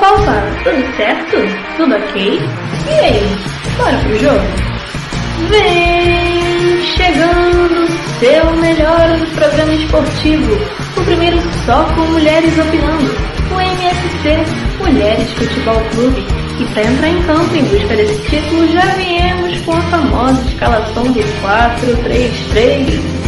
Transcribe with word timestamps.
Opa, 0.00 0.40
tudo 0.64 0.96
certo? 0.96 1.36
Tudo 1.76 1.94
ok? 1.94 2.40
E 2.88 2.92
aí, 3.00 3.20
bora 3.76 3.98
pro 3.98 4.18
jogo? 4.18 4.40
Vem 5.50 6.80
chegando 6.96 7.86
seu 8.18 8.50
melhor 8.56 9.18
programa 9.34 9.74
esportivo, 9.74 10.56
o 10.96 11.04
primeiro 11.04 11.38
só 11.66 11.84
com 11.94 12.00
mulheres 12.12 12.58
opinando, 12.58 13.14
o 13.50 13.60
MFC 13.60 14.42
Mulheres 14.78 15.30
Futebol 15.34 15.82
Clube. 15.94 16.26
E 16.58 16.64
para 16.72 16.82
entrar 16.82 17.08
em 17.08 17.22
campo 17.24 17.54
em 17.54 17.64
busca 17.64 17.94
desse 17.94 18.22
título 18.22 18.66
já 18.72 18.86
viemos 18.94 19.60
com 19.60 19.72
a 19.72 19.82
famosa 19.82 20.40
escalação 20.48 21.12
de 21.12 21.20
4-3-3. 21.20 23.19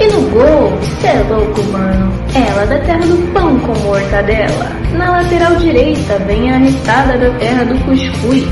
E 0.00 0.06
no 0.06 0.20
gol, 0.30 0.78
cê 1.00 1.08
é 1.08 1.24
louco, 1.28 1.60
mano. 1.72 2.12
Ela 2.32 2.66
da 2.66 2.78
terra 2.78 3.00
do 3.00 3.32
pão 3.32 3.58
com 3.58 3.76
mortadela. 3.80 4.70
Na 4.92 5.10
lateral 5.10 5.56
direita 5.56 6.18
vem 6.20 6.52
a 6.52 6.54
arrestada 6.54 7.18
da 7.18 7.30
terra 7.38 7.64
do 7.64 7.74
cuscuz. 7.84 8.46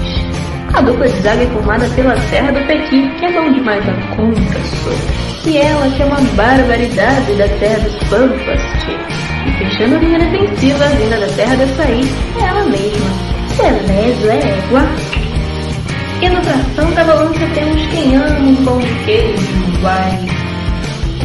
A 0.74 0.80
dupla 0.80 1.08
de 1.08 1.20
zaga 1.20 1.44
é 1.44 1.46
formada 1.46 1.88
pela 1.90 2.16
Serra 2.22 2.50
do 2.50 2.66
Pequi, 2.66 3.08
que 3.18 3.26
é 3.26 3.32
bom 3.32 3.52
demais 3.52 3.82
a 3.88 4.16
conta, 4.16 4.58
sou. 4.82 5.50
E 5.50 5.56
ela 5.56 5.88
que 5.90 6.02
é 6.02 6.06
uma 6.06 6.20
barbaridade 6.34 7.32
da 7.34 7.48
terra 7.60 7.78
dos 7.78 7.94
Pampas. 8.08 8.60
E 9.46 9.52
fechando 9.52 9.94
a 9.94 9.98
linha 10.00 10.18
defensiva, 10.18 10.84
vinda 10.88 11.16
da 11.18 11.28
terra 11.28 11.54
da 11.54 11.66
Saí, 11.68 12.02
é 12.40 12.44
ela 12.44 12.64
mesma. 12.64 13.10
Beleza, 13.56 14.32
é 14.32 14.58
égua. 14.58 14.82
E 16.20 16.28
no 16.28 16.40
tração 16.40 16.90
da 16.92 17.04
balança 17.04 17.46
temos 17.54 17.86
quem 17.86 18.16
ama 18.16 18.40
um 18.40 18.78
de 18.80 19.04
queijo, 19.04 19.80
vai 19.80 20.45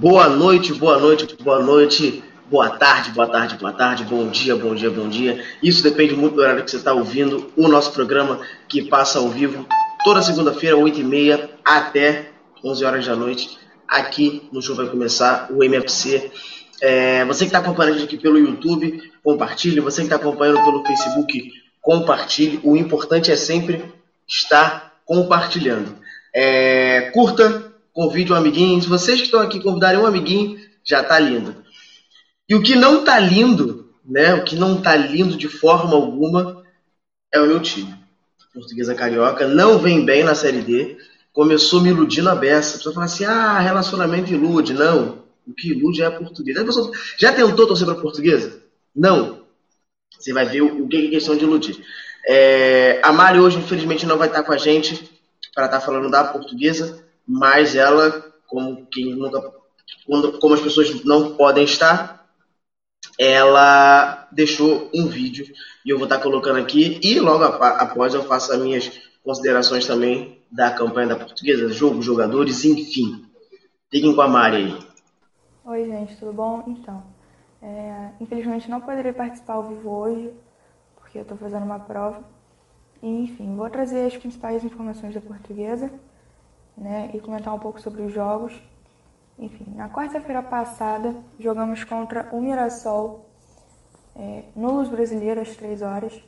Boa 0.00 0.28
noite, 0.28 0.72
boa 0.74 0.96
noite, 0.96 1.26
boa 1.42 1.60
noite, 1.60 2.22
boa 2.48 2.70
tarde, 2.70 3.10
boa 3.10 3.26
tarde, 3.26 3.56
boa 3.56 3.72
tarde, 3.72 4.04
bom 4.04 4.28
dia, 4.28 4.54
bom 4.54 4.72
dia, 4.72 4.88
bom 4.88 5.08
dia. 5.08 5.44
Isso 5.60 5.82
depende 5.82 6.14
muito 6.14 6.36
do 6.36 6.40
horário 6.40 6.62
que 6.62 6.70
você 6.70 6.76
está 6.76 6.92
ouvindo 6.92 7.52
o 7.56 7.66
nosso 7.66 7.90
programa 7.90 8.38
que 8.68 8.80
passa 8.82 9.18
ao 9.18 9.28
vivo 9.28 9.66
toda 10.04 10.22
segunda-feira, 10.22 10.76
8h30 10.76 11.48
até 11.64 12.30
11 12.64 12.84
horas 12.84 13.06
da 13.06 13.16
noite. 13.16 13.58
Aqui 13.88 14.48
no 14.52 14.62
show 14.62 14.76
vai 14.76 14.86
começar 14.86 15.48
o 15.50 15.64
MFC. 15.64 16.30
É, 16.80 17.24
você 17.24 17.40
que 17.40 17.46
está 17.46 17.58
acompanhando 17.58 17.96
a 17.96 17.98
gente 17.98 18.14
aqui 18.14 18.22
pelo 18.22 18.38
YouTube, 18.38 19.02
compartilhe. 19.24 19.80
Você 19.80 20.02
que 20.02 20.06
está 20.06 20.14
acompanhando 20.14 20.62
pelo 20.62 20.86
Facebook, 20.86 21.50
compartilhe. 21.80 22.60
O 22.62 22.76
importante 22.76 23.32
é 23.32 23.36
sempre 23.36 23.84
estar 24.28 25.00
compartilhando. 25.04 25.96
É, 26.32 27.10
curta, 27.12 27.67
convide 27.98 28.32
um 28.32 28.36
amiguinho. 28.36 28.80
Se 28.80 28.88
vocês 28.88 29.18
que 29.18 29.24
estão 29.24 29.40
aqui 29.40 29.60
convidarem 29.60 29.98
um 29.98 30.06
amiguinho, 30.06 30.56
já 30.84 31.00
está 31.00 31.18
lindo. 31.18 31.64
E 32.48 32.54
o 32.54 32.62
que 32.62 32.76
não 32.76 33.00
está 33.00 33.18
lindo, 33.18 33.92
né? 34.04 34.34
O 34.34 34.44
que 34.44 34.54
não 34.54 34.78
está 34.78 34.94
lindo 34.94 35.36
de 35.36 35.48
forma 35.48 35.96
alguma 35.96 36.62
é 37.34 37.40
o 37.40 37.46
meu 37.48 37.58
time. 37.58 37.92
Portuguesa 38.54 38.94
Carioca 38.94 39.48
não 39.48 39.80
vem 39.80 40.04
bem 40.04 40.22
na 40.22 40.36
Série 40.36 40.62
D. 40.62 40.96
Começou 41.32 41.80
me 41.80 41.88
iludindo 41.88 42.30
a 42.30 42.36
beça. 42.36 42.74
A 42.74 42.76
pessoa 42.76 42.94
fala 42.94 43.06
assim: 43.06 43.24
ah, 43.24 43.58
relacionamento 43.58 44.32
ilude. 44.32 44.74
Não. 44.74 45.24
O 45.44 45.52
que 45.52 45.72
ilude 45.72 46.00
é 46.00 46.06
a 46.06 46.12
portuguesa. 46.12 46.62
A 46.62 46.64
pessoa, 46.64 46.92
já 47.18 47.32
tentou 47.32 47.66
torcer 47.66 47.84
para 47.84 47.96
portuguesa? 47.96 48.62
Não. 48.94 49.42
Você 50.16 50.32
vai 50.32 50.46
ver 50.46 50.62
o 50.62 50.86
que 50.86 51.08
é 51.08 51.10
questão 51.10 51.36
de 51.36 51.42
iludir. 51.42 51.84
É, 52.28 53.00
a 53.02 53.12
Mari 53.12 53.40
hoje, 53.40 53.58
infelizmente, 53.58 54.06
não 54.06 54.18
vai 54.18 54.28
estar 54.28 54.44
com 54.44 54.52
a 54.52 54.56
gente 54.56 55.10
para 55.52 55.64
estar 55.64 55.80
falando 55.80 56.08
da 56.08 56.22
portuguesa 56.22 57.07
mas 57.28 57.76
ela, 57.76 58.24
como 58.46 58.86
quem 58.86 59.14
nunca, 59.14 59.52
como 60.40 60.54
as 60.54 60.60
pessoas 60.60 61.04
não 61.04 61.36
podem 61.36 61.64
estar, 61.64 62.26
ela 63.18 64.26
deixou 64.32 64.90
um 64.94 65.06
vídeo 65.06 65.46
e 65.84 65.90
eu 65.90 65.98
vou 65.98 66.06
estar 66.06 66.20
colocando 66.20 66.58
aqui 66.58 66.98
e 67.02 67.20
logo 67.20 67.44
após 67.44 68.14
eu 68.14 68.22
faço 68.22 68.52
as 68.52 68.58
minhas 68.58 68.90
considerações 69.22 69.86
também 69.86 70.40
da 70.50 70.70
campanha 70.70 71.08
da 71.08 71.16
portuguesa, 71.16 71.68
jogo, 71.68 72.00
jogadores, 72.00 72.64
enfim. 72.64 73.26
Fiquem 73.90 74.14
com 74.14 74.22
a 74.22 74.28
Mari 74.28 74.56
aí. 74.56 74.78
Oi, 75.66 75.84
gente, 75.84 76.16
tudo 76.16 76.32
bom? 76.32 76.64
Então, 76.66 77.04
é, 77.60 78.10
infelizmente 78.20 78.70
não 78.70 78.80
poderei 78.80 79.12
participar 79.12 79.54
ao 79.54 79.68
vivo 79.68 79.90
hoje, 79.90 80.32
porque 80.96 81.18
eu 81.18 81.22
estou 81.22 81.36
fazendo 81.36 81.64
uma 81.64 81.78
prova. 81.78 82.24
enfim, 83.02 83.54
vou 83.54 83.68
trazer 83.68 84.06
as 84.06 84.16
principais 84.16 84.64
informações 84.64 85.12
da 85.12 85.20
portuguesa 85.20 85.90
né, 86.78 87.10
e 87.12 87.20
comentar 87.20 87.54
um 87.54 87.58
pouco 87.58 87.80
sobre 87.80 88.02
os 88.02 88.12
jogos. 88.12 88.52
Enfim, 89.38 89.66
na 89.74 89.88
quarta-feira 89.88 90.42
passada 90.42 91.14
jogamos 91.38 91.84
contra 91.84 92.28
o 92.32 92.40
Mirassol 92.40 93.26
é, 94.16 94.44
no 94.54 94.72
Luz 94.72 94.88
Brasileiro 94.88 95.40
às 95.40 95.54
3 95.56 95.82
horas. 95.82 96.22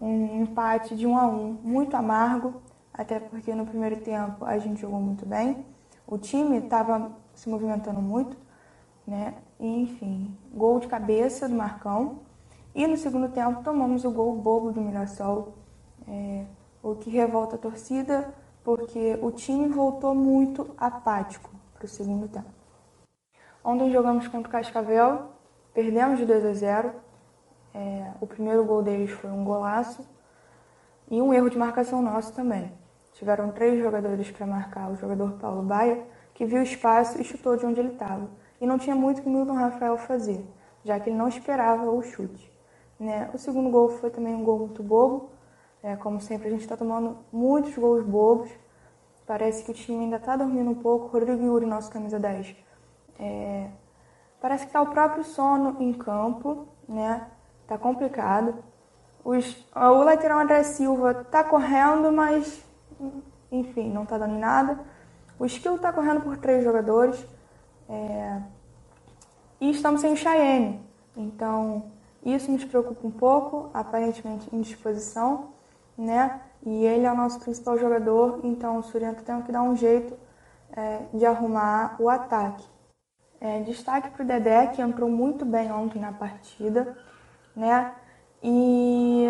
Um 0.00 0.42
empate 0.42 0.94
de 0.94 1.06
1 1.06 1.18
a 1.18 1.26
1 1.26 1.58
muito 1.62 1.96
amargo, 1.96 2.62
até 2.92 3.20
porque 3.20 3.54
no 3.54 3.66
primeiro 3.66 3.96
tempo 4.00 4.44
a 4.44 4.58
gente 4.58 4.80
jogou 4.80 5.00
muito 5.00 5.26
bem. 5.26 5.64
O 6.06 6.18
time 6.18 6.58
estava 6.58 7.12
se 7.34 7.48
movimentando 7.48 8.00
muito, 8.00 8.36
né? 9.06 9.34
E, 9.60 9.82
enfim, 9.82 10.36
gol 10.52 10.80
de 10.80 10.88
cabeça 10.88 11.48
do 11.48 11.54
Marcão. 11.54 12.20
E 12.74 12.86
no 12.86 12.96
segundo 12.96 13.28
tempo 13.28 13.62
tomamos 13.62 14.04
o 14.04 14.10
gol 14.10 14.34
bobo 14.36 14.72
do 14.72 14.80
Mirassol, 14.80 15.54
é, 16.08 16.44
o 16.82 16.94
que 16.96 17.08
revolta 17.08 17.56
a 17.56 17.58
torcida, 17.58 18.34
porque 18.64 19.18
o 19.20 19.30
time 19.30 19.68
voltou 19.68 20.14
muito 20.14 20.74
apático 20.78 21.50
para 21.74 21.84
o 21.84 21.88
segundo 21.88 22.26
tempo. 22.26 22.48
Ontem 23.62 23.92
jogamos 23.92 24.26
contra 24.26 24.48
o 24.48 24.52
Cascavel, 24.52 25.26
perdemos 25.74 26.18
de 26.18 26.24
2 26.24 26.44
a 26.46 26.54
0. 26.54 26.92
É, 27.74 28.12
o 28.20 28.26
primeiro 28.26 28.64
gol 28.64 28.82
deles 28.82 29.10
foi 29.10 29.30
um 29.30 29.44
golaço 29.44 30.06
e 31.10 31.20
um 31.20 31.32
erro 31.34 31.50
de 31.50 31.58
marcação 31.58 32.00
nosso 32.00 32.32
também. 32.32 32.72
Tiveram 33.12 33.52
três 33.52 33.78
jogadores 33.82 34.30
para 34.30 34.46
marcar 34.46 34.90
o 34.90 34.96
jogador 34.96 35.32
Paulo 35.32 35.62
Baia, 35.62 36.02
que 36.32 36.46
viu 36.46 36.60
o 36.60 36.62
espaço 36.62 37.20
e 37.20 37.24
chutou 37.24 37.56
de 37.56 37.66
onde 37.66 37.80
ele 37.80 37.92
estava. 37.92 38.28
E 38.60 38.66
não 38.66 38.78
tinha 38.78 38.96
muito 38.96 39.22
que 39.22 39.28
Milton 39.28 39.54
Rafael 39.54 39.98
fazer, 39.98 40.44
já 40.84 40.98
que 40.98 41.10
ele 41.10 41.16
não 41.16 41.28
esperava 41.28 41.90
o 41.90 42.02
chute. 42.02 42.50
Né? 42.98 43.30
O 43.34 43.38
segundo 43.38 43.70
gol 43.70 43.88
foi 43.88 44.10
também 44.10 44.34
um 44.34 44.42
gol 44.42 44.58
muito 44.58 44.82
bobo, 44.82 45.30
é, 45.84 45.96
como 45.96 46.18
sempre, 46.18 46.48
a 46.48 46.50
gente 46.50 46.62
está 46.62 46.78
tomando 46.78 47.18
muitos 47.30 47.76
gols 47.76 48.02
bobos. 48.02 48.50
Parece 49.26 49.62
que 49.62 49.70
o 49.70 49.74
time 49.74 50.04
ainda 50.04 50.16
está 50.16 50.34
dormindo 50.34 50.70
um 50.70 50.74
pouco. 50.74 51.08
Rodrigo 51.08 51.44
Yuri, 51.44 51.66
nosso 51.66 51.90
camisa 51.90 52.18
10. 52.18 52.56
É, 53.20 53.68
parece 54.40 54.64
que 54.64 54.70
está 54.70 54.80
o 54.80 54.86
próprio 54.86 55.22
sono 55.24 55.76
em 55.82 55.92
campo, 55.92 56.66
né? 56.88 57.26
Tá 57.66 57.76
complicado. 57.76 58.64
Os, 59.22 59.66
o 59.76 60.02
lateral 60.02 60.38
André 60.38 60.62
Silva 60.62 61.20
está 61.20 61.44
correndo, 61.44 62.10
mas 62.10 62.64
enfim, 63.52 63.90
não 63.92 64.04
está 64.04 64.16
dando 64.16 64.38
nada. 64.38 64.80
O 65.38 65.44
Skill 65.44 65.76
está 65.76 65.92
correndo 65.92 66.22
por 66.22 66.38
três 66.38 66.64
jogadores. 66.64 67.22
É, 67.90 68.40
e 69.60 69.70
estamos 69.70 70.00
sem 70.00 70.14
o 70.14 70.16
Cheyenne. 70.16 70.80
Então, 71.14 71.92
isso 72.24 72.50
nos 72.50 72.64
preocupa 72.64 73.06
um 73.06 73.10
pouco, 73.10 73.68
aparentemente 73.74 74.48
em 74.50 74.62
disposição 74.62 75.52
né? 75.96 76.40
E 76.64 76.84
ele 76.84 77.04
é 77.04 77.12
o 77.12 77.16
nosso 77.16 77.40
principal 77.40 77.78
jogador, 77.78 78.40
então 78.42 78.78
o 78.78 78.82
Surenta 78.82 79.22
tem 79.22 79.42
que 79.42 79.52
dar 79.52 79.62
um 79.62 79.76
jeito 79.76 80.16
é, 80.76 81.00
de 81.12 81.24
arrumar 81.26 81.96
o 81.98 82.08
ataque. 82.08 82.64
É, 83.40 83.60
destaque 83.60 84.10
para 84.10 84.22
o 84.22 84.26
Dedé, 84.26 84.68
que 84.68 84.80
entrou 84.80 85.10
muito 85.10 85.44
bem 85.44 85.70
ontem 85.70 86.00
na 86.00 86.12
partida, 86.12 86.96
né? 87.54 87.92
E 88.42 89.26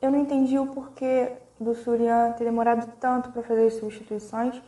eu 0.00 0.10
não 0.10 0.18
entendi 0.18 0.58
o 0.58 0.66
porquê 0.68 1.32
do 1.60 1.74
Surian 1.74 2.32
ter 2.32 2.44
demorado 2.44 2.92
tanto 3.00 3.30
para 3.32 3.42
fazer 3.42 3.66
as 3.66 3.74
substituições, 3.74 4.62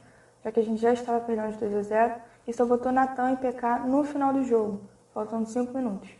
já 0.44 0.50
que 0.50 0.60
a 0.60 0.64
gente 0.64 0.81
já 0.81 0.92
estava 0.92 1.20
perdendo 1.20 1.52
de 1.52 1.58
2 1.58 1.75
a 1.75 1.82
0 1.82 2.14
e 2.46 2.52
só 2.52 2.64
botou 2.64 2.90
Natan 2.90 3.32
e 3.32 3.37
PK 3.37 3.81
no 3.87 4.02
final 4.02 4.32
do 4.32 4.42
jogo, 4.42 4.81
faltando 5.14 5.46
5 5.46 5.76
minutos. 5.76 6.10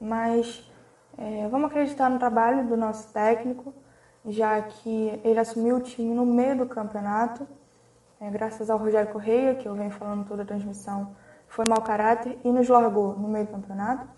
Mas 0.00 0.70
é, 1.18 1.48
vamos 1.48 1.70
acreditar 1.70 2.08
no 2.08 2.18
trabalho 2.18 2.66
do 2.66 2.76
nosso 2.76 3.12
técnico, 3.12 3.74
já 4.26 4.60
que 4.62 5.20
ele 5.22 5.38
assumiu 5.38 5.76
o 5.76 5.80
time 5.80 6.14
no 6.14 6.24
meio 6.24 6.58
do 6.58 6.66
campeonato, 6.66 7.46
é, 8.20 8.30
graças 8.30 8.70
ao 8.70 8.78
Rogério 8.78 9.12
Correia, 9.12 9.54
que 9.54 9.68
eu 9.68 9.74
venho 9.74 9.90
falando 9.90 10.26
toda 10.26 10.42
a 10.42 10.46
transmissão, 10.46 11.14
foi 11.46 11.64
mau 11.68 11.82
caráter 11.82 12.38
e 12.42 12.50
nos 12.50 12.68
largou 12.68 13.14
no 13.18 13.28
meio 13.28 13.46
do 13.46 13.52
campeonato. 13.52 14.08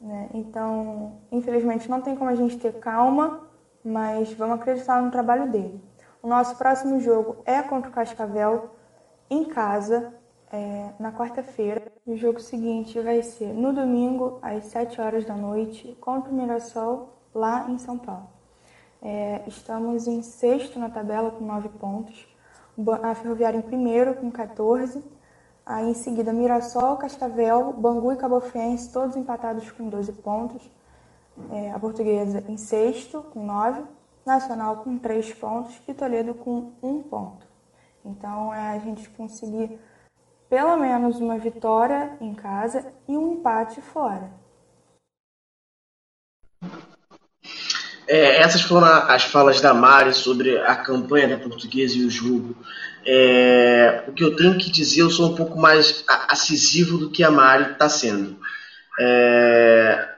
Né? 0.00 0.28
Então, 0.34 1.18
infelizmente, 1.30 1.88
não 1.88 2.00
tem 2.00 2.16
como 2.16 2.30
a 2.30 2.34
gente 2.34 2.58
ter 2.58 2.78
calma, 2.80 3.46
mas 3.84 4.32
vamos 4.32 4.56
acreditar 4.56 5.00
no 5.00 5.10
trabalho 5.10 5.50
dele. 5.50 5.82
O 6.22 6.28
nosso 6.28 6.56
próximo 6.56 7.00
jogo 7.00 7.36
é 7.44 7.62
contra 7.62 7.90
o 7.90 7.94
Cascavel, 7.94 8.70
em 9.30 9.44
casa, 9.44 10.12
é, 10.50 10.90
na 10.98 11.12
quarta-feira. 11.12 11.92
O 12.04 12.16
jogo 12.16 12.40
seguinte 12.40 13.00
vai 13.00 13.22
ser 13.22 13.52
no 13.52 13.72
domingo, 13.72 14.38
às 14.42 14.64
7 14.66 15.00
horas 15.00 15.24
da 15.24 15.34
noite, 15.34 15.96
contra 16.00 16.30
o 16.30 16.34
Mirassol, 16.34 17.14
lá 17.34 17.70
em 17.70 17.78
São 17.78 17.96
Paulo. 17.98 18.37
É, 19.00 19.42
estamos 19.46 20.06
em 20.06 20.22
sexto 20.22 20.78
na 20.78 20.90
tabela 20.90 21.30
com 21.30 21.44
9 21.44 21.68
pontos, 21.70 22.26
a 23.02 23.14
Ferroviária 23.14 23.58
em 23.58 23.62
primeiro 23.62 24.14
com 24.14 24.30
14 24.30 25.02
Aí 25.68 25.90
em 25.90 25.94
seguida, 25.94 26.32
Mirassol, 26.32 26.96
Cascavel, 26.96 27.74
Bangu 27.74 28.10
e 28.10 28.16
Cabo 28.16 28.40
Friense, 28.40 28.90
todos 28.90 29.16
empatados 29.16 29.70
com 29.70 29.86
12 29.86 30.12
pontos. 30.14 30.62
É, 31.52 31.70
a 31.70 31.78
Portuguesa 31.78 32.42
em 32.48 32.56
sexto, 32.56 33.22
com 33.34 33.44
9. 33.44 33.84
Nacional 34.24 34.78
com 34.78 34.96
3 34.96 35.34
pontos 35.34 35.78
e 35.86 35.92
Toledo 35.92 36.32
com 36.32 36.72
1 36.82 37.02
ponto. 37.02 37.46
Então 38.02 38.52
é 38.52 38.70
a 38.70 38.78
gente 38.78 39.10
conseguir 39.10 39.78
pelo 40.48 40.74
menos 40.78 41.20
uma 41.20 41.36
vitória 41.36 42.16
em 42.18 42.34
casa 42.34 42.90
e 43.06 43.14
um 43.14 43.34
empate 43.34 43.82
fora. 43.82 44.30
É, 48.08 48.40
essas 48.40 48.62
foram 48.62 48.86
as 48.86 49.24
falas 49.24 49.60
da 49.60 49.74
Mari 49.74 50.14
sobre 50.14 50.56
a 50.56 50.74
campanha 50.74 51.28
da 51.28 51.36
Portuguesa 51.36 51.98
e 51.98 52.06
o 52.06 52.10
jogo. 52.10 52.56
É, 53.06 54.04
o 54.08 54.12
que 54.12 54.24
eu 54.24 54.34
tenho 54.34 54.56
que 54.56 54.70
dizer, 54.70 55.02
eu 55.02 55.10
sou 55.10 55.30
um 55.30 55.34
pouco 55.34 55.58
mais 55.58 56.02
acessível 56.26 56.96
do 56.96 57.10
que 57.10 57.22
a 57.22 57.30
Mari 57.30 57.72
está 57.72 57.86
sendo. 57.86 58.38
É, 58.98 60.08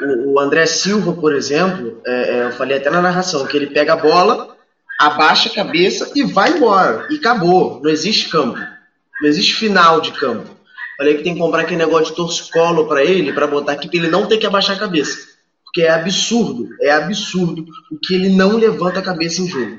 o, 0.00 0.32
o, 0.32 0.40
André 0.40 0.66
Silva, 0.66 1.12
por 1.12 1.32
exemplo, 1.32 2.02
é, 2.04 2.38
é, 2.38 2.42
eu 2.42 2.52
falei 2.52 2.78
até 2.78 2.90
na 2.90 3.00
narração, 3.00 3.46
que 3.46 3.56
ele 3.56 3.68
pega 3.68 3.92
a 3.92 3.96
bola, 3.96 4.56
abaixa 4.98 5.48
a 5.48 5.54
cabeça 5.54 6.10
e 6.16 6.24
vai 6.24 6.50
embora. 6.50 7.06
E 7.08 7.16
acabou. 7.16 7.80
Não 7.80 7.90
existe 7.90 8.30
campo. 8.30 8.58
Não 9.20 9.28
existe 9.28 9.54
final 9.54 10.00
de 10.00 10.10
campo. 10.10 10.50
Falei 10.96 11.16
que 11.16 11.22
tem 11.22 11.34
que 11.34 11.40
comprar 11.40 11.62
aquele 11.62 11.76
negócio 11.76 12.06
de 12.06 12.16
torcicolo 12.16 12.88
para 12.88 13.04
ele, 13.04 13.32
para 13.32 13.46
botar 13.46 13.72
aqui, 13.72 13.86
para 13.86 13.98
ele 13.98 14.08
não 14.08 14.26
ter 14.26 14.38
que 14.38 14.46
abaixar 14.46 14.74
a 14.74 14.80
cabeça 14.80 15.31
porque 15.72 15.82
é 15.82 15.90
absurdo, 15.90 16.68
é 16.82 16.90
absurdo 16.92 17.64
o 17.90 17.98
que 17.98 18.14
ele 18.14 18.28
não 18.28 18.58
levanta 18.58 18.98
a 18.98 19.02
cabeça 19.02 19.40
em 19.40 19.48
jogo. 19.48 19.78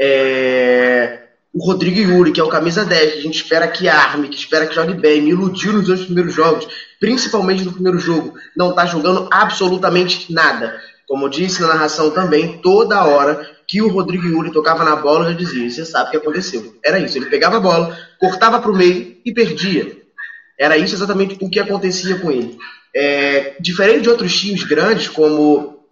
É... 0.00 1.24
O 1.52 1.64
Rodrigo 1.64 1.98
Yuri, 1.98 2.32
que 2.32 2.40
é 2.40 2.44
o 2.44 2.48
camisa 2.48 2.84
10, 2.84 3.12
que 3.12 3.18
a 3.18 3.22
gente 3.22 3.42
espera 3.42 3.68
que 3.68 3.88
arme, 3.88 4.28
que 4.28 4.36
espera 4.36 4.66
que 4.66 4.74
jogue 4.74 4.94
bem, 4.94 5.22
me 5.22 5.30
iludiu 5.30 5.74
nos 5.74 5.86
dois 5.86 6.04
primeiros 6.04 6.34
jogos, 6.34 6.66
principalmente 6.98 7.64
no 7.64 7.72
primeiro 7.72 7.98
jogo, 7.98 8.34
não 8.56 8.70
está 8.70 8.84
jogando 8.86 9.28
absolutamente 9.30 10.32
nada. 10.32 10.78
Como 11.06 11.26
eu 11.26 11.30
disse 11.30 11.60
na 11.62 11.68
narração 11.68 12.10
também, 12.10 12.58
toda 12.58 13.04
hora 13.04 13.48
que 13.68 13.80
o 13.80 13.88
Rodrigo 13.88 14.26
Yuri 14.26 14.52
tocava 14.52 14.84
na 14.84 14.96
bola, 14.96 15.26
eu 15.26 15.32
já 15.32 15.36
dizia, 15.38 15.68
você 15.68 15.84
sabe 15.84 16.08
o 16.08 16.10
que 16.12 16.16
aconteceu. 16.16 16.74
Era 16.84 16.98
isso, 16.98 17.16
ele 17.16 17.26
pegava 17.26 17.56
a 17.56 17.60
bola, 17.60 17.96
cortava 18.18 18.58
para 18.60 18.70
o 18.70 18.76
meio 18.76 19.16
e 19.24 19.32
perdia. 19.32 19.96
Era 20.58 20.76
isso 20.78 20.94
exatamente 20.94 21.36
o 21.40 21.50
que 21.50 21.60
acontecia 21.60 22.18
com 22.18 22.30
ele. 22.30 22.58
É, 22.98 23.56
diferente 23.60 24.04
de 24.04 24.08
outros 24.08 24.34
times 24.34 24.62
grandes, 24.62 25.06
como 25.06 25.84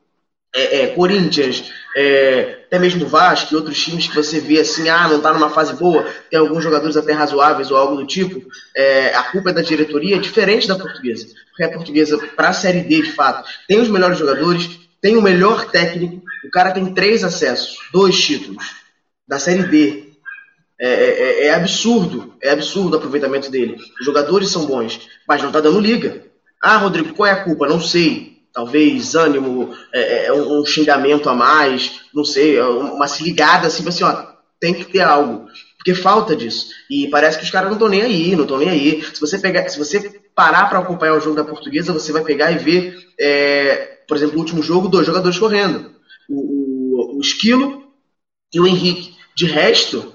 é, 0.55 0.83
é, 0.83 0.87
Corinthians, 0.89 1.71
é, 1.95 2.61
até 2.67 2.79
mesmo 2.79 3.07
Vasco 3.07 3.53
e 3.53 3.57
outros 3.57 3.83
times 3.83 4.07
que 4.07 4.15
você 4.15 4.41
vê 4.41 4.61
assim, 4.61 4.89
ah, 4.89 5.09
não 5.09 5.19
está 5.19 5.33
numa 5.33 5.51
fase 5.51 5.75
boa, 5.75 6.07
tem 6.31 6.39
alguns 6.39 6.65
jogadores 6.65 6.97
até 6.97 7.13
razoáveis 7.13 7.71
ou 7.71 7.77
algo 7.77 7.97
do 7.97 8.07
tipo, 8.07 8.43
é, 8.75 9.15
a 9.15 9.25
culpa 9.25 9.51
é 9.51 9.53
da 9.53 9.61
diretoria, 9.61 10.17
é 10.17 10.19
diferente 10.19 10.67
da 10.67 10.79
portuguesa. 10.79 11.27
Porque 11.51 11.65
a 11.65 11.73
portuguesa, 11.73 12.17
para 12.35 12.49
a 12.49 12.53
Série 12.55 12.81
D, 12.81 13.03
de 13.03 13.13
fato, 13.13 13.47
tem 13.69 13.81
os 13.81 13.89
melhores 13.89 14.17
jogadores, 14.17 14.81
tem 15.01 15.17
o 15.17 15.23
melhor 15.23 15.71
técnico, 15.71 16.23
o 16.43 16.51
cara 16.51 16.73
tem 16.73 16.95
três 16.95 17.23
acessos, 17.23 17.77
dois 17.93 18.19
títulos 18.19 18.65
da 19.29 19.39
Série 19.39 19.65
D. 19.65 20.05
É, 20.81 20.89
é, 20.89 21.47
é, 21.47 21.55
absurdo, 21.55 22.35
é 22.43 22.51
absurdo 22.51 22.95
o 22.95 22.97
aproveitamento 22.97 23.51
dele. 23.51 23.77
Os 24.01 24.05
jogadores 24.05 24.51
são 24.51 24.67
bons, 24.67 25.01
mas 25.27 25.41
não 25.41 25.49
está 25.49 25.61
dando 25.61 25.79
liga. 25.79 26.34
Ah, 26.65 26.79
Rodrigo, 26.79 27.13
qual 27.13 27.27
é 27.27 27.33
a 27.33 27.45
culpa? 27.45 27.69
Não 27.69 27.79
sei. 27.79 28.39
Talvez 28.51 29.15
ânimo, 29.15 29.77
é, 29.93 30.27
é 30.27 30.33
um, 30.33 30.65
xingamento 30.65 31.29
a 31.29 31.35
mais, 31.35 32.01
não 32.15 32.25
sei, 32.25 32.57
é 32.57 32.65
uma 32.65 33.07
se 33.07 33.23
ligada 33.23 33.67
assim, 33.67 33.87
assim, 33.87 34.03
ó, 34.05 34.29
tem 34.59 34.73
que 34.73 34.85
ter 34.85 35.01
algo. 35.01 35.47
Porque 35.77 35.93
falta 35.93 36.35
disso. 36.35 36.69
E 36.89 37.09
parece 37.09 37.37
que 37.37 37.45
os 37.45 37.51
caras 37.51 37.69
não 37.69 37.75
estão 37.75 37.89
nem 37.89 38.01
aí, 38.01 38.35
não 38.35 38.45
estão 38.45 38.57
nem 38.57 38.71
aí. 38.71 39.03
Se 39.03 39.21
você 39.21 39.39
pegar, 39.39 39.69
se 39.69 39.79
você 39.79 40.23
parar 40.35 40.71
para 40.71 40.79
acompanhar 40.79 41.15
o 41.15 41.21
jogo 41.21 41.37
da 41.37 41.45
portuguesa, 41.45 41.93
você 41.93 42.13
vai 42.13 42.25
pegar 42.25 42.51
e 42.51 42.57
ver, 42.57 42.97
é, 43.21 43.99
por 44.09 44.17
exemplo, 44.17 44.37
o 44.37 44.39
último 44.39 44.63
jogo, 44.63 44.89
dois 44.89 45.07
jogadores 45.07 45.39
correndo. 45.39 45.91
O, 46.31 47.17
o, 47.17 47.19
o 47.19 47.21
Esquilo 47.21 47.93
e 48.55 48.59
o 48.59 48.67
Henrique. 48.67 49.15
De 49.37 49.45
resto, 49.45 50.15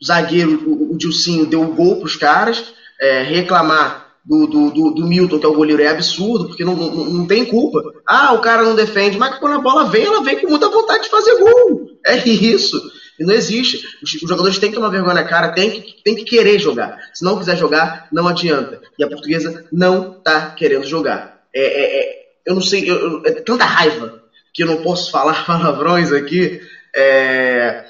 o 0.00 0.04
zagueiro, 0.04 0.68
o, 0.68 0.94
o 0.94 0.98
Dilcinho, 0.98 1.46
deu 1.46 1.62
o 1.62 1.72
gol 1.72 1.98
para 1.98 2.06
os 2.06 2.16
caras. 2.16 2.74
É, 3.00 3.22
reclamar 3.22 4.01
do, 4.24 4.46
do, 4.46 4.70
do, 4.70 4.90
do, 4.92 5.06
Milton, 5.06 5.38
que 5.38 5.46
é 5.46 5.48
o 5.48 5.54
goleiro, 5.54 5.82
é 5.82 5.88
absurdo, 5.88 6.46
porque 6.46 6.64
não, 6.64 6.76
não, 6.76 6.90
não, 6.90 7.26
tem 7.26 7.44
culpa. 7.44 7.82
Ah, 8.06 8.32
o 8.32 8.40
cara 8.40 8.62
não 8.62 8.74
defende, 8.74 9.18
mas 9.18 9.38
quando 9.38 9.56
a 9.56 9.60
bola 9.60 9.88
vem, 9.88 10.04
ela 10.04 10.22
vem 10.22 10.38
com 10.38 10.48
muita 10.48 10.68
vontade 10.68 11.04
de 11.04 11.10
fazer 11.10 11.38
gol. 11.38 11.90
É 12.06 12.16
isso. 12.28 12.80
E 13.18 13.24
não 13.24 13.34
existe. 13.34 13.84
Os, 14.02 14.10
jogadores 14.10 14.58
têm 14.58 14.70
que 14.70 14.76
tomar 14.76 14.88
vergonha 14.88 15.14
na 15.14 15.24
cara, 15.24 15.52
tem 15.52 15.70
que, 15.70 16.02
tem 16.02 16.14
que 16.14 16.24
querer 16.24 16.58
jogar. 16.58 16.98
Se 17.12 17.24
não 17.24 17.38
quiser 17.38 17.56
jogar, 17.56 18.08
não 18.12 18.28
adianta. 18.28 18.80
E 18.98 19.04
a 19.04 19.08
portuguesa 19.08 19.64
não 19.72 20.12
está 20.12 20.50
querendo 20.50 20.86
jogar. 20.86 21.42
É, 21.54 21.60
é, 21.62 22.00
é, 22.00 22.22
eu 22.46 22.54
não 22.54 22.62
sei, 22.62 22.88
eu, 22.90 23.22
é 23.24 23.32
tanta 23.32 23.64
raiva 23.64 24.22
que 24.54 24.62
eu 24.62 24.66
não 24.66 24.82
posso 24.82 25.10
falar 25.10 25.44
palavrões 25.46 26.12
aqui, 26.12 26.60
é, 26.94 27.84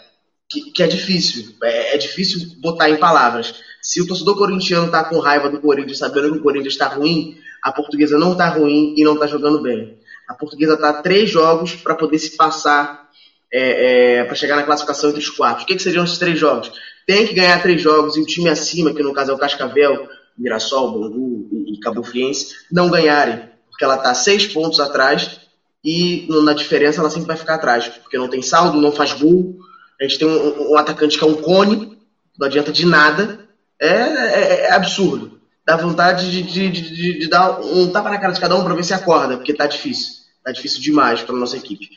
que, 0.53 0.71
que, 0.71 0.83
é 0.83 0.87
difícil. 0.87 1.55
É, 1.63 1.95
é 1.95 1.99
difícil 1.99 2.41
botar 2.59 2.91
em 2.91 2.97
palavras. 2.97 3.55
Se 3.81 4.01
o 4.01 4.07
torcedor 4.07 4.37
corintiano 4.37 4.87
está 4.87 5.05
com 5.05 5.19
raiva 5.19 5.49
do 5.49 5.61
Corinthians, 5.61 5.99
sabendo 5.99 6.33
que 6.33 6.39
o 6.39 6.43
Corinthians 6.43 6.75
está 6.75 6.89
ruim, 6.89 7.37
a 7.63 7.73
portuguesa 7.73 8.19
não 8.19 8.33
está 8.33 8.49
ruim 8.49 8.95
e 8.97 9.05
não 9.05 9.15
está 9.15 9.27
jogando 9.27 9.61
bem. 9.61 9.99
A 10.29 10.35
portuguesa 10.35 10.75
a 10.75 10.93
três 10.93 11.31
jogos 11.31 11.75
para 11.75 11.95
poder 11.95 12.19
se 12.19 12.37
passar, 12.37 13.09
é, 13.53 14.21
é, 14.21 14.25
para 14.25 14.35
chegar 14.35 14.57
na 14.57 14.63
classificação 14.63 15.11
entre 15.11 15.21
os 15.21 15.31
quatro. 15.31 15.65
O 15.65 15.67
que, 15.67 15.75
que 15.75 15.83
seriam 15.83 16.05
esses 16.05 16.19
três 16.19 16.39
jogos? 16.39 16.73
Tem 17.07 17.27
que 17.27 17.35
ganhar 17.35 17.61
três 17.61 17.81
jogos 17.81 18.17
e 18.17 18.21
o 18.21 18.27
time 18.27 18.49
acima, 18.49 18.95
que 18.95 19.03
no 19.03 19.13
caso 19.13 19.33
é 19.33 19.35
o 19.35 19.39
Cascavel, 19.39 20.09
Mirassol, 20.39 20.93
Bangu 20.93 21.49
e 21.67 21.79
Cabo 21.81 22.03
Friense, 22.03 22.55
não 22.71 22.91
ganharem, 22.91 23.43
porque 23.69 23.85
ela 23.85 23.97
está 23.97 24.15
seis 24.15 24.47
pontos 24.47 24.81
atrás 24.81 25.41
e 25.85 26.27
na 26.29 26.53
diferença 26.53 27.01
ela 27.01 27.11
sempre 27.11 27.27
vai 27.27 27.37
ficar 27.37 27.55
atrás, 27.55 27.89
porque 27.89 28.17
não 28.17 28.29
tem 28.29 28.41
saldo, 28.41 28.81
não 28.81 28.93
faz 28.93 29.13
gol. 29.13 29.57
A 30.03 30.09
gente 30.09 30.19
tem 30.19 30.27
um, 30.27 30.73
um 30.73 30.77
atacante 30.77 31.17
que 31.17 31.23
é 31.23 31.27
um 31.27 31.41
cone, 31.41 31.97
não 32.37 32.49
adianta 32.49 32.73
de 32.73 32.85
nada. 32.85 33.49
É, 33.81 33.87
é, 33.87 34.61
é 34.63 34.73
absurdo. 34.73 35.41
Dá 35.65 35.77
vontade 35.77 36.29
de, 36.29 36.43
de, 36.43 36.71
de, 36.71 37.19
de, 37.21 37.29
dar 37.29 37.61
um 37.61 37.91
tapa 37.93 38.11
na 38.11 38.19
cara 38.19 38.33
de 38.33 38.41
cada 38.41 38.57
um 38.57 38.65
para 38.65 38.75
ver 38.75 38.85
se 38.85 38.93
acorda, 38.93 39.37
porque 39.37 39.55
tá 39.55 39.67
difícil. 39.67 40.23
Tá 40.43 40.51
difícil 40.51 40.81
demais 40.81 41.23
para 41.23 41.37
nossa 41.37 41.57
equipe. 41.57 41.89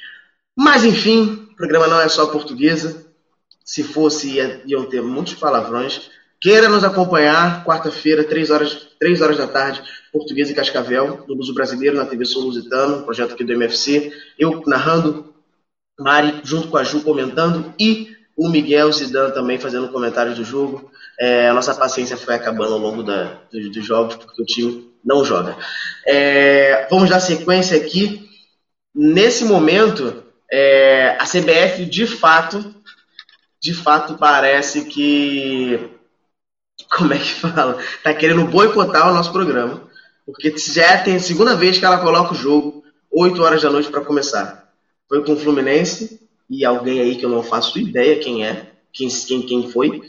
Mas 0.55 0.83
enfim, 0.83 1.47
o 1.51 1.55
programa 1.55 1.87
não 1.87 1.99
é 1.99 2.07
só 2.07 2.27
portuguesa. 2.27 3.05
Se 3.63 3.81
fosse, 3.83 4.37
iam 4.67 4.85
ter 4.85 5.01
muitos 5.01 5.33
palavrões. 5.33 6.11
Queira 6.39 6.69
nos 6.69 6.83
acompanhar, 6.83 7.65
quarta-feira, 7.65 8.23
3 8.23 8.51
horas, 8.51 8.87
3 8.99 9.21
horas 9.21 9.37
da 9.37 9.47
tarde, 9.47 9.81
Português 10.13 10.47
e 10.51 10.53
Cascavel, 10.53 11.25
no 11.27 11.33
Luso 11.33 11.55
Brasileiro, 11.55 11.97
na 11.97 12.05
TV 12.05 12.23
Sul 12.23 12.43
Lusitano, 12.43 13.03
projeto 13.03 13.33
aqui 13.33 13.43
do 13.43 13.53
MFC. 13.53 14.13
Eu 14.37 14.61
narrando, 14.67 15.33
Mari 15.99 16.41
junto 16.43 16.67
com 16.67 16.77
a 16.77 16.83
Ju 16.83 17.01
comentando 17.01 17.73
e 17.79 18.15
o 18.35 18.49
Miguel 18.49 18.91
Zidane 18.91 19.33
também 19.33 19.57
fazendo 19.57 19.87
comentários 19.89 20.35
do 20.35 20.43
jogo. 20.43 20.91
É, 21.17 21.47
a 21.47 21.53
nossa 21.53 21.73
paciência 21.73 22.17
foi 22.17 22.35
acabando 22.35 22.73
ao 22.73 22.79
longo 22.79 23.01
da, 23.01 23.39
dos, 23.51 23.85
jogos, 23.85 24.15
porque 24.15 24.41
o 24.41 24.45
time 24.45 24.91
não 25.03 25.23
joga. 25.23 25.55
É, 26.05 26.87
vamos 26.89 27.09
dar 27.09 27.21
sequência 27.21 27.77
aqui. 27.77 28.29
Nesse 28.93 29.45
momento, 29.45 30.23
é, 30.51 31.17
a 31.19 31.23
CBF 31.23 31.85
de 31.85 32.05
fato, 32.05 32.75
de 33.61 33.73
fato 33.73 34.15
parece 34.15 34.85
que, 34.85 35.91
como 36.91 37.13
é 37.13 37.17
que 37.17 37.33
fala, 37.35 37.77
está 37.79 38.13
querendo 38.13 38.45
boicotar 38.45 39.09
o 39.09 39.13
nosso 39.13 39.31
programa, 39.31 39.81
porque 40.25 40.53
já 40.57 40.97
tem 40.97 41.15
a 41.15 41.19
segunda 41.19 41.55
vez 41.55 41.79
que 41.79 41.85
ela 41.85 41.99
coloca 41.99 42.33
o 42.33 42.37
jogo 42.37 42.83
8 43.11 43.41
horas 43.41 43.61
da 43.61 43.69
noite 43.69 43.89
para 43.89 44.01
começar. 44.01 44.64
Foi 45.07 45.23
com 45.23 45.33
o 45.33 45.37
Fluminense 45.37 46.19
e 46.49 46.65
alguém 46.65 46.99
aí 46.99 47.15
que 47.15 47.25
eu 47.25 47.29
não 47.29 47.43
faço 47.43 47.79
ideia 47.79 48.19
quem 48.19 48.45
é, 48.45 48.71
quem, 48.91 49.07
quem, 49.07 49.41
quem 49.41 49.71
foi. 49.71 50.01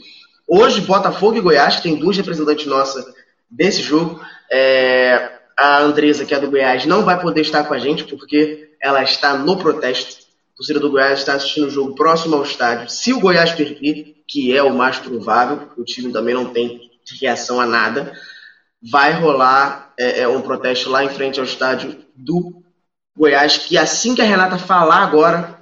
Hoje, 0.47 0.81
Botafogo 0.81 1.37
e 1.37 1.41
Goiás, 1.41 1.81
tem 1.81 1.95
duas 1.95 2.17
representantes 2.17 2.65
nossas 2.65 3.05
desse 3.49 3.81
jogo. 3.81 4.19
É, 4.51 5.37
a 5.57 5.79
Andresa, 5.79 6.25
que 6.25 6.33
é 6.33 6.39
do 6.39 6.49
Goiás, 6.49 6.85
não 6.85 7.03
vai 7.03 7.19
poder 7.19 7.41
estar 7.41 7.63
com 7.63 7.73
a 7.73 7.79
gente 7.79 8.03
porque 8.03 8.69
ela 8.81 9.03
está 9.03 9.35
no 9.35 9.57
protesto. 9.57 10.27
A 10.53 10.57
torcida 10.57 10.79
do 10.79 10.89
Goiás 10.89 11.19
está 11.19 11.33
assistindo 11.33 11.67
o 11.67 11.71
jogo 11.71 11.95
próximo 11.95 12.35
ao 12.35 12.43
estádio. 12.43 12.89
Se 12.89 13.11
o 13.11 13.19
Goiás 13.19 13.51
perder, 13.51 14.15
que 14.27 14.55
é 14.55 14.61
o 14.61 14.75
mais 14.75 14.97
provável, 14.97 15.57
porque 15.57 15.81
o 15.81 15.85
time 15.85 16.13
também 16.13 16.33
não 16.33 16.45
tem 16.45 16.89
reação 17.19 17.59
a 17.59 17.65
nada, 17.65 18.13
vai 18.81 19.13
rolar 19.13 19.93
é, 19.97 20.21
é, 20.21 20.27
um 20.27 20.41
protesto 20.41 20.89
lá 20.89 21.03
em 21.03 21.09
frente 21.09 21.39
ao 21.39 21.45
estádio 21.45 21.97
do 22.15 22.63
Goiás, 23.17 23.57
que 23.57 23.77
assim 23.77 24.13
que 24.13 24.21
a 24.21 24.25
Renata 24.25 24.59
falar 24.59 25.01
agora, 25.01 25.57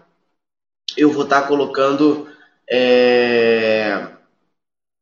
eu 0.98 1.10
vou 1.10 1.24
estar 1.24 1.48
colocando 1.48 2.28
é, 2.70 4.08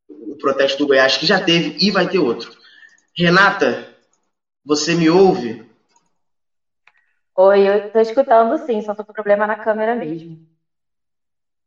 o 0.08 0.36
protesto 0.36 0.78
do 0.78 0.88
Goiás, 0.88 1.18
que 1.18 1.26
já 1.26 1.40
teve 1.40 1.76
e 1.80 1.90
vai 1.90 2.08
ter 2.08 2.20
outro. 2.20 2.52
Renata, 3.18 3.88
você 4.64 4.94
me 4.94 5.10
ouve? 5.10 5.66
Oi, 7.36 7.68
eu 7.68 7.78
estou 7.78 8.02
escutando 8.02 8.56
sim, 8.60 8.80
só 8.82 8.94
tô 8.94 9.04
com 9.04 9.12
problema 9.12 9.48
na 9.48 9.56
câmera 9.56 9.96
mesmo. 9.96 10.40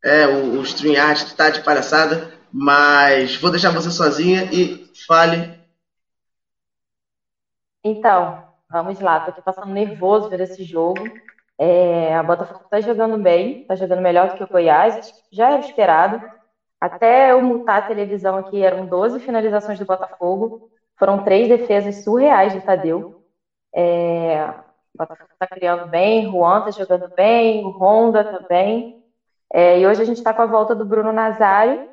É, 0.05 0.29
o, 0.29 0.61
o 0.61 0.63
StreamYard 0.63 1.25
está 1.25 1.51
de 1.51 1.65
palhaçada, 1.65 2.31
mas 2.53 3.35
vou 3.37 3.51
deixar 3.51 3.71
você 3.71 3.91
sozinha 3.91 4.45
e 4.53 4.89
fale. 5.05 5.53
Então, 7.83 8.46
vamos 8.71 9.01
lá, 9.01 9.21
tô 9.21 9.31
aqui 9.31 9.43
passando 9.43 9.73
nervoso 9.73 10.29
ver 10.29 10.41
esse 10.41 10.65
jogo. 10.65 11.03
É, 11.59 12.15
a 12.15 12.23
Botafogo 12.23 12.65
está 12.65 12.81
jogando 12.81 13.17
bem, 13.19 13.63
está 13.63 13.75
jogando 13.75 14.03
melhor 14.03 14.29
do 14.29 14.37
que 14.37 14.45
o 14.45 14.49
Goiás, 14.49 15.13
já 15.31 15.51
era 15.51 15.61
esperado. 15.61 16.21
Até 16.81 17.33
eu 17.33 17.41
mutar 17.41 17.79
a 17.79 17.87
televisão 17.87 18.37
aqui, 18.37 18.63
eram 18.63 18.87
12 18.87 19.21
finalizações 19.21 19.79
do 19.79 19.87
Botafogo, 19.87 20.71
foram 20.99 21.25
três 21.25 21.49
defesas 21.49 22.05
surreais 22.05 22.53
de 22.53 22.61
Tadeu. 22.61 23.23
É, 23.75 24.45
o 24.95 24.99
Botafogo 24.99 25.31
está 25.33 25.47
criando 25.47 25.89
bem, 25.89 26.31
Juan 26.31 26.59
está 26.61 26.71
jogando 26.71 27.09
bem, 27.15 27.65
o 27.65 27.71
Honda 27.71 28.25
também. 28.25 29.03
É, 29.53 29.79
e 29.79 29.87
hoje 29.87 30.03
a 30.03 30.05
gente 30.05 30.19
está 30.19 30.35
com 30.35 30.43
a 30.43 30.47
volta 30.47 30.75
do 30.75 30.85
Bruno 30.85 31.13
Nazário. 31.13 31.89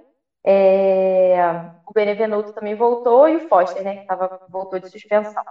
É, 0.45 1.41
o 1.87 1.93
Benevenuto 1.93 2.51
também 2.53 2.75
voltou 2.75 3.29
e 3.29 3.37
o 3.37 3.47
Foster, 3.47 3.83
né, 3.83 3.97
que 3.97 4.07
tava, 4.07 4.41
voltou 4.49 4.79
de 4.79 4.89
suspensão. 4.89 5.43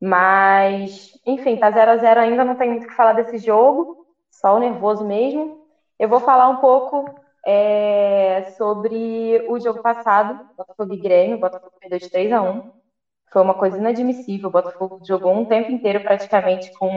Mas, 0.00 1.10
enfim, 1.26 1.56
tá 1.58 1.70
0 1.70 1.90
a 1.92 1.96
0 1.96 2.20
ainda, 2.20 2.44
não 2.44 2.56
tem 2.56 2.70
muito 2.70 2.84
o 2.84 2.86
que 2.88 2.94
falar 2.94 3.12
desse 3.12 3.38
jogo, 3.38 3.96
só 4.30 4.54
o 4.56 4.58
nervoso 4.58 5.04
mesmo. 5.04 5.58
Eu 5.98 6.08
vou 6.08 6.20
falar 6.20 6.48
um 6.48 6.56
pouco 6.56 7.04
é, 7.46 8.42
sobre 8.56 9.42
o 9.46 9.58
jogo 9.60 9.78
passado, 9.80 10.40
Botafogo 10.56 10.94
e 10.94 10.98
Grêmio, 10.98 11.38
Botafogo 11.38 11.72
perdeu 11.80 11.98
de 11.98 12.10
3 12.10 12.32
a 12.32 12.40
1 12.42 12.62
Foi 13.32 13.42
uma 13.42 13.54
coisa 13.54 13.78
inadmissível, 13.78 14.48
o 14.48 14.52
Botafogo 14.52 15.00
jogou 15.06 15.32
um 15.34 15.44
tempo 15.44 15.70
inteiro 15.70 16.00
praticamente 16.00 16.70
com 16.72 16.90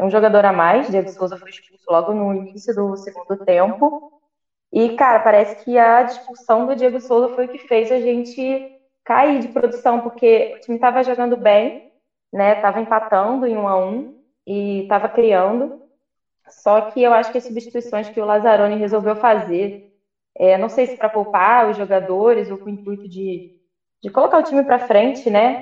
um 0.00 0.10
jogador 0.10 0.44
a 0.46 0.52
mais, 0.52 0.88
Diego 0.88 1.08
Souza 1.08 1.36
foi 1.36 1.50
expulso 1.50 1.84
logo 1.90 2.12
no 2.14 2.34
início 2.34 2.74
do 2.74 2.96
segundo 2.96 3.36
tempo. 3.36 4.02
E, 4.72 4.90
cara, 4.90 5.20
parece 5.20 5.56
que 5.64 5.76
a 5.78 6.02
expulsão 6.02 6.66
do 6.66 6.76
Diego 6.76 7.00
Souza 7.00 7.28
foi 7.28 7.46
o 7.46 7.48
que 7.48 7.58
fez 7.58 7.90
a 7.90 7.98
gente 8.00 8.62
cair 9.04 9.40
de 9.40 9.48
produção, 9.48 10.00
porque 10.00 10.52
o 10.54 10.60
time 10.60 10.76
estava 10.76 11.02
jogando 11.02 11.36
bem, 11.36 11.82
né? 12.32 12.54
Tava 12.54 12.80
empatando 12.80 13.46
em 13.46 13.56
um 13.56 13.68
a 13.68 13.76
um 13.78 14.06
e 14.46 14.80
estava 14.80 15.08
criando. 15.08 15.72
Só 16.50 16.80
que 16.82 17.02
eu 17.02 17.12
acho 17.12 17.30
que 17.30 17.38
as 17.38 17.44
substituições 17.46 18.08
que 18.10 18.20
o 18.20 18.24
Lazzaroni 18.24 18.76
resolveu 18.76 19.14
fazer, 19.16 19.76
é, 20.36 20.58
não 20.58 20.68
sei 20.68 20.86
se 20.86 20.96
para 20.96 21.08
poupar 21.10 21.68
os 21.68 21.76
jogadores 21.76 22.50
ou 22.50 22.58
com 22.58 22.70
o 22.70 22.72
intuito 22.72 23.08
de, 23.08 23.44
de 24.02 24.10
colocar 24.10 24.38
o 24.38 24.42
time 24.44 24.64
para 24.64 24.78
frente, 24.80 25.30
né? 25.30 25.58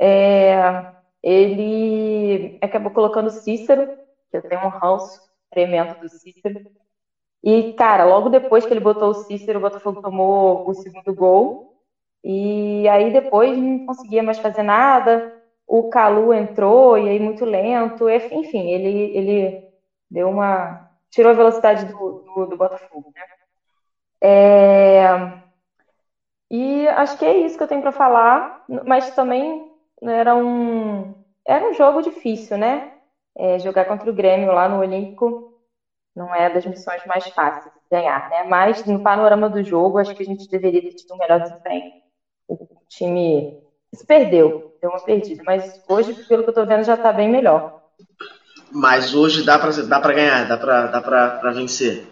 É, 0.00 0.84
ele 1.22 2.52
acabou 2.60 2.90
colocando 2.92 3.26
o 3.28 3.30
Cícero, 3.30 3.88
que 4.30 4.38
eu 4.38 4.42
tenho 4.42 4.62
um 4.66 4.68
ranço 4.70 5.20
tremendo 5.50 5.96
do 5.96 6.08
Cícero. 6.08 6.60
E, 7.42 7.64
cara, 7.74 8.04
logo 8.04 8.28
depois 8.28 8.66
que 8.66 8.72
ele 8.72 8.80
botou 8.80 9.10
o 9.10 9.14
Cícero, 9.14 9.58
o 9.58 9.62
Botafogo 9.62 9.98
tomou 10.02 10.60
o 10.64 10.74
segundo 10.74 11.14
gol. 11.14 11.58
E 12.24 12.88
aí 12.88 13.10
depois 13.10 13.56
não 13.58 13.80
conseguia 13.80 14.22
mais 14.22 14.38
fazer 14.38 14.62
nada. 14.62 15.24
O 15.70 15.88
Calu 15.88 16.32
entrou 16.34 16.98
e 16.98 17.08
aí 17.08 17.20
muito 17.20 17.44
lento. 17.44 18.08
Enfim, 18.08 18.70
ele, 18.70 19.16
ele 19.16 19.68
deu 20.10 20.28
uma. 20.28 20.90
tirou 21.10 21.30
a 21.32 21.34
velocidade 21.34 21.86
do, 21.86 22.22
do, 22.24 22.46
do 22.46 22.56
Botafogo, 22.56 23.10
né? 23.14 23.22
É... 24.22 25.40
E 26.50 26.88
acho 26.88 27.16
que 27.18 27.24
é 27.24 27.38
isso 27.38 27.56
que 27.56 27.62
eu 27.62 27.68
tenho 27.68 27.80
para 27.82 27.92
falar, 27.92 28.64
mas 28.86 29.10
também 29.12 29.64
era 30.02 30.34
um, 30.34 31.14
era 31.46 31.68
um 31.68 31.72
jogo 31.72 32.02
difícil, 32.02 32.58
né? 32.58 32.90
É, 33.36 33.58
jogar 33.60 33.84
contra 33.86 34.10
o 34.10 34.14
Grêmio 34.14 34.52
lá 34.52 34.68
no 34.68 34.78
Olímpico 34.78 35.48
não 36.14 36.34
é 36.34 36.50
das 36.50 36.66
missões 36.66 37.04
mais 37.06 37.28
fáceis 37.30 37.72
de 37.74 37.80
ganhar, 37.90 38.28
né? 38.28 38.44
Mas 38.44 38.84
no 38.84 39.00
panorama 39.02 39.48
do 39.48 39.62
jogo, 39.64 39.98
acho 39.98 40.14
que 40.14 40.22
a 40.22 40.26
gente 40.26 40.48
deveria 40.50 40.82
ter 40.82 40.92
tido 40.92 41.14
um 41.14 41.18
melhor 41.18 41.40
desempenho. 41.40 41.92
O 42.48 42.58
time 42.88 43.56
se 43.92 44.04
perdeu, 44.04 44.72
deu 44.80 44.90
uma 44.90 45.00
perdida, 45.00 45.42
mas 45.44 45.80
hoje, 45.88 46.14
pelo 46.28 46.42
que 46.42 46.50
eu 46.50 46.54
tô 46.54 46.64
vendo, 46.64 46.84
já 46.84 46.96
tá 46.96 47.12
bem 47.12 47.28
melhor. 47.28 47.80
Mas 48.70 49.14
hoje 49.14 49.44
dá 49.44 49.58
pra, 49.58 49.70
dá 49.70 50.00
pra 50.00 50.12
ganhar, 50.12 50.46
dá 50.46 50.56
pra, 50.56 50.86
dá 50.86 51.00
pra, 51.00 51.30
pra 51.30 51.50
vencer. 51.50 52.06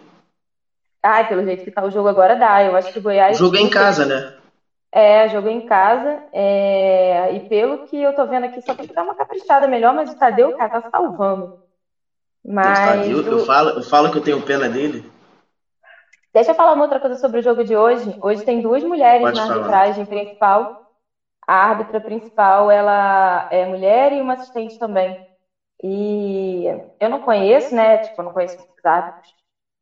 Ai, 1.01 1.27
pelo 1.27 1.43
jeito 1.43 1.63
que 1.63 1.71
tá 1.71 1.83
o 1.83 1.89
jogo 1.89 2.09
agora 2.09 2.35
dá. 2.35 2.61
Eu 2.61 2.75
acho 2.75 2.91
que 2.91 2.99
o 2.99 3.01
Goiás. 3.01 3.37
O 3.37 3.39
jogo 3.39 3.55
é 3.55 3.61
em 3.61 3.69
casa, 3.69 4.05
né? 4.05 4.33
É, 4.91 5.29
jogo 5.29 5.47
em 5.47 5.61
casa. 5.61 6.21
É... 6.33 7.33
E 7.33 7.39
pelo 7.47 7.77
que 7.87 7.95
eu 7.95 8.13
tô 8.13 8.25
vendo 8.25 8.45
aqui, 8.45 8.61
só 8.61 8.73
tem 8.75 8.85
que 8.85 8.93
dar 8.93 9.03
uma 9.03 9.15
caprichada 9.15 9.67
melhor, 9.67 9.93
mas 9.93 10.11
o 10.11 10.17
Tadeu, 10.17 10.51
cara, 10.51 10.69
tá 10.69 10.83
salvando. 10.91 11.49
Mas. 12.45 12.77
Tadeu, 12.77 13.25
eu, 13.25 13.45
falo, 13.45 13.69
eu 13.69 13.83
falo 13.83 14.11
que 14.11 14.17
eu 14.17 14.23
tenho 14.23 14.41
pena 14.41 14.67
dele. 14.67 15.09
Deixa 16.33 16.51
eu 16.51 16.55
falar 16.55 16.73
uma 16.73 16.83
outra 16.83 16.99
coisa 16.99 17.15
sobre 17.15 17.39
o 17.39 17.43
jogo 17.43 17.63
de 17.63 17.75
hoje. 17.75 18.15
Hoje 18.21 18.43
tem 18.43 18.61
duas 18.61 18.83
mulheres 18.83 19.21
Pode 19.21 19.37
na 19.37 19.47
falar. 19.47 19.55
arbitragem 19.59 20.05
principal. 20.05 20.75
A 21.49 21.53
árbitra 21.69 21.99
principal, 22.01 22.69
ela 22.71 23.47
é 23.51 23.65
mulher 23.65 24.13
e 24.13 24.21
uma 24.21 24.33
assistente 24.33 24.77
também. 24.77 25.19
E 25.83 26.65
eu 26.99 27.09
não 27.09 27.19
conheço, 27.19 27.75
né? 27.75 27.97
Tipo, 27.99 28.21
eu 28.21 28.25
não 28.25 28.33
conheço 28.33 28.57
muitos 28.59 28.85
árbitros. 28.85 29.35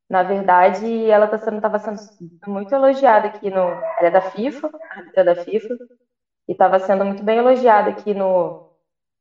Na 0.10 0.24
verdade, 0.24 1.10
ela 1.10 1.28
tá 1.28 1.38
sendo, 1.38 1.58
estava 1.58 1.80
sendo 1.80 2.00
muito 2.48 2.74
elogiada 2.74 3.28
aqui 3.28 3.50
no. 3.52 3.60
Ela 3.60 4.08
é 4.08 4.12
da 4.12 4.22
FIFA, 4.22 4.72
árbitra 4.92 5.24
da 5.26 5.36
FIFA, 5.36 5.76
e 6.48 6.54
estava 6.54 6.80
sendo 6.80 7.06
muito 7.06 7.24
bem 7.24 7.38
elogiada 7.40 7.90
aqui 7.92 8.14
no, 8.14 8.62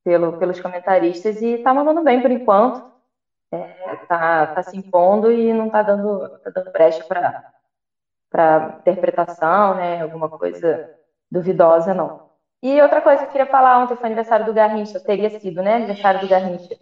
pelo, 0.05 0.35
pelos 0.35 0.61
comentaristas 0.61 1.43
e 1.43 1.49
está 1.55 1.75
mandando 1.75 2.03
bem 2.05 2.21
por 2.23 2.31
enquanto. 2.33 2.83
É, 3.53 3.97
tá, 4.09 4.47
tá 4.49 4.63
se 4.63 4.77
impondo 4.77 5.31
e 5.33 5.53
não 5.53 5.67
está 5.67 5.83
dando, 5.83 6.29
tá 6.43 6.51
dando 6.55 6.71
brecha 6.73 7.05
para 8.31 8.75
interpretação, 8.81 9.75
né? 9.75 10.01
Alguma 10.01 10.29
coisa 10.29 10.89
duvidosa, 11.31 11.95
não. 11.95 12.26
E 12.69 12.83
outra 12.83 13.01
coisa 13.01 13.23
que 13.23 13.29
eu 13.29 13.31
queria 13.31 13.47
falar 13.47 13.79
ontem 13.79 13.95
foi 13.95 14.07
aniversário 14.07 14.45
do 14.45 14.53
Garrincha, 14.53 14.99
teria 14.99 15.31
sido, 15.31 15.63
né? 15.63 15.77
Aniversário 15.77 16.19
do 16.19 16.27
Garrincha, 16.27 16.77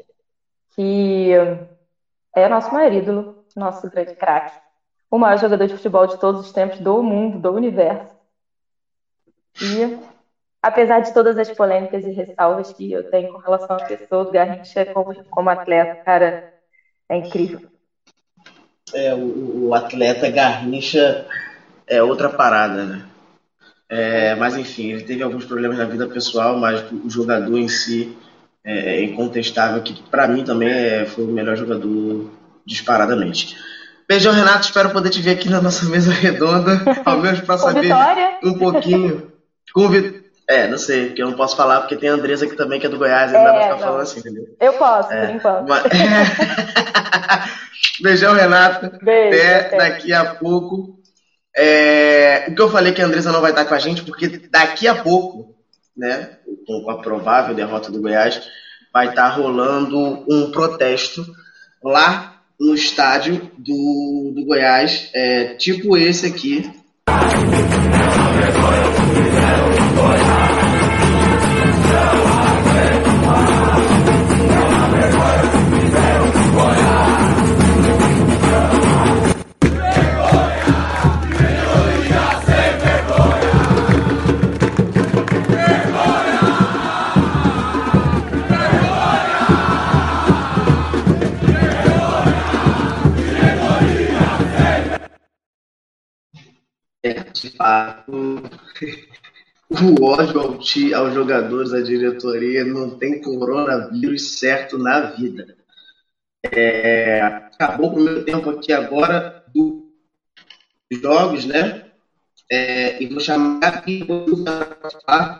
que 0.75 1.33
é 2.35 2.49
nosso 2.49 2.73
maior 2.73 2.91
ídolo, 2.91 3.37
nosso 3.55 3.87
grande 3.91 4.15
craque, 4.15 4.55
o 5.11 5.19
maior 5.19 5.37
jogador 5.37 5.67
de 5.67 5.75
futebol 5.75 6.07
de 6.07 6.19
todos 6.19 6.41
os 6.41 6.51
tempos 6.51 6.81
do 6.81 7.03
mundo, 7.03 7.39
do 7.39 7.53
universo. 7.53 8.09
E, 9.61 9.95
apesar 10.63 11.01
de 11.01 11.13
todas 11.13 11.37
as 11.37 11.51
polêmicas 11.51 12.03
e 12.07 12.13
ressalvas 12.13 12.73
que 12.73 12.91
eu 12.91 13.05
tenho 13.05 13.31
com 13.31 13.37
relação 13.37 13.77
à 13.77 13.85
pessoa 13.85 14.25
do 14.25 14.31
Garrincha 14.31 14.87
como, 14.87 15.13
como 15.29 15.51
atleta, 15.51 15.95
cara, 16.03 16.43
é 17.11 17.17
incrível. 17.17 17.61
É, 18.95 19.13
o, 19.13 19.67
o 19.69 19.75
atleta 19.75 20.31
Garrincha 20.31 21.27
é 21.87 22.03
outra 22.03 22.31
parada, 22.31 22.87
né? 22.87 23.14
É, 23.97 24.35
mas 24.35 24.57
enfim, 24.57 24.91
ele 24.91 25.05
teve 25.05 25.23
alguns 25.23 25.45
problemas 25.45 25.79
na 25.79 25.85
vida 25.85 26.05
pessoal, 26.05 26.57
mas 26.57 26.85
o 26.91 27.09
jogador 27.09 27.57
em 27.57 27.69
si 27.69 28.11
é, 28.65 28.97
é 28.97 29.03
incontestável 29.05 29.81
que 29.81 29.95
para 30.11 30.27
mim 30.27 30.43
também 30.43 30.69
é, 30.69 31.05
foi 31.05 31.23
o 31.23 31.29
melhor 31.29 31.57
jogador 31.57 32.29
disparadamente. 32.67 33.55
Beijão, 34.09 34.33
Renato. 34.33 34.67
Espero 34.67 34.91
poder 34.91 35.11
te 35.11 35.21
ver 35.21 35.31
aqui 35.31 35.49
na 35.49 35.61
nossa 35.61 35.87
mesa 35.87 36.11
redonda, 36.11 36.83
ao 37.07 37.17
menos 37.17 37.41
para 37.41 37.57
saber 37.57 37.83
Vitória. 37.83 38.33
um 38.43 38.55
pouquinho. 38.55 39.23
Com 39.73 39.89
É, 40.49 40.67
não 40.67 40.77
sei, 40.77 41.07
porque 41.07 41.23
eu 41.23 41.29
não 41.29 41.37
posso 41.37 41.55
falar, 41.55 41.79
porque 41.79 41.95
tem 41.95 42.09
a 42.09 42.15
Andresa 42.15 42.47
aqui 42.47 42.57
também, 42.57 42.81
que 42.81 42.87
é 42.87 42.89
do 42.89 42.99
Goiás, 42.99 43.31
não 43.31 43.39
é, 43.39 43.43
pra 43.45 43.63
ficar 43.63 43.75
não. 43.75 43.79
falando 43.79 44.01
assim, 44.01 44.19
entendeu? 44.19 44.49
Eu 44.59 44.73
posso, 44.73 45.13
é, 45.13 45.27
por 45.27 45.35
enquanto. 45.37 45.69
Mas... 45.69 45.85
Beijão, 48.03 48.35
Renato. 48.35 48.91
Beijo, 49.01 49.39
até, 49.39 49.61
até 49.61 49.77
daqui 49.77 50.13
a 50.13 50.25
pouco. 50.25 50.93
É... 51.57 52.47
O 52.49 52.55
que 52.55 52.63
eu 52.63 52.71
falei 52.71 52.93
que 52.93 53.03
a 53.03 53.07
Andresa 53.07 53.33
não 53.33 53.41
vai 53.41 53.51
estar 53.51 53.65
com 53.65 53.75
a 53.75 53.79
gente, 53.79 54.03
porque 54.03 54.29
daqui 54.51 54.89
a 54.89 54.95
pouco, 54.95 55.55
né, 55.97 56.39
com 56.67 56.91
a 56.91 57.01
provável 57.01 57.55
derrota 57.55 57.91
do 57.91 58.01
Goiás, 58.01 58.43
vai 58.93 59.09
estar 59.09 59.29
rolando 59.29 60.25
um 60.29 60.51
protesto 60.51 61.25
lá 61.83 62.41
no 62.59 62.75
estádio 62.75 63.51
do, 63.59 64.33
do 64.35 64.45
Goiás, 64.45 65.11
é, 65.13 65.55
tipo 65.55 65.97
esse 65.97 66.27
aqui. 66.27 66.71
De 97.13 97.51
fato, 97.57 98.03
o 99.69 100.05
ódio 100.05 100.41
ao 100.41 100.57
ti, 100.57 100.95
aos 100.95 101.13
jogadores, 101.13 101.73
à 101.73 101.83
diretoria, 101.83 102.65
não 102.65 102.89
tem 102.89 103.21
coronavírus 103.21 104.39
certo 104.39 104.79
na 104.79 105.01
vida. 105.01 105.47
É, 106.53 107.21
acabou 107.21 107.89
o 107.89 107.95
primeiro 107.95 108.25
tempo 108.25 108.51
aqui 108.51 108.73
agora 108.73 109.35
dos 109.47 109.75
jogos, 111.03 111.45
né? 111.45 111.83
É, 112.51 113.03
e 113.03 113.07
vou 113.07 113.21
chamar 113.21 113.59
aqui 113.63 114.05
para 115.05 115.35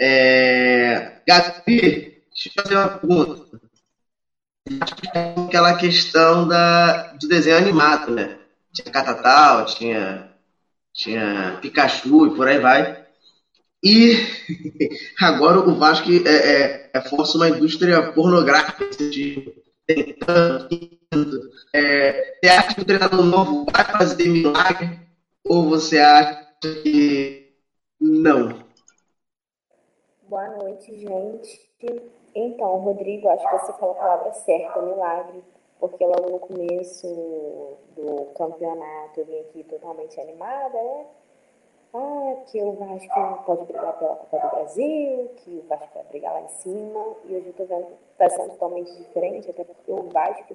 é, 0.00 1.12
Gabi, 1.26 1.50
deixa 1.66 2.48
eu 2.48 2.62
fazer 2.62 2.76
uma 2.76 2.88
pergunta. 2.88 3.40
Aquela 5.46 5.74
questão 5.74 6.46
da, 6.46 7.02
do 7.12 7.28
desenho 7.28 7.56
animado, 7.56 8.14
né? 8.14 8.36
Tinha 8.72 8.92
Catatal, 8.92 9.64
tinha 9.64 10.31
tinha 10.92 11.58
Pikachu 11.60 12.26
e 12.26 12.36
por 12.36 12.46
aí 12.46 12.58
vai. 12.58 13.06
E 13.82 14.14
agora 15.20 15.58
o 15.58 15.74
Vasco 15.74 16.08
é, 16.10 16.28
é, 16.28 16.90
é 16.94 17.00
força 17.00 17.36
uma 17.36 17.48
indústria 17.48 18.12
pornográfica 18.12 18.88
tipo, 19.10 19.52
tentando. 19.86 20.90
É, 21.74 22.38
você 22.42 22.50
acha 22.50 22.74
que 22.74 22.80
o 22.80 22.84
treinador 22.84 23.24
novo 23.24 23.66
vai 23.72 23.84
fazer 23.84 24.28
milagre? 24.28 25.00
Ou 25.44 25.68
você 25.68 25.98
acha 25.98 26.46
que 26.60 27.52
não? 28.00 28.62
Boa 30.28 30.48
noite, 30.56 30.96
gente. 30.96 31.60
Então, 32.34 32.76
Rodrigo, 32.78 33.28
acho 33.28 33.44
que 33.44 33.58
você 33.58 33.72
falou 33.78 33.96
a 33.96 33.98
palavra 33.98 34.32
certa, 34.32 34.80
milagre 34.80 35.42
porque 35.82 36.06
logo 36.06 36.30
no 36.30 36.38
começo 36.38 37.08
do 37.96 38.26
campeonato 38.36 39.18
eu 39.18 39.26
vim 39.26 39.40
aqui 39.40 39.64
totalmente 39.64 40.20
animada, 40.20 40.80
né? 40.80 41.06
Ah, 41.92 42.36
que 42.46 42.62
o 42.62 42.72
Vasco 42.74 43.42
pode 43.44 43.64
brigar 43.64 43.98
pela 43.98 44.14
Copa 44.14 44.38
do 44.38 44.50
Brasil, 44.50 45.30
que 45.38 45.50
o 45.58 45.68
Vasco 45.68 45.88
vai 45.92 46.04
brigar 46.04 46.34
lá 46.34 46.42
em 46.42 46.48
cima, 46.50 47.16
e 47.24 47.34
hoje 47.34 47.48
eu 47.48 47.52
tô 47.54 47.64
vendo 47.64 47.86
que 47.86 48.16
tá 48.16 48.30
sendo 48.30 48.50
totalmente 48.50 48.96
diferente, 48.96 49.50
até 49.50 49.64
porque 49.64 49.90
o 49.90 50.08
Vasco, 50.08 50.54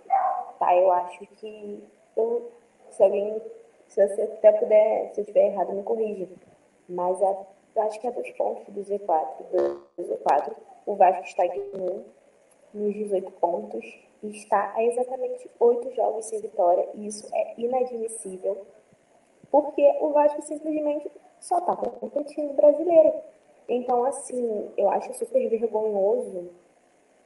tá, 0.59 0.75
eu 0.77 0.91
acho 0.93 1.19
que 1.35 1.83
eu, 2.15 2.49
se 2.89 3.03
alguém, 3.03 3.41
se 3.89 4.07
você 4.07 4.21
até 4.21 4.53
puder, 4.53 5.13
se 5.13 5.19
eu 5.19 5.23
estiver 5.23 5.47
errado, 5.47 5.73
me 5.73 5.83
corrija, 5.83 6.25
mas 6.87 7.21
a, 7.21 7.35
acho 7.81 7.99
que 7.99 8.07
é 8.07 8.11
dois 8.11 8.31
pontos 8.31 8.73
do 8.73 8.79
Z4, 8.79 9.27
do 9.51 10.03
Z4, 10.03 10.55
o 10.85 10.95
Vasco 10.95 11.25
está 11.25 11.43
aqui 11.43 11.59
nos 12.73 12.93
18 12.93 13.29
pontos, 13.33 14.06
está 14.23 14.73
a 14.75 14.83
exatamente 14.83 15.49
oito 15.59 15.93
jogos 15.93 16.25
sem 16.25 16.41
vitória, 16.41 16.87
e 16.93 17.07
isso 17.07 17.27
é 17.33 17.53
inadmissível, 17.57 18.65
porque 19.51 19.97
o 20.01 20.09
Vasco 20.09 20.41
simplesmente 20.41 21.11
só 21.39 21.59
está 21.59 21.75
competindo 21.75 22.55
brasileiro. 22.55 23.13
Então, 23.69 24.03
assim, 24.05 24.71
eu 24.77 24.89
acho 24.89 25.13
super 25.13 25.49
vergonhoso 25.49 26.49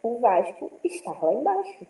o 0.04 0.18
Vasco 0.18 0.72
estar 0.84 1.24
lá 1.24 1.34
embaixo. 1.34 1.86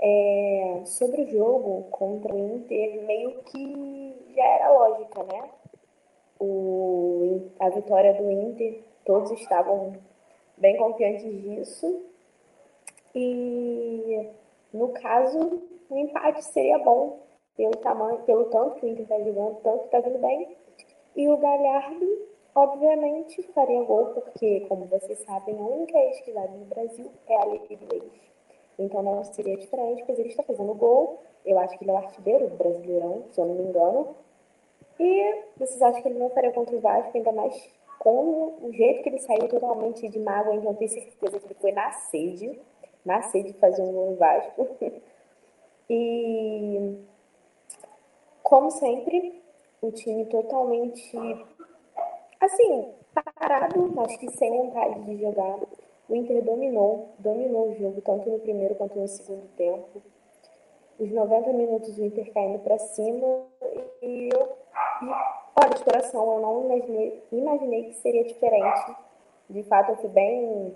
É, 0.00 0.82
sobre 0.84 1.22
o 1.22 1.26
jogo 1.26 1.82
contra 1.90 2.32
o 2.32 2.38
Inter, 2.38 3.02
meio 3.04 3.42
que 3.42 4.32
já 4.34 4.44
era 4.44 4.70
lógica, 4.70 5.24
né? 5.24 5.50
O, 6.38 7.48
a 7.58 7.68
vitória 7.68 8.14
do 8.14 8.30
Inter, 8.30 8.80
todos 9.04 9.32
estavam 9.32 9.94
bem 10.56 10.76
confiantes 10.76 11.24
disso. 11.42 12.00
E 13.20 14.30
no 14.72 14.90
caso, 14.90 15.60
o 15.90 15.94
um 15.94 15.98
empate 15.98 16.44
seria 16.44 16.78
bom 16.78 17.18
pelo 17.56 17.76
tamanho, 17.78 18.22
pelo 18.22 18.44
tanto 18.44 18.76
que 18.76 18.86
o 18.86 18.88
Inter 18.88 19.02
está 19.02 19.18
jogando, 19.18 19.56
tanto 19.56 19.78
que 19.80 19.84
está 19.86 20.00
vindo 20.00 20.20
bem. 20.20 20.56
E 21.16 21.28
o 21.28 21.36
Galhardo, 21.36 22.28
obviamente, 22.54 23.42
faria 23.54 23.82
gol, 23.82 24.06
porque, 24.14 24.60
como 24.68 24.84
vocês 24.84 25.18
sabem, 25.24 25.58
a 25.58 25.62
única 25.62 25.98
ex 25.98 26.20
que 26.20 26.32
no 26.32 26.64
Brasil 26.66 27.10
é 27.28 27.36
a 27.36 27.48
ex. 27.48 27.68
Então 28.78 29.02
não 29.02 29.24
seria 29.24 29.56
diferente, 29.56 30.04
pois 30.06 30.16
ele 30.20 30.28
está 30.28 30.44
fazendo 30.44 30.72
gol. 30.74 31.20
Eu 31.44 31.58
acho 31.58 31.76
que 31.76 31.82
ele 31.82 31.90
é 31.90 31.94
o 31.94 31.96
artilheiro 31.96 32.48
Brasileirão, 32.50 33.24
se 33.32 33.40
eu 33.40 33.46
não 33.46 33.54
me 33.56 33.64
engano. 33.64 34.14
E 35.00 35.42
vocês 35.56 35.82
acham 35.82 36.02
que 36.02 36.08
ele 36.08 36.20
não 36.20 36.30
faria 36.30 36.52
contra 36.52 36.76
o 36.76 36.80
Vasco, 36.80 37.16
ainda 37.16 37.32
mais 37.32 37.68
com 37.98 38.54
o 38.62 38.72
jeito 38.72 39.02
que 39.02 39.08
ele 39.08 39.18
saiu 39.18 39.48
totalmente 39.48 40.08
de 40.08 40.20
mágoa, 40.20 40.54
então 40.54 40.72
tenho 40.74 40.88
certeza 40.88 41.40
que 41.40 41.46
ele 41.46 41.54
foi 41.54 41.72
na 41.72 41.90
sede 41.90 42.60
de 43.04 43.52
fazer 43.54 43.82
um 43.82 43.92
gol 43.92 44.16
Vasco. 44.16 44.68
e, 45.88 46.98
como 48.42 48.70
sempre, 48.70 49.42
o 49.80 49.90
time 49.92 50.26
totalmente, 50.26 51.16
assim, 52.40 52.92
parado, 53.14 54.00
acho 54.00 54.18
que 54.18 54.30
sem 54.32 54.50
vontade 54.50 55.00
de 55.04 55.20
jogar. 55.20 55.58
O 56.08 56.14
Inter 56.14 56.42
dominou, 56.42 57.10
dominou 57.18 57.70
o 57.70 57.74
jogo, 57.74 58.00
tanto 58.00 58.30
no 58.30 58.38
primeiro 58.38 58.74
quanto 58.74 58.98
no 58.98 59.06
segundo 59.06 59.46
tempo. 59.56 60.02
Os 60.98 61.10
90 61.10 61.52
minutos 61.52 61.94
do 61.94 62.04
Inter 62.04 62.32
caindo 62.32 62.58
para 62.60 62.78
cima 62.78 63.44
e 64.02 64.30
eu, 64.32 64.48
olha, 65.54 65.74
de 65.74 65.84
coração, 65.84 66.34
eu 66.34 66.40
não 66.40 66.64
imaginei, 66.64 67.22
imaginei 67.30 67.84
que 67.84 67.94
seria 67.94 68.24
diferente. 68.24 68.96
De 69.48 69.62
fato, 69.64 69.92
eu 69.92 69.96
fui 69.96 70.08
bem 70.08 70.74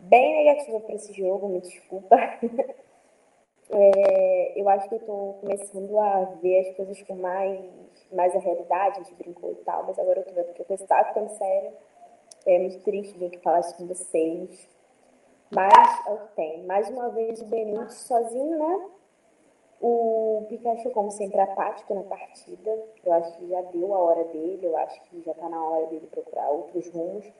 bem 0.00 0.44
negativa 0.44 0.80
para 0.80 0.94
esse 0.94 1.12
jogo, 1.12 1.48
me 1.48 1.60
desculpa. 1.60 2.16
é, 3.70 4.60
eu 4.60 4.68
acho 4.68 4.88
que 4.88 4.94
eu 4.94 5.00
estou 5.00 5.34
começando 5.34 5.98
a 5.98 6.24
ver 6.42 6.60
as 6.60 6.76
coisas 6.76 7.02
com 7.02 7.14
mais, 7.16 7.64
mais 8.12 8.34
a 8.34 8.38
realidade, 8.38 9.00
a 9.00 9.02
gente 9.02 9.14
brincou 9.14 9.52
e 9.52 9.64
tal, 9.64 9.84
mas 9.84 9.98
agora 9.98 10.20
eu 10.20 10.24
tô 10.24 10.32
vendo 10.32 10.52
que 10.54 10.62
a 10.62 10.64
coisa 10.64 10.82
está 10.82 11.04
ficando 11.04 11.28
séria. 11.30 11.72
É 12.46 12.58
muito 12.58 12.82
triste 12.82 13.18
vir 13.18 13.26
aqui 13.26 13.38
falar 13.38 13.60
isso 13.60 13.76
com 13.76 13.86
vocês. 13.86 14.68
Mas 15.50 16.06
é 16.06 16.10
o 16.10 16.18
que 16.18 16.34
tem. 16.34 16.64
Mais 16.64 16.88
uma 16.90 17.08
vez 17.10 17.40
o 17.40 17.46
Benítez 17.46 17.94
sozinho, 17.94 18.58
né? 18.58 18.88
O 19.80 20.44
Pikachu, 20.48 20.90
como 20.90 21.10
sempre, 21.10 21.40
apático 21.40 21.94
na 21.94 22.02
partida. 22.02 22.84
Eu 23.04 23.12
acho 23.12 23.36
que 23.36 23.48
já 23.48 23.62
deu 23.62 23.94
a 23.94 23.98
hora 23.98 24.24
dele, 24.24 24.60
eu 24.62 24.76
acho 24.76 25.00
que 25.04 25.22
já 25.22 25.32
está 25.32 25.48
na 25.48 25.62
hora 25.62 25.86
dele 25.86 26.06
procurar 26.10 26.50
outros 26.50 26.88
rumos 26.90 27.30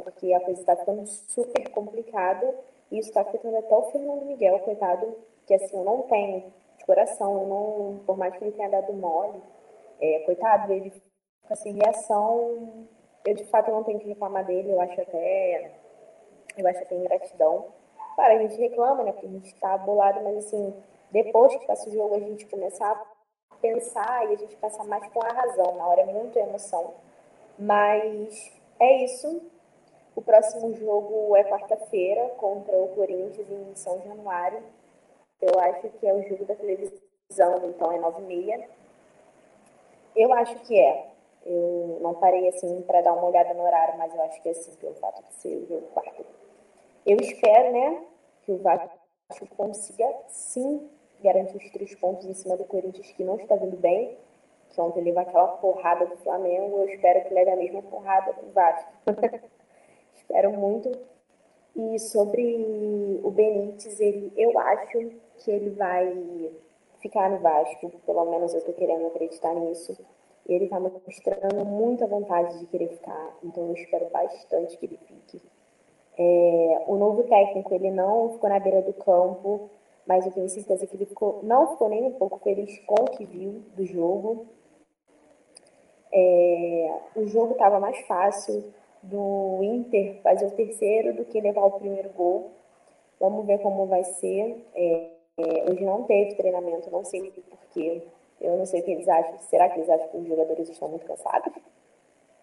porque 0.00 0.32
a 0.32 0.40
coisa 0.40 0.60
está 0.60 0.76
ficando 0.76 1.06
super 1.06 1.70
complicada 1.70 2.54
e 2.90 2.98
isso 2.98 3.08
está 3.08 3.22
afetando 3.22 3.56
até 3.56 3.74
o 3.74 3.90
Fernando 3.90 4.24
Miguel, 4.24 4.58
coitado, 4.60 5.16
que 5.46 5.54
assim, 5.54 5.76
eu 5.76 5.84
não 5.84 6.02
tenho 6.02 6.52
de 6.78 6.84
coração, 6.84 7.40
eu 7.40 7.46
não, 7.46 8.00
por 8.04 8.16
mais 8.16 8.36
que 8.36 8.44
ele 8.44 8.52
tenha 8.52 8.68
dado 8.68 8.92
mole, 8.92 9.40
é, 10.00 10.20
coitado, 10.20 10.72
ele 10.72 10.90
fica 10.90 11.56
sem 11.56 11.74
reação, 11.74 12.86
eu 13.24 13.34
de 13.34 13.44
fato 13.44 13.70
não 13.70 13.84
tenho 13.84 13.98
que 13.98 14.08
reclamar 14.08 14.44
dele, 14.44 14.70
eu 14.70 14.80
acho 14.80 15.00
até, 15.00 15.72
eu 16.56 16.66
acho 16.66 16.80
até 16.80 16.94
ingratidão. 16.94 17.66
Claro, 18.14 18.34
a 18.34 18.38
gente 18.38 18.56
reclama, 18.56 19.02
né, 19.02 19.12
porque 19.12 19.26
a 19.26 19.30
gente 19.30 19.46
está 19.46 19.76
bolado, 19.78 20.22
mas 20.22 20.36
assim, 20.38 20.74
depois 21.10 21.56
que 21.56 21.66
passa 21.66 21.88
o 21.88 21.92
jogo, 21.92 22.14
a 22.14 22.20
gente 22.20 22.46
começar 22.46 22.90
a 22.90 23.56
pensar 23.58 24.30
e 24.30 24.34
a 24.34 24.36
gente 24.36 24.56
passa 24.56 24.84
mais 24.84 25.06
com 25.12 25.22
a 25.24 25.32
razão, 25.32 25.76
na 25.76 25.86
hora 25.86 26.02
é 26.02 26.06
muita 26.06 26.38
emoção. 26.38 26.94
Mas 27.58 28.52
é 28.78 29.04
isso, 29.04 29.40
o 30.16 30.22
próximo 30.22 30.72
jogo 30.74 31.36
é 31.36 31.44
quarta-feira 31.44 32.28
contra 32.36 32.76
o 32.76 32.88
Corinthians 32.88 33.50
em 33.50 33.74
São 33.74 34.00
Januário. 34.02 34.62
Eu 35.40 35.58
acho 35.58 35.88
que 35.88 36.06
é 36.06 36.14
o 36.14 36.22
jogo 36.28 36.44
da 36.44 36.54
televisão, 36.54 37.62
então 37.64 37.92
é 37.92 37.98
9h30. 37.98 38.64
Eu 40.14 40.32
acho 40.32 40.56
que 40.60 40.78
é. 40.78 41.10
Eu 41.44 41.98
não 42.00 42.14
parei 42.14 42.48
assim 42.48 42.80
para 42.82 43.02
dar 43.02 43.12
uma 43.12 43.26
olhada 43.26 43.52
no 43.52 43.64
horário, 43.64 43.98
mas 43.98 44.14
eu 44.14 44.22
acho 44.22 44.40
que 44.40 44.48
é 44.48 44.52
assim, 44.52 44.74
pelo 44.76 44.94
fato 44.94 45.22
de 45.26 45.34
ser 45.34 45.56
o 45.56 45.66
jogo 45.66 45.86
quarto. 45.92 46.24
Eu 47.04 47.18
espero, 47.18 47.72
né, 47.72 48.02
que 48.42 48.52
o 48.52 48.58
Vasco 48.58 48.88
consiga 49.56 50.10
sim 50.28 50.88
garantir 51.20 51.56
os 51.56 51.70
três 51.70 51.94
pontos 51.96 52.26
em 52.26 52.34
cima 52.34 52.56
do 52.56 52.64
Corinthians, 52.64 53.10
que 53.12 53.24
não 53.24 53.36
está 53.36 53.56
vindo 53.56 53.76
bem, 53.76 54.16
que 54.70 54.80
ontem 54.80 55.02
levou 55.02 55.20
aquela 55.20 55.48
porrada 55.48 56.06
do 56.06 56.16
Flamengo. 56.18 56.78
Eu 56.78 56.88
espero 56.88 57.24
que 57.24 57.34
leve 57.34 57.50
a 57.50 57.56
mesma 57.56 57.82
porrada 57.82 58.32
do 58.32 58.50
Vasco. 58.52 58.92
Espero 60.24 60.52
muito 60.52 60.90
E 61.76 61.98
sobre 61.98 63.20
o 63.22 63.30
Benítez, 63.30 64.00
ele, 64.00 64.32
eu 64.36 64.58
acho 64.58 65.10
que 65.38 65.50
ele 65.50 65.70
vai 65.70 66.50
ficar 67.00 67.28
no 67.30 67.38
Vasco, 67.38 67.90
pelo 68.06 68.24
menos 68.30 68.52
eu 68.54 68.60
estou 68.60 68.74
querendo 68.74 69.06
acreditar 69.08 69.54
nisso. 69.54 69.96
Ele 70.46 70.64
está 70.64 70.78
mostrando 70.78 71.64
muita 71.64 72.06
vontade 72.06 72.58
de 72.58 72.66
querer 72.66 72.88
ficar, 72.88 73.36
então 73.42 73.66
eu 73.68 73.74
espero 73.74 74.08
bastante 74.10 74.76
que 74.78 74.86
ele 74.86 74.98
fique. 75.04 75.42
É, 76.16 76.84
o 76.86 76.96
novo 76.96 77.24
técnico, 77.24 77.74
ele 77.74 77.90
não 77.90 78.30
ficou 78.30 78.48
na 78.48 78.60
beira 78.60 78.80
do 78.82 78.92
campo, 78.92 79.68
mas 80.06 80.24
eu 80.24 80.32
tenho 80.32 80.48
certeza 80.48 80.86
que 80.86 80.96
ele 80.96 81.06
ficou, 81.06 81.40
não 81.42 81.72
ficou 81.72 81.88
nem 81.88 82.04
um 82.04 82.12
pouco 82.12 82.38
feliz 82.38 82.78
com 82.86 83.02
o 83.02 83.10
que 83.10 83.24
viu 83.24 83.62
do 83.74 83.84
jogo. 83.84 84.46
É, 86.12 86.98
o 87.16 87.26
jogo 87.26 87.52
estava 87.52 87.80
mais 87.80 87.98
fácil 88.06 88.72
do 89.04 89.60
Inter 89.62 90.20
fazer 90.22 90.46
o 90.46 90.50
terceiro 90.50 91.14
do 91.14 91.24
que 91.24 91.40
levar 91.40 91.64
o 91.64 91.78
primeiro 91.78 92.08
gol. 92.10 92.52
Vamos 93.20 93.46
ver 93.46 93.58
como 93.58 93.86
vai 93.86 94.04
ser. 94.04 94.64
É, 94.74 95.10
é, 95.38 95.70
hoje 95.70 95.84
não 95.84 96.04
teve 96.04 96.34
treinamento, 96.34 96.90
não 96.90 97.04
sei 97.04 97.30
porquê. 97.30 98.02
Eu 98.40 98.56
não 98.56 98.66
sei 98.66 98.80
o 98.80 98.84
que 98.84 98.90
eles 98.90 99.08
acham. 99.08 99.38
Será 99.38 99.68
que 99.68 99.78
eles 99.78 99.90
acham 99.90 100.08
que 100.08 100.16
os 100.16 100.26
jogadores 100.26 100.68
estão 100.68 100.88
muito 100.88 101.06
cansados? 101.06 101.52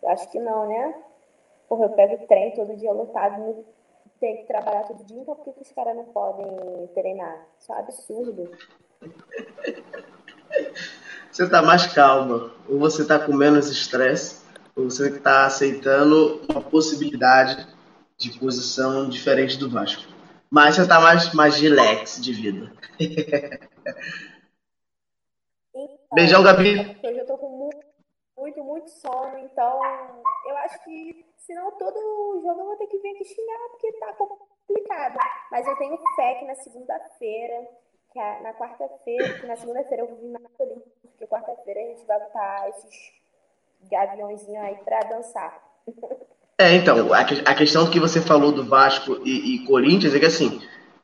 Eu 0.01 0.09
acho 0.09 0.29
que 0.31 0.39
não, 0.39 0.67
né? 0.67 0.95
Porra, 1.67 1.85
eu 1.85 1.89
pego 1.89 2.25
trem 2.27 2.51
todo 2.51 2.75
dia 2.75 2.91
lotado, 2.91 3.63
tem 4.19 4.37
que 4.37 4.43
trabalhar 4.43 4.83
todo 4.83 5.03
dia, 5.03 5.21
então 5.21 5.35
por 5.35 5.53
que, 5.53 5.61
os 5.61 5.71
caras 5.71 5.95
não 5.95 6.05
podem 6.05 6.47
treinar? 6.93 7.47
Isso 7.59 7.71
é 7.71 7.75
um 7.75 7.79
absurdo. 7.79 8.51
Você 11.31 11.49
tá 11.49 11.61
mais 11.61 11.87
calma, 11.87 12.51
ou 12.67 12.77
você 12.77 13.07
tá 13.07 13.17
com 13.17 13.31
menos 13.31 13.69
estresse, 13.69 14.40
você 14.75 15.09
está 15.09 15.45
aceitando 15.45 16.41
uma 16.49 16.61
possibilidade 16.61 17.67
de 18.17 18.37
posição 18.39 19.09
diferente 19.09 19.57
do 19.57 19.69
Vasco. 19.69 20.03
Mas 20.49 20.75
você 20.75 20.87
tá 20.87 20.99
mais, 20.99 21.33
mais 21.33 21.59
relax 21.59 22.21
de 22.21 22.33
vida. 22.33 22.71
Então, 25.73 25.97
Beijão, 26.13 26.43
Gabi. 26.43 26.99
Hoje 27.01 27.19
eu 27.19 27.25
tô 27.25 27.37
com 27.37 27.49
muito, 27.57 27.85
muito, 28.37 28.63
muito 28.63 28.89
sono, 28.89 29.37
então 29.39 29.79
eu 30.45 30.57
acho 30.57 30.83
que 30.83 31.25
senão 31.37 31.71
todo 31.77 32.41
jogo 32.43 32.59
eu 32.59 32.65
vou 32.65 32.75
ter 32.75 32.87
que 32.87 32.99
vir 32.99 33.15
aqui 33.15 33.23
xingar 33.23 33.69
porque 33.69 33.93
tá 33.93 34.13
complicado. 34.13 35.17
Mas 35.49 35.65
eu 35.65 35.75
tenho 35.77 35.97
fé 36.17 36.35
que 36.35 36.45
na 36.45 36.55
segunda-feira, 36.55 37.67
que 38.11 38.19
é 38.19 38.41
na 38.41 38.53
quarta-feira, 38.53 39.39
que 39.39 39.47
na 39.47 39.55
segunda-feira 39.55 40.03
eu 40.03 40.07
vou 40.07 40.17
vir 40.17 40.31
mais 40.31 40.53
feliz, 40.57 40.83
porque 41.01 41.27
quarta-feira 41.27 41.79
a 41.79 41.85
gente 41.85 42.05
vai 42.05 42.19
botar 42.19 42.69
esses 42.69 43.20
gaviãozinhos 43.89 44.63
aí 44.63 44.75
pra 44.83 44.99
dançar. 45.01 45.57
É, 46.59 46.75
então, 46.75 47.13
a, 47.13 47.19
a 47.21 47.55
questão 47.55 47.89
que 47.89 47.99
você 47.99 48.21
falou 48.21 48.51
do 48.51 48.63
Vasco 48.63 49.19
e, 49.25 49.55
e 49.55 49.65
Corinthians 49.65 50.13
é 50.13 50.19
que 50.19 50.25
assim, 50.25 50.61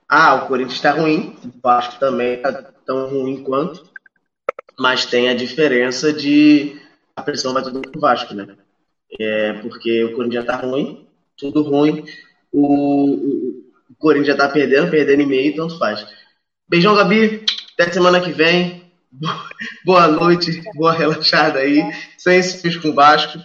ah, 0.07 0.35
o 0.35 0.47
Corinthians 0.47 0.75
está 0.75 0.91
ruim, 0.91 1.35
o 1.43 1.61
Vasco 1.61 1.99
também 1.99 2.35
está 2.35 2.51
tão 2.85 3.09
ruim 3.09 3.43
quanto, 3.43 3.89
mas 4.79 5.05
tem 5.05 5.29
a 5.29 5.35
diferença 5.35 6.13
de 6.13 6.79
a 7.15 7.23
pressão 7.23 7.53
vai 7.53 7.63
tudo 7.63 7.81
pro 7.81 7.99
Vasco, 7.99 8.33
né? 8.35 8.55
É, 9.19 9.53
porque 9.53 10.03
o 10.03 10.15
Corinthians 10.15 10.45
já 10.45 10.51
tá 10.51 10.57
ruim, 10.57 11.07
tudo 11.35 11.63
ruim, 11.63 12.05
o, 12.51 12.61
o, 12.61 13.63
o 13.89 13.95
Corinthians 13.97 14.37
já 14.37 14.47
tá 14.47 14.53
perdendo, 14.53 14.91
perdendo 14.91 15.21
em 15.21 15.27
meio, 15.27 15.55
tanto 15.55 15.79
faz. 15.79 16.05
Beijão, 16.69 16.95
Gabi, 16.95 17.45
até 17.73 17.91
semana 17.91 18.21
que 18.21 18.31
vem. 18.31 18.86
Boa 19.85 20.07
noite, 20.07 20.61
boa 20.75 20.91
relaxada 20.91 21.59
aí, 21.59 21.81
sem 22.17 22.41
se 22.41 22.79
com 22.79 22.89
o 22.89 22.93
Vasco. 22.93 23.37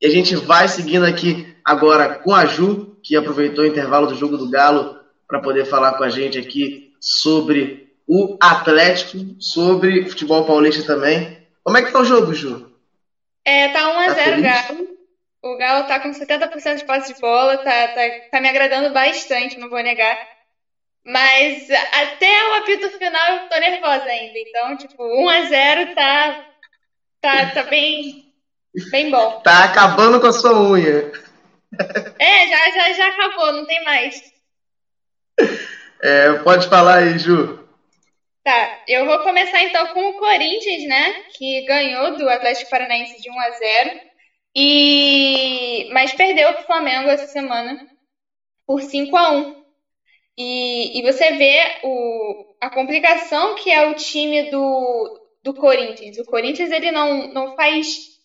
E 0.00 0.06
a 0.06 0.10
gente 0.10 0.36
vai 0.36 0.68
seguindo 0.68 1.04
aqui 1.04 1.44
agora 1.64 2.08
com 2.08 2.32
a 2.32 2.44
Ju, 2.44 2.86
que 3.02 3.16
aproveitou 3.16 3.64
o 3.64 3.66
intervalo 3.66 4.06
do 4.06 4.14
jogo 4.14 4.36
do 4.36 4.48
Galo 4.48 4.96
para 5.26 5.40
poder 5.40 5.64
falar 5.64 5.92
com 5.94 6.04
a 6.04 6.08
gente 6.08 6.38
aqui 6.38 6.90
sobre 7.00 7.86
o 8.06 8.36
Atlético, 8.40 9.18
sobre 9.40 10.08
futebol 10.08 10.44
paulista 10.44 10.82
também. 10.82 11.36
Como 11.64 11.76
é 11.76 11.82
que 11.82 11.92
tá 11.92 12.00
o 12.00 12.04
jogo, 12.04 12.32
Ju? 12.32 12.70
É, 13.44 13.68
tá 13.68 13.80
1x0 13.80 14.14
tá 14.14 14.40
Galo. 14.40 14.96
O 15.42 15.56
Galo 15.56 15.86
tá 15.86 16.00
com 16.00 16.10
70% 16.10 16.78
de 16.78 16.84
posse 16.84 17.12
de 17.12 17.20
bola, 17.20 17.56
tá, 17.58 17.88
tá, 17.88 18.00
tá 18.30 18.40
me 18.40 18.48
agradando 18.48 18.92
bastante, 18.92 19.58
não 19.58 19.68
vou 19.68 19.82
negar. 19.82 20.16
Mas 21.06 21.70
até 21.70 22.48
o 22.48 22.54
apito 22.54 22.90
final 22.98 23.34
eu 23.34 23.48
tô 23.48 23.56
nervosa 23.60 24.06
ainda. 24.06 24.38
Então, 24.40 24.76
tipo, 24.76 25.04
1x0 25.04 25.94
tá, 25.94 26.46
tá, 27.20 27.50
tá 27.50 27.62
bem, 27.62 28.32
bem 28.90 29.08
bom. 29.08 29.40
Tá 29.40 29.62
acabando 29.64 30.20
com 30.20 30.26
a 30.26 30.32
sua 30.32 30.60
unha. 30.60 31.12
É, 32.18 32.48
já, 32.48 32.70
já, 32.70 32.92
já 32.92 33.08
acabou, 33.08 33.52
não 33.52 33.64
tem 33.66 33.84
mais. 33.84 34.20
É, 36.02 36.32
pode 36.42 36.68
falar 36.68 36.98
aí, 36.98 37.16
Ju. 37.20 37.64
Tá, 38.42 38.80
eu 38.88 39.06
vou 39.06 39.20
começar 39.20 39.62
então 39.62 39.86
com 39.88 40.08
o 40.08 40.18
Corinthians, 40.18 40.88
né? 40.88 41.22
Que 41.36 41.64
ganhou 41.66 42.16
do 42.16 42.28
Atlético 42.28 42.70
Paranaense 42.70 43.20
de 43.22 43.30
1 43.30 43.40
a 43.40 43.50
0 43.50 44.00
e 44.56 45.88
mas 45.92 46.14
perdeu 46.14 46.52
para 46.52 46.62
o 46.62 46.66
Flamengo 46.66 47.10
essa 47.10 47.26
semana 47.26 47.86
por 48.66 48.82
5 48.82 49.16
a 49.16 49.30
1 49.30 49.55
e, 50.36 50.98
e 50.98 51.02
você 51.02 51.32
vê 51.32 51.78
o, 51.82 52.56
a 52.60 52.70
complicação 52.70 53.54
que 53.54 53.70
é 53.70 53.88
o 53.88 53.94
time 53.94 54.50
do, 54.50 55.20
do 55.42 55.54
Corinthians. 55.54 56.18
O 56.18 56.24
Corinthians 56.24 56.70
ele 56.70 56.90
não, 56.90 57.28
não 57.32 57.56
faz 57.56 58.16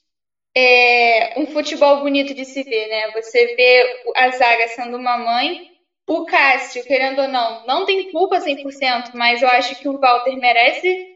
é, 0.55 1.39
um 1.39 1.45
futebol 1.47 2.01
bonito 2.01 2.33
de 2.33 2.45
se 2.45 2.63
ver, 2.63 2.87
né? 2.87 3.11
Você 3.11 3.55
vê 3.55 4.03
a 4.15 4.29
zaga 4.31 4.67
sendo 4.67 4.97
uma 4.97 5.17
mãe 5.17 5.71
o 6.11 6.25
Cássio, 6.25 6.83
querendo 6.83 7.21
ou 7.21 7.27
não, 7.29 7.65
não 7.65 7.85
tem 7.85 8.11
culpa 8.11 8.37
100%, 8.37 9.11
mas 9.13 9.41
eu 9.41 9.47
acho 9.47 9.75
que 9.79 9.87
o 9.87 9.97
Walter 9.97 10.35
merece 10.35 11.15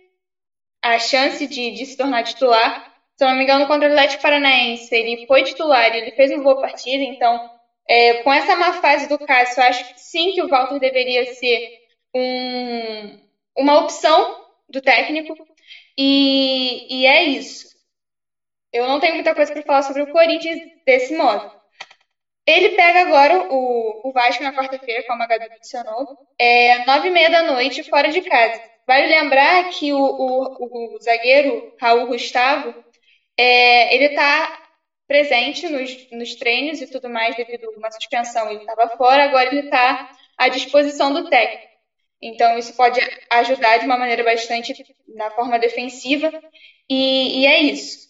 a 0.81 0.97
chance 0.97 1.45
de, 1.47 1.71
de 1.71 1.85
se 1.85 1.97
tornar 1.97 2.23
titular. 2.23 2.93
Se 3.17 3.25
eu 3.25 3.29
não 3.29 3.35
me 3.35 3.43
engano, 3.43 3.67
contra 3.67 3.89
o 3.89 3.91
Atlético 3.91 4.21
Paranaense, 4.21 4.93
ele 4.95 5.25
foi 5.27 5.43
titular 5.43 5.93
ele 5.93 6.11
fez 6.11 6.31
uma 6.31 6.43
boa 6.43 6.61
partida, 6.61 7.03
então, 7.03 7.49
é, 7.87 8.23
com 8.23 8.33
essa 8.33 8.55
má 8.55 8.73
fase 8.73 9.07
do 9.07 9.19
Cássio, 9.19 9.63
acho 9.63 9.93
que 9.93 9.99
sim 9.99 10.31
que 10.33 10.41
o 10.41 10.49
Walter 10.49 10.79
deveria 10.79 11.33
ser 11.33 11.79
um, 12.13 13.19
uma 13.57 13.79
opção 13.79 14.45
do 14.69 14.81
técnico, 14.81 15.35
e, 15.97 17.01
e 17.01 17.05
é 17.05 17.23
isso. 17.23 17.75
Eu 18.73 18.87
não 18.87 18.99
tenho 18.99 19.15
muita 19.15 19.33
coisa 19.35 19.53
para 19.53 19.63
falar 19.63 19.83
sobre 19.83 20.01
o 20.03 20.11
Corinthians 20.11 20.59
desse 20.85 21.15
modo. 21.15 21.51
Ele 22.45 22.69
pega 22.75 23.01
agora 23.01 23.47
o, 23.51 24.09
o 24.09 24.11
Vasco 24.11 24.43
na 24.43 24.53
quarta-feira, 24.53 25.03
como 25.07 25.23
a 25.23 25.27
Gabi 25.27 25.49
mencionou, 25.49 26.17
é 26.37 26.85
nove 26.85 27.07
e 27.07 27.11
meia 27.11 27.29
da 27.29 27.43
noite, 27.43 27.83
fora 27.83 28.09
de 28.09 28.21
casa. 28.21 28.61
Vale 28.85 29.07
lembrar 29.07 29.69
que 29.69 29.93
o, 29.93 29.97
o, 29.99 30.95
o 30.95 30.99
zagueiro 31.01 31.75
Raul 31.79 32.05
Gustavo, 32.07 32.75
é, 33.37 33.95
ele 33.95 34.05
está 34.05 34.64
presente 35.07 35.69
nos, 35.69 36.11
nos 36.11 36.35
treinos 36.35 36.81
e 36.81 36.87
tudo 36.87 37.09
mais 37.09 37.35
devido 37.35 37.65
a 37.65 37.77
uma 37.77 37.91
suspensão. 37.91 38.49
Ele 38.49 38.59
estava 38.59 38.89
fora, 38.97 39.23
agora 39.23 39.47
ele 39.47 39.65
está 39.65 40.11
à 40.37 40.49
disposição 40.49 41.13
do 41.13 41.29
técnico. 41.29 41.75
Então, 42.21 42.57
isso 42.57 42.75
pode 42.75 42.99
ajudar 43.29 43.77
de 43.77 43.85
uma 43.85 43.97
maneira 43.97 44.23
bastante 44.23 44.95
na 45.07 45.29
forma 45.31 45.59
defensiva. 45.59 46.31
E, 46.89 47.41
e 47.41 47.45
é 47.45 47.59
isso. 47.61 48.05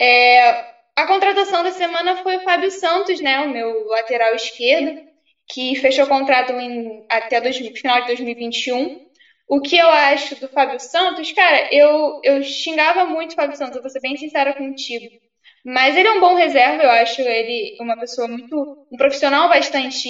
É, 0.00 0.72
a 0.96 1.06
contratação 1.06 1.62
da 1.62 1.70
semana 1.70 2.22
foi 2.22 2.36
o 2.36 2.40
Fábio 2.40 2.70
Santos, 2.70 3.20
né, 3.20 3.40
o 3.40 3.50
meu 3.50 3.86
lateral 3.86 4.34
esquerdo, 4.34 5.00
que 5.48 5.76
fechou 5.76 6.04
o 6.04 6.08
contrato 6.08 6.52
em, 6.52 7.06
até 7.08 7.40
dois, 7.40 7.56
final 7.56 8.00
de 8.00 8.08
2021. 8.08 9.06
O 9.48 9.60
que 9.60 9.76
eu 9.76 9.88
acho 9.88 10.40
do 10.40 10.48
Fábio 10.48 10.80
Santos, 10.80 11.30
cara, 11.32 11.68
eu, 11.72 12.20
eu 12.24 12.42
xingava 12.42 13.04
muito 13.04 13.32
o 13.32 13.34
Fábio 13.36 13.56
Santos, 13.56 13.76
eu 13.76 13.82
vou 13.82 13.90
ser 13.90 14.00
bem 14.00 14.16
sincera 14.16 14.54
contigo. 14.54 15.20
Mas 15.64 15.96
ele 15.96 16.08
é 16.08 16.12
um 16.12 16.20
bom 16.20 16.34
reserva, 16.34 16.82
eu 16.82 16.90
acho 16.90 17.20
ele 17.22 17.76
uma 17.80 17.96
pessoa 17.96 18.26
muito. 18.26 18.86
um 18.90 18.96
profissional 18.96 19.48
bastante 19.48 20.08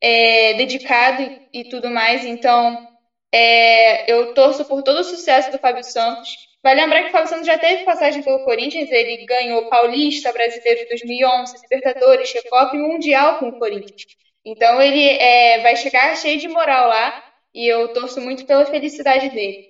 é, 0.00 0.54
dedicado 0.54 1.22
e, 1.52 1.64
tudo 1.64 1.90
mais. 1.90 2.24
Então, 2.24 2.88
é, 3.32 4.10
eu 4.10 4.32
torço 4.34 4.64
por 4.64 4.82
todo 4.82 5.00
o 5.00 5.04
sucesso 5.04 5.50
do 5.52 5.58
Fábio 5.58 5.84
Santos. 5.84 6.30
Vai 6.62 6.74
lembrar 6.74 7.02
que 7.02 7.08
o 7.08 7.12
Fábio 7.12 7.28
Santos 7.28 7.46
já 7.46 7.58
teve 7.58 7.84
passagem 7.84 8.22
pelo 8.22 8.44
Corinthians, 8.44 8.90
ele 8.90 9.24
ganhou 9.24 9.68
Paulista, 9.68 10.32
Brasileiro 10.32 10.80
de 10.80 10.88
2011, 10.88 11.56
Libertadores, 11.62 12.32
Recopa 12.32 12.76
e 12.76 12.78
Mundial 12.78 13.38
com 13.38 13.48
o 13.48 13.58
Corinthians. 13.58 14.04
Então 14.44 14.80
ele 14.80 15.06
é, 15.08 15.60
vai 15.60 15.76
chegar 15.76 16.16
cheio 16.16 16.38
de 16.38 16.48
moral 16.48 16.88
lá 16.88 17.24
e 17.54 17.66
eu 17.66 17.88
torço 17.92 18.20
muito 18.20 18.46
pela 18.46 18.66
felicidade 18.66 19.30
dele. 19.30 19.69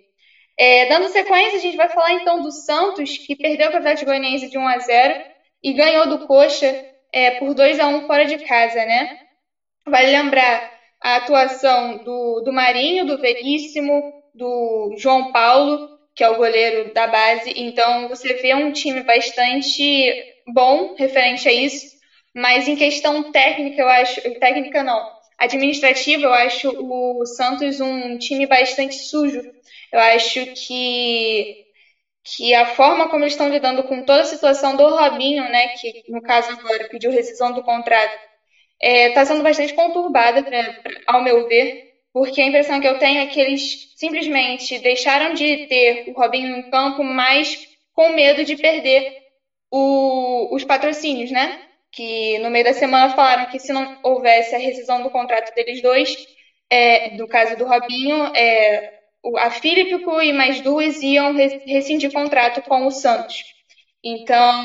É, 0.62 0.86
dando 0.90 1.08
sequência, 1.08 1.56
a 1.56 1.62
gente 1.62 1.76
vai 1.76 1.88
falar 1.88 2.12
então 2.12 2.42
do 2.42 2.52
Santos, 2.52 3.16
que 3.16 3.34
perdeu 3.34 3.68
para 3.68 3.76
o 3.76 3.78
Atlético 3.78 4.10
Goianiense 4.10 4.50
de 4.50 4.58
1 4.58 4.68
a 4.68 4.78
0 4.78 5.24
e 5.62 5.72
ganhou 5.72 6.06
do 6.06 6.26
Coxa 6.26 6.84
é, 7.12 7.30
por 7.32 7.54
2 7.54 7.80
a 7.80 7.88
1 7.88 8.06
fora 8.06 8.26
de 8.26 8.38
casa, 8.44 8.84
né? 8.84 9.18
Vale 9.86 10.10
lembrar 10.10 10.70
a 11.00 11.16
atuação 11.16 12.04
do, 12.04 12.42
do 12.42 12.52
Marinho, 12.52 13.06
do 13.06 13.18
Veríssimo, 13.18 14.12
do 14.34 14.94
João 14.98 15.32
Paulo 15.32 15.88
que 16.20 16.24
é 16.24 16.28
o 16.28 16.36
goleiro 16.36 16.92
da 16.92 17.06
base. 17.06 17.50
Então 17.56 18.08
você 18.08 18.34
vê 18.34 18.54
um 18.54 18.72
time 18.72 19.02
bastante 19.02 20.12
bom 20.46 20.94
referente 20.94 21.48
a 21.48 21.52
isso, 21.52 21.96
mas 22.34 22.68
em 22.68 22.76
questão 22.76 23.32
técnica, 23.32 23.80
eu 23.80 23.88
acho, 23.88 24.20
técnica 24.38 24.82
não, 24.82 25.02
administrativa, 25.38 26.24
eu 26.24 26.32
acho 26.34 26.68
o 26.68 27.24
Santos 27.24 27.80
um 27.80 28.18
time 28.18 28.46
bastante 28.46 28.96
sujo. 28.96 29.40
Eu 29.92 30.00
acho 30.00 30.46
que 30.54 31.66
que 32.36 32.54
a 32.54 32.66
forma 32.66 33.08
como 33.08 33.24
eles 33.24 33.32
estão 33.32 33.48
lidando 33.48 33.82
com 33.84 34.02
toda 34.04 34.22
a 34.22 34.24
situação 34.24 34.76
do 34.76 34.88
Robinho, 34.88 35.42
né, 35.44 35.68
que 35.68 36.04
no 36.08 36.22
caso 36.22 36.50
agora 36.52 36.88
pediu 36.90 37.10
rescisão 37.10 37.52
do 37.52 37.62
contrato, 37.62 38.12
está 38.12 38.20
é, 38.80 39.10
tá 39.10 39.24
sendo 39.24 39.42
bastante 39.42 39.74
conturbada, 39.74 40.42
pra, 40.42 40.74
ao 41.06 41.22
meu 41.22 41.46
ver, 41.48 41.84
porque 42.12 42.40
a 42.40 42.46
impressão 42.46 42.80
que 42.80 42.88
eu 42.88 42.98
tenho 42.98 43.20
é 43.20 43.26
que 43.26 43.40
eles 43.40 43.92
simplesmente 43.96 44.78
deixaram 44.78 45.34
de 45.34 45.66
ter 45.68 46.04
o 46.08 46.12
Robinho 46.12 46.56
em 46.56 46.70
campo, 46.70 47.02
mas 47.04 47.68
com 47.92 48.10
medo 48.10 48.44
de 48.44 48.56
perder 48.56 49.16
o, 49.70 50.54
os 50.54 50.64
patrocínios, 50.64 51.30
né? 51.30 51.60
Que 51.92 52.38
no 52.38 52.50
meio 52.50 52.64
da 52.64 52.72
semana 52.72 53.14
falaram 53.14 53.50
que 53.50 53.58
se 53.58 53.72
não 53.72 53.98
houvesse 54.02 54.54
a 54.54 54.58
rescisão 54.58 55.02
do 55.02 55.10
contrato 55.10 55.54
deles 55.54 55.82
dois, 55.82 56.14
é, 56.70 57.10
do 57.10 57.26
caso 57.28 57.56
do 57.56 57.66
Robinho, 57.66 58.26
é, 58.34 58.99
a 59.36 59.50
Filipico 59.50 60.20
e 60.20 60.32
mais 60.32 60.60
duas 60.60 61.02
iam 61.02 61.34
rescindir 61.66 62.12
contrato 62.12 62.62
com 62.62 62.86
o 62.86 62.90
Santos. 62.90 63.34
Então, 64.02 64.64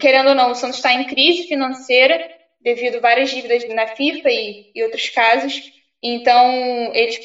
querendo 0.00 0.30
ou 0.30 0.34
não, 0.34 0.50
o 0.50 0.54
Santos 0.54 0.76
está 0.76 0.92
em 0.92 1.06
crise 1.06 1.46
financeira 1.46 2.18
devido 2.60 2.96
a 2.96 3.00
várias 3.00 3.30
dívidas 3.30 3.64
na 3.68 3.86
FIFA 3.86 4.30
e, 4.30 4.64
e 4.74 4.82
outros 4.82 5.08
casos. 5.10 5.54
Então, 6.02 6.92
eles 6.94 7.16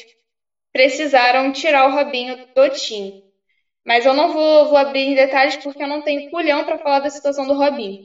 precisaram 0.72 1.52
tirar 1.52 1.88
o 1.88 1.92
Robinho 1.92 2.36
do 2.54 2.68
time. 2.70 3.12
Mas 3.84 4.06
eu 4.06 4.14
não 4.14 4.32
vou, 4.32 4.68
vou 4.68 4.76
abrir 4.76 5.00
em 5.00 5.14
detalhes 5.14 5.56
porque 5.56 5.82
eu 5.82 5.88
não 5.88 6.02
tenho 6.02 6.30
culhão 6.30 6.64
para 6.64 6.78
falar 6.78 7.00
da 7.00 7.10
situação 7.10 7.46
do 7.46 7.54
Robinho. 7.54 7.98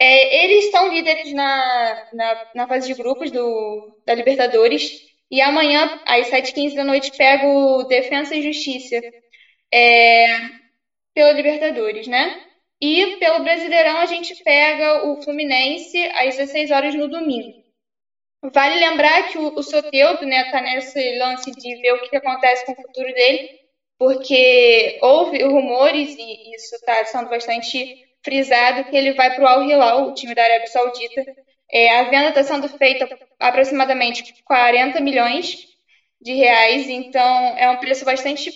É, 0.00 0.44
eles 0.44 0.66
estão 0.66 0.88
líderes 0.92 1.32
na, 1.32 2.08
na, 2.12 2.46
na, 2.54 2.68
fase 2.68 2.86
de 2.86 2.94
grupos 2.94 3.30
do, 3.30 3.92
da 4.06 4.14
Libertadores 4.14 5.07
e 5.30 5.40
amanhã, 5.40 6.00
às 6.06 6.28
7h15 6.30 6.74
da 6.74 6.84
noite, 6.84 7.16
pega 7.16 7.46
o 7.46 7.84
Defensa 7.84 8.34
e 8.34 8.42
Justiça 8.42 9.00
é, 9.72 10.26
pela 11.14 11.32
Libertadores, 11.32 12.06
né? 12.06 12.44
E 12.80 13.16
pelo 13.16 13.42
Brasileirão 13.42 13.98
a 13.98 14.06
gente 14.06 14.34
pega 14.42 15.08
o 15.08 15.20
Fluminense 15.22 15.98
às 16.14 16.36
16 16.36 16.70
horas 16.70 16.94
no 16.94 17.08
domingo. 17.08 17.62
Vale 18.52 18.78
lembrar 18.78 19.28
que 19.28 19.36
o, 19.36 19.58
o 19.58 19.62
Soteudo 19.62 20.24
né, 20.24 20.50
tá 20.50 20.60
nesse 20.60 21.18
lance 21.18 21.50
de 21.50 21.76
ver 21.82 21.94
o 21.94 22.08
que 22.08 22.16
acontece 22.16 22.64
com 22.64 22.72
o 22.72 22.76
futuro 22.76 23.12
dele, 23.12 23.50
porque 23.98 24.98
houve 25.02 25.42
rumores, 25.42 26.14
e 26.16 26.54
isso 26.54 26.76
está 26.76 27.04
sendo 27.04 27.28
bastante 27.28 28.06
frisado, 28.22 28.84
que 28.84 28.96
ele 28.96 29.12
vai 29.14 29.34
para 29.34 29.44
o 29.44 29.46
Al 29.46 29.62
Hilal, 29.64 30.08
o 30.08 30.14
time 30.14 30.34
da 30.34 30.44
Arábia 30.44 30.68
Saudita, 30.68 31.26
é, 31.70 31.98
a 31.98 32.04
venda 32.04 32.28
está 32.28 32.42
sendo 32.42 32.68
feita 32.68 33.08
aproximadamente 33.38 34.42
40 34.44 35.00
milhões 35.00 35.66
de 36.20 36.32
reais, 36.34 36.88
então 36.88 37.56
é 37.56 37.68
um 37.70 37.76
preço 37.76 38.04
bastante, 38.04 38.50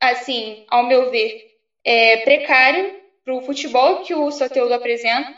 assim, 0.00 0.64
ao 0.68 0.86
meu 0.86 1.10
ver, 1.10 1.52
é, 1.84 2.18
precário 2.18 3.00
para 3.24 3.34
o 3.34 3.42
futebol 3.42 4.02
que 4.02 4.14
o 4.14 4.30
Soteudo 4.30 4.74
apresenta, 4.74 5.32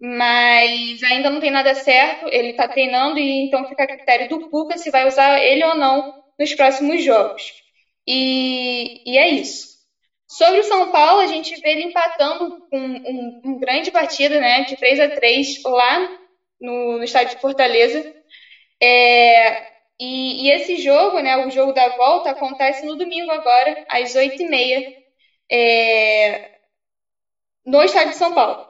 mas 0.00 1.02
ainda 1.02 1.28
não 1.28 1.40
tem 1.40 1.50
nada 1.50 1.74
certo. 1.74 2.26
Ele 2.28 2.50
está 2.50 2.68
treinando 2.68 3.18
e 3.18 3.46
então 3.46 3.68
fica 3.68 3.82
a 3.82 3.86
critério 3.86 4.28
do 4.28 4.48
Cuca 4.48 4.78
se 4.78 4.90
vai 4.90 5.06
usar 5.06 5.42
ele 5.42 5.64
ou 5.64 5.74
não 5.74 6.22
nos 6.38 6.54
próximos 6.54 7.02
jogos. 7.04 7.42
E, 8.06 9.02
e 9.04 9.18
é 9.18 9.28
isso. 9.28 9.76
Sobre 10.26 10.60
o 10.60 10.64
São 10.64 10.90
Paulo, 10.92 11.20
a 11.20 11.26
gente 11.26 11.58
vê 11.60 11.70
ele 11.70 11.84
empatando 11.84 12.60
com 12.70 12.78
um, 12.78 12.96
um, 12.96 13.40
um 13.44 13.58
grande 13.58 13.90
partida, 13.90 14.40
né, 14.40 14.64
de 14.64 14.76
3 14.76 15.00
a 15.00 15.08
3 15.10 15.62
lá 15.64 16.18
no, 16.60 16.98
no 16.98 17.04
estádio 17.04 17.36
de 17.36 17.40
Fortaleza. 17.40 18.14
É, 18.80 19.66
e, 20.00 20.46
e, 20.46 20.50
esse 20.50 20.76
jogo, 20.76 21.20
né, 21.20 21.36
o 21.46 21.50
jogo 21.50 21.72
da 21.72 21.96
volta, 21.96 22.30
acontece 22.30 22.86
no 22.86 22.96
domingo 22.96 23.30
agora, 23.30 23.84
às 23.88 24.14
8h30, 24.14 24.94
é, 25.50 26.50
no 27.66 27.82
estádio 27.82 28.10
de 28.10 28.16
São 28.16 28.34
Paulo. 28.34 28.66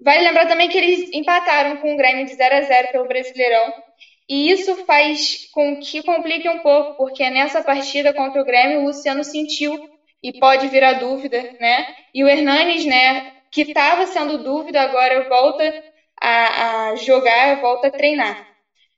Vale 0.00 0.24
lembrar 0.24 0.46
também 0.46 0.68
que 0.68 0.78
eles 0.78 1.10
empataram 1.12 1.78
com 1.78 1.94
o 1.94 1.96
Grêmio 1.96 2.26
de 2.26 2.34
0 2.34 2.56
a 2.56 2.60
0 2.62 2.92
pelo 2.92 3.08
Brasileirão. 3.08 3.72
E 4.28 4.50
isso 4.50 4.84
faz 4.86 5.50
com 5.52 5.78
que 5.80 6.02
complique 6.02 6.48
um 6.48 6.60
pouco, 6.60 6.96
porque 6.96 7.28
nessa 7.30 7.62
partida 7.62 8.12
contra 8.12 8.40
o 8.40 8.44
Grêmio, 8.44 8.80
o 8.80 8.84
Luciano 8.86 9.22
sentiu 9.22 9.78
e 10.22 10.38
pode 10.38 10.68
virar 10.68 10.94
dúvida, 10.94 11.42
né? 11.60 11.94
E 12.14 12.24
o 12.24 12.28
Hernanes, 12.28 12.86
né, 12.86 13.34
que 13.50 13.62
estava 13.62 14.06
sendo 14.06 14.38
dúvida, 14.38 14.80
agora 14.80 15.28
volta 15.28 15.84
a, 16.24 16.88
a 16.90 16.96
jogar, 16.96 17.60
volta 17.60 17.88
a 17.88 17.90
treinar. 17.90 18.48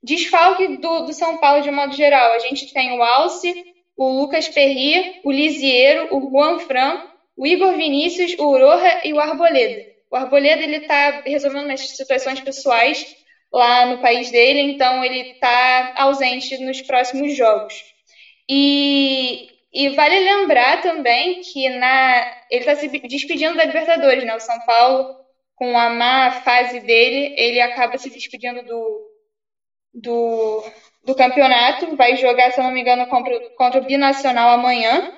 Desfalque 0.03 0.77
do, 0.77 1.01
do 1.01 1.13
São 1.13 1.39
Paulo 1.39 1.63
de 1.63 1.71
modo 1.71 1.93
geral. 1.95 2.33
A 2.33 2.39
gente 2.39 2.73
tem 2.73 2.97
o 2.97 3.03
Alce, 3.03 3.75
o 3.97 4.21
Lucas 4.21 4.49
Perri, 4.49 5.21
o 5.25 5.33
Lisiero, 5.33 6.15
o 6.17 6.31
Juan 6.31 6.61
Fran, 6.61 7.03
o 7.37 7.45
Igor 7.45 7.73
Vinícius, 7.75 8.37
o 8.39 8.47
Uroha 8.47 9.01
e 9.05 9.13
o 9.13 9.19
Arboleda. 9.19 9.85
O 10.09 10.17
Arboleda 10.17 10.63
ele 10.63 10.77
está 10.77 11.23
resolvendo 11.27 11.65
umas 11.65 11.81
situações 11.81 12.41
pessoais 12.41 13.17
lá 13.53 13.87
no 13.87 13.99
país 13.99 14.31
dele, 14.31 14.61
então 14.61 15.05
ele 15.05 15.33
está 15.33 15.95
ausente 15.97 16.57
nos 16.59 16.81
próximos 16.83 17.37
jogos. 17.37 17.75
E, 18.49 19.49
e 19.73 19.89
vale 19.91 20.21
lembrar 20.21 20.83
também 20.83 21.41
que 21.41 21.69
na, 21.71 22.33
ele 22.49 22.61
está 22.61 22.77
se 22.77 22.87
despedindo 22.87 23.57
da 23.57 23.65
Libertadores, 23.65 24.25
né? 24.25 24.37
O 24.37 24.41
São 24.41 24.59
Paulo 24.61 25.26
com 25.57 25.77
a 25.77 25.89
má 25.91 26.31
fase 26.43 26.81
dele, 26.81 27.35
ele 27.37 27.61
acaba 27.61 27.99
se 27.99 28.11
despedindo 28.11 28.63
do, 28.63 29.11
do, 29.95 30.65
do 31.05 31.15
campeonato. 31.15 31.97
Vai 31.97 32.17
jogar, 32.17 32.53
se 32.53 32.61
eu 32.61 32.65
não 32.65 32.71
me 32.71 32.83
engano, 32.83 33.07
contra, 33.09 33.51
contra 33.57 33.81
o 33.81 33.85
Binacional 33.85 34.51
amanhã. 34.51 35.13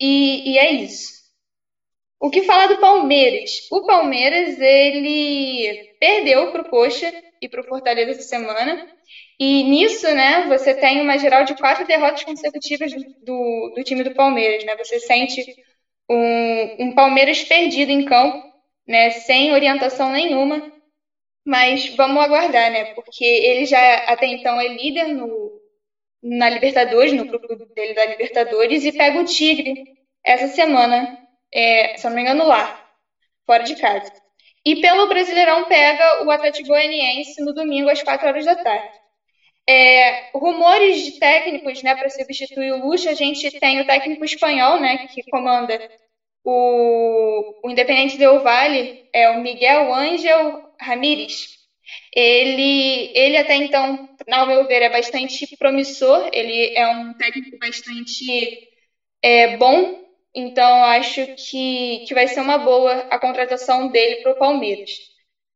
E, 0.00 0.52
e 0.52 0.58
é 0.58 0.72
isso. 0.72 1.18
O 2.20 2.28
que 2.30 2.42
falar 2.42 2.66
do 2.66 2.78
Palmeiras? 2.78 3.68
O 3.70 3.86
Palmeiras, 3.86 4.60
ele 4.60 5.94
perdeu 6.00 6.50
para 6.50 6.62
o 6.62 6.68
Coxa 6.68 7.12
e 7.40 7.48
para 7.48 7.60
o 7.60 7.64
Fortaleza 7.64 8.10
essa 8.10 8.22
semana. 8.22 8.88
E 9.38 9.62
nisso, 9.62 10.12
né, 10.12 10.46
você 10.48 10.74
tem 10.74 11.00
uma 11.00 11.16
geral 11.16 11.44
de 11.44 11.54
quatro 11.54 11.86
derrotas 11.86 12.24
consecutivas 12.24 12.92
do, 12.92 13.72
do 13.76 13.84
time 13.84 14.02
do 14.02 14.12
Palmeiras, 14.12 14.64
né? 14.64 14.76
Você 14.76 14.98
sente 14.98 15.40
um, 16.10 16.86
um 16.86 16.94
Palmeiras 16.96 17.44
perdido 17.44 17.92
em 17.92 18.04
campo 18.04 18.48
né, 18.88 19.10
sem 19.10 19.52
orientação 19.52 20.10
nenhuma. 20.10 20.72
Mas 21.44 21.94
vamos 21.94 22.22
aguardar, 22.22 22.70
né? 22.70 22.86
Porque 22.94 23.24
ele 23.24 23.66
já 23.66 23.96
até 24.06 24.26
então 24.26 24.60
é 24.60 24.68
líder 24.68 25.08
no, 25.08 25.60
na 26.22 26.48
Libertadores, 26.48 27.12
no 27.12 27.24
grupo 27.24 27.54
dele 27.74 27.94
da 27.94 28.06
Libertadores, 28.06 28.84
e 28.84 28.92
pega 28.92 29.20
o 29.20 29.24
Tigre 29.24 29.84
essa 30.24 30.48
semana, 30.48 31.18
é, 31.52 31.96
se 31.96 32.06
não 32.06 32.14
me 32.14 32.22
engano, 32.22 32.46
lá, 32.46 32.86
fora 33.46 33.62
de 33.62 33.76
casa. 33.76 34.12
E 34.64 34.80
pelo 34.80 35.06
Brasileirão 35.06 35.64
pega 35.64 36.24
o 36.24 36.30
Atlético 36.30 36.68
Goianiense 36.68 37.42
no 37.42 37.54
domingo 37.54 37.88
às 37.88 38.02
4 38.02 38.28
horas 38.28 38.44
da 38.44 38.56
tarde. 38.56 38.92
É, 39.66 40.30
rumores 40.34 41.02
de 41.04 41.18
técnicos 41.18 41.82
né, 41.82 41.94
para 41.94 42.08
substituir 42.10 42.72
o 42.72 42.86
Lucha, 42.86 43.10
a 43.10 43.14
gente 43.14 43.50
tem 43.58 43.80
o 43.80 43.86
técnico 43.86 44.24
espanhol, 44.24 44.80
né, 44.80 45.06
que 45.08 45.22
comanda 45.30 45.78
o, 46.50 47.60
o 47.62 47.70
Independente 47.70 48.16
Del 48.16 48.40
Valle 48.40 49.06
é 49.12 49.28
o 49.30 49.42
Miguel 49.42 49.92
Ángel 49.92 50.72
Ramírez. 50.80 51.58
Ele, 52.14 53.12
ele 53.14 53.36
até 53.36 53.54
então, 53.56 54.08
ao 54.30 54.46
meu 54.46 54.66
ver, 54.66 54.80
é 54.80 54.88
bastante 54.88 55.54
promissor. 55.58 56.30
Ele 56.32 56.74
é 56.74 56.86
um 56.88 57.12
técnico 57.14 57.58
bastante 57.58 58.66
é, 59.22 59.58
bom. 59.58 60.02
Então, 60.34 60.84
acho 60.84 61.26
que, 61.36 62.04
que 62.06 62.14
vai 62.14 62.26
ser 62.26 62.40
uma 62.40 62.56
boa 62.56 62.94
a 63.10 63.18
contratação 63.18 63.88
dele 63.88 64.22
para 64.22 64.32
o 64.32 64.38
Palmeiras. 64.38 64.90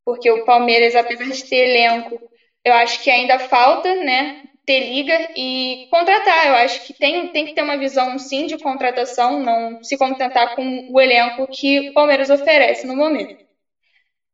Porque 0.05 0.31
o 0.31 0.45
Palmeiras, 0.45 0.95
apesar 0.95 1.31
de 1.31 1.45
ter 1.49 1.69
elenco, 1.69 2.21
eu 2.63 2.75
acho 2.75 3.03
que 3.03 3.11
ainda 3.11 3.39
falta, 3.39 3.95
né? 3.95 4.43
Ter 4.65 4.81
liga 4.81 5.31
e 5.37 5.89
contratar. 5.91 6.47
Eu 6.47 6.55
acho 6.55 6.87
que 6.87 6.95
tem, 6.95 7.29
tem 7.29 7.47
que 7.47 7.55
ter 7.55 7.63
uma 7.63 7.77
visão, 7.77 8.19
sim, 8.19 8.47
de 8.47 8.59
contratação, 8.59 9.41
não 9.41 9.83
se 9.83 9.97
contentar 9.97 10.55
com 10.55 10.89
o 10.91 11.01
elenco 11.01 11.47
que 11.49 11.91
o 11.91 11.93
Palmeiras 11.93 12.31
oferece 12.31 12.87
no 12.87 12.97
momento. 12.97 13.43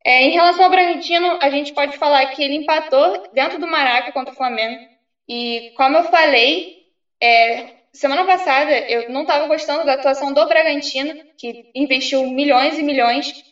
É, 0.05 0.23
em 0.23 0.31
relação 0.31 0.65
ao 0.65 0.71
Bragantino, 0.71 1.39
a 1.41 1.51
gente 1.51 1.73
pode 1.73 1.97
falar 1.99 2.27
que 2.27 2.43
ele 2.43 2.57
empatou 2.57 3.29
dentro 3.33 3.59
do 3.59 3.67
Maraca 3.67 4.13
contra 4.13 4.33
o 4.33 4.37
Flamengo. 4.37 4.81
E, 5.29 5.73
como 5.77 5.99
eu 5.99 6.05
falei, 6.05 6.79
é, 7.21 7.75
semana 7.93 8.25
passada 8.25 8.73
eu 8.73 9.11
não 9.11 9.23
estava 9.23 9.47
gostando 9.47 9.85
da 9.85 9.95
atuação 9.95 10.33
do 10.33 10.47
Bragantino, 10.47 11.15
que 11.37 11.71
investiu 11.75 12.23
milhões 12.31 12.79
e 12.79 12.83
milhões 12.83 13.45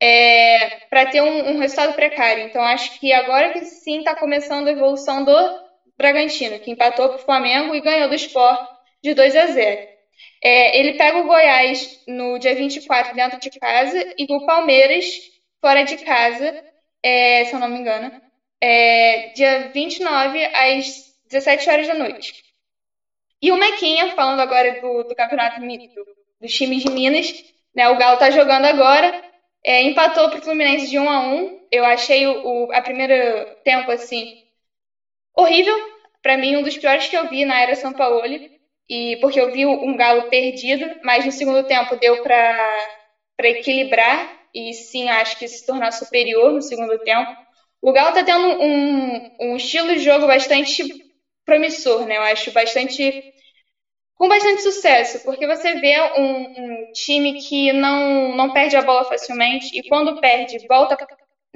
é, 0.00 0.86
para 0.88 1.06
ter 1.06 1.20
um, 1.20 1.50
um, 1.50 1.58
resultado 1.58 1.94
precário. 1.94 2.44
Então, 2.44 2.62
acho 2.62 2.98
que 2.98 3.12
agora 3.12 3.52
que 3.52 3.64
sim 3.64 3.98
está 3.98 4.14
começando 4.14 4.68
a 4.68 4.72
evolução 4.72 5.24
do 5.24 5.67
Bragantino, 5.98 6.58
que 6.60 6.70
empatou 6.70 7.08
para 7.08 7.16
o 7.16 7.20
Flamengo 7.24 7.74
e 7.74 7.80
ganhou 7.80 8.08
do 8.08 8.14
Sport 8.14 8.68
de 9.02 9.14
2 9.14 9.36
a 9.36 9.46
0. 9.48 9.88
É, 10.42 10.78
ele 10.78 10.94
pega 10.94 11.18
o 11.18 11.26
Goiás 11.26 12.02
no 12.06 12.38
dia 12.38 12.54
24 12.54 13.14
dentro 13.14 13.38
de 13.40 13.50
casa 13.58 14.14
e 14.18 14.26
o 14.32 14.46
Palmeiras 14.46 15.06
fora 15.60 15.84
de 15.84 15.96
casa, 15.98 16.64
é, 17.02 17.44
se 17.44 17.52
eu 17.54 17.58
não 17.60 17.68
me 17.68 17.78
engano. 17.80 18.10
é, 18.60 19.28
dia 19.34 19.70
29, 19.72 20.44
às 20.46 21.14
17 21.28 21.70
horas 21.70 21.86
da 21.88 21.94
noite. 21.94 22.44
E 23.40 23.52
o 23.52 23.56
Mequinha, 23.56 24.14
falando 24.14 24.40
agora 24.40 24.80
do, 24.80 25.04
do 25.04 25.14
campeonato 25.14 25.60
do, 25.60 26.06
dos 26.40 26.52
times 26.52 26.82
de 26.82 26.90
Minas, 26.90 27.32
né, 27.74 27.88
o 27.88 27.96
Galo 27.96 28.18
tá 28.18 28.30
jogando 28.30 28.64
agora, 28.66 29.22
é, 29.64 29.82
empatou 29.82 30.30
pro 30.30 30.42
Fluminense 30.42 30.88
de 30.88 30.98
1 30.98 31.08
a 31.10 31.20
1 31.20 31.68
Eu 31.70 31.84
achei 31.84 32.26
o, 32.26 32.66
o 32.66 32.72
a 32.72 32.80
primeiro 32.82 33.14
tempo, 33.64 33.90
assim, 33.90 34.42
horrível. 35.38 35.74
Para 36.22 36.36
mim, 36.36 36.56
um 36.56 36.62
dos 36.62 36.76
piores 36.76 37.06
que 37.06 37.16
eu 37.16 37.28
vi 37.28 37.44
na 37.44 37.60
era 37.60 37.74
São 37.74 37.92
Paulo. 37.92 38.22
E 38.88 39.16
porque 39.20 39.38
eu 39.38 39.52
vi 39.52 39.66
um 39.66 39.96
Galo 39.96 40.28
perdido, 40.30 40.98
mas 41.04 41.24
no 41.24 41.30
segundo 41.32 41.66
tempo 41.66 41.96
deu 41.96 42.22
para 42.22 42.88
equilibrar 43.44 44.38
e 44.54 44.72
sim, 44.72 45.10
acho 45.10 45.38
que 45.38 45.46
se 45.46 45.64
tornar 45.66 45.92
superior 45.92 46.52
no 46.52 46.62
segundo 46.62 46.98
tempo. 46.98 47.30
O 47.82 47.92
Galo 47.92 48.08
está 48.08 48.24
tendo 48.24 48.60
um, 48.60 49.30
um 49.40 49.56
estilo 49.56 49.94
de 49.94 50.00
jogo 50.00 50.26
bastante 50.26 50.82
promissor, 51.44 52.06
né? 52.06 52.16
Eu 52.16 52.22
acho 52.22 52.50
bastante 52.50 53.12
com 54.14 54.28
bastante 54.28 54.62
sucesso, 54.62 55.22
porque 55.22 55.46
você 55.46 55.74
vê 55.74 56.00
um, 56.18 56.42
um, 56.42 56.92
time 56.92 57.34
que 57.34 57.72
não, 57.72 58.34
não 58.34 58.52
perde 58.52 58.76
a 58.76 58.82
bola 58.82 59.04
facilmente 59.04 59.78
e 59.78 59.88
quando 59.88 60.20
perde, 60.20 60.66
volta 60.66 60.96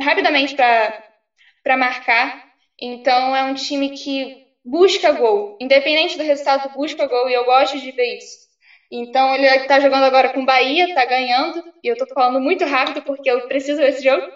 rapidamente 0.00 0.54
para 0.54 1.76
marcar. 1.76 2.51
Então 2.84 3.36
é 3.36 3.44
um 3.44 3.54
time 3.54 3.90
que 3.90 4.44
busca 4.64 5.12
gol, 5.12 5.56
independente 5.60 6.18
do 6.18 6.24
resultado, 6.24 6.74
busca 6.74 7.06
gol 7.06 7.30
e 7.30 7.32
eu 7.32 7.44
gosto 7.44 7.78
de 7.78 7.92
ver 7.92 8.16
isso. 8.16 8.42
Então 8.90 9.32
ele 9.36 9.46
está 9.46 9.78
jogando 9.78 10.02
agora 10.02 10.30
com 10.30 10.42
o 10.42 10.44
Bahia, 10.44 10.88
está 10.88 11.04
ganhando, 11.04 11.62
e 11.82 11.86
eu 11.86 11.92
estou 11.92 12.08
falando 12.08 12.40
muito 12.40 12.64
rápido 12.64 13.00
porque 13.02 13.30
eu 13.30 13.46
preciso 13.46 13.78
ver 13.78 13.90
esse 13.90 14.02
jogo. 14.02 14.26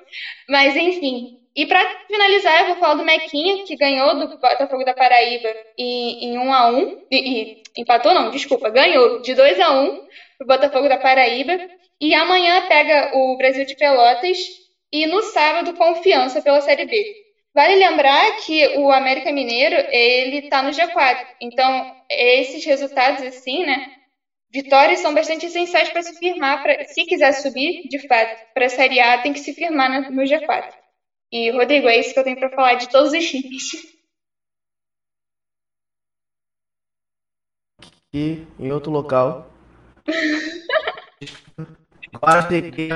Mas 0.48 0.76
enfim, 0.76 1.40
e 1.56 1.66
para 1.66 1.85
finalizar, 2.06 2.61
eu 2.61 2.66
vou 2.68 2.76
falar 2.76 2.94
do 2.94 3.04
Mequinha, 3.04 3.64
que 3.64 3.74
ganhou 3.76 4.14
do 4.14 4.38
Botafogo 4.38 4.85
da 4.85 4.94
Paraíba 4.94 5.52
em, 5.76 6.26
em 6.26 6.38
1 6.38 6.52
a 6.54 6.70
1 6.70 7.06
e, 7.11 7.16
e, 7.16 7.62
empatou 7.76 8.14
não, 8.14 8.30
desculpa, 8.30 8.70
ganhou 8.70 9.22
de 9.22 9.35
2 9.35 9.59
a 9.59 9.72
1 9.72 10.06
pro 10.38 10.46
Botafogo 10.46 10.88
da 10.88 10.98
Paraíba. 10.98 11.59
E 12.00 12.14
amanhã 12.14 12.68
pega 12.68 13.11
o 13.16 13.37
Brasil 13.37 13.66
de 13.66 13.74
Pelotas 13.74 14.38
e 14.92 15.04
no 15.06 15.20
sábado 15.22 15.74
confiança 15.74 16.40
pela 16.40 16.61
Série 16.61 16.87
B. 16.87 17.26
Vale 17.57 17.75
lembrar 17.75 18.23
que 18.45 18.69
o 18.77 18.92
América 18.92 19.33
Mineiro, 19.33 19.77
ele 19.88 20.42
tá 20.42 20.62
no 20.62 20.71
G4. 20.71 21.19
Então, 21.40 21.87
esses 22.11 22.62
resultados 22.62 23.23
assim, 23.23 23.64
né, 23.64 23.81
vitórias 24.53 25.01
são 25.01 25.14
bastante 25.14 25.47
essenciais 25.47 25.88
para 25.88 26.03
se 26.03 26.14
firmar, 26.19 26.62
pra, 26.62 26.77
se 26.85 27.03
quiser 27.07 27.33
subir, 27.33 27.81
de 27.83 27.99
fato, 28.07 28.31
para 28.53 28.66
a 28.66 28.69
Série 28.69 29.01
A, 29.01 29.16
tem 29.16 29.33
que 29.33 29.40
se 29.40 29.55
firmar 29.55 30.05
no 30.11 30.27
G4. 30.27 30.66
E, 31.33 31.51
Rodrigo, 31.51 31.88
é 31.88 31.99
isso 31.99 32.12
que 32.12 32.21
eu 32.21 32.25
tenho 32.25 32.38
para 32.38 32.51
falar 32.51 32.75
de 32.75 32.90
todos 32.90 33.11
os 33.11 33.25
times. 33.25 33.62
Aqui, 37.81 38.38
em 38.61 38.71
outro 38.71 38.92
local. 38.92 39.35
Quase 42.21 42.62
cheguei 42.62 42.90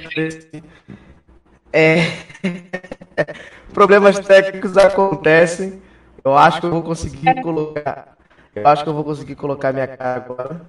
É. 1.72 1.96
Problemas 3.72 4.18
técnicos 4.20 4.76
acontecem. 4.76 5.82
Eu 6.24 6.36
acho 6.36 6.60
que 6.60 6.66
eu 6.66 6.70
vou 6.70 6.82
conseguir 6.82 7.42
colocar. 7.42 8.16
Eu 8.54 8.66
acho 8.66 8.82
que 8.82 8.88
eu 8.88 8.94
vou 8.94 9.04
conseguir 9.04 9.36
colocar 9.36 9.72
minha 9.72 9.86
cara 9.86 10.16
agora. 10.16 10.66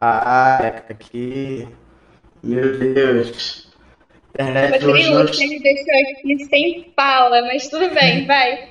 Ah, 0.00 0.58
é 0.62 0.92
aqui. 0.92 1.68
Meu 2.42 2.78
Deus. 2.78 3.70
Internet 4.30 4.84
Rodrigo, 4.84 5.14
hoje 5.16 5.34
você 5.34 5.46
me 5.46 5.60
deixou 5.60 5.94
aqui 5.94 6.44
sem 6.46 6.92
fala, 6.96 7.42
mas 7.42 7.68
tudo 7.68 7.92
bem, 7.92 8.24
vai. 8.26 8.70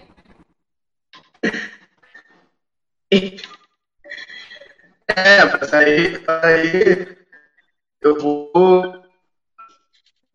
É, 5.16 5.46
mas 5.46 5.74
aí, 5.74 6.24
aí 6.28 7.18
eu 8.02 8.20
vou, 8.20 8.99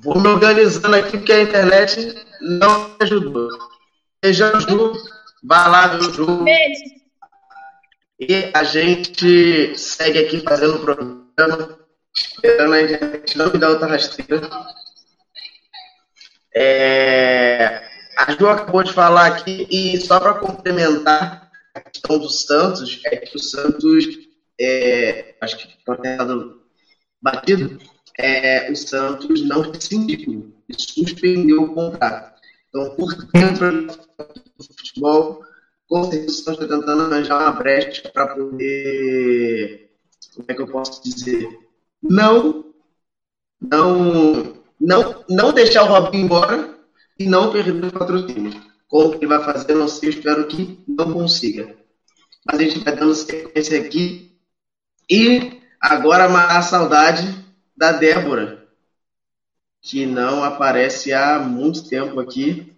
vou 0.04 0.20
me 0.20 0.28
organizando 0.28 0.94
aqui 0.94 1.16
porque 1.16 1.32
a 1.32 1.42
internet 1.42 2.14
não 2.40 2.88
me 2.88 2.96
ajudou. 3.00 3.48
Beijo, 4.22 4.44
Ju. 4.60 4.92
Vai 5.42 5.70
lá, 5.70 5.98
Ju. 5.98 6.44
Beijo. 6.44 6.82
E 8.20 8.50
a 8.54 8.62
gente 8.62 9.76
segue 9.76 10.18
aqui 10.18 10.40
fazendo 10.40 10.76
o 10.76 10.80
programa, 10.80 11.78
esperando 12.14 12.74
a 12.74 12.82
internet 12.82 13.38
não 13.38 13.50
me 13.50 13.58
dar 13.58 13.70
outra 13.70 13.88
rasteira. 13.88 14.48
É, 16.54 17.82
a 18.16 18.30
Ju 18.32 18.46
acabou 18.46 18.84
de 18.84 18.92
falar 18.92 19.26
aqui, 19.26 19.66
e 19.70 19.98
só 20.00 20.20
para 20.20 20.34
complementar 20.34 21.50
a 21.74 21.80
questão 21.80 22.18
do 22.18 22.28
Santos, 22.28 23.00
é 23.06 23.16
que 23.16 23.36
o 23.36 23.40
Santos, 23.42 24.04
é, 24.60 25.34
acho 25.40 25.56
que 25.56 25.74
dado 26.02 26.62
batido, 27.20 27.78
é, 28.18 28.70
o 28.70 28.76
Santos 28.76 29.42
não 29.42 29.62
rescindiu, 29.62 30.54
suspendeu 30.76 31.62
o 31.62 31.74
contrato. 31.74 32.40
Então, 32.68 32.94
por 32.96 33.14
dentro 33.32 33.86
do 33.86 34.64
futebol, 34.64 35.44
com 35.88 36.04
certeza 36.04 36.26
o 36.26 36.44
Santos 36.44 36.62
está 36.62 36.78
tentando 36.78 37.02
arranjar 37.02 37.40
uma 37.40 37.52
brecha 37.52 38.08
para 38.08 38.34
poder, 38.34 39.90
como 40.34 40.46
é 40.48 40.54
que 40.54 40.62
eu 40.62 40.66
posso 40.68 41.02
dizer, 41.02 41.48
não, 42.02 42.64
não 43.60 44.64
não, 44.80 45.24
não 45.28 45.52
deixar 45.52 45.84
o 45.84 45.86
Robinho 45.86 46.24
embora 46.24 46.74
e 47.18 47.26
não 47.26 47.50
perder 47.50 47.86
o 47.86 47.92
patrocínio. 47.92 48.52
Como 48.88 49.10
que 49.10 49.16
ele 49.16 49.26
vai 49.26 49.42
fazer, 49.42 49.74
não 49.74 49.88
sei, 49.88 50.10
espero 50.10 50.46
que 50.46 50.84
não 50.86 51.12
consiga. 51.12 51.74
Mas 52.46 52.60
a 52.60 52.62
gente 52.62 52.80
vai 52.80 52.94
dando 52.94 53.14
sequência 53.14 53.80
aqui. 53.80 54.38
E 55.10 55.60
agora 55.80 56.26
a 56.26 56.62
saudade 56.62 57.43
da 57.76 57.92
Débora, 57.92 58.66
que 59.80 60.06
não 60.06 60.42
aparece 60.42 61.12
há 61.12 61.38
muito 61.38 61.88
tempo 61.88 62.20
aqui. 62.20 62.74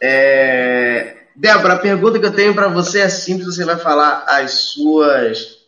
É... 0.00 1.26
Débora, 1.34 1.74
a 1.74 1.78
pergunta 1.78 2.18
que 2.18 2.26
eu 2.26 2.34
tenho 2.34 2.54
para 2.54 2.68
você 2.68 3.00
é 3.00 3.08
simples, 3.08 3.56
você 3.56 3.64
vai 3.64 3.76
falar 3.76 4.24
as 4.26 4.52
suas, 4.52 5.66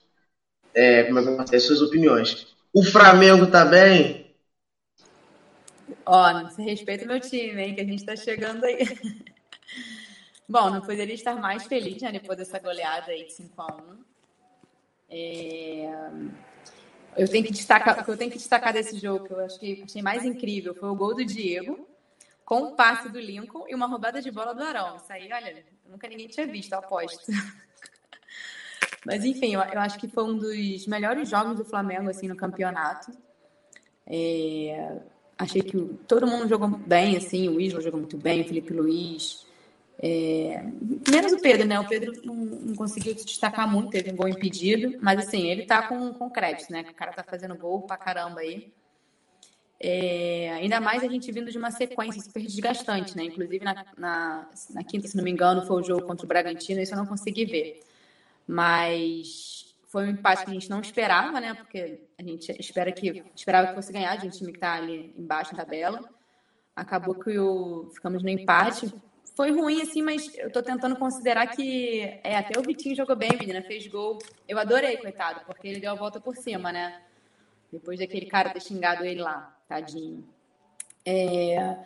é, 0.75 1.05
como 1.05 1.19
é 1.19 1.23
que 1.23 1.29
eu 1.29 1.45
dizer, 1.45 1.57
as 1.57 1.63
suas 1.65 1.83
opiniões. 1.83 2.47
O 2.73 2.83
Flamengo 2.83 3.47
tá 3.47 3.65
bem? 3.65 4.35
Ó, 6.07 6.49
se 6.49 6.63
respeita 6.63 7.05
meu 7.05 7.21
time, 7.21 7.63
hein? 7.63 7.75
Que 7.75 7.83
a 7.83 7.85
gente 7.85 8.05
tá 8.05 8.17
chegando 8.17 8.65
aí. 8.65 8.79
Bom, 10.49 10.71
não 10.71 10.81
poderia 10.81 11.15
estar 11.15 11.37
mais 11.37 11.67
feliz, 11.67 12.01
né? 12.01 12.11
Depois 12.11 12.39
dessa 12.39 12.59
goleada 12.59 13.11
aí 13.13 13.27
de 13.27 13.33
5x1. 13.35 13.99
É... 15.11 16.11
Eu 17.19 17.29
tenho 17.29 17.45
que 17.45 17.53
destacar, 17.53 18.01
o 18.01 18.05
que 18.05 18.11
eu 18.11 18.17
tenho 18.17 18.31
que 18.31 18.39
destacar 18.39 18.73
desse 18.73 18.99
jogo, 18.99 19.27
que 19.27 19.33
eu 19.33 19.41
acho 19.41 19.59
que 19.59 19.83
achei 19.85 20.03
mais 20.03 20.25
incrível, 20.25 20.75
foi 20.75 20.89
o 20.89 20.95
gol 20.95 21.15
do 21.15 21.25
Diego, 21.25 21.87
com 22.45 22.63
o 22.63 22.77
passe 22.77 23.09
do 23.09 23.19
Lincoln 23.19 23.67
e 23.69 23.75
uma 23.75 23.87
roubada 23.87 24.23
de 24.23 24.31
bola 24.31 24.55
do 24.55 24.63
Arão. 24.63 24.97
Isso 24.97 25.13
aí, 25.13 25.31
olha, 25.33 25.65
nunca 25.89 26.09
ninguém 26.09 26.29
tinha 26.29 26.47
visto, 26.47 26.73
aposto. 26.73 27.27
Mas 29.05 29.25
enfim, 29.25 29.55
eu, 29.55 29.61
eu, 29.61 29.81
acho 29.81 29.99
que 29.99 30.09
foi 30.09 30.25
um 30.25 30.37
dos 30.37 30.87
melhores 30.87 31.29
jogos 31.29 31.57
do 31.57 31.65
Flamengo 31.65 32.11
assim 32.11 32.29
no 32.29 32.37
campeonato. 32.37 33.13
É, 34.07 34.99
Achei 35.39 35.63
que 35.63 35.79
todo 36.09 36.27
mundo 36.27 36.49
jogou 36.49 36.69
bem, 36.69 37.17
assim, 37.17 37.49
o 37.49 37.61
Isla 37.61 37.81
jogou 37.81 38.01
muito 38.01 38.19
bem, 38.19 38.41
o 38.41 38.45
Felipe 38.45 38.73
Luiz. 38.73 39.47
É... 40.01 40.63
Menos 41.11 41.33
o 41.33 41.41
Pedro, 41.41 41.67
né? 41.67 41.79
O 41.81 41.89
Pedro 41.89 42.13
não, 42.25 42.35
não, 42.35 42.75
conseguiu 42.75 43.17
se 43.19 43.25
destacar 43.25 43.71
muito, 43.71 43.91
teve 43.91 44.13
um 44.13 44.17
gol 44.17 44.29
impedido, 44.29 44.97
mas 45.01 45.19
assim, 45.19 45.49
ele 45.49 45.67
tá 45.67 45.89
com, 45.89 46.13
com 46.13 46.31
crédito, 46.31 46.71
né? 46.71 46.85
O 46.89 46.95
cara 46.95 47.13
tá 47.13 47.25
fazendo 47.25 47.57
gol 47.57 47.83
pra 47.83 47.97
caramba 47.97 48.41
aí. 48.41 48.73
É... 49.81 50.51
ainda 50.55 50.81
mais 50.81 51.05
a 51.05 51.09
gente 51.09 51.31
vindo 51.31 51.51
de 51.51 51.59
uma 51.59 51.71
sequência 51.71 52.21
super 52.23 52.43
desgastante, 52.43 53.17
né? 53.17 53.25
Inclusive 53.25 53.65
na, 53.65 53.85
na, 53.97 54.49
na 54.71 54.85
quinta, 54.85 55.09
se 55.09 55.17
não 55.17 55.25
me 55.25 55.31
engano, 55.31 55.67
foi 55.67 55.81
o 55.81 55.85
jogo 55.85 56.07
contra 56.07 56.25
o 56.25 56.29
Bragantino, 56.29 56.81
isso 56.81 56.95
eu 56.95 56.99
não 56.99 57.07
consegui 57.07 57.45
ver. 57.45 57.81
Mas 58.47 59.75
foi 59.89 60.07
um 60.07 60.11
empate 60.11 60.45
que 60.45 60.51
a 60.51 60.55
gente 60.55 60.71
não 60.71 60.81
esperava, 60.81 61.41
né? 61.41 61.55
Porque 61.55 62.01
a 62.17 62.23
gente 62.23 62.53
espera 62.61 62.93
que 62.93 63.25
esperava 63.35 63.69
que 63.69 63.75
fosse 63.75 63.93
ganhar 63.93 64.17
de 64.17 64.27
um 64.27 64.31
time 64.31 64.53
que 64.53 64.59
está 64.59 64.75
ali 64.75 65.13
embaixo 65.17 65.53
na 65.53 65.65
tabela. 65.65 66.09
Acabou 66.77 67.15
que 67.15 67.37
o, 67.39 67.91
ficamos 67.93 68.23
no 68.23 68.29
empate. 68.29 68.93
Foi 69.39 69.53
ruim, 69.53 69.81
assim, 69.81 70.03
mas 70.03 70.37
eu 70.37 70.51
tô 70.51 70.61
tentando 70.61 70.97
considerar 70.97 71.47
que. 71.47 72.01
É, 72.25 72.37
até 72.37 72.59
o 72.59 72.63
Vitinho 72.63 72.97
jogou 72.97 73.15
bem, 73.15 73.31
menina, 73.39 73.63
fez 73.63 73.87
gol. 73.87 74.19
Eu 74.49 74.59
adorei, 74.59 74.97
coitado, 74.97 75.43
porque 75.47 75.69
ele 75.69 75.79
deu 75.79 75.93
a 75.93 75.95
volta 75.95 76.19
por 76.21 76.35
cima, 76.35 76.73
né? 76.73 77.01
Depois 77.71 78.01
daquele 78.01 78.27
cara 78.27 78.51
ter 78.51 78.61
xingado 78.61 79.05
ele 79.05 79.23
lá, 79.23 79.57
tadinho. 79.69 80.29
É, 81.07 81.77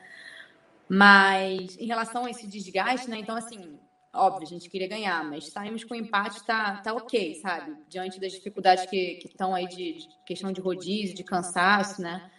mas 0.88 1.76
em 1.76 1.84
relação 1.84 2.24
a 2.24 2.30
esse 2.30 2.46
desgaste, 2.46 3.10
né? 3.10 3.18
Então, 3.18 3.36
assim, 3.36 3.78
Óbvio, 4.14 4.46
a 4.46 4.50
gente 4.50 4.68
queria 4.68 4.88
ganhar, 4.88 5.22
mas 5.24 5.48
saímos 5.48 5.84
com 5.84 5.94
empate, 5.94 6.44
tá, 6.44 6.76
tá 6.82 6.92
ok, 6.92 7.34
sabe? 7.36 7.76
Diante 7.88 8.20
das 8.20 8.32
dificuldades 8.32 8.84
que 8.86 9.20
estão 9.24 9.54
aí 9.54 9.66
de, 9.66 9.92
de, 9.94 10.08
questão 10.26 10.52
de 10.52 10.60
rodízio, 10.60 11.14
de 11.14 11.24
cansaço, 11.24 12.00
né? 12.00 12.30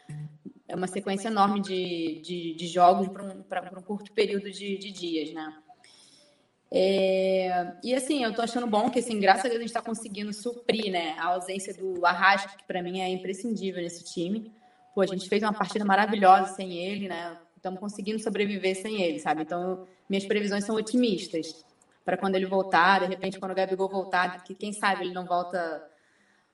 É 0.68 0.76
uma 0.76 0.88
sequência 0.88 1.28
enorme 1.28 1.62
de, 1.62 2.22
de, 2.22 2.56
de 2.56 2.68
jogos 2.68 3.08
para 3.10 3.24
um, 3.24 3.80
um 3.80 3.82
curto 3.82 4.12
período 4.12 4.52
de, 4.52 4.78
de 4.78 4.92
dias, 4.92 5.34
né? 5.34 5.58
É, 6.76 7.76
e 7.84 7.94
assim, 7.94 8.24
eu 8.24 8.34
tô 8.34 8.42
achando 8.42 8.66
bom 8.66 8.90
que, 8.90 8.98
assim, 8.98 9.20
graças 9.20 9.46
a 9.46 9.50
Deus, 9.50 9.58
a 9.58 9.60
gente 9.60 9.70
está 9.70 9.82
conseguindo 9.82 10.34
suprir, 10.34 10.92
né, 10.92 11.16
a 11.20 11.28
ausência 11.28 11.72
do 11.72 12.04
Arrasca, 12.04 12.58
que 12.58 12.64
para 12.64 12.82
mim 12.82 13.00
é 13.00 13.10
imprescindível 13.10 13.84
nesse 13.84 14.04
time. 14.04 14.52
Pô, 14.96 15.02
a 15.02 15.06
gente 15.06 15.30
fez 15.30 15.44
uma 15.44 15.54
partida 15.54 15.86
maravilhosa 15.86 16.56
sem 16.56 16.78
ele, 16.78 17.08
né? 17.08 17.38
Estamos 17.56 17.80
conseguindo 17.80 18.20
sobreviver 18.20 18.76
sem 18.76 19.02
ele, 19.02 19.20
sabe? 19.20 19.44
Então, 19.44 19.88
minhas 20.10 20.26
previsões 20.26 20.66
são 20.66 20.76
otimistas. 20.76 21.64
Para 22.04 22.18
quando 22.18 22.36
ele 22.36 22.46
voltar, 22.46 23.02
de 23.02 23.06
repente, 23.06 23.40
quando 23.40 23.52
o 23.52 23.56
Gabigol 23.56 23.88
voltar, 23.88 24.44
que 24.44 24.56
quem 24.56 24.74
sabe 24.74 25.06
ele 25.06 25.14
não 25.14 25.26
volta 25.26 25.90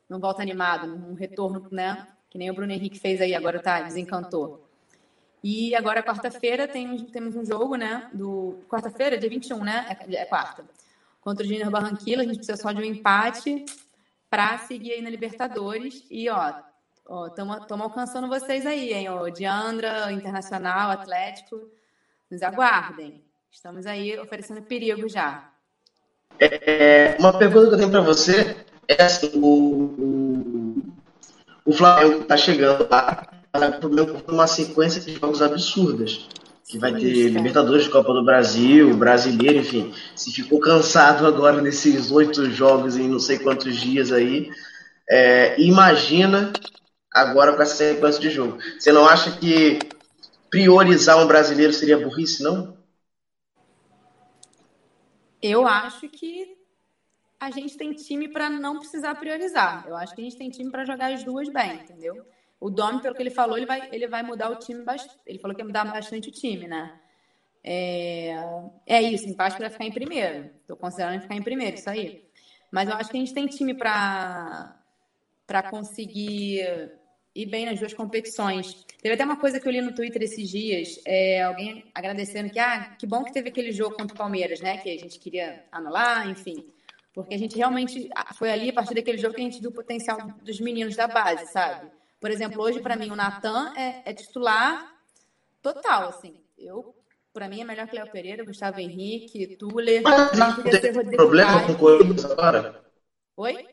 não 0.10 0.20
volta 0.20 0.42
animado, 0.42 0.88
um 0.88 1.14
retorno, 1.14 1.68
né? 1.72 2.08
Que 2.30 2.38
nem 2.38 2.50
o 2.50 2.54
Bruno 2.54 2.72
Henrique 2.72 3.00
fez 3.00 3.22
aí, 3.22 3.34
agora 3.34 3.60
tá, 3.60 3.82
desencantou. 3.82 4.66
E 5.44 5.74
agora, 5.74 6.04
quarta-feira, 6.04 6.68
tem, 6.68 7.06
temos 7.06 7.36
um 7.36 7.46
jogo, 7.46 7.76
né? 7.76 8.10
Do 8.14 8.60
quarta-feira, 8.70 9.18
dia 9.18 9.30
21, 9.30 9.64
né? 9.64 9.98
É, 10.08 10.16
é 10.16 10.26
quarta. 10.26 10.66
Contra 11.22 11.46
o 11.46 11.48
Junior 11.48 11.72
Barranquilla, 11.72 12.24
a 12.24 12.26
gente 12.26 12.38
precisa 12.38 12.58
só 12.58 12.72
de 12.72 12.82
um 12.82 12.86
empate 12.86 13.66
para 14.30 14.58
seguir 14.60 14.94
aí 14.94 15.02
na 15.02 15.10
Libertadores. 15.10 16.04
E, 16.10 16.30
ó, 16.30 16.54
estamos 17.28 17.82
alcançando 17.82 18.28
vocês 18.28 18.66
aí, 18.66 18.94
hein? 18.94 19.10
O 19.10 19.30
Diandra, 19.30 20.12
Internacional, 20.12 20.92
Atlético, 20.92 21.70
nos 22.30 22.42
aguardem. 22.42 23.24
Estamos 23.50 23.86
aí 23.86 24.20
oferecendo 24.20 24.62
perigo 24.62 25.08
já. 25.08 25.52
É, 26.40 27.18
uma 27.20 27.38
pergunta 27.38 27.70
que 27.70 27.74
eu 27.74 27.78
tenho 27.78 27.92
para 27.92 28.02
você 28.02 28.56
é 28.88 29.04
assim, 29.04 29.32
o, 29.36 29.46
o, 29.46 30.69
o 31.70 31.74
Flamengo 31.74 32.22
está 32.22 32.36
chegando 32.36 32.88
lá 32.90 33.28
com 34.26 34.32
uma 34.32 34.48
sequência 34.48 35.00
de 35.00 35.14
jogos 35.14 35.40
absurdas. 35.40 36.28
Que 36.68 36.80
vai 36.80 36.92
ter 36.94 37.30
Libertadores, 37.30 37.88
Copa 37.88 38.12
do 38.12 38.26
Brasil, 38.26 38.96
Brasileiro, 38.96 39.60
enfim. 39.60 39.94
Se 40.16 40.32
ficou 40.32 40.60
cansado 40.60 41.28
agora 41.28 41.62
nesses 41.62 42.10
oito 42.10 42.50
jogos 42.50 42.98
em 42.98 43.08
não 43.08 43.20
sei 43.20 43.38
quantos 43.38 43.76
dias 43.76 44.12
aí, 44.12 44.52
é, 45.08 45.62
imagina 45.62 46.52
agora 47.14 47.54
com 47.54 47.62
essa 47.62 47.76
sequência 47.76 48.20
de 48.20 48.32
jogo. 48.32 48.58
Você 48.80 48.92
não 48.92 49.08
acha 49.08 49.32
que 49.38 49.78
priorizar 50.50 51.20
um 51.20 51.28
brasileiro 51.28 51.72
seria 51.72 52.00
burrice, 52.00 52.42
não? 52.42 52.76
Eu 55.40 55.68
acho 55.68 56.10
que 56.10 56.59
a 57.40 57.50
gente 57.52 57.78
tem 57.78 57.94
time 57.94 58.28
para 58.28 58.50
não 58.50 58.80
precisar 58.80 59.16
priorizar. 59.16 59.86
Eu 59.88 59.96
acho 59.96 60.14
que 60.14 60.22
a 60.22 60.24
gente 60.24 60.38
tem 60.38 60.50
time 60.50 60.70
para 60.70 60.84
jogar 60.84 61.14
as 61.14 61.24
duas 61.24 61.48
bem, 61.50 61.76
entendeu? 61.76 62.26
O 62.60 62.70
Domi, 62.70 63.02
pelo 63.02 63.16
que 63.16 63.22
ele 63.22 63.30
falou, 63.30 63.58
ele 63.58 63.66
vai, 63.66 63.88
ele 63.92 64.08
vai 64.08 64.22
mudar 64.22 64.50
o 64.50 64.58
time 64.58 64.84
bastante. 64.84 65.18
Ele 65.26 65.40
falou 65.40 65.56
que 65.56 65.62
ia 65.62 65.66
mudar 65.66 65.86
bastante 65.86 66.28
o 66.28 66.32
time, 66.32 66.68
né? 66.68 67.00
É, 67.64 68.36
é 68.86 69.02
isso, 69.02 69.28
empate 69.28 69.56
para 69.56 69.70
ficar 69.70 69.86
em 69.86 69.92
primeiro. 69.92 70.50
Estou 70.62 70.76
considerando 70.76 71.22
ficar 71.22 71.36
em 71.36 71.42
primeiro, 71.42 71.78
isso 71.78 71.90
aí. 71.90 72.28
Mas 72.70 72.90
eu 72.90 72.96
acho 72.96 73.10
que 73.10 73.18
a 73.18 73.20
gente 73.20 73.34
tem 73.34 73.48
time 73.48 73.74
para 73.74 74.76
conseguir 75.70 76.62
ir 77.34 77.46
bem 77.46 77.66
nas 77.66 77.80
duas 77.80 77.94
competições. 77.94 78.86
Teve 79.02 79.16
até 79.16 79.24
uma 79.24 79.38
coisa 79.38 79.60
que 79.60 79.68
eu 79.68 79.72
li 79.72 79.82
no 79.82 79.96
Twitter 79.96 80.22
esses 80.22 80.50
dias, 80.50 81.00
é, 81.06 81.42
alguém 81.44 81.86
agradecendo 81.96 82.50
que, 82.50 82.60
ah, 82.60 82.96
que 83.00 83.08
bom 83.08 83.24
que 83.24 83.32
teve 83.32 83.48
aquele 83.48 83.72
jogo 83.72 83.96
contra 83.96 84.14
o 84.14 84.18
Palmeiras, 84.18 84.60
né? 84.60 84.78
Que 84.78 84.90
a 84.90 84.98
gente 84.98 85.18
queria 85.20 85.64
anular, 85.72 86.30
enfim. 86.30 86.66
Porque 87.14 87.34
a 87.34 87.38
gente 87.38 87.58
realmente 87.58 88.10
foi 88.36 88.52
ali, 88.52 88.70
a 88.70 88.74
partir 88.74 88.94
daquele 88.94 89.18
jogo, 89.18 89.34
que 89.34 89.42
a 89.42 89.44
gente 89.44 89.60
viu 89.60 89.70
o 89.70 89.74
potencial 89.74 90.18
dos 90.42 90.60
meninos 90.60 90.96
da 90.96 91.08
base, 91.08 91.48
sabe? 91.48 91.90
Por 92.20 92.30
exemplo, 92.30 92.62
hoje, 92.62 92.82
para 92.82 92.96
mim, 92.96 93.10
o 93.12 93.16
Natan 93.16 93.74
é, 93.76 94.04
é, 94.06 94.14
titular 94.14 94.94
total, 95.62 96.10
assim. 96.10 96.40
Eu, 96.58 96.96
para 97.34 97.48
mim, 97.48 97.62
é 97.62 97.64
melhor 97.64 97.88
que 97.88 97.96
Léo 97.96 98.12
Pereira, 98.12 98.44
Gustavo 98.44 98.80
Henrique, 98.80 99.56
Tuller. 99.56 100.02
Não 100.04 100.64
tem 100.64 101.12
problema 101.12 101.66
com 101.66 101.72
o 101.72 101.78
Corinthians 101.78 102.26
agora? 102.26 102.84
Oi? 103.38 103.68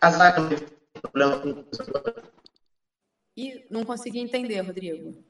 A 0.00 0.10
zaga 0.10 0.40
não 0.40 0.48
tem 0.48 0.58
problema 1.02 1.38
com 1.40 1.50
o 1.50 1.66
agora? 1.96 2.22
E 3.36 3.66
não 3.70 3.84
consegui 3.84 4.20
entender, 4.20 4.60
Rodrigo. 4.60 5.24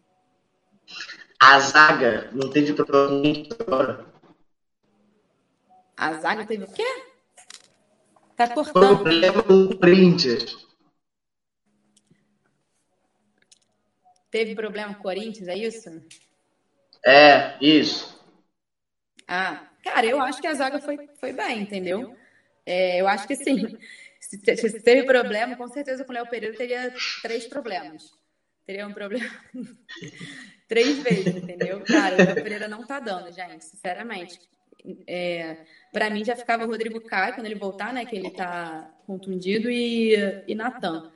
A 1.41 1.61
zaga 1.61 2.31
não 2.33 2.51
teve 2.51 2.73
problema 2.75 3.23
com 3.23 3.63
agora? 3.63 4.18
A 5.99 6.13
zaga 6.13 6.47
teve 6.47 6.63
o 6.63 6.73
quê? 6.73 6.87
Tá 8.37 8.49
cortando. 8.55 9.03
Problema 9.03 9.43
com 9.43 9.65
o 9.65 9.77
Corinthians. 9.77 10.69
Teve 14.31 14.55
problema 14.55 14.95
com 14.95 15.01
o 15.01 15.03
Corinthians, 15.03 15.49
é 15.49 15.59
isso? 15.59 15.91
É, 17.05 17.59
isso. 17.61 18.17
Ah, 19.27 19.69
cara, 19.83 20.07
eu 20.07 20.21
acho 20.21 20.41
que 20.41 20.47
a 20.47 20.55
zaga 20.55 20.79
foi, 20.79 21.09
foi 21.19 21.33
bem, 21.33 21.63
entendeu? 21.63 22.17
É, 22.65 23.01
eu 23.01 23.09
acho 23.09 23.27
que 23.27 23.35
sim. 23.35 23.77
Se, 24.21 24.37
se 24.57 24.83
teve 24.83 25.05
problema, 25.05 25.55
com 25.57 25.69
certeza 25.69 26.05
com 26.05 26.11
o 26.11 26.15
Léo 26.15 26.27
Pereira 26.27 26.57
teria 26.57 26.93
três 27.23 27.47
problemas. 27.47 28.13
Teria 28.67 28.85
um 28.85 28.93
problema 28.93 29.31
três 30.67 30.99
vezes, 30.99 31.37
entendeu? 31.37 31.85
Cara, 31.85 32.17
o 32.17 32.19
Léo 32.19 32.35
Pereira 32.35 32.67
não 32.67 32.85
tá 32.85 32.99
dando, 32.99 33.31
gente, 33.31 33.65
sinceramente. 33.65 34.41
É, 35.07 35.59
para 35.93 36.11
mim 36.11 36.25
já 36.25 36.37
ficava 36.37 36.65
Rodrigo 36.65 37.01
Caio 37.01 37.35
quando 37.35 37.47
ele 37.47 37.55
voltar, 37.55 37.93
né? 37.93 38.05
Que 38.05 38.17
ele 38.17 38.31
tá 38.31 38.91
contundido, 39.07 39.71
e, 39.71 40.15
e 40.47 40.55
Natan. 40.55 41.11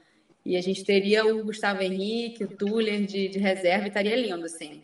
E 0.44 0.56
a 0.56 0.60
gente 0.60 0.84
teria 0.84 1.24
o 1.24 1.44
Gustavo 1.44 1.82
Henrique, 1.82 2.44
o 2.44 2.48
Tuller 2.48 3.04
de, 3.06 3.28
de 3.28 3.38
reserva 3.38 3.84
e 3.84 3.88
estaria 3.88 4.16
lindo, 4.16 4.44
assim. 4.44 4.82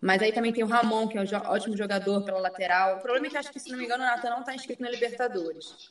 Mas 0.00 0.22
aí 0.22 0.32
também 0.32 0.52
tem 0.52 0.64
o 0.64 0.66
Ramon, 0.66 1.08
que 1.08 1.18
é 1.18 1.20
um 1.20 1.26
ótimo 1.46 1.76
jogador 1.76 2.24
pela 2.24 2.38
lateral. 2.38 2.96
O 2.96 3.00
problema 3.00 3.26
é 3.26 3.30
que 3.30 3.36
acho 3.36 3.52
que, 3.52 3.60
se 3.60 3.70
não 3.70 3.78
me 3.78 3.84
engano, 3.84 4.04
o 4.04 4.06
Natan 4.06 4.30
não 4.30 4.40
está 4.40 4.54
inscrito 4.54 4.82
na 4.82 4.90
Libertadores. 4.90 5.90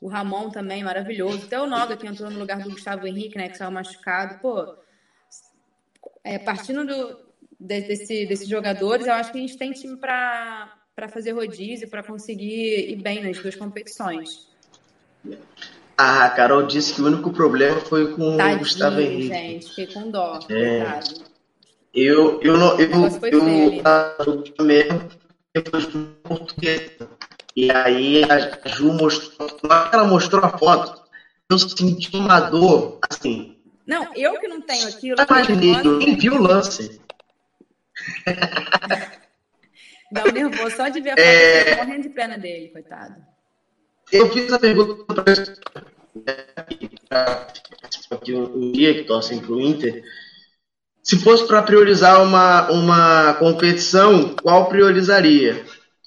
O 0.00 0.08
Ramon 0.08 0.50
também, 0.50 0.82
maravilhoso. 0.82 1.46
Até 1.46 1.60
o 1.60 1.66
Noga, 1.66 1.96
que 1.96 2.06
entrou 2.06 2.30
no 2.30 2.38
lugar 2.38 2.60
do 2.60 2.70
Gustavo 2.70 3.06
Henrique, 3.06 3.36
né, 3.36 3.48
que 3.48 3.56
saiu 3.56 3.70
machucado. 3.70 4.40
Pô, 4.40 4.76
é, 6.24 6.38
partindo 6.38 6.84
do, 6.84 7.20
desse, 7.58 8.26
desses 8.26 8.48
jogadores, 8.48 9.06
eu 9.06 9.14
acho 9.14 9.30
que 9.30 9.38
a 9.38 9.40
gente 9.40 9.56
tem 9.56 9.72
time 9.72 9.96
para 9.96 10.81
fazer 11.08 11.32
rodízio, 11.32 11.88
para 11.88 12.02
conseguir 12.02 12.90
ir 12.90 12.96
bem 12.96 13.22
nas 13.22 13.38
duas 13.38 13.54
competições. 13.56 14.48
A 15.96 16.28
Carol 16.30 16.66
disse 16.66 16.94
que 16.94 17.02
o 17.02 17.06
único 17.06 17.32
problema 17.32 17.80
foi 17.80 18.12
com 18.14 18.36
Tadinho, 18.36 18.56
o 18.56 18.58
Gustavo 18.60 19.00
Henrique. 19.00 19.28
gente, 19.28 19.68
fiquei 19.68 19.86
com 19.86 20.10
dó, 20.10 20.38
é. 20.50 21.00
Eu, 21.94 22.40
eu 22.42 22.56
não, 22.56 22.78
eu, 22.78 22.88
eu, 22.90 23.42
eu 24.58 24.64
mesmo, 24.64 25.08
depois 25.54 25.86
do 25.86 26.06
português. 26.22 26.90
E 27.54 27.70
aí 27.70 28.24
a 28.24 28.68
Ju 28.68 28.92
mostrou, 28.94 29.48
ela 29.92 30.04
mostrou 30.04 30.42
a 30.44 30.56
foto, 30.58 31.02
eu 31.50 31.58
senti 31.58 32.16
uma 32.16 32.40
dor, 32.40 32.98
assim. 33.10 33.58
Não, 33.86 34.08
eu 34.14 34.38
que 34.40 34.48
não 34.48 34.60
tenho 34.60 34.88
aquilo. 34.88 35.16
Eu 35.20 35.26
imaginei, 35.26 35.74
eu 35.84 35.98
nem 35.98 36.16
vi 36.16 36.30
o 36.30 36.40
lance. 36.40 37.00
Dá 40.12 40.24
um 40.24 40.32
nervoso 40.32 40.76
só 40.76 40.88
de 40.88 41.00
ver 41.00 41.10
a 41.10 41.16
foto, 41.16 41.24
é... 41.24 41.76
morrendo 41.76 42.02
de 42.02 42.10
pena 42.10 42.36
dele, 42.36 42.68
coitado. 42.68 43.16
Eu 44.12 44.30
fiz 44.30 44.52
a 44.52 44.58
pergunta 44.58 45.04
para 45.14 45.32
aqui 48.10 48.34
um 48.34 48.72
dia 48.72 48.92
que 48.92 49.04
torcem 49.04 49.40
para 49.40 49.52
o 49.52 49.60
Inter. 49.60 50.02
Se 51.02 51.18
fosse 51.18 51.46
para 51.46 51.62
priorizar 51.62 52.22
uma, 52.22 52.70
uma 52.70 53.34
competição, 53.34 54.36
qual 54.36 54.68
priorizaria? 54.68 55.64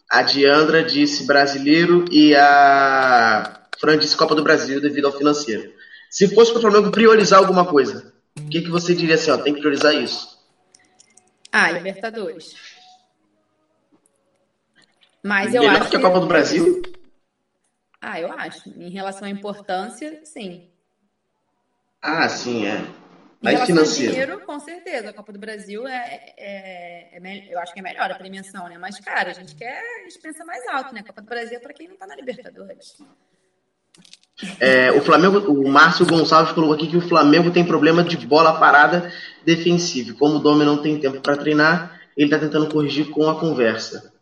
A 0.10 0.22
Diandra 0.22 0.84
disse 0.84 1.26
brasileiro 1.26 2.06
e 2.12 2.36
a 2.36 3.68
Fran 3.80 3.98
disse 3.98 4.16
Copa 4.16 4.36
do 4.36 4.44
Brasil 4.44 4.80
devido 4.80 5.08
ao 5.08 5.18
financeiro. 5.18 5.74
Se 6.12 6.28
fosse 6.28 6.52
para 6.52 6.60
o 6.60 6.62
Flamengo 6.62 6.92
priorizar 6.92 7.40
alguma 7.40 7.66
coisa, 7.66 8.14
o 8.38 8.48
que, 8.50 8.62
que 8.62 8.70
você 8.70 8.94
diria 8.94 9.16
assim? 9.16 9.32
Ó, 9.32 9.38
tem 9.38 9.56
que 9.56 9.60
priorizar 9.60 9.96
isso. 9.96 10.38
Ah, 11.52 11.72
Libertadores. 11.72 12.54
Mas 15.26 15.56
eu 15.56 15.64
Melhor 15.64 15.82
acho 15.82 15.90
que 15.90 15.98
a 15.98 16.02
Copa 16.02 16.20
do 16.20 16.28
Brasil? 16.28 16.84
Ah, 18.00 18.22
eu 18.22 18.32
acho. 18.32 18.70
Em 18.80 18.92
relação 18.92 19.28
à 19.28 19.32
importância, 19.32 20.22
sim. 20.24 20.70
Ah, 22.00 22.30
sim, 22.30 22.68
é. 22.68 22.86
Mas 23.42 23.64
financeiro. 23.64 24.12
dinheiro, 24.12 24.40
com 24.42 24.60
certeza. 24.60 25.10
A 25.10 25.14
Copa 25.14 25.34
do 25.34 25.40
Brasil 25.40 25.88
é, 25.88 26.36
é, 26.38 27.18
é, 27.18 27.52
eu 27.52 27.58
acho 27.58 27.74
que 27.74 27.80
é 27.80 27.82
melhor 27.82 28.12
a 28.12 28.14
premiação, 28.14 28.70
né? 28.70 28.78
Mas, 28.78 29.00
cara, 29.00 29.32
a 29.32 29.34
gente 29.34 29.56
quer, 29.56 29.82
a 30.02 30.04
gente 30.04 30.20
pensa 30.22 30.46
mais 30.46 30.64
alto, 30.68 30.94
né? 30.94 31.00
A 31.00 31.08
Copa 31.08 31.24
do 31.24 31.28
Brasil 31.28 31.58
é 31.58 31.60
para 31.60 31.74
quem 31.74 31.88
não 31.88 31.98
tá 31.98 32.06
na 32.06 32.16
Libertadores. 32.16 32.96
É, 34.60 34.92
o 34.92 35.02
Flamengo, 35.02 35.40
o 35.52 35.68
Márcio 35.68 36.06
Gonçalves 36.06 36.54
colocou 36.54 36.76
aqui 36.76 36.86
que 36.86 36.98
o 36.98 37.10
Flamengo 37.10 37.50
tem 37.50 37.66
problema 37.66 38.04
de 38.04 38.16
bola 38.28 38.60
parada 38.60 39.12
defensiva. 39.44 40.14
Como 40.14 40.36
o 40.36 40.40
Domi 40.40 40.64
não 40.64 40.84
tem 40.84 41.00
tempo 41.00 41.20
para 41.20 41.36
treinar, 41.36 42.00
ele 42.16 42.28
está 42.28 42.38
tentando 42.38 42.72
corrigir 42.72 43.10
com 43.10 43.28
a 43.28 43.40
conversa. 43.40 44.14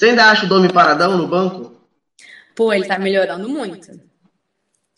Você 0.00 0.06
ainda 0.06 0.30
acha 0.30 0.46
o 0.46 0.48
Domi 0.48 0.72
paradão 0.72 1.18
no 1.18 1.28
banco? 1.28 1.78
Pô, 2.56 2.72
ele 2.72 2.86
tá 2.86 2.98
melhorando 2.98 3.46
muito. 3.50 4.00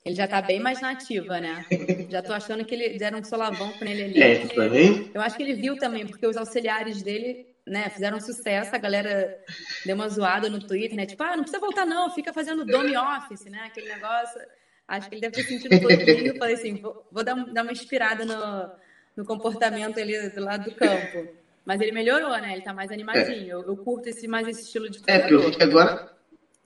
Ele 0.04 0.14
já 0.14 0.28
tá 0.28 0.40
bem 0.40 0.60
mais 0.60 0.80
nativa, 0.80 1.40
né? 1.40 1.66
Já 2.08 2.22
tô 2.22 2.32
achando 2.32 2.64
que 2.64 2.72
ele 2.72 2.96
deram 2.96 3.18
um 3.18 3.24
solavão 3.24 3.72
pra 3.72 3.90
ele 3.90 4.04
ali. 4.04 4.22
É, 4.22 4.46
também. 4.46 5.10
Eu 5.12 5.20
acho 5.20 5.36
que 5.36 5.42
ele 5.42 5.54
viu 5.54 5.76
também, 5.76 6.06
porque 6.06 6.24
os 6.24 6.36
auxiliares 6.36 7.02
dele, 7.02 7.48
né, 7.66 7.90
fizeram 7.90 8.20
sucesso, 8.20 8.76
a 8.76 8.78
galera 8.78 9.36
deu 9.84 9.96
uma 9.96 10.08
zoada 10.08 10.48
no 10.48 10.60
Twitter, 10.60 10.96
né? 10.96 11.04
Tipo, 11.04 11.24
ah, 11.24 11.34
não 11.34 11.42
precisa 11.42 11.58
voltar 11.58 11.84
não, 11.84 12.08
fica 12.14 12.32
fazendo 12.32 12.64
dome 12.64 12.96
office, 12.96 13.46
né? 13.46 13.62
Aquele 13.66 13.88
negócio. 13.88 14.40
Acho 14.86 15.08
que 15.08 15.16
ele 15.16 15.22
deve 15.22 15.34
ter 15.34 15.42
sentido 15.42 15.74
um 15.74 15.80
pouquinho. 15.80 16.28
Eu 16.28 16.36
falei 16.36 16.54
assim, 16.54 16.76
vou, 16.76 17.04
vou 17.10 17.24
dar, 17.24 17.34
dar, 17.52 17.64
uma 17.64 17.72
inspirada 17.72 18.24
no, 18.24 18.70
no 19.16 19.24
comportamento 19.24 19.98
ali 19.98 20.28
do 20.28 20.44
lado 20.44 20.70
do 20.70 20.76
campo. 20.76 21.41
Mas 21.64 21.80
ele 21.80 21.92
melhorou, 21.92 22.36
né? 22.38 22.52
Ele 22.52 22.62
tá 22.62 22.72
mais 22.72 22.90
animadinho. 22.90 23.46
É. 23.46 23.52
Eu, 23.52 23.62
eu, 23.62 23.76
curto 23.76 24.08
esse, 24.08 24.26
mais 24.26 24.48
esse 24.48 24.62
estilo 24.62 24.90
de 24.90 25.00
É, 25.06 25.18
porque 25.18 25.34
eu 25.34 25.40
vi 25.40 25.56
que 25.56 25.62
agora 25.62 26.12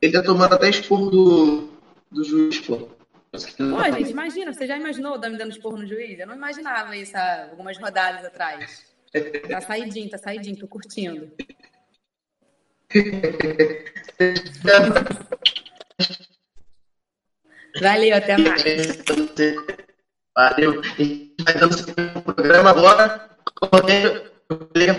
ele 0.00 0.12
tá 0.12 0.22
tomando 0.22 0.54
até 0.54 0.70
esporro 0.70 1.10
do, 1.10 1.68
do 2.10 2.24
juiz, 2.24 2.60
pô. 2.60 2.88
Pô, 3.30 3.38
gente, 3.98 4.10
imagina, 4.10 4.52
você 4.52 4.66
já 4.66 4.78
imaginou 4.78 5.14
o 5.14 5.18
Dami 5.18 5.36
dando 5.36 5.50
esporro 5.50 5.76
no 5.76 5.86
juiz? 5.86 6.18
Eu 6.18 6.26
não 6.26 6.34
imaginava 6.34 6.96
isso 6.96 7.16
há 7.16 7.48
algumas 7.50 7.76
rodadas 7.78 8.24
atrás. 8.24 8.86
Tá 9.48 9.60
saidinho, 9.60 10.08
tá 10.08 10.16
saidinho, 10.16 10.56
tô 10.56 10.66
curtindo. 10.66 11.30
Valeu, 17.80 18.16
até 18.16 18.38
mais. 18.38 19.04
Valeu. 20.34 20.82
E 20.98 21.34
vai 21.42 21.54
dando 21.54 21.76
o 22.16 22.22
programa 22.22 22.70
agora. 22.70 23.30
Eu 23.88 24.35
falei 24.48 24.90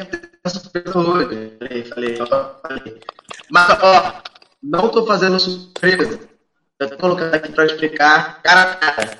a 0.43 0.49
surpresa 0.49 0.99
hoje. 0.99 1.57
Falei, 1.59 1.85
falei, 1.85 2.17
ó, 2.21 2.55
falei. 2.61 3.01
Mas, 3.49 3.83
ó, 3.83 4.21
não 4.61 4.89
tô 4.89 5.05
fazendo 5.05 5.39
surpresa. 5.39 6.19
Eu 6.79 6.89
tô 6.89 6.97
colocando 6.97 7.33
aqui 7.33 7.51
para 7.51 7.65
explicar 7.65 8.41
cara 8.41 8.71
a 8.71 8.75
cara. 8.75 9.19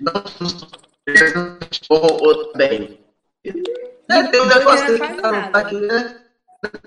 Não 0.00 0.12
tô 0.12 0.48
surpresa 0.48 1.58
ou, 1.88 2.22
ou 2.22 2.52
bem. 2.54 3.00
É, 4.08 4.22
tem 4.24 4.40
um 4.40 4.46
negócio 4.46 4.86
que 4.86 5.22
tá, 5.22 5.50
tá 5.50 5.58
aqui, 5.58 5.76
né? 5.76 6.20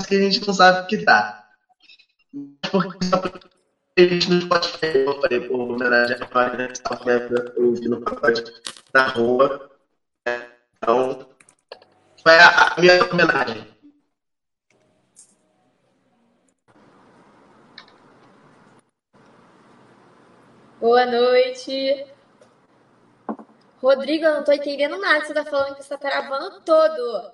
Que 0.08 0.16
a 0.16 0.20
gente 0.20 0.46
não 0.46 0.54
sabe 0.54 0.82
o 0.82 0.88
que 0.88 1.04
tá. 1.04 1.48
Porque 2.72 3.06
só 3.06 3.22
feliz 3.98 4.28
no 4.28 4.42
Spotify. 4.42 4.98
Eu 4.98 5.22
falei, 5.22 5.48
pô, 5.48 5.74
homenagem 5.74 6.18
a 6.20 6.26
Pai, 6.26 6.58
né? 6.58 6.68
Eu 7.56 7.68
ouvi 7.68 7.88
no 7.88 8.02
pacote 8.02 8.44
na 8.94 9.08
rua. 9.08 9.70
Então, 10.78 11.29
foi 12.22 12.38
a, 12.38 12.76
minha 12.78 13.04
homenagem. 13.06 13.68
Boa 20.80 21.06
noite. 21.06 22.08
Rodrigo, 23.82 24.26
eu 24.26 24.36
não 24.36 24.44
tô 24.44 24.52
entendendo 24.52 24.98
nada. 24.98 25.26
Você 25.26 25.34
tá 25.34 25.46
falando 25.46 25.76
que 25.76 25.84
você 25.84 25.90
tá 25.90 25.98
travando 25.98 26.62
todo. 26.62 27.32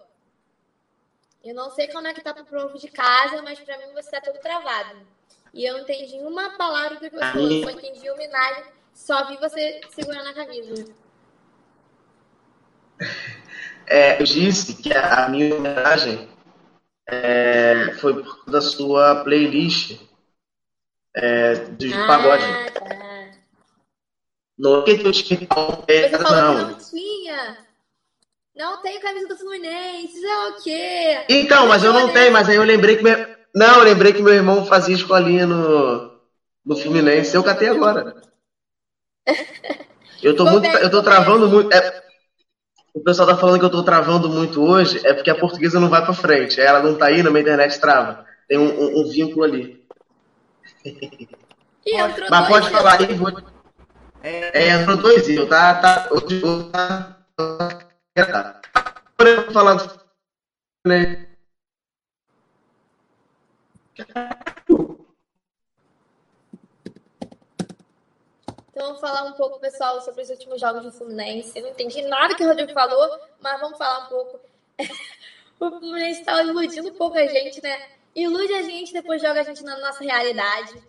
Eu 1.44 1.54
não 1.54 1.70
sei 1.72 1.88
como 1.90 2.08
é 2.08 2.14
que 2.14 2.22
tá 2.22 2.34
pro 2.34 2.46
povo 2.46 2.78
de 2.78 2.88
casa, 2.88 3.42
mas 3.44 3.60
pra 3.60 3.78
mim 3.78 3.94
você 3.94 4.10
tá 4.12 4.22
todo 4.22 4.40
travado. 4.40 5.06
E 5.54 5.64
eu 5.64 5.76
não 5.76 5.82
entendi 5.82 6.18
uma 6.20 6.58
palavra 6.58 6.96
do 6.96 7.10
que 7.10 7.16
você 7.16 7.32
falou. 7.32 7.64
Só 7.64 7.70
entendi 7.70 8.10
homenagem. 8.10 8.64
Só 8.94 9.26
vi 9.26 9.38
você 9.38 9.82
segurando 9.94 10.30
a 10.30 10.34
camisa. 10.34 10.86
É, 13.88 14.20
eu 14.20 14.26
disse 14.26 14.76
que 14.76 14.92
a 14.94 15.30
minha 15.30 15.56
homenagem 15.56 16.28
é, 17.08 17.94
foi 18.00 18.14
por 18.14 18.24
causa 18.24 18.52
da 18.52 18.62
sua 18.62 19.24
playlist 19.24 20.00
é, 21.14 21.56
de 21.56 21.94
ah, 21.94 22.08
pagode. 22.08 22.44
Tá. 22.74 23.06
Não 24.58 24.82
é 24.82 24.84
que 24.86 25.48
é, 25.88 26.10
falou 26.10 26.42
não. 26.42 26.56
que 26.56 26.72
não 26.72 26.90
tinha. 26.90 27.58
Não 28.56 28.82
tenho 28.82 29.02
camisa 29.02 29.28
do 29.28 29.38
Fluminense, 29.38 30.26
é 30.26 30.48
o 30.48 30.64
quê? 30.64 31.26
Então, 31.28 31.68
mas 31.68 31.84
eu 31.84 31.92
não 31.92 32.12
tenho, 32.14 32.32
mas 32.32 32.48
aí 32.48 32.56
eu 32.56 32.64
lembrei 32.64 32.96
que 32.96 33.04
meu... 33.04 33.36
Não, 33.54 33.80
eu 33.80 33.84
lembrei 33.84 34.14
que 34.14 34.22
meu 34.22 34.34
irmão 34.34 34.66
fazia 34.66 34.96
escolinha 34.96 35.46
no, 35.46 36.12
no 36.66 36.76
Fluminense. 36.76 37.36
Eu 37.36 37.44
catei 37.44 37.68
agora. 37.68 38.16
Eu 40.24 40.36
tô 40.36 40.44
muito. 40.46 40.66
Eu 40.66 40.90
tô 40.90 41.04
travando 41.04 41.48
muito. 41.48 41.72
É... 41.72 42.05
O 42.96 43.02
pessoal 43.02 43.28
tá 43.28 43.38
falando 43.38 43.60
que 43.60 43.66
eu 43.66 43.70
tô 43.70 43.84
travando 43.84 44.30
muito 44.30 44.64
hoje, 44.64 45.06
é 45.06 45.14
porque 45.14 45.30
a 45.30 45.36
portuguesa 45.36 45.82
não 45.82 45.90
vai 45.90 46.02
pra 46.02 46.14
frente. 46.14 46.62
Ela 46.62 46.82
não 46.82 46.96
tá 46.96 47.12
indo, 47.12 47.28
a 47.28 47.32
minha 47.32 47.42
internet 47.42 47.78
trava. 47.78 48.26
Tem 48.48 48.58
um, 48.58 48.70
um, 48.70 49.02
um 49.02 49.10
vínculo 49.10 49.44
ali. 49.44 49.86
Mas 52.30 52.48
pode 52.48 52.70
falar 52.70 53.02
aí, 53.02 53.14
vou. 53.14 53.34
É, 54.24 54.70
entrou 54.70 54.96
dois 54.96 55.28
eu, 55.28 55.48
tá? 55.48 55.76
tá 55.76 56.08
hoje 56.10 56.42
tá, 56.72 57.18
tá. 58.16 58.62
Agora 58.74 59.30
eu 59.30 59.52
falar 59.52 59.74
do. 59.74 59.92
Né? 60.88 61.28
Então, 68.76 68.88
vamos 68.88 69.00
falar 69.00 69.24
um 69.24 69.32
pouco, 69.32 69.58
pessoal, 69.58 70.02
sobre 70.02 70.22
os 70.22 70.30
últimos 70.30 70.60
jogos 70.60 70.84
do 70.84 70.92
Fluminense. 70.92 71.58
Eu 71.58 71.64
não 71.64 71.70
entendi 71.70 72.02
nada 72.02 72.36
que 72.36 72.44
o 72.44 72.48
Rodrigo 72.48 72.74
falou, 72.74 73.20
mas 73.40 73.62
vamos 73.62 73.78
falar 73.78 74.06
um 74.06 74.10
pouco. 74.10 74.42
o 75.58 75.80
Fluminense 75.80 76.20
está 76.20 76.44
iludindo 76.44 76.90
um 76.90 76.94
pouco 76.94 77.18
a 77.18 77.26
gente, 77.26 77.64
né? 77.64 77.88
Ilude 78.14 78.54
a 78.54 78.64
gente, 78.64 78.92
depois 78.92 79.22
joga 79.22 79.40
a 79.40 79.44
gente 79.44 79.64
na 79.64 79.80
nossa 79.80 80.04
realidade. 80.04 80.84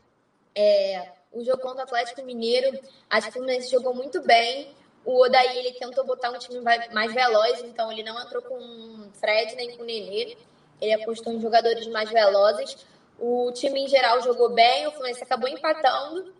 É, 0.53 1.13
o 1.31 1.45
jogo 1.45 1.63
contra 1.63 1.83
o 1.83 1.85
Atlético 1.85 2.25
Mineiro, 2.25 2.77
acho 3.09 3.27
que 3.27 3.31
o 3.31 3.33
Fluminense 3.35 3.71
jogou 3.71 3.95
muito 3.95 4.21
bem. 4.21 4.75
O 5.05 5.23
Odaí, 5.23 5.57
ele 5.57 5.71
tentou 5.75 6.05
botar 6.05 6.31
um 6.31 6.39
time 6.39 6.61
mais 6.61 7.15
veloz, 7.15 7.63
então 7.63 7.93
ele 7.93 8.03
não 8.03 8.21
entrou 8.21 8.43
com 8.43 9.13
Fred 9.13 9.55
nem 9.55 9.77
com 9.77 9.85
Nenê. 9.85 10.37
Ele 10.81 10.93
apostou 10.93 11.33
em 11.33 11.41
jogadores 11.41 11.87
mais 11.87 12.11
velozes. 12.11 12.85
O 13.17 13.53
time 13.53 13.85
em 13.85 13.87
geral 13.87 14.21
jogou 14.23 14.49
bem, 14.49 14.89
o 14.89 14.91
Fluminense 14.91 15.23
acabou 15.23 15.49
empatando. 15.49 16.35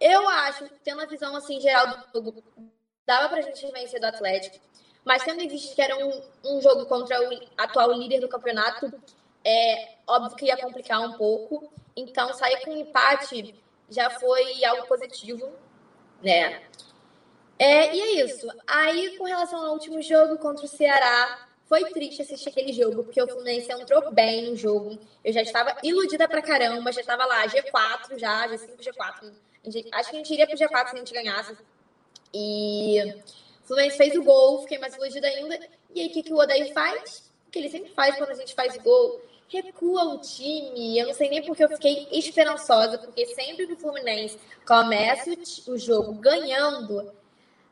Eu 0.00 0.28
acho, 0.28 0.68
tendo 0.82 1.02
a 1.02 1.06
visão 1.06 1.36
assim 1.36 1.60
geral 1.60 1.86
do 1.88 2.24
jogo, 2.24 2.42
dava 3.04 3.28
pra 3.28 3.42
gente 3.42 3.70
vencer 3.70 4.00
do 4.00 4.06
Atlético. 4.06 4.58
Mas 5.04 5.22
tendo 5.22 5.46
visto 5.48 5.74
que 5.74 5.82
era 5.82 5.96
um, 5.96 6.22
um 6.44 6.60
jogo 6.60 6.86
contra 6.86 7.20
o 7.20 7.40
atual 7.56 7.92
líder 7.92 8.20
do 8.20 8.28
campeonato, 8.28 8.92
é 9.44 9.96
óbvio 10.06 10.36
que 10.36 10.46
ia 10.46 10.56
complicar 10.56 11.00
um 11.00 11.12
pouco. 11.12 11.72
Então, 11.96 12.32
sair 12.32 12.64
com 12.64 12.72
empate 12.72 13.54
já 13.88 14.08
foi 14.10 14.64
algo 14.64 14.86
positivo, 14.86 15.52
né? 16.22 16.62
É, 17.58 17.94
e 17.94 18.00
é 18.00 18.24
isso. 18.24 18.48
Aí, 18.66 19.18
com 19.18 19.24
relação 19.24 19.66
ao 19.66 19.72
último 19.72 20.00
jogo 20.00 20.38
contra 20.38 20.64
o 20.64 20.68
Ceará, 20.68 21.46
foi 21.66 21.84
triste 21.90 22.22
assistir 22.22 22.48
aquele 22.48 22.72
jogo, 22.72 23.04
porque 23.04 23.22
o 23.22 23.28
Fluminense 23.28 23.70
entrou 23.70 24.10
bem 24.10 24.50
no 24.50 24.56
jogo. 24.56 24.98
Eu 25.22 25.32
já 25.32 25.42
estava 25.42 25.76
iludida 25.82 26.26
pra 26.26 26.42
caramba, 26.42 26.90
já 26.90 27.00
estava 27.00 27.24
lá, 27.26 27.46
G4 27.46 28.18
já, 28.18 28.48
G5, 28.48 28.78
G4. 28.80 29.32
Acho 29.66 30.10
que 30.10 30.16
a 30.16 30.18
gente 30.18 30.32
iria 30.32 30.46
pro 30.46 30.56
G4 30.56 30.88
se 30.88 30.94
a 30.94 30.98
gente 30.98 31.14
ganhasse. 31.14 31.56
E 32.32 33.02
o 33.62 33.66
Fluminense 33.66 33.96
fez 33.96 34.14
o 34.16 34.22
gol, 34.22 34.62
fiquei 34.62 34.78
mais 34.78 34.94
iludida 34.94 35.26
ainda. 35.26 35.58
E 35.94 36.00
aí, 36.00 36.06
o 36.06 36.10
que, 36.10 36.22
que 36.22 36.32
o 36.32 36.38
Odair 36.38 36.72
faz? 36.72 37.30
O 37.46 37.50
que 37.50 37.58
ele 37.58 37.68
sempre 37.68 37.90
faz 37.90 38.16
quando 38.16 38.30
a 38.30 38.34
gente 38.34 38.54
faz 38.54 38.76
gol 38.78 39.20
recua 39.58 40.14
o 40.14 40.18
time. 40.18 40.98
Eu 40.98 41.08
não 41.08 41.14
sei 41.14 41.28
nem 41.28 41.42
porque 41.42 41.64
eu 41.64 41.68
fiquei 41.68 42.06
esperançosa, 42.12 42.98
porque 42.98 43.26
sempre 43.26 43.66
que 43.66 43.72
o 43.72 43.76
Fluminense 43.76 44.38
começa 44.66 45.30
o, 45.66 45.76
jogo 45.76 46.12
ganhando, 46.14 47.12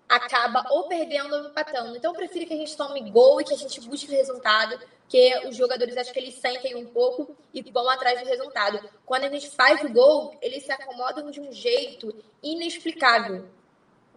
acaba 0.08 0.64
ou 0.70 0.88
perdendo 0.88 1.34
ou 1.34 1.48
empatando. 1.48 1.96
Então 1.96 2.12
eu 2.12 2.16
prefiro 2.16 2.46
que 2.46 2.54
a 2.54 2.56
gente 2.56 2.76
tome 2.76 3.10
gol 3.10 3.40
e 3.40 3.44
que 3.44 3.52
a 3.52 3.56
gente 3.56 3.80
busque 3.80 4.06
o 4.06 4.16
resultado, 4.16 4.78
porque 5.00 5.46
os 5.46 5.56
jogadores 5.56 5.96
acho 5.96 6.12
que 6.12 6.18
eles 6.18 6.34
sentem 6.36 6.74
um 6.74 6.86
pouco 6.86 7.36
e 7.52 7.62
vão 7.70 7.88
atrás 7.90 8.20
do 8.20 8.26
resultado. 8.26 8.80
Quando 9.04 9.24
a 9.24 9.28
gente 9.28 9.50
faz 9.50 9.82
o 9.82 9.92
gol, 9.92 10.36
eles 10.40 10.64
se 10.64 10.72
acomodam 10.72 11.30
de 11.30 11.40
um 11.40 11.52
jeito 11.52 12.14
inexplicável. 12.42 13.46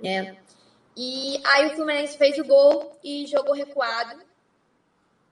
Né? 0.02 0.38
E 0.96 1.42
aí 1.46 1.68
o 1.68 1.76
Fluminense 1.76 2.18
fez 2.18 2.38
o 2.40 2.44
gol 2.44 2.98
e 3.04 3.28
jogou 3.28 3.54
recuado. 3.54 4.22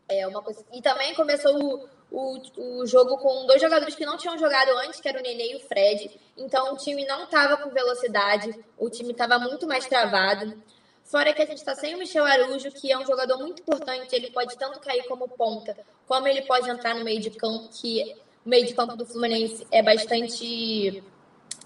É 0.07 0.27
uma 0.27 0.41
coisa... 0.41 0.65
E 0.73 0.81
também 0.81 1.13
começou 1.13 1.55
o, 1.55 1.89
o, 2.11 2.39
o 2.57 2.85
jogo 2.87 3.17
com 3.17 3.45
dois 3.45 3.61
jogadores 3.61 3.95
que 3.95 4.05
não 4.05 4.17
tinham 4.17 4.37
jogado 4.37 4.71
antes, 4.79 4.99
que 4.99 5.07
era 5.07 5.19
o 5.19 5.21
Nenê 5.21 5.53
e 5.53 5.55
o 5.57 5.59
Fred. 5.59 6.09
Então 6.37 6.73
o 6.73 6.77
time 6.77 7.05
não 7.05 7.23
estava 7.23 7.57
com 7.57 7.69
velocidade, 7.69 8.53
o 8.77 8.89
time 8.89 9.11
estava 9.11 9.37
muito 9.37 9.67
mais 9.67 9.85
travado. 9.85 10.61
Fora 11.03 11.33
que 11.33 11.41
a 11.41 11.45
gente 11.45 11.57
está 11.57 11.75
sem 11.75 11.95
o 11.95 11.97
Michel 11.97 12.25
Araújo, 12.25 12.71
que 12.71 12.91
é 12.91 12.97
um 12.97 13.05
jogador 13.05 13.37
muito 13.39 13.61
importante, 13.61 14.15
ele 14.15 14.29
pode 14.31 14.55
tanto 14.57 14.79
cair 14.79 15.03
como 15.07 15.27
ponta, 15.27 15.75
como 16.07 16.27
ele 16.27 16.43
pode 16.43 16.69
entrar 16.69 16.93
no 16.93 17.03
meio 17.03 17.19
de 17.19 17.31
campo, 17.31 17.69
que 17.69 18.15
o 18.45 18.49
meio 18.49 18.65
de 18.65 18.73
campo 18.73 18.95
do 18.95 19.05
Fluminense 19.05 19.65
é 19.71 19.81
bastante. 19.81 21.03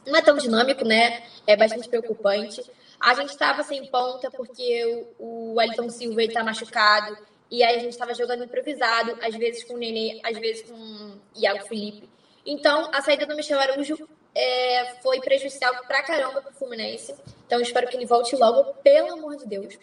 não 0.05 0.15
é 0.15 0.21
tão 0.21 0.37
dinâmico, 0.37 0.85
né? 0.85 1.23
É 1.45 1.57
bastante 1.57 1.89
preocupante. 1.89 2.63
A 2.99 3.13
gente 3.15 3.31
estava 3.31 3.63
sem 3.63 3.85
ponta 3.87 4.31
porque 4.31 5.05
o, 5.19 5.55
o 5.55 5.61
Elton 5.61 5.89
Silva 5.89 6.23
está 6.23 6.41
machucado 6.41 7.17
e 7.53 7.61
aí 7.61 7.75
a 7.75 7.79
gente 7.79 7.91
estava 7.91 8.15
jogando 8.15 8.45
improvisado, 8.45 9.15
às 9.21 9.35
vezes 9.35 9.63
com 9.63 9.75
o 9.75 9.77
Nenê, 9.77 10.19
às 10.23 10.35
vezes 10.39 10.63
com 10.63 10.73
o 10.73 11.19
Iago 11.35 11.67
Felipe. 11.67 12.09
Então, 12.43 12.89
a 12.91 12.99
saída 12.99 13.27
do 13.27 13.35
Michel 13.35 13.59
Araújo 13.59 14.09
é, 14.33 14.95
foi 15.03 15.21
prejudicial 15.21 15.71
pra 15.85 16.01
caramba 16.01 16.41
pro 16.41 16.51
Fluminense. 16.51 17.13
Então 17.45 17.61
espero 17.61 17.87
que 17.87 17.95
ele 17.95 18.07
volte 18.07 18.35
logo, 18.35 18.73
pelo 18.81 19.13
amor 19.13 19.37
de 19.37 19.45
Deus. 19.45 19.77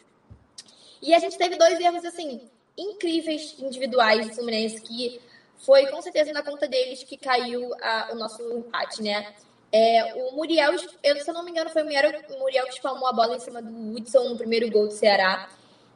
E 1.01 1.15
a 1.15 1.21
gente 1.21 1.39
teve 1.39 1.55
dois 1.55 1.79
erros, 1.79 2.05
assim, 2.05 2.51
incríveis 2.77 3.55
individuais 3.61 4.27
do 4.27 4.35
Fluminense, 4.35 4.81
que 4.81 5.21
foi 5.59 5.87
com 5.87 6.03
certeza 6.03 6.33
na 6.33 6.43
conta 6.43 6.67
deles 6.67 7.05
que 7.05 7.17
caiu 7.17 7.73
a, 7.81 8.09
o 8.11 8.17
nosso 8.17 8.43
empate, 8.51 9.01
né? 9.01 9.33
É, 9.71 10.13
o 10.17 10.33
Muriel, 10.35 10.73
eu, 11.05 11.17
se 11.23 11.31
eu 11.31 11.35
não 11.35 11.45
me 11.45 11.53
engano, 11.53 11.71
foi 11.71 11.83
o 11.83 11.85
Muriel, 11.85 12.21
o 12.31 12.39
Muriel 12.41 12.65
que 12.65 12.73
espalmou 12.73 13.07
a 13.07 13.13
bola 13.13 13.37
em 13.37 13.39
cima 13.39 13.63
do 13.63 13.93
Hudson 13.95 14.31
no 14.31 14.37
primeiro 14.37 14.69
gol 14.69 14.89
do 14.89 14.93
Ceará. 14.93 15.49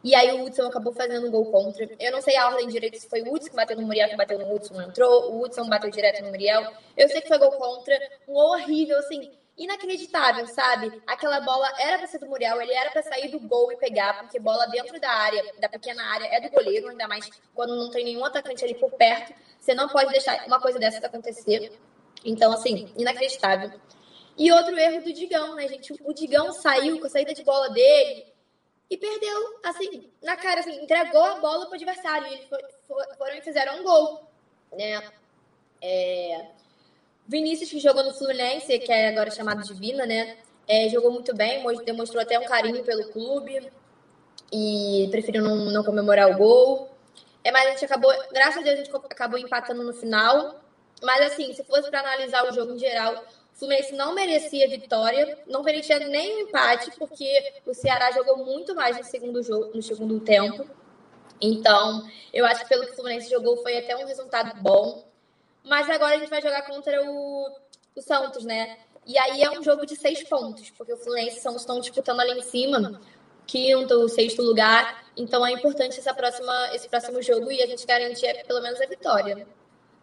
E 0.04 0.14
aí 0.14 0.30
o 0.32 0.44
Hudson 0.44 0.66
acabou 0.66 0.92
fazendo 0.92 1.26
um 1.26 1.30
gol 1.30 1.50
contra. 1.50 1.88
Eu 1.98 2.12
não 2.12 2.20
sei 2.20 2.36
a 2.36 2.46
ordem 2.48 2.68
direito 2.68 2.98
se 3.00 3.08
foi 3.08 3.22
o 3.22 3.32
Hudson 3.32 3.48
que 3.48 3.56
bateu 3.56 3.74
no 3.74 3.86
Muriel, 3.86 4.10
que 4.10 4.16
bateu 4.16 4.38
no 4.38 4.54
Hudson, 4.54 4.78
entrou. 4.82 5.32
O 5.32 5.42
Hudson 5.42 5.66
bateu 5.66 5.90
direto 5.90 6.22
no 6.22 6.28
Muriel. 6.28 6.70
Eu 6.94 7.08
sei 7.08 7.22
que 7.22 7.28
foi 7.28 7.38
gol 7.38 7.52
contra. 7.52 7.98
Um 8.28 8.34
horrível, 8.34 8.98
assim, 8.98 9.32
inacreditável, 9.56 10.46
sabe? 10.46 11.00
Aquela 11.06 11.40
bola 11.40 11.72
era 11.78 11.96
para 11.96 12.06
ser 12.06 12.18
do 12.18 12.26
Muriel, 12.26 12.60
ele 12.60 12.74
era 12.74 12.90
para 12.90 13.02
sair 13.02 13.28
do 13.28 13.40
gol 13.40 13.72
e 13.72 13.76
pegar, 13.78 14.20
porque 14.20 14.38
bola 14.38 14.66
dentro 14.66 15.00
da 15.00 15.08
área, 15.08 15.42
da 15.58 15.70
pequena 15.70 16.04
área, 16.04 16.26
é 16.26 16.38
do 16.38 16.50
goleiro, 16.50 16.88
ainda 16.88 17.08
mais 17.08 17.26
quando 17.54 17.74
não 17.74 17.88
tem 17.88 18.04
nenhum 18.04 18.26
atacante 18.26 18.62
ali 18.62 18.74
por 18.74 18.90
perto. 18.92 19.32
Você 19.58 19.72
não 19.72 19.88
pode 19.88 20.10
deixar 20.10 20.44
uma 20.46 20.60
coisa 20.60 20.78
dessa 20.78 21.06
acontecer. 21.06 21.72
Então, 22.22 22.52
assim, 22.52 22.92
inacreditável. 22.94 23.72
E 24.36 24.52
outro 24.52 24.76
erro 24.78 25.02
do 25.02 25.14
Digão, 25.14 25.54
né, 25.54 25.66
gente? 25.66 25.94
O 26.04 26.12
Digão 26.12 26.52
saiu 26.52 27.00
com 27.00 27.06
a 27.06 27.10
saída 27.10 27.32
de 27.32 27.42
bola 27.42 27.70
dele 27.70 28.33
e 28.90 28.96
perdeu, 28.96 29.60
assim, 29.64 30.10
na 30.22 30.36
cara, 30.36 30.60
assim, 30.60 30.82
entregou 30.82 31.24
a 31.24 31.40
bola 31.40 31.66
pro 31.66 31.74
adversário. 31.74 32.26
E 32.26 32.34
eles 32.34 32.46
foram 32.46 33.34
e 33.36 33.40
fizeram 33.40 33.80
um 33.80 33.82
gol, 33.82 34.28
né? 34.72 35.02
É... 35.82 36.46
Vinícius, 37.26 37.70
que 37.70 37.80
jogou 37.80 38.04
no 38.04 38.14
Fluminense, 38.14 38.78
que 38.78 38.92
é 38.92 39.08
agora 39.08 39.30
chamado 39.30 39.62
de 39.62 39.72
Vina, 39.74 40.04
né? 40.04 40.36
É, 40.68 40.88
jogou 40.88 41.10
muito 41.10 41.34
bem, 41.34 41.62
demonstrou 41.84 42.22
até 42.22 42.38
um 42.38 42.44
carinho 42.44 42.82
pelo 42.84 43.10
clube 43.10 43.70
e 44.52 45.08
preferiu 45.10 45.42
não, 45.42 45.56
não 45.56 45.84
comemorar 45.84 46.30
o 46.30 46.36
gol. 46.36 46.90
É, 47.42 47.50
mas 47.50 47.66
a 47.66 47.70
gente 47.70 47.84
acabou, 47.84 48.12
graças 48.32 48.58
a 48.58 48.62
Deus, 48.62 48.80
a 48.80 48.84
gente 48.84 48.96
acabou 49.10 49.38
empatando 49.38 49.82
no 49.82 49.92
final. 49.92 50.60
Mas 51.02 51.32
assim, 51.32 51.52
se 51.52 51.64
fosse 51.64 51.90
para 51.90 52.00
analisar 52.00 52.44
o 52.48 52.54
jogo 52.54 52.72
em 52.72 52.78
geral, 52.78 53.24
o 53.54 53.56
Fluminense 53.56 53.94
não 53.94 54.14
merecia 54.14 54.68
vitória, 54.68 55.38
não 55.46 55.62
merecia 55.62 56.00
nem 56.00 56.40
empate, 56.42 56.90
porque 56.98 57.54
o 57.64 57.72
Ceará 57.72 58.10
jogou 58.10 58.44
muito 58.44 58.74
mais 58.74 58.98
no 58.98 59.04
segundo 59.04 59.42
jogo, 59.42 59.70
no 59.72 59.82
segundo 59.82 60.18
tempo. 60.18 60.68
Então, 61.40 62.04
eu 62.32 62.44
acho 62.44 62.62
que 62.62 62.68
pelo 62.68 62.84
que 62.84 62.92
o 62.92 62.96
Fluminense 62.96 63.30
jogou 63.30 63.56
foi 63.58 63.78
até 63.78 63.96
um 63.96 64.06
resultado 64.06 64.60
bom. 64.60 65.04
Mas 65.64 65.88
agora 65.88 66.16
a 66.16 66.18
gente 66.18 66.28
vai 66.28 66.42
jogar 66.42 66.62
contra 66.62 67.00
o, 67.08 67.48
o 67.94 68.02
Santos, 68.02 68.44
né? 68.44 68.76
E 69.06 69.16
aí 69.16 69.42
é 69.42 69.50
um 69.50 69.62
jogo 69.62 69.86
de 69.86 69.94
seis 69.96 70.22
pontos, 70.24 70.70
porque 70.70 70.92
o 70.92 70.96
Fluminense 70.96 71.36
e 71.36 71.38
o 71.38 71.42
Santos 71.42 71.62
estão 71.62 71.78
disputando 71.78 72.20
ali 72.20 72.32
em 72.38 72.42
cima, 72.42 73.00
quinto, 73.46 74.08
sexto 74.08 74.42
lugar. 74.42 75.04
Então 75.16 75.46
é 75.46 75.52
importante 75.52 75.98
essa 75.98 76.12
próxima, 76.12 76.70
esse 76.74 76.88
próximo 76.88 77.22
jogo 77.22 77.52
e 77.52 77.62
a 77.62 77.66
gente 77.66 77.86
garantir 77.86 78.44
pelo 78.46 78.60
menos 78.60 78.80
a 78.80 78.86
vitória. 78.86 79.46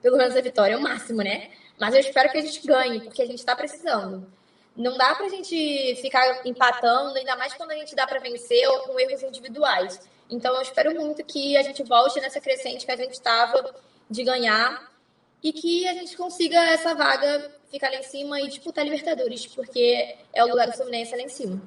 Pelo 0.01 0.17
menos 0.17 0.35
a 0.35 0.41
vitória 0.41 0.73
é 0.73 0.77
o 0.77 0.81
máximo, 0.81 1.21
né? 1.21 1.51
Mas 1.81 1.95
eu 1.95 1.99
espero 1.99 2.29
que 2.29 2.37
a 2.37 2.41
gente 2.41 2.61
ganhe, 2.67 3.01
porque 3.01 3.23
a 3.23 3.25
gente 3.25 3.39
está 3.39 3.55
precisando. 3.55 4.31
Não 4.77 4.95
dá 4.95 5.15
para 5.15 5.25
a 5.25 5.29
gente 5.29 5.95
ficar 5.99 6.45
empatando, 6.45 7.17
ainda 7.17 7.35
mais 7.35 7.55
quando 7.55 7.71
a 7.71 7.75
gente 7.75 7.95
dá 7.95 8.05
para 8.05 8.19
vencer 8.19 8.69
ou 8.69 8.81
com 8.81 8.99
erros 8.99 9.23
individuais. 9.23 9.99
Então 10.29 10.53
eu 10.53 10.61
espero 10.61 10.93
muito 10.93 11.23
que 11.23 11.57
a 11.57 11.63
gente 11.63 11.81
volte 11.81 12.21
nessa 12.21 12.39
crescente 12.39 12.85
que 12.85 12.91
a 12.91 12.95
gente 12.95 13.13
estava 13.13 13.73
de 14.07 14.23
ganhar 14.23 14.91
e 15.41 15.51
que 15.51 15.87
a 15.87 15.93
gente 15.95 16.15
consiga 16.15 16.57
essa 16.69 16.93
vaga 16.93 17.49
ficar 17.71 17.89
lá 17.89 17.95
em 17.95 18.03
cima 18.03 18.39
e 18.39 18.47
disputar 18.47 18.85
Libertadores, 18.85 19.47
porque 19.47 20.17
é 20.31 20.43
o 20.43 20.47
lugar 20.47 20.67
do 20.67 20.77
Fluminense 20.77 21.15
lá 21.15 21.23
em 21.23 21.29
cima. 21.29 21.59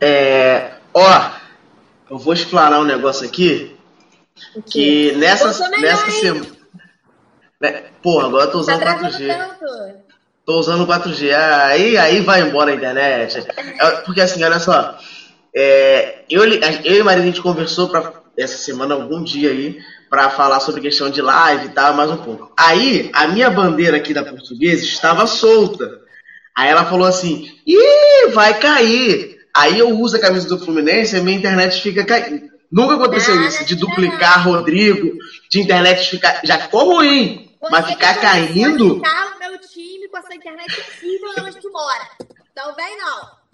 É, 0.00 0.78
ó, 0.94 1.30
eu 2.10 2.16
vou 2.16 2.32
explanar 2.32 2.80
um 2.80 2.84
negócio 2.84 3.26
aqui 3.26 3.76
que 4.64 5.12
nessa, 5.12 5.68
nessa 5.68 6.10
semana. 6.10 6.53
Né, 7.60 7.84
porra, 8.02 8.26
agora 8.26 8.44
eu 8.44 8.50
tô 8.50 8.58
usando 8.58 8.80
tá 8.80 8.98
4G. 8.98 9.26
Tanto. 9.26 10.04
Tô 10.44 10.58
usando 10.58 10.86
4G. 10.86 11.32
Aí, 11.32 11.96
aí 11.96 12.20
vai 12.20 12.42
embora 12.42 12.70
a 12.70 12.74
internet. 12.74 13.38
É, 13.38 13.90
porque 14.04 14.20
assim, 14.20 14.42
olha 14.44 14.58
só. 14.58 14.98
É, 15.54 16.24
eu, 16.28 16.44
eu 16.44 17.00
e 17.00 17.02
Maria 17.02 17.22
a 17.22 17.26
gente 17.26 17.40
conversou 17.40 17.88
pra, 17.88 18.12
essa 18.36 18.58
semana, 18.58 18.94
algum 18.94 19.22
dia 19.22 19.50
aí, 19.50 19.78
para 20.10 20.30
falar 20.30 20.60
sobre 20.60 20.80
questão 20.80 21.08
de 21.08 21.22
live 21.22 21.66
e 21.66 21.70
tal, 21.70 21.94
mais 21.94 22.10
um 22.10 22.16
pouco. 22.16 22.52
Aí, 22.56 23.10
a 23.14 23.28
minha 23.28 23.48
bandeira 23.48 23.96
aqui 23.96 24.12
da 24.12 24.24
portuguesa 24.24 24.84
estava 24.84 25.26
solta. 25.26 26.00
Aí 26.56 26.68
ela 26.68 26.84
falou 26.84 27.06
assim: 27.06 27.48
ih, 27.66 28.28
vai 28.32 28.58
cair. 28.58 29.38
Aí 29.56 29.78
eu 29.78 29.90
uso 29.98 30.16
a 30.16 30.20
camisa 30.20 30.48
do 30.48 30.58
Fluminense 30.58 31.16
e 31.16 31.20
minha 31.20 31.38
internet 31.38 31.80
fica 31.80 32.04
caindo. 32.04 32.52
Nunca 32.70 32.94
aconteceu 32.94 33.40
isso, 33.46 33.64
de 33.64 33.76
duplicar 33.76 34.44
Rodrigo, 34.44 35.16
de 35.50 35.60
internet 35.60 36.10
ficar. 36.10 36.40
Já 36.44 36.58
ficou 36.58 36.96
ruim, 36.96 37.50
Você 37.60 37.70
mas 37.70 37.86
ficar 37.86 38.20
caindo. 38.20 38.96
o 38.96 39.38
meu 39.38 39.58
time 39.60 40.08
com 40.08 40.18
essa 40.18 40.34
internet 40.34 40.72
horrível 40.80 41.44
onde 41.44 41.60
tu 41.60 41.70
mora. 41.70 42.08
Então 42.52 42.74
vem 42.74 42.96
não 42.98 43.44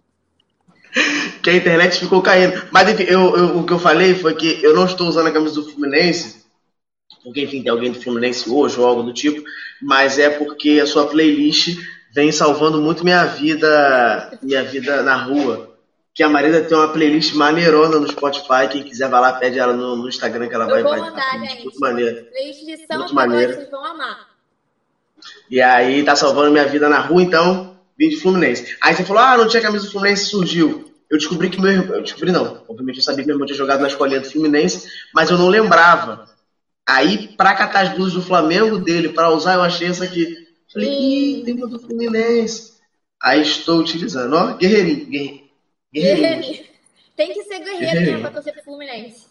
que 1.43 1.51
a 1.51 1.55
internet 1.55 1.99
ficou 1.99 2.23
caindo. 2.23 2.69
Mas 2.71 2.89
enfim, 2.89 3.05
eu, 3.05 3.37
eu, 3.37 3.59
o 3.59 3.67
que 3.67 3.73
eu 3.73 3.79
falei 3.79 4.15
foi 4.15 4.35
que 4.35 4.63
eu 4.63 4.75
não 4.75 4.87
estou 4.87 5.09
usando 5.09 5.29
a 5.29 5.33
camisa 5.33 5.55
do 5.55 5.71
Fluminense, 5.71 6.45
porque 7.23 7.43
enfim, 7.43 7.63
tem 7.63 7.71
alguém 7.71 7.93
do 7.93 8.01
Fluminense 8.01 8.49
hoje 8.49 8.79
ou 8.79 8.87
algo 8.87 9.03
do 9.03 9.13
tipo, 9.13 9.43
mas 9.81 10.19
é 10.19 10.31
porque 10.31 10.81
a 10.83 10.87
sua 10.87 11.07
playlist 11.07 11.77
vem 12.13 12.33
salvando 12.33 12.81
muito 12.81 13.05
minha 13.05 13.25
vida, 13.25 14.39
minha 14.43 14.63
vida 14.65 15.03
na 15.03 15.17
rua. 15.17 15.70
Que 16.15 16.23
a 16.23 16.29
Marisa 16.29 16.63
tem 16.63 16.77
uma 16.77 16.93
playlist 16.93 17.35
maneirona 17.35 17.99
no 17.99 18.09
Spotify. 18.09 18.69
Quem 18.71 18.83
quiser 18.83 19.09
vai 19.09 19.21
lá, 19.21 19.33
pede 19.35 19.59
ela 19.59 19.73
no, 19.73 19.97
no 19.97 20.09
Instagram 20.09 20.49
que 20.49 20.55
ela 20.55 20.65
eu 20.65 20.71
vai. 20.71 20.83
Vou 20.83 20.97
mandar, 20.97 21.39
gente. 21.39 21.65
Muito 21.65 21.81
maneiro. 21.81 22.27
Playlist 22.27 22.65
de 22.65 22.77
São 22.87 22.99
muito 22.99 23.15
maneiro. 23.15 23.55
vocês 23.55 23.71
vão 23.71 23.85
amar. 23.85 24.29
E 25.51 25.61
aí 25.61 26.03
tá 26.03 26.17
salvando 26.17 26.51
minha 26.51 26.67
vida 26.67 26.89
na 26.89 27.01
rua, 27.01 27.23
então 27.23 27.77
vim 27.99 28.09
de 28.09 28.17
Fluminense. 28.17 28.77
Aí 28.81 28.95
você 28.95 29.05
falou, 29.05 29.23
ah, 29.23 29.37
não 29.37 29.49
tinha 29.49 29.63
camisa 29.63 29.85
do 29.85 29.91
Fluminense, 29.91 30.27
surgiu. 30.27 30.91
Eu 31.11 31.19
descobri 31.19 31.51
que 31.51 31.61
meu 31.61 31.73
irmão. 31.73 31.97
Eu 31.97 32.03
descobri 32.03 32.31
não. 32.31 32.63
Obviamente 32.69 32.99
eu 32.99 33.03
sabia 33.03 33.23
que 33.23 33.27
meu 33.27 33.35
irmão 33.35 33.47
tinha 33.47 33.59
jogado 33.59 33.81
na 33.81 33.89
escolinha 33.89 34.21
do 34.21 34.31
Fluminense, 34.31 34.89
mas 35.13 35.31
eu 35.31 35.37
não 35.37 35.49
lembrava. 35.49 36.25
Aí, 36.87 37.29
pra 37.37 37.55
catar 37.55 37.83
as 37.83 37.95
blusas 37.95 38.15
do 38.15 38.23
Flamengo 38.23 38.79
dele, 38.79 39.11
para 39.11 39.31
usar, 39.31 39.55
eu 39.55 39.63
achei 39.63 39.89
essa 39.89 40.05
aqui. 40.05 40.49
Falei, 40.73 40.89
ih, 40.89 41.45
tem 41.45 41.55
uma 41.55 41.67
do 41.67 41.81
Fluminense. 41.81 42.75
Aí 43.23 43.43
estou 43.43 43.81
utilizando, 43.81 44.35
ó, 44.35 44.55
guerreirinho. 44.55 45.07
Guerreirinho. 45.07 45.40
Guerreirinho. 45.93 46.67
Tem 47.17 47.33
que 47.33 47.45
ser 47.45 47.59
guerreiro 47.59 48.13
né, 48.13 48.21
pra 48.21 48.31
torcer 48.31 48.53
pro 48.55 48.65
Fluminense. 48.65 49.27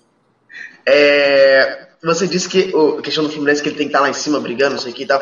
É, 0.86 1.88
você 2.04 2.28
disse 2.28 2.48
que 2.48 2.74
a 2.98 3.02
questão 3.02 3.24
do 3.24 3.30
Fluminense 3.30 3.62
que 3.62 3.70
ele 3.70 3.78
tem 3.78 3.88
que 3.88 3.94
estar 3.94 4.02
lá 4.02 4.10
em 4.10 4.14
cima 4.14 4.40
brigando, 4.40 4.76
não 4.76 4.82
sei 4.82 4.92
o 4.92 4.96
que 4.96 5.04
e 5.04 5.08
tal. 5.08 5.20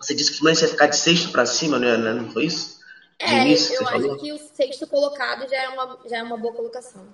Você 0.00 0.14
disse 0.14 0.30
que 0.30 0.36
o 0.36 0.38
Fluminense 0.38 0.64
ia 0.64 0.70
ficar 0.70 0.86
de 0.86 0.96
sexto 0.96 1.30
para 1.30 1.46
cima, 1.46 1.78
né? 1.78 1.96
Não 1.96 2.30
foi 2.30 2.46
isso? 2.46 2.80
De 3.20 3.26
é, 3.26 3.42
início, 3.42 3.74
eu 3.74 3.82
acho 3.82 4.00
falou? 4.00 4.16
que 4.16 4.32
o 4.32 4.38
sexto 4.38 4.86
colocado 4.86 5.48
já 5.48 5.56
é, 5.56 5.68
uma, 5.68 5.98
já 6.06 6.18
é 6.18 6.22
uma 6.22 6.36
boa 6.36 6.52
colocação. 6.52 7.06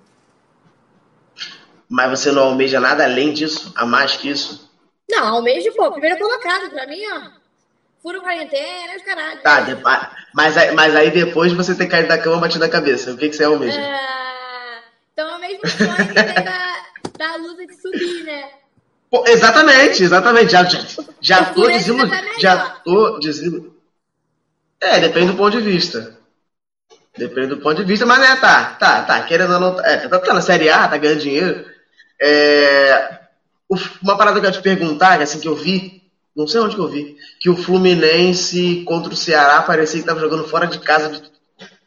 Mas 1.87 2.19
você 2.19 2.31
não 2.31 2.43
almeja 2.43 2.79
nada 2.79 3.03
além 3.03 3.33
disso? 3.33 3.71
A 3.75 3.85
mais 3.85 4.15
que 4.15 4.29
isso? 4.29 4.69
Não, 5.09 5.27
almejo, 5.27 5.73
pô, 5.73 5.91
primeiro 5.91 6.17
colocado, 6.17 6.69
pra 6.69 6.85
mim, 6.87 7.01
ó. 7.11 7.38
Furo 8.01 8.21
quarentena, 8.21 8.95
os 8.95 9.03
caralho. 9.03 9.41
Tá, 9.41 10.15
mas, 10.33 10.55
mas 10.73 10.95
aí 10.95 11.11
depois 11.11 11.51
você 11.51 11.75
tem 11.75 11.87
caído 11.87 12.07
da 12.07 12.17
cama 12.17 12.37
batido 12.37 12.63
na 12.63 12.69
cabeça. 12.69 13.11
O 13.11 13.17
que, 13.17 13.29
que 13.29 13.35
você 13.35 13.43
almeja? 13.43 13.79
É... 13.79 14.81
Então 15.13 15.29
é 15.29 15.35
o 15.35 15.39
mesmo 15.39 15.67
sonho 15.67 15.95
que 15.95 16.13
tem 16.13 16.43
da, 16.43 16.75
da 17.17 17.35
luta 17.35 17.65
de 17.65 17.75
subir, 17.75 18.23
né? 18.23 18.49
Pô, 19.11 19.25
exatamente, 19.27 20.03
exatamente. 20.03 20.51
Já, 20.51 20.63
já, 20.63 20.79
já 21.19 21.45
tô 21.45 21.69
dizendo. 21.69 22.09
Tá 22.09 22.23
já 22.37 22.57
tô 22.57 23.19
dizendo. 23.19 23.75
É, 24.79 24.99
depende 24.99 25.31
do 25.31 25.37
ponto 25.37 25.57
de 25.57 25.63
vista. 25.63 26.17
Depende 27.17 27.47
do 27.47 27.57
ponto 27.57 27.83
de 27.83 27.83
vista, 27.83 28.05
mas 28.05 28.19
né, 28.19 28.35
tá, 28.37 28.75
tá, 28.79 29.01
tá, 29.01 29.21
querendo 29.23 29.55
ou 29.55 29.59
não. 29.59 29.79
É, 29.81 29.97
tá, 29.97 30.19
tá 30.19 30.33
na 30.33 30.41
Série 30.41 30.69
A, 30.69 30.87
tá 30.87 30.95
ganhando 30.95 31.19
dinheiro. 31.19 31.65
É, 32.21 33.19
uma 34.01 34.17
parada 34.17 34.39
que 34.39 34.45
eu 34.45 34.49
ia 34.49 34.55
te 34.55 34.61
perguntar, 34.61 35.21
assim, 35.21 35.39
que 35.39 35.47
eu 35.47 35.55
vi, 35.55 35.98
não 36.39 36.47
sei 36.47 36.61
onde 36.61 36.75
que 36.75 36.81
eu 36.81 36.87
vi, 36.87 37.17
que 37.39 37.49
o 37.49 37.57
Fluminense 37.57 38.83
contra 38.85 39.11
o 39.11 39.17
Ceará 39.17 39.61
parecia 39.61 39.99
que 39.99 40.07
tava 40.07 40.21
jogando 40.21 40.47
fora 40.47 40.67
de 40.67 40.79
casa, 40.79 41.09
de 41.09 41.21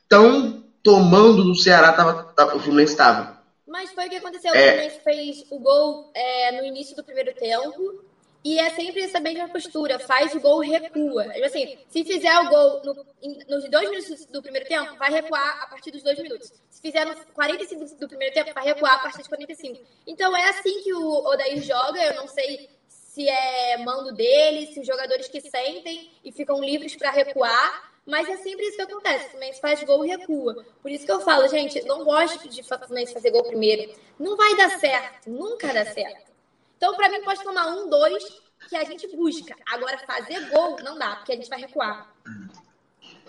tão 0.07 0.63
tomando 0.83 1.43
do 1.43 1.55
Ceará 1.55 1.93
tava, 1.93 2.25
tava, 2.35 2.57
o 2.57 2.61
Fluminense 2.61 2.93
estava. 2.93 3.41
Mas 3.67 3.91
foi 3.93 4.07
o 4.07 4.11
que 4.11 4.17
aconteceu. 4.17 4.53
É... 4.55 4.59
O 4.59 4.71
Fluminense 4.71 5.01
fez 5.03 5.45
o 5.51 5.59
gol 5.59 6.11
é, 6.15 6.53
no 6.53 6.67
início 6.67 6.95
do 6.95 7.03
primeiro 7.03 7.35
tempo. 7.35 8.05
E 8.45 8.59
é 8.59 8.71
sempre 8.71 9.03
essa 9.03 9.21
mesma 9.21 9.49
postura, 9.49 10.01
faz 10.01 10.35
o 10.35 10.41
gol, 10.41 10.59
recua. 10.59 11.29
Tipo 11.29 11.47
assim, 11.47 11.79
se 11.89 12.05
fizer 12.05 12.37
o 12.41 12.49
gol 12.49 12.83
no, 12.85 13.07
nos 13.49 13.71
dois 13.71 13.89
minutos 13.89 14.27
do 14.27 14.43
primeiro 14.43 14.67
tempo, 14.67 14.97
vai 14.99 15.13
recuar 15.13 15.63
a 15.63 15.67
partir 15.69 15.93
dos 15.93 16.03
dois 16.03 16.19
minutos. 16.19 16.53
Se 16.69 16.83
fizer 16.83 17.07
nos 17.07 17.25
45 17.33 18.01
do 18.01 18.09
primeiro 18.09 18.35
tempo, 18.35 18.53
vai 18.53 18.65
recuar 18.65 18.97
a 18.97 18.99
partir 18.99 19.19
dos 19.19 19.29
45. 19.29 19.81
Então 20.09 20.37
é 20.37 20.49
assim 20.49 20.83
que 20.83 20.93
o 20.93 21.25
Odair 21.25 21.63
joga, 21.63 22.05
eu 22.05 22.17
não 22.17 22.27
sei 22.27 22.69
se 23.13 23.29
é 23.29 23.77
mando 23.85 24.11
dele, 24.13 24.73
se 24.73 24.81
os 24.81 24.87
jogadores 24.87 25.29
que 25.29 25.41
sentem 25.43 26.11
e 26.25 26.33
ficam 26.33 26.65
livres 26.65 26.97
para 26.97 27.11
recuar. 27.11 27.93
Mas 28.07 28.29
é 28.29 28.37
sempre 28.39 28.67
isso 28.67 28.77
que 28.77 28.83
acontece. 28.83 29.27
O 29.27 29.31
Fluminense 29.31 29.61
faz 29.61 29.83
gol 29.85 30.05
e 30.05 30.09
recua. 30.09 30.65
Por 30.81 30.91
isso 30.91 31.05
que 31.05 31.13
eu 31.13 31.21
falo, 31.21 31.47
gente, 31.47 31.85
não 31.85 32.05
gosto 32.05 32.49
de 32.49 32.63
o 32.63 32.65
Fluminense 32.65 33.13
fazer 33.13 33.31
gol 33.31 33.45
primeiro. 33.45 33.93
Não 34.19 34.35
vai 34.37 34.57
dar 34.57 34.71
certo. 34.79 35.31
Nunca 35.31 35.73
dá 35.73 35.85
certo. 35.85 36.33
Então, 36.77 36.97
para 36.97 37.11
mim, 37.11 37.23
pode 37.23 37.45
tomar 37.45 37.67
um, 37.69 37.89
dois, 37.89 38.25
que 38.69 38.77
a 38.77 38.83
gente 38.83 39.07
busca. 39.15 39.55
Agora, 39.67 39.99
fazer 39.99 40.49
gol 40.49 40.79
não 40.83 40.99
dá, 40.99 41.17
porque 41.17 41.33
a 41.33 41.37
gente 41.37 41.51
vai 41.51 41.61
recuar. 41.61 42.11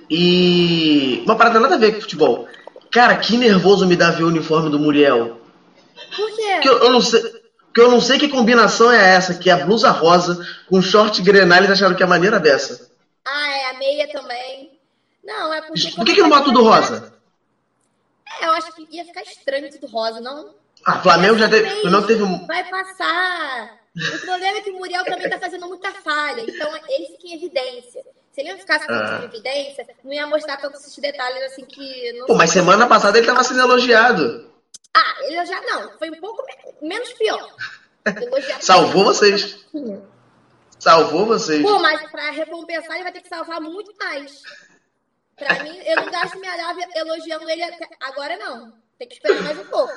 E 0.09 1.21
uma 1.25 1.37
parada 1.37 1.59
nada 1.59 1.75
a 1.75 1.77
ver 1.77 1.93
com 1.93 2.01
futebol. 2.01 2.47
Cara, 2.89 3.17
que 3.17 3.37
nervoso 3.37 3.85
me 3.85 3.97
dá 3.97 4.11
ver 4.11 4.23
o 4.23 4.27
uniforme 4.27 4.69
do 4.69 4.79
Muriel. 4.79 5.41
Por 6.15 6.35
quê? 6.35 6.59
Que 6.61 6.69
eu, 6.69 6.79
eu 6.79 6.89
não 6.89 7.01
sei. 7.01 7.21
Que 7.73 7.81
eu 7.81 7.89
não 7.89 7.99
sei 7.99 8.19
que 8.19 8.29
combinação 8.29 8.91
é 8.91 9.15
essa, 9.15 9.33
que 9.33 9.49
é 9.49 9.53
a 9.53 9.65
blusa 9.65 9.89
rosa 9.89 10.45
com 10.69 10.81
short 10.81 11.21
grenal, 11.21 11.57
eles 11.57 11.71
acharam 11.71 11.95
que 11.95 12.03
é 12.03 12.05
a 12.05 12.09
maneira 12.09 12.39
dessa. 12.39 12.91
Ah, 13.25 13.51
é 13.51 13.69
a 13.71 13.73
meia 13.73 14.11
também. 14.11 14.71
Não, 15.23 15.53
é 15.53 15.61
porque. 15.61 15.91
Por 15.91 16.05
que, 16.05 16.13
que 16.13 16.21
não 16.21 16.29
bota 16.29 16.45
tudo 16.45 16.63
rosa? 16.63 17.13
É, 18.41 18.45
eu 18.45 18.51
acho 18.51 18.73
que 18.73 18.87
ia 18.91 19.05
ficar 19.05 19.21
estranho 19.21 19.71
tudo 19.71 19.87
rosa, 19.87 20.19
não? 20.19 20.53
Ah, 20.85 20.99
Flamengo 20.99 21.37
já 21.37 21.49
teve. 21.49 21.69
Flamengo 21.81 22.07
teve 22.07 22.23
um. 22.23 22.45
Vai 22.45 22.63
passar. 22.69 23.79
O 23.95 24.25
problema 24.25 24.57
é 24.57 24.61
que 24.61 24.71
o 24.71 24.77
Muriel 24.77 25.05
também 25.05 25.29
tá 25.29 25.39
fazendo 25.39 25.67
muita 25.67 25.91
falha, 25.91 26.41
então 26.41 26.71
ele 26.89 27.05
fica 27.07 27.27
em 27.27 27.35
evidência. 27.35 28.01
Se 28.31 28.41
ele 28.41 28.51
não 28.51 28.57
ficasse 28.57 28.85
ah. 28.89 29.19
em 29.21 29.25
evidência, 29.25 29.87
não 30.03 30.11
ia 30.11 30.25
mostrar 30.25 30.57
tantos 30.57 30.81
esses 30.81 30.97
detalhes 30.97 31.43
assim 31.43 31.63
que. 31.63 32.23
Pô, 32.27 32.35
mas 32.35 32.49
semana 32.49 32.87
passada 32.87 33.17
ele 33.17 33.27
tava 33.27 33.43
sendo 33.43 33.61
elogiado. 33.61 34.51
Ah, 34.95 35.15
ele 35.23 35.45
já 35.45 35.61
não. 35.61 35.97
Foi 35.97 36.09
um 36.09 36.19
pouco 36.19 36.43
menos 36.81 37.11
pior. 37.13 37.55
Salvou 38.61 39.05
vocês. 39.05 39.65
Salvou 40.79 41.25
vocês. 41.25 41.61
Pô, 41.61 41.79
mas 41.79 42.01
pra 42.11 42.29
recompensar 42.31 42.95
ele 42.95 43.03
vai 43.03 43.11
ter 43.11 43.21
que 43.21 43.29
salvar 43.29 43.61
muito 43.61 43.93
mais. 43.97 44.43
Pra 45.35 45.61
mim, 45.63 45.77
eu 45.85 45.95
não 45.95 46.11
gasto 46.11 46.39
minha 46.39 46.55
lábia 46.55 46.87
elogiando 46.95 47.49
ele 47.49 47.63
agora, 48.01 48.37
não. 48.37 48.73
Tem 48.99 49.07
que 49.07 49.15
esperar 49.15 49.41
mais 49.41 49.59
um 49.59 49.65
pouco. 49.65 49.93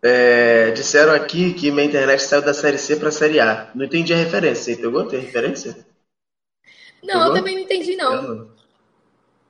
É, 0.00 0.70
disseram 0.70 1.12
aqui 1.12 1.52
que 1.54 1.72
minha 1.72 1.86
internet 1.86 2.22
saiu 2.22 2.42
da 2.42 2.54
série 2.54 2.78
C 2.78 2.96
pra 2.96 3.10
série 3.10 3.40
A. 3.40 3.70
Não 3.74 3.84
entendi 3.84 4.14
a 4.14 4.16
referência. 4.16 4.74
Você 4.74 4.80
pegou? 4.80 5.06
Tem 5.06 5.20
referência? 5.20 5.86
Não, 7.02 7.14
pegou? 7.14 7.26
eu 7.26 7.34
também 7.34 7.54
não 7.56 7.62
entendi, 7.62 7.96
não. 7.96 8.22
não. 8.22 8.50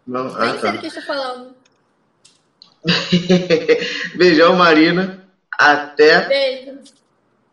não. 0.06 0.36
Ah, 0.36 0.46
Nem 0.46 0.54
tá. 0.54 0.60
sei 0.60 0.72
do 0.72 0.78
que 0.78 0.86
estou 0.86 1.02
falando. 1.02 1.54
Beijão, 4.16 4.57
Marina. 4.57 5.24
Até 5.59 6.29
Beijo. 6.29 6.79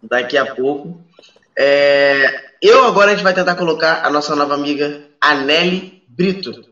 daqui 0.04 0.38
a 0.38 0.54
pouco. 0.54 1.04
É, 1.58 2.52
eu 2.62 2.86
agora 2.86 3.12
a 3.12 3.16
gente 3.16 3.24
vai 3.24 3.34
tentar 3.34 3.56
colocar 3.56 4.06
a 4.06 4.10
nossa 4.10 4.36
nova 4.36 4.54
amiga 4.54 5.04
Anelli 5.20 6.04
Brito, 6.08 6.66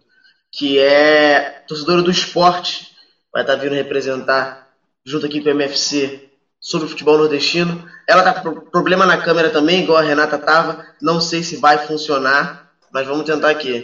que 0.51 0.79
é 0.79 1.63
torcedora 1.67 2.01
do 2.01 2.11
esporte, 2.11 2.91
vai 3.31 3.41
estar 3.41 3.55
vindo 3.55 3.73
representar 3.73 4.69
junto 5.05 5.25
aqui 5.25 5.41
com 5.41 5.49
o 5.49 5.51
MFC 5.51 6.29
sobre 6.59 6.85
o 6.87 6.89
futebol 6.89 7.17
nordestino. 7.17 7.87
Ela 8.07 8.23
tá 8.23 8.41
com 8.41 8.53
problema 8.53 9.05
na 9.05 9.17
câmera 9.17 9.49
também, 9.49 9.83
igual 9.83 9.97
a 9.97 10.03
Renata 10.03 10.37
tava. 10.37 10.85
Não 11.01 11.19
sei 11.19 11.43
se 11.43 11.57
vai 11.57 11.77
funcionar, 11.85 12.71
mas 12.91 13.07
vamos 13.07 13.25
tentar 13.25 13.49
aqui. 13.49 13.83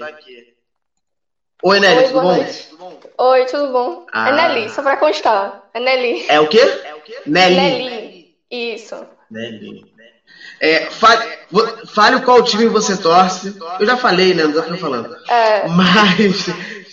Oi, 1.63 1.79
Nelly, 1.79 1.97
Oi, 1.97 2.03
tudo 2.07 2.21
bom? 2.21 2.35
Noite. 2.35 2.68
Oi, 3.21 3.45
tudo 3.45 3.69
bom? 3.73 4.05
Ah. 4.13 4.29
É 4.29 4.31
Nelly, 4.31 4.69
só 4.69 4.81
pra 4.81 4.95
constar. 4.95 5.69
É 5.73 5.79
Nelly. 5.79 6.25
É 6.29 6.39
o 6.39 6.47
quê? 6.47 6.59
É 6.85 6.95
o 6.95 7.01
quê? 7.01 7.17
Nelly. 7.25 7.55
Nelly. 7.55 8.35
Isso. 8.49 8.95
Nelly. 9.29 9.83
É, 10.61 10.89
fale, 10.89 11.25
fale 11.93 12.21
qual 12.21 12.41
time 12.41 12.67
você 12.67 12.95
torce. 12.95 13.53
Eu 13.77 13.85
já 13.85 13.97
falei, 13.97 14.33
né? 14.33 14.43
Não 14.45 14.53
tô 14.53 14.77
falando. 14.77 15.13
É. 15.29 15.67
Mas. 15.67 16.45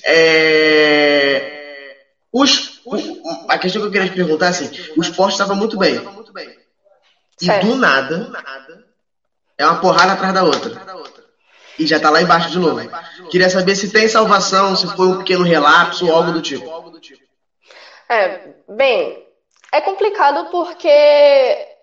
É, 0.05 1.97
os, 2.33 2.81
a 3.49 3.57
questão 3.59 3.81
que 3.81 3.87
eu 3.87 3.93
queria 3.93 4.09
te 4.09 4.15
perguntar 4.15 4.47
é 4.47 4.49
assim: 4.49 4.71
o 4.97 5.03
esporte 5.03 5.33
estava 5.33 5.55
muito 5.55 5.79
bem. 5.79 5.95
E 7.41 7.61
do 7.61 7.77
nada, 7.77 8.33
é 9.57 9.65
uma 9.65 9.81
porrada 9.81 10.13
atrás 10.13 10.35
da 10.35 10.43
outra. 10.43 10.73
E 11.79 11.87
já 11.87 11.99
tá 12.01 12.11
lá 12.11 12.21
embaixo 12.23 12.51
de 12.51 12.59
novo. 12.59 12.81
Queria 13.31 13.49
saber 13.49 13.75
se 13.75 13.93
tem 13.93 14.09
salvação, 14.09 14.75
se 14.75 14.87
foi 14.89 15.07
um 15.07 15.19
pequeno 15.19 15.45
relapso 15.45 16.07
ou 16.07 16.13
algo 16.13 16.33
do 16.33 16.41
tipo. 16.41 16.65
É, 18.09 18.41
bem, 18.69 19.19
é 19.73 19.81
complicado 19.81 20.47
porque 20.51 20.89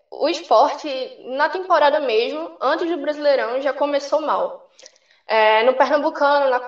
o 0.09 0.29
esporte, 0.29 0.87
na 1.37 1.49
temporada 1.49 1.99
mesmo, 1.99 2.49
antes 2.61 2.89
do 2.89 2.97
Brasileirão, 2.97 3.61
já 3.61 3.73
começou 3.73 4.21
mal. 4.21 4.69
É, 5.27 5.63
no 5.63 5.73
Pernambucano, 5.73 6.49
na 6.49 6.61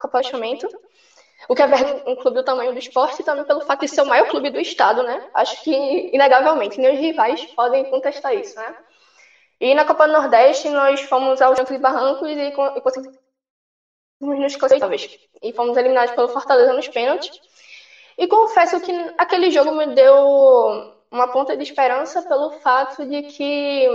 apaixonamento. 0.00 0.68
O 1.48 1.54
que 1.54 1.62
é 1.62 1.66
um 2.06 2.16
clube 2.16 2.38
do 2.38 2.44
tamanho 2.44 2.72
do 2.72 2.78
esporte 2.78 3.20
e 3.20 3.24
também 3.24 3.44
pelo 3.44 3.60
fato 3.60 3.80
de 3.80 3.88
ser 3.88 4.02
o 4.02 4.06
maior 4.06 4.28
clube 4.28 4.50
do 4.50 4.60
estado, 4.60 5.02
né? 5.02 5.28
Acho 5.34 5.62
que, 5.62 6.10
inegavelmente, 6.12 6.80
nem 6.80 6.94
os 6.94 6.98
rivais 6.98 7.44
podem 7.54 7.84
contestar 7.90 8.34
isso, 8.34 8.56
né? 8.56 8.74
E 9.60 9.74
na 9.74 9.84
Copa 9.84 10.06
do 10.06 10.12
Nordeste, 10.12 10.68
nós 10.68 11.00
fomos 11.02 11.40
aos 11.40 11.56
Jantos 11.56 11.74
e 11.74 11.78
Barrancos 11.78 12.28
e, 12.28 12.52
conseguimos 12.52 13.18
nos 14.20 14.56
classificar. 14.56 14.90
E 15.42 15.52
fomos 15.52 15.76
eliminados 15.76 16.14
pelo 16.14 16.28
Fortaleza 16.28 16.72
nos 16.72 16.88
pênaltis. 16.88 17.38
E 18.16 18.26
confesso 18.26 18.80
que 18.80 18.92
aquele 19.18 19.50
jogo 19.50 19.72
me 19.72 19.94
deu 19.94 20.94
uma 21.10 21.28
ponta 21.28 21.56
de 21.56 21.62
esperança 21.62 22.22
pelo 22.22 22.52
fato 22.60 23.04
de 23.06 23.22
que 23.22 23.88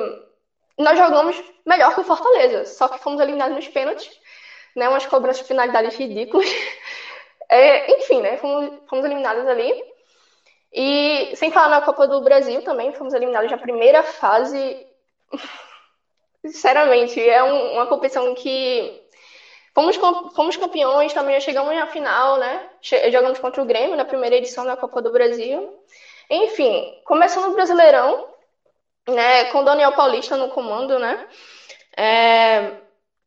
nós 0.77 0.97
jogamos 0.97 1.41
melhor 1.65 1.93
que 1.93 2.01
o 2.01 2.03
Fortaleza, 2.03 2.65
só 2.65 2.87
que 2.87 2.99
fomos 2.99 3.19
eliminados 3.19 3.55
nos 3.55 3.67
pênaltis 3.67 4.09
né, 4.75 4.87
umas 4.89 5.05
cobranças 5.05 5.41
de 5.41 5.47
finalidades 5.47 5.95
ridículas. 5.95 6.47
É, 7.49 7.91
enfim, 7.97 8.21
né, 8.21 8.37
fomos, 8.37 8.71
fomos 8.87 9.05
eliminados 9.05 9.45
ali. 9.47 9.83
E 10.71 11.35
sem 11.35 11.51
falar 11.51 11.69
na 11.69 11.81
Copa 11.81 12.07
do 12.07 12.21
Brasil 12.21 12.61
também, 12.63 12.93
fomos 12.93 13.13
eliminados 13.13 13.49
na 13.49 13.57
primeira 13.57 14.03
fase. 14.03 14.85
Sinceramente, 16.45 17.19
é 17.19 17.43
um, 17.43 17.73
uma 17.73 17.87
competição 17.87 18.33
que 18.35 19.01
fomos, 19.73 19.97
fomos 20.35 20.55
campeões, 20.57 21.13
também 21.13 21.35
já 21.35 21.41
chegamos 21.41 21.75
na 21.75 21.87
final, 21.87 22.37
né? 22.37 22.69
Jogamos 23.11 23.39
contra 23.39 23.61
o 23.61 23.65
Grêmio 23.65 23.97
na 23.97 24.05
primeira 24.05 24.35
edição 24.35 24.65
da 24.65 24.77
Copa 24.77 25.01
do 25.01 25.11
Brasil. 25.11 25.77
Enfim, 26.29 27.01
começando 27.05 27.51
o 27.51 27.55
Brasileirão, 27.55 28.27
né, 29.07 29.45
com 29.51 29.63
Daniel 29.63 29.93
Paulista 29.93 30.37
no 30.37 30.49
comando, 30.49 30.99
né? 30.99 31.27
É, 31.97 32.71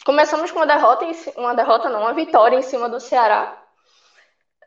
Começamos 0.04 0.50
com 0.50 0.58
uma 0.58 0.66
derrota, 0.66 1.06
uma 1.36 1.54
derrota 1.54 1.88
não, 1.88 2.00
uma 2.00 2.12
vitória 2.12 2.56
em 2.56 2.62
cima 2.62 2.88
do 2.88 2.98
Ceará. 2.98 3.61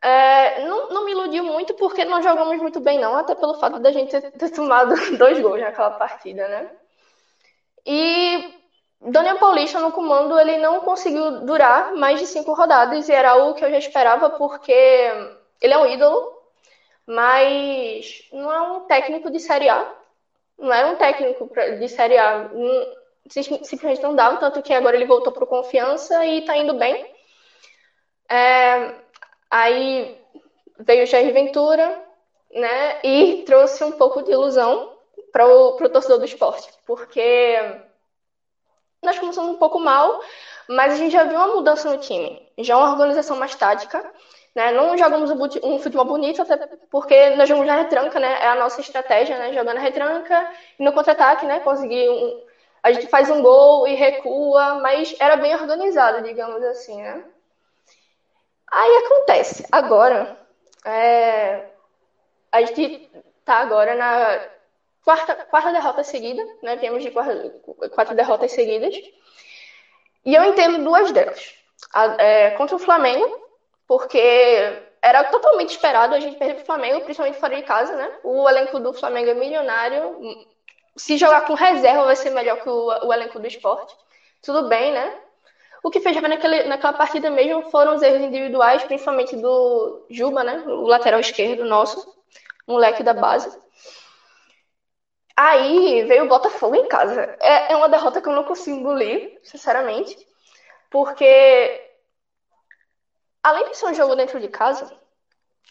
É, 0.02 0.66
não, 0.66 0.90
não, 0.90 1.06
me 1.06 1.12
iludiu 1.12 1.44
muito 1.44 1.74
porque 1.76 2.06
não 2.06 2.22
jogamos 2.22 2.58
muito 2.58 2.80
bem, 2.80 3.00
não, 3.00 3.16
até 3.16 3.34
pelo 3.34 3.56
fato 3.56 3.80
da 3.80 3.92
gente 3.92 4.20
ter, 4.20 4.50
tomado 4.52 4.94
dois 5.18 5.40
gols 5.40 5.60
naquela 5.60 5.92
partida, 5.92 6.48
né? 6.48 6.72
E 7.86 8.54
Daniel 9.02 9.38
Paulista 9.38 9.80
no 9.80 9.92
comando 9.92 10.40
ele 10.40 10.58
não 10.58 10.82
conseguiu 10.82 11.42
durar 11.46 11.96
mais 11.96 12.20
de 12.20 12.28
cinco 12.28 12.54
rodadas 12.54 13.08
e 13.08 13.12
era 13.12 13.32
algo 13.32 13.56
que 13.56 13.66
eu 13.66 13.70
já 13.70 13.78
esperava 13.78 14.30
porque 14.32 14.74
ele 15.62 15.74
é 15.74 15.78
um 15.78 15.86
ídolo, 15.88 16.32
mas 17.08 18.28
não 18.32 18.52
é 18.52 18.62
um 18.62 18.82
técnico 18.82 19.32
de 19.32 19.40
Série 19.40 19.70
A, 19.70 19.92
não 20.58 20.74
é 20.74 20.86
um 20.86 20.96
técnico 20.96 21.50
de 21.80 21.90
Série 21.90 22.18
A 22.18 22.50
simplesmente 23.30 24.04
não 24.04 24.16
dava, 24.16 24.38
tanto 24.38 24.62
que 24.62 24.74
agora 24.74 24.96
ele 24.96 25.06
voltou 25.06 25.34
para 25.34 25.46
confiança 25.46 26.26
e 26.26 26.40
está 26.40 26.56
indo 26.58 26.74
bem. 26.76 27.06
É, 28.30 28.96
aí 29.56 30.22
veio 30.80 31.04
o 31.04 31.06
Jair 31.06 31.34
Ventura, 31.34 32.04
né, 32.54 33.00
e 33.04 33.44
trouxe 33.46 33.84
um 33.86 33.94
pouco 33.94 34.22
de 34.22 34.32
ilusão 34.32 34.94
para 35.32 35.48
o 35.48 35.90
torcedor 35.90 36.20
do 36.20 36.26
esporte, 36.26 36.70
porque 36.86 37.58
nós 39.02 39.18
começamos 39.18 39.52
um 39.52 39.58
pouco 39.58 39.80
mal, 39.80 40.20
mas 40.68 40.94
a 40.94 40.96
gente 40.98 41.14
já 41.14 41.24
viu 41.24 41.38
uma 41.38 41.56
mudança 41.56 41.90
no 41.90 42.00
time, 42.00 42.46
já 42.60 42.78
uma 42.78 42.92
organização 42.92 43.38
mais 43.38 43.56
tática, 43.56 44.04
né, 44.54 44.72
não 44.72 44.98
jogamos 44.98 45.32
um 45.64 45.80
futebol 45.80 46.06
bonito, 46.06 46.42
até 46.42 46.58
porque 46.90 47.30
nós 47.32 47.48
jogamos 47.48 47.68
na 47.68 47.78
retranca, 47.78 48.20
né, 48.20 48.40
é 48.42 48.48
a 48.48 48.56
nossa 48.56 48.82
estratégia, 48.82 49.38
né, 49.38 49.54
jogando 49.54 49.76
na 49.76 49.82
retranca 49.82 50.52
e 50.78 50.84
no 50.84 50.92
contra-ataque, 50.92 51.46
né, 51.46 51.62
conseguir 51.62 52.10
um, 52.10 52.44
a 52.84 52.92
gente 52.92 53.08
faz 53.08 53.30
um 53.30 53.42
gol 53.42 53.88
e 53.88 53.96
recua, 53.96 54.76
mas 54.76 55.16
era 55.20 55.38
bem 55.38 55.56
organizado, 55.56 56.22
digamos 56.24 56.62
assim, 56.64 57.02
né? 57.02 57.26
Aí 58.72 59.04
acontece, 59.06 59.66
agora, 59.72 60.38
é, 60.86 61.70
a 62.52 62.62
gente 62.62 63.10
tá 63.44 63.58
agora 63.58 63.96
na 63.96 64.40
quarta, 65.04 65.36
quarta 65.46 65.72
derrota 65.72 66.04
seguida, 66.04 66.44
né? 66.62 66.76
Viemos 66.78 67.04
de 67.04 67.12
quatro, 67.12 67.52
quatro 67.92 68.16
derrotas 68.16 68.52
seguidas. 68.52 68.96
E 70.26 70.34
eu 70.34 70.44
entendo 70.44 70.84
duas 70.84 71.12
delas. 71.12 71.54
A, 71.94 72.06
é, 72.22 72.52
contra 72.52 72.76
o 72.76 72.80
Flamengo, 72.80 73.40
porque 73.88 74.18
era 75.02 75.24
totalmente 75.26 75.70
esperado 75.70 76.16
a 76.16 76.20
gente 76.20 76.38
perder 76.38 76.56
pro 76.56 76.66
Flamengo, 76.66 77.02
principalmente 77.02 77.40
fora 77.40 77.56
de 77.56 77.62
casa, 77.62 77.96
né? 77.96 78.12
O 78.24 78.50
elenco 78.50 78.80
do 78.80 78.92
Flamengo 78.92 79.30
é 79.30 79.36
milionário. 79.36 80.18
Se 80.98 81.18
jogar 81.18 81.42
com 81.46 81.54
reserva 81.54 82.06
vai 82.06 82.16
ser 82.16 82.32
melhor 82.32 82.60
que 82.62 82.70
o, 82.70 82.88
o 83.06 83.14
elenco 83.14 83.40
do 83.40 83.46
esporte. 83.46 83.96
Tudo 84.42 84.68
bem, 84.68 84.92
né? 84.92 85.16
O 85.86 85.92
que 85.92 86.00
fez 86.00 86.20
naquele, 86.20 86.64
naquela 86.64 86.94
partida 86.94 87.30
mesmo 87.30 87.62
foram 87.70 87.94
os 87.94 88.02
erros 88.02 88.24
individuais, 88.24 88.84
principalmente 88.84 89.36
do 89.36 90.04
Juba, 90.10 90.44
né? 90.44 90.64
O 90.66 90.88
lateral 90.88 91.20
esquerdo 91.20 91.64
nosso, 91.64 92.04
moleque 92.68 93.04
da 93.04 93.14
base. 93.14 93.56
Aí 95.38 96.04
veio 96.06 96.24
o 96.24 96.28
Botafogo 96.28 96.76
em 96.76 96.88
casa. 96.88 97.30
É, 97.40 97.74
é 97.74 97.76
uma 97.76 97.88
derrota 97.88 98.20
que 98.20 98.28
eu 98.28 98.34
não 98.34 98.44
consigo 98.44 98.76
engolir, 98.76 99.38
sinceramente. 99.44 100.18
Porque, 100.90 101.80
além 103.44 103.70
de 103.70 103.78
ser 103.78 103.86
um 103.86 103.94
jogo 103.94 104.16
dentro 104.16 104.40
de 104.40 104.48
casa, 104.48 104.90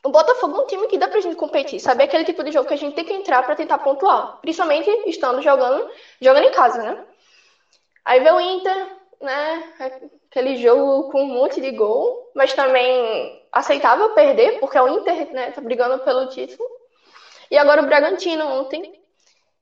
o 0.04 0.10
Botafogo 0.10 0.58
é 0.58 0.60
um 0.60 0.66
time 0.66 0.86
que 0.86 0.96
dá 0.96 1.08
pra 1.08 1.18
gente 1.18 1.34
competir, 1.34 1.80
sabe? 1.80 2.02
É 2.02 2.06
aquele 2.06 2.24
tipo 2.24 2.44
de 2.44 2.52
jogo 2.52 2.68
que 2.68 2.74
a 2.74 2.78
gente 2.78 2.94
tem 2.94 3.04
que 3.04 3.12
entrar 3.14 3.42
para 3.42 3.56
tentar 3.56 3.78
pontuar. 3.78 4.38
Principalmente 4.40 4.88
estando 5.06 5.42
jogando, 5.42 5.90
jogando 6.20 6.44
em 6.44 6.52
casa, 6.52 6.80
né? 6.84 7.04
Aí 8.04 8.20
veio 8.20 8.36
o 8.36 8.40
Inter, 8.40 9.03
né? 9.24 9.72
Aquele 10.30 10.56
jogo 10.56 11.10
com 11.10 11.22
um 11.22 11.26
monte 11.26 11.60
de 11.60 11.70
gol, 11.72 12.30
mas 12.34 12.52
também 12.52 13.42
aceitável 13.52 14.10
perder, 14.10 14.60
porque 14.60 14.76
é 14.76 14.82
o 14.82 14.88
Inter, 14.88 15.32
né? 15.32 15.50
Tá 15.50 15.60
brigando 15.60 16.04
pelo 16.04 16.28
título. 16.28 16.68
E 17.50 17.56
agora 17.56 17.82
o 17.82 17.86
Bragantino 17.86 18.44
ontem, 18.46 19.00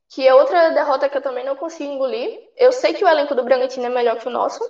que 0.09 0.27
é 0.27 0.35
outra 0.35 0.71
derrota 0.71 1.09
que 1.09 1.17
eu 1.17 1.23
também 1.23 1.45
não 1.45 1.57
consigo 1.57 1.93
engolir. 1.93 2.41
Eu 2.57 2.73
sei 2.73 2.93
que 2.93 3.05
o 3.05 3.09
elenco 3.09 3.35
do 3.35 3.45
Bragantino 3.45 3.87
é 3.87 3.89
melhor 3.89 4.19
que 4.19 4.29
o 4.29 4.31
nosso, 4.31 4.63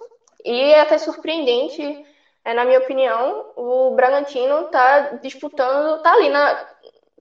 e 0.44 0.60
é 0.60 0.80
até 0.80 0.98
surpreendente, 0.98 2.04
é, 2.44 2.54
na 2.54 2.64
minha 2.64 2.80
opinião, 2.80 3.52
o 3.56 3.94
Bragantino 3.94 4.64
tá 4.70 5.16
disputando, 5.22 6.02
tá 6.02 6.12
ali 6.12 6.28
na, 6.28 6.68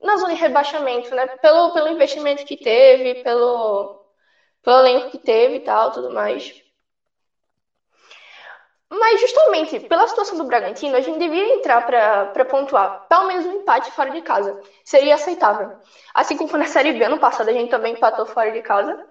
na 0.01 0.17
zona 0.17 0.33
de 0.33 0.41
rebaixamento, 0.41 1.13
né? 1.13 1.27
Pelo, 1.37 1.71
pelo 1.73 1.89
investimento 1.89 2.45
que 2.45 2.57
teve, 2.57 3.23
pelo, 3.23 4.03
pelo 4.63 4.79
elenco 4.79 5.11
que 5.11 5.19
teve 5.19 5.57
e 5.57 5.59
tal, 5.61 5.91
tudo 5.91 6.11
mais. 6.11 6.61
Mas 8.93 9.21
justamente 9.21 9.79
pela 9.79 10.05
situação 10.05 10.37
do 10.37 10.43
Bragantino, 10.43 10.97
a 10.97 10.99
gente 10.99 11.17
devia 11.17 11.55
entrar 11.55 11.85
para 11.85 12.43
pontuar. 12.43 13.05
Pelo 13.07 13.25
menos 13.27 13.45
um 13.45 13.61
empate 13.61 13.89
fora 13.91 14.09
de 14.09 14.21
casa. 14.21 14.59
Seria 14.83 15.15
aceitável. 15.15 15.71
Assim 16.13 16.35
como 16.35 16.49
foi 16.49 16.59
na 16.59 16.65
Série 16.65 16.91
B 16.91 17.05
ano 17.05 17.17
passado, 17.17 17.49
a 17.49 17.53
gente 17.53 17.69
também 17.69 17.93
empatou 17.93 18.25
fora 18.25 18.51
de 18.51 18.61
casa. 18.61 19.01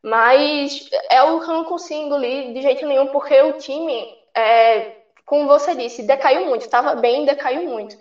Mas 0.00 0.88
é 1.10 1.20
o 1.24 1.40
que 1.40 1.50
eu 1.50 1.54
não 1.54 1.64
consigo 1.64 2.00
engolir 2.00 2.52
de 2.54 2.62
jeito 2.62 2.86
nenhum, 2.86 3.08
porque 3.08 3.34
o 3.42 3.54
time, 3.54 4.16
é, 4.32 4.92
como 5.26 5.48
você 5.48 5.74
disse, 5.74 6.04
decaiu 6.04 6.46
muito. 6.46 6.62
Estava 6.62 6.94
bem, 6.94 7.26
decaiu 7.26 7.68
muito. 7.68 7.98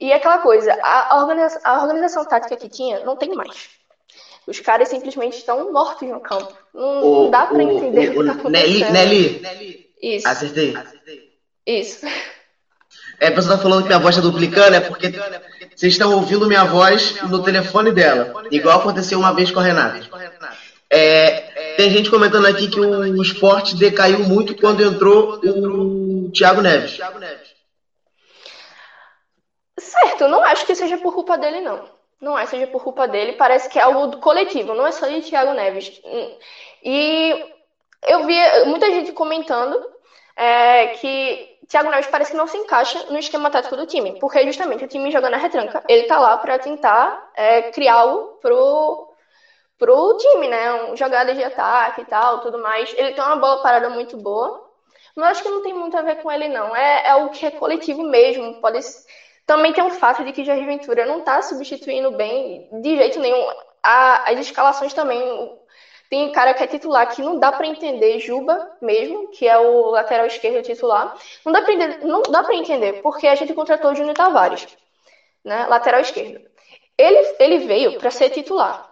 E 0.00 0.10
aquela 0.14 0.38
coisa, 0.38 0.78
a, 0.82 1.20
organização, 1.20 1.60
a 1.62 1.82
organização 1.82 2.24
tática 2.24 2.56
que 2.56 2.70
tinha, 2.70 3.00
não 3.00 3.16
tem 3.16 3.34
mais. 3.34 3.68
Os 4.46 4.60
caras 4.60 4.88
simplesmente 4.88 5.36
estão 5.36 5.70
mortos 5.74 6.08
no 6.08 6.20
campo. 6.20 6.56
Não, 6.72 7.02
o, 7.02 7.22
não 7.24 7.30
dá 7.30 7.44
para 7.44 7.62
entender 7.62 8.16
o, 8.16 8.20
o, 8.20 8.20
o 8.20 8.22
que 8.22 8.26
tá 8.26 8.32
acontecendo. 8.32 8.92
Nelly, 8.92 8.92
Nelly, 8.92 9.40
Nelly. 9.40 9.87
Isso. 10.02 10.28
Acertei. 10.28 10.74
Isso. 11.66 12.06
É, 13.20 13.28
a 13.28 13.32
pessoa 13.32 13.56
tá 13.56 13.62
falando 13.62 13.82
que 13.82 13.88
minha 13.88 13.98
voz 13.98 14.14
tá 14.14 14.22
duplicando, 14.22 14.76
é 14.76 14.80
porque 14.80 15.08
vocês 15.74 15.92
estão 15.92 16.14
ouvindo 16.14 16.46
minha 16.46 16.64
voz 16.64 17.20
no 17.22 17.42
telefone 17.42 17.90
dela. 17.90 18.44
Igual 18.50 18.78
aconteceu 18.78 19.18
uma 19.18 19.34
vez 19.34 19.50
com 19.50 19.58
a 19.58 19.62
Renata. 19.62 20.00
É, 20.90 21.74
tem 21.76 21.90
gente 21.90 22.10
comentando 22.10 22.46
aqui 22.46 22.68
que 22.68 22.80
o 22.80 23.22
esporte 23.22 23.76
decaiu 23.76 24.20
muito 24.20 24.56
quando 24.56 24.82
entrou 24.82 25.40
o 25.44 26.30
Thiago 26.30 26.62
Neves. 26.62 26.98
Certo, 29.78 30.28
não 30.28 30.42
acho 30.44 30.64
que 30.64 30.74
seja 30.74 30.96
por 30.98 31.14
culpa 31.14 31.36
dele, 31.36 31.60
não. 31.60 31.88
Não 32.20 32.36
é 32.38 32.46
seja 32.46 32.66
por 32.66 32.82
culpa 32.82 33.06
dele, 33.06 33.34
parece 33.34 33.68
que 33.68 33.78
é 33.78 33.82
algo 33.82 34.16
coletivo, 34.18 34.74
não 34.74 34.86
é 34.86 34.92
só 34.92 35.06
de 35.06 35.20
Thiago 35.22 35.52
Neves. 35.52 36.00
E 36.82 37.44
eu 38.06 38.26
vi 38.26 38.36
muita 38.66 38.86
gente 38.86 39.12
comentando 39.12 39.84
é, 40.36 40.88
que 40.88 41.58
Thiago 41.68 41.90
Neves 41.90 42.06
parece 42.06 42.30
que 42.30 42.36
não 42.36 42.46
se 42.46 42.56
encaixa 42.56 43.06
no 43.10 43.18
esquema 43.18 43.50
tático 43.50 43.76
do 43.76 43.86
time, 43.86 44.18
porque 44.18 44.44
justamente 44.44 44.84
o 44.84 44.88
time 44.88 45.10
jogando 45.10 45.32
na 45.32 45.38
retranca, 45.38 45.82
ele 45.88 46.04
tá 46.04 46.18
lá 46.18 46.36
para 46.38 46.58
tentar 46.58 47.30
é, 47.34 47.70
criar 47.70 47.94
algo 47.94 48.38
pro, 48.40 49.12
pro 49.78 50.16
time, 50.16 50.48
né? 50.48 50.72
Um, 50.84 50.96
jogadas 50.96 51.36
de 51.36 51.44
ataque 51.44 52.02
e 52.02 52.04
tal, 52.06 52.40
tudo 52.40 52.58
mais. 52.58 52.92
Ele 52.96 53.12
tem 53.12 53.22
uma 53.22 53.36
bola 53.36 53.62
parada 53.62 53.90
muito 53.90 54.16
boa, 54.16 54.66
mas 55.14 55.32
acho 55.32 55.42
que 55.42 55.48
não 55.50 55.62
tem 55.62 55.74
muito 55.74 55.96
a 55.96 56.02
ver 56.02 56.16
com 56.22 56.30
ele, 56.32 56.48
não. 56.48 56.74
É, 56.74 57.08
é 57.08 57.14
o 57.16 57.30
que 57.30 57.44
é 57.46 57.50
coletivo 57.50 58.02
mesmo. 58.02 58.60
Pode 58.60 58.80
Também 59.46 59.72
tem 59.72 59.84
o 59.84 59.90
fato 59.90 60.24
de 60.24 60.32
que 60.32 60.44
Jair 60.44 60.64
Ventura 60.66 61.04
não 61.06 61.20
tá 61.22 61.42
substituindo 61.42 62.12
bem 62.12 62.68
de 62.80 62.96
jeito 62.96 63.18
nenhum. 63.20 63.46
A, 63.82 64.30
as 64.30 64.38
escalações 64.40 64.94
também, 64.94 65.20
tem 66.08 66.32
cara 66.32 66.54
que 66.54 66.62
é 66.62 66.66
titular 66.66 67.06
que 67.14 67.20
não 67.20 67.38
dá 67.38 67.52
para 67.52 67.66
entender, 67.66 68.18
Juba 68.20 68.76
mesmo, 68.80 69.28
que 69.28 69.46
é 69.46 69.58
o 69.58 69.90
lateral 69.90 70.26
esquerdo 70.26 70.64
titular. 70.64 71.14
Não 71.44 71.52
dá 71.52 71.60
para 71.62 71.74
entender, 71.74 72.04
não 72.04 72.22
dá 72.22 72.42
para 72.42 72.54
entender, 72.54 73.02
porque 73.02 73.26
a 73.26 73.34
gente 73.34 73.52
contratou 73.52 73.90
o 73.90 73.94
Júnior 73.94 74.14
Tavares, 74.14 74.66
né, 75.44 75.66
lateral 75.66 76.00
esquerdo. 76.00 76.40
Ele, 76.96 77.36
ele 77.38 77.58
veio 77.58 77.98
para 77.98 78.10
ser 78.10 78.30
titular 78.30 78.90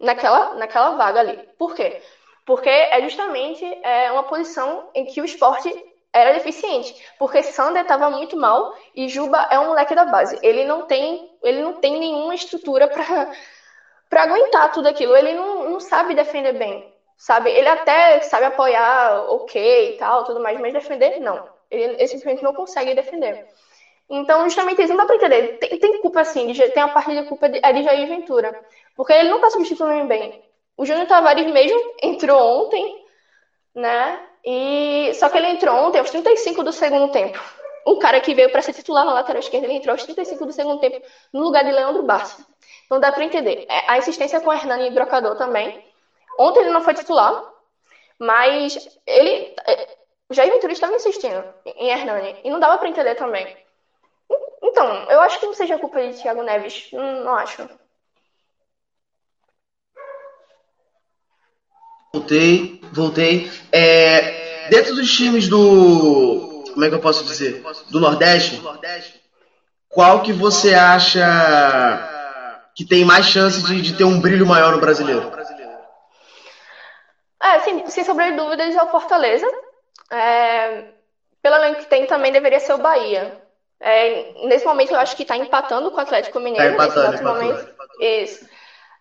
naquela, 0.00 0.54
naquela 0.54 0.90
vaga 0.90 1.20
ali. 1.20 1.48
Por 1.56 1.74
quê? 1.74 2.02
Porque 2.44 2.68
é 2.68 3.00
justamente 3.02 3.64
é, 3.82 4.10
uma 4.10 4.24
posição 4.24 4.90
em 4.94 5.04
que 5.04 5.20
o 5.20 5.24
esporte 5.24 5.72
era 6.12 6.32
deficiente, 6.32 6.96
porque 7.18 7.42
Sander 7.42 7.82
estava 7.82 8.08
muito 8.08 8.36
mal 8.36 8.74
e 8.94 9.08
Juba 9.08 9.48
é 9.50 9.58
um 9.58 9.66
moleque 9.66 9.94
da 9.94 10.06
base. 10.06 10.38
Ele 10.42 10.64
não 10.64 10.86
tem, 10.86 11.30
ele 11.42 11.60
não 11.60 11.74
tem 11.74 11.98
nenhuma 11.98 12.34
estrutura 12.34 12.88
para 12.88 13.30
para 14.08 14.22
aguentar 14.22 14.72
tudo 14.72 14.88
aquilo. 14.88 15.16
Ele 15.16 15.32
não, 15.34 15.70
não 15.70 15.80
sabe 15.80 16.14
defender 16.14 16.52
bem, 16.52 16.92
sabe? 17.16 17.50
Ele 17.50 17.68
até 17.68 18.20
sabe 18.20 18.46
apoiar, 18.46 19.30
ok 19.30 19.94
e 19.94 19.96
tal, 19.96 20.24
tudo 20.24 20.40
mais, 20.40 20.58
mas 20.60 20.72
defender, 20.72 21.20
não. 21.20 21.48
Ele, 21.70 21.94
ele 21.94 22.08
simplesmente 22.08 22.42
não 22.42 22.54
consegue 22.54 22.94
defender. 22.94 23.46
Então, 24.08 24.44
justamente 24.44 24.82
isso 24.82 24.92
não 24.92 24.98
dá 24.98 25.06
pra 25.06 25.16
entender. 25.16 25.58
Tem, 25.58 25.78
tem 25.78 26.00
culpa, 26.00 26.20
assim, 26.20 26.52
de, 26.52 26.68
tem 26.70 26.82
a 26.82 26.88
parte 26.88 27.10
de 27.14 27.24
culpa 27.24 27.48
de, 27.48 27.60
é 27.62 27.72
de 27.72 27.82
Jair 27.82 28.08
Ventura. 28.08 28.58
Porque 28.94 29.12
ele 29.12 29.28
não 29.28 29.40
tá 29.40 29.50
substituindo 29.50 30.06
bem. 30.06 30.42
O 30.76 30.84
Júnior 30.84 31.06
Tavares 31.06 31.46
mesmo 31.50 31.80
entrou 32.02 32.64
ontem, 32.64 33.04
né? 33.74 34.20
E 34.44 35.12
só 35.14 35.28
que 35.28 35.36
ele 35.38 35.48
entrou 35.48 35.74
ontem 35.74 35.98
aos 35.98 36.10
35 36.10 36.62
do 36.62 36.72
segundo 36.72 37.10
tempo. 37.10 37.38
Um 37.86 37.98
cara 37.98 38.20
que 38.20 38.34
veio 38.34 38.50
para 38.50 38.62
ser 38.62 38.72
titular 38.72 39.04
na 39.04 39.12
lateral 39.12 39.40
esquerda, 39.40 39.66
ele 39.66 39.76
entrou 39.76 39.92
aos 39.92 40.04
35 40.04 40.46
do 40.46 40.52
segundo 40.52 40.80
tempo 40.80 41.00
no 41.32 41.40
lugar 41.40 41.64
de 41.64 41.72
Leandro 41.72 42.02
Barça. 42.02 42.44
Não 42.90 43.00
dá 43.00 43.12
para 43.12 43.24
entender. 43.24 43.66
É, 43.68 43.90
a 43.90 43.98
insistência 43.98 44.40
com 44.40 44.50
o 44.50 44.52
Hernani 44.52 44.90
Brocador 44.90 45.36
também. 45.36 45.84
Ontem 46.38 46.60
ele 46.60 46.70
não 46.70 46.82
foi 46.82 46.94
titular, 46.94 47.42
mas 48.18 48.76
ele. 49.06 49.54
É, 49.66 49.96
o 50.28 50.34
Jair 50.34 50.52
Ventura 50.52 50.72
estava 50.72 50.94
insistindo 50.94 51.44
em 51.64 51.90
Hernani. 51.90 52.36
E 52.44 52.50
não 52.50 52.60
dava 52.60 52.78
para 52.78 52.88
entender 52.88 53.14
também. 53.14 53.56
Então, 54.62 55.10
eu 55.10 55.20
acho 55.20 55.38
que 55.38 55.46
não 55.46 55.54
seja 55.54 55.78
culpa 55.78 56.00
de 56.00 56.20
Thiago 56.20 56.42
Neves. 56.42 56.88
Não, 56.92 57.24
não 57.24 57.34
acho. 57.34 57.68
Voltei, 62.12 62.80
voltei. 62.92 63.50
É, 63.70 64.68
dentro 64.68 64.94
dos 64.94 65.10
times 65.10 65.48
do. 65.48 66.64
Como 66.72 66.84
é 66.84 66.88
que 66.88 66.94
eu 66.94 67.00
posso 67.00 67.24
dizer? 67.24 67.62
Do 67.90 68.00
Nordeste, 68.00 68.62
qual 69.88 70.22
que 70.22 70.32
você 70.32 70.74
acha 70.74 72.15
que 72.76 72.84
tem 72.84 73.06
mais 73.06 73.24
chance 73.24 73.62
de, 73.62 73.80
de 73.80 73.94
ter 73.94 74.04
um 74.04 74.20
brilho 74.20 74.46
maior 74.46 74.72
no 74.72 74.80
brasileiro? 74.80 75.32
É, 77.42 77.60
sim, 77.60 77.86
sem 77.86 78.04
sombra 78.04 78.30
de 78.30 78.36
dúvidas, 78.36 78.76
é 78.76 78.82
o 78.82 78.90
Fortaleza. 78.90 79.46
É, 80.10 80.84
pelo 81.40 81.56
elenco 81.56 81.80
que 81.80 81.86
tem, 81.86 82.06
também 82.06 82.30
deveria 82.30 82.60
ser 82.60 82.74
o 82.74 82.78
Bahia. 82.78 83.40
É, 83.80 84.46
nesse 84.46 84.66
momento, 84.66 84.92
eu 84.92 84.98
acho 84.98 85.16
que 85.16 85.22
está 85.22 85.38
empatando 85.38 85.90
com 85.90 85.96
o 85.96 86.00
Atlético 86.00 86.38
Mineiro. 86.38 86.76
Tá 86.76 86.84
empatando, 86.84 87.12
nesse 87.12 87.24
momento. 87.24 87.74
Isso. 87.98 88.46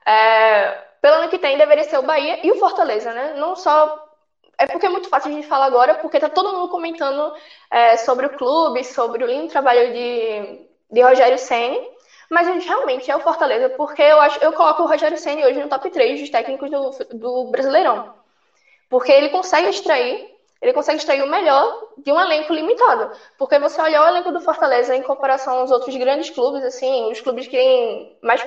É, 0.05 0.77
pelo 1.01 1.15
elenco 1.15 1.31
que 1.31 1.39
tem, 1.39 1.57
deveria 1.57 1.83
ser 1.83 1.97
o 1.97 2.03
Bahia 2.03 2.45
e 2.45 2.51
o 2.51 2.59
Fortaleza, 2.59 3.13
né? 3.13 3.33
Não 3.37 3.57
só. 3.57 4.03
É 4.57 4.67
porque 4.67 4.85
é 4.85 4.89
muito 4.89 5.09
fácil 5.09 5.31
a 5.31 5.33
gente 5.33 5.47
falar 5.47 5.65
agora, 5.65 5.95
porque 5.95 6.17
tá 6.17 6.29
todo 6.29 6.53
mundo 6.53 6.69
comentando 6.69 7.33
é, 7.69 7.97
sobre 7.97 8.27
o 8.27 8.37
clube, 8.37 8.85
sobre 8.85 9.21
o 9.21 9.27
lindo 9.27 9.49
trabalho 9.49 9.91
de, 9.91 10.65
de 10.89 11.01
Rogério 11.01 11.37
Senni. 11.37 11.94
Mas 12.29 12.47
a 12.47 12.51
gente 12.51 12.67
realmente 12.67 13.09
é 13.09 13.15
o 13.15 13.19
Fortaleza, 13.19 13.69
porque 13.69 14.01
eu 14.01 14.19
acho 14.19 14.43
eu 14.43 14.53
coloco 14.53 14.83
o 14.83 14.87
Rogério 14.87 15.17
Senna 15.17 15.45
hoje 15.45 15.61
no 15.61 15.69
top 15.69 15.89
3 15.89 16.19
dos 16.19 16.29
técnicos 16.29 16.69
do, 16.69 16.89
do 17.13 17.51
Brasileirão. 17.51 18.13
Porque 18.89 19.11
ele 19.11 19.29
consegue 19.29 19.69
extrair, 19.69 20.29
ele 20.61 20.73
consegue 20.73 20.97
extrair 20.97 21.23
o 21.23 21.29
melhor 21.29 21.89
de 21.97 22.11
um 22.11 22.19
elenco 22.19 22.53
limitado. 22.53 23.11
Porque 23.37 23.59
você 23.59 23.81
olhar 23.81 24.03
o 24.03 24.07
elenco 24.07 24.31
do 24.31 24.41
Fortaleza 24.41 24.95
em 24.95 25.01
comparação 25.01 25.59
aos 25.59 25.71
outros 25.71 25.95
grandes 25.95 26.29
clubes, 26.29 26.63
assim, 26.63 27.11
os 27.11 27.21
clubes 27.21 27.47
que 27.47 27.57
têm 27.57 28.17
mais, 28.21 28.45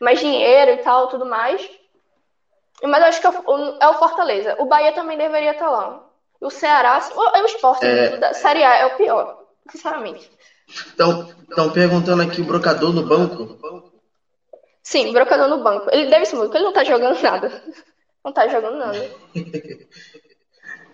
mais 0.00 0.18
dinheiro 0.20 0.72
e 0.72 0.78
tal, 0.78 1.08
tudo 1.08 1.26
mais. 1.26 1.68
Mas 2.82 3.00
eu 3.00 3.08
acho 3.08 3.20
que 3.20 3.26
é 3.26 3.30
o, 3.30 3.78
é 3.80 3.94
Fortaleza. 3.94 4.56
O 4.58 4.66
Bahia 4.66 4.92
também 4.92 5.16
deveria 5.16 5.52
estar 5.52 5.70
lá. 5.70 6.04
O 6.40 6.50
Ceará, 6.50 7.00
o, 7.14 7.36
é 7.36 7.42
o 7.42 7.46
esporte, 7.46 7.86
é... 7.86 8.16
da 8.18 8.34
Série 8.34 8.62
A 8.62 8.76
é 8.76 8.86
o 8.86 8.96
pior, 8.96 9.42
sinceramente. 9.70 10.30
Estão 10.68 11.70
perguntando 11.72 12.22
aqui 12.22 12.40
o 12.40 12.44
brocador 12.44 12.92
no 12.92 13.02
banco. 13.02 13.58
Sim, 14.82 15.12
brocador 15.12 15.48
no 15.48 15.62
banco. 15.62 15.88
Ele 15.92 16.10
deve 16.10 16.26
ser 16.26 16.36
porque 16.36 16.56
ele 16.56 16.64
não 16.64 16.72
tá 16.72 16.84
jogando 16.84 17.20
nada. 17.20 17.62
Não 18.24 18.32
tá 18.32 18.48
jogando 18.48 18.78
nada. 18.78 19.10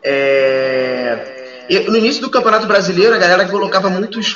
É... 0.05 1.63
No 1.89 1.97
início 1.97 2.21
do 2.21 2.29
Campeonato 2.29 2.67
Brasileiro, 2.67 3.15
a 3.15 3.19
galera 3.19 3.49
colocava 3.49 3.89
muitos 3.89 4.35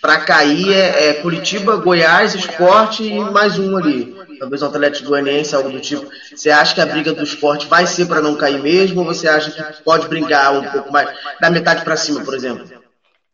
para 0.00 0.18
cair 0.18 0.72
é, 0.72 1.10
é, 1.10 1.14
Curitiba, 1.14 1.76
Goiás, 1.76 2.34
Esporte 2.34 3.04
e 3.04 3.20
mais 3.30 3.56
um 3.56 3.76
ali. 3.76 4.16
Talvez 4.38 4.62
um 4.62 4.66
Atlético 4.66 5.10
Goianiense, 5.10 5.54
algo 5.54 5.70
do 5.70 5.80
tipo. 5.80 6.10
Você 6.34 6.50
acha 6.50 6.74
que 6.74 6.80
a 6.80 6.86
briga 6.86 7.12
do 7.12 7.22
esporte 7.22 7.66
vai 7.66 7.86
ser 7.86 8.06
para 8.06 8.20
não 8.20 8.34
cair 8.34 8.60
mesmo? 8.60 9.00
Ou 9.00 9.06
você 9.06 9.28
acha 9.28 9.52
que 9.52 9.82
pode 9.84 10.08
brigar 10.08 10.52
um 10.52 10.64
pouco 10.64 10.92
mais, 10.92 11.08
da 11.40 11.50
metade 11.50 11.84
para 11.84 11.96
cima, 11.96 12.22
por 12.22 12.34
exemplo? 12.34 12.66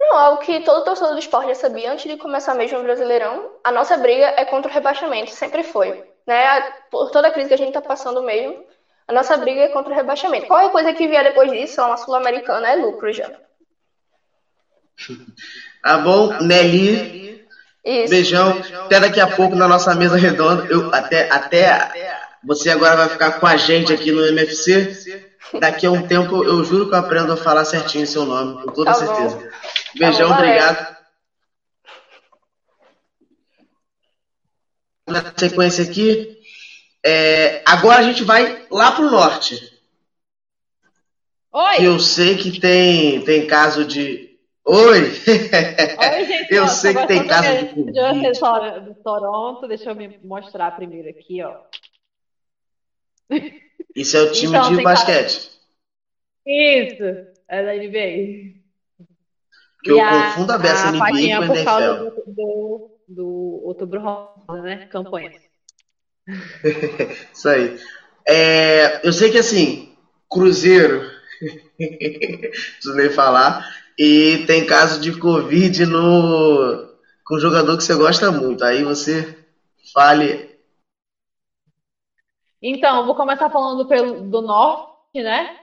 Não, 0.03 0.17
algo 0.17 0.43
que 0.43 0.61
todo 0.61 0.85
torcedor 0.85 1.13
do 1.13 1.21
esporte 1.21 1.49
já 1.49 1.55
sabia 1.55 1.93
antes 1.93 2.11
de 2.11 2.19
começar 2.19 2.55
mesmo 2.55 2.81
o 2.81 2.83
Brasileirão. 2.83 3.53
A 3.63 3.71
nossa 3.71 3.97
briga 3.97 4.35
é 4.37 4.45
contra 4.45 4.69
o 4.69 4.75
rebaixamento, 4.75 5.31
sempre 5.31 5.63
foi. 5.63 6.03
Né? 6.27 6.61
Por 6.91 7.13
toda 7.13 7.29
a 7.29 7.31
crise 7.31 7.49
que 7.49 7.55
a 7.55 7.59
gente 7.59 7.69
está 7.69 7.81
passando 7.81 8.21
mesmo, 8.21 8.65
a 9.07 9.13
nossa 9.13 9.37
briga 9.37 9.61
é 9.61 9.69
contra 9.69 9.93
o 9.93 9.97
rebaixamento. 9.97 10.49
Qualquer 10.49 10.73
coisa 10.73 10.93
que 10.93 11.07
vier 11.07 11.23
depois 11.23 11.53
disso, 11.53 11.81
uma 11.81 11.97
sul-americana, 11.97 12.69
é 12.69 12.75
lucro 12.75 13.13
já. 13.13 13.31
Tá 15.83 15.99
bom, 15.99 16.33
Nelly. 16.41 17.47
Isso. 17.85 18.11
Beijão. 18.11 18.61
Até 18.85 19.01
daqui 19.01 19.21
a 19.21 19.27
pouco 19.29 19.55
na 19.55 19.69
nossa 19.69 19.95
mesa 19.95 20.17
redonda. 20.17 20.67
Eu, 20.67 20.93
até, 20.93 21.29
até 21.31 21.91
você 22.45 22.71
agora 22.71 22.97
vai 22.97 23.09
ficar 23.09 23.39
com 23.39 23.47
a 23.47 23.57
gente 23.57 23.93
aqui 23.93 24.11
no 24.11 24.25
MFC. 24.27 25.32
Daqui 25.61 25.87
a 25.87 25.91
um 25.91 26.03
tempo 26.03 26.45
eu 26.45 26.63
juro 26.65 26.87
que 26.87 26.95
eu 26.95 26.99
aprendo 26.99 27.33
a 27.33 27.37
falar 27.37 27.65
certinho 27.65 28.07
seu 28.07 28.25
nome, 28.25 28.55
com 28.55 28.73
toda 28.73 28.93
tá 28.93 28.95
certeza. 28.95 29.39
Beijão, 29.95 30.29
tá 30.29 30.35
bom, 30.37 30.43
obrigado. 30.43 30.93
Na 35.07 35.25
sequência 35.37 35.85
aqui, 35.85 36.23
é, 37.05 37.61
agora 37.65 37.99
a 37.99 38.03
gente 38.03 38.23
vai 38.23 38.57
lá 38.71 38.93
pro 38.93 39.11
norte. 39.11 39.61
Oi! 41.53 41.85
Eu 41.87 41.99
sei 41.99 42.37
que 42.37 42.59
tem, 42.59 43.21
tem 43.21 43.47
caso 43.47 43.85
de. 43.85 44.31
Oi! 44.65 45.13
Oi, 46.15 46.25
gente, 46.25 46.55
eu 46.55 46.67
sei 46.69 46.95
que 46.95 47.07
tem 47.07 47.27
caso 47.27 47.59
de. 47.59 47.75
Do 48.81 48.95
Toronto, 49.03 49.69
deixa 49.69 49.91
eu 49.91 49.95
me 49.95 50.17
mostrar 50.23 50.71
primeiro 50.73 51.11
aqui, 51.11 51.43
ó. 51.43 51.57
Isso 53.95 54.17
é 54.17 54.23
o 54.23 54.33
time 54.33 54.57
então, 54.57 54.75
de 54.75 54.83
basquete. 54.83 55.35
Caso... 55.35 55.51
Isso, 56.47 57.05
é 57.49 57.65
da 57.65 57.75
NBA. 57.75 58.63
Que 59.83 59.91
eu 59.91 59.99
confundo 59.99 60.53
a 60.53 60.59
beça 60.59 60.93
NBA 60.93 60.99
com 60.99 61.05
a 61.05 61.21
NFL. 61.21 61.65
Causa 61.65 61.95
do, 61.99 62.11
do, 62.27 62.91
do 63.09 63.61
Outubro 63.65 64.01
Rosa, 64.01 64.63
né? 64.63 64.87
Campanha. 64.87 65.33
Isso 67.35 67.49
aí. 67.49 67.79
É, 68.27 69.07
eu 69.07 69.13
sei 69.13 69.31
que 69.31 69.39
assim, 69.39 69.95
Cruzeiro, 70.31 71.11
preciso 71.77 72.95
nem 72.95 73.11
falar, 73.11 73.69
e 73.99 74.45
tem 74.47 74.65
caso 74.65 75.01
de 75.01 75.19
Covid 75.19 75.87
no 75.87 76.93
com 77.25 77.37
um 77.37 77.41
jogador 77.41 77.77
que 77.77 77.85
você 77.85 77.95
gosta 77.95 78.31
muito. 78.31 78.65
Aí 78.65 78.83
você 78.83 79.37
fale. 79.93 80.52
Então, 82.63 83.05
vou 83.05 83.15
começar 83.15 83.51
falando 83.51 83.87
pelo, 83.87 84.23
do 84.23 84.41
norte, 84.41 85.23
né? 85.23 85.57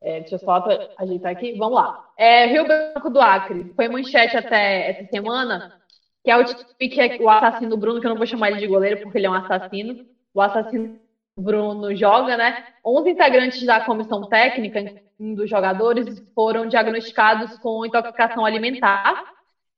É, 0.00 0.20
deixa 0.20 0.36
eu 0.36 0.38
só 0.38 0.64
ajeitar 0.98 1.32
aqui. 1.32 1.54
Vamos 1.58 1.74
lá. 1.74 2.08
É, 2.16 2.46
Rio 2.46 2.64
Branco 2.64 3.10
do 3.10 3.20
Acre. 3.20 3.72
Foi 3.74 3.88
manchete 3.88 4.36
até 4.36 4.90
essa 4.90 5.10
semana, 5.10 5.80
que 6.22 6.30
é 6.30 6.36
o 6.36 6.44
time 6.44 6.88
que 6.88 7.00
é 7.00 7.16
o 7.20 7.28
assassino 7.28 7.76
Bruno, 7.76 8.00
que 8.00 8.06
eu 8.06 8.10
não 8.10 8.16
vou 8.16 8.26
chamar 8.26 8.50
ele 8.50 8.60
de 8.60 8.66
goleiro 8.66 9.02
porque 9.02 9.18
ele 9.18 9.26
é 9.26 9.30
um 9.30 9.34
assassino 9.34 10.06
o 10.38 10.40
assassino 10.40 11.00
Bruno 11.36 11.94
joga, 11.96 12.36
né? 12.36 12.64
11 12.84 13.10
integrantes 13.10 13.66
da 13.66 13.80
comissão 13.84 14.28
técnica 14.28 15.00
dos 15.18 15.50
jogadores 15.50 16.22
foram 16.34 16.68
diagnosticados 16.68 17.58
com 17.58 17.84
intoxicação 17.84 18.44
alimentar. 18.44 19.24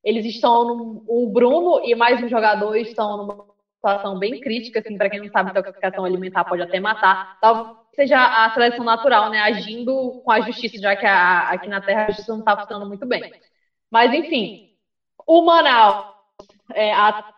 Eles 0.05 0.27
estão 0.27 0.65
no, 0.65 1.05
o 1.07 1.31
Bruno 1.31 1.81
e 1.85 1.95
mais 1.95 2.23
um 2.23 2.29
jogador 2.29 2.77
estão 2.77 3.17
numa 3.17 3.47
situação 3.81 4.19
bem 4.19 4.41
crítica, 4.41 4.81
assim, 4.81 4.97
para 4.99 5.09
quem 5.09 5.21
não 5.21 5.31
sabe, 5.31 5.51
intoxicação 5.51 6.05
alimentar 6.05 6.45
pode 6.45 6.63
até 6.63 6.79
matar. 6.79 7.39
Talvez 7.41 7.77
seja 7.95 8.45
a 8.45 8.51
seleção 8.53 8.85
natural, 8.85 9.31
né, 9.31 9.41
agindo 9.41 10.21
com 10.23 10.31
a 10.31 10.41
justiça, 10.43 10.79
já 10.79 10.95
que 10.95 11.07
a, 11.07 11.49
aqui 11.51 11.69
na 11.69 11.81
Terra 11.81 12.05
a 12.05 12.07
justiça 12.09 12.33
não 12.33 12.41
está 12.41 12.57
funcionando 12.57 12.87
muito 12.87 13.07
bem. 13.07 13.33
Mas 13.91 14.13
enfim, 14.15 14.71
o 15.27 15.43
Manaus 15.43 16.11
é, 16.75 16.93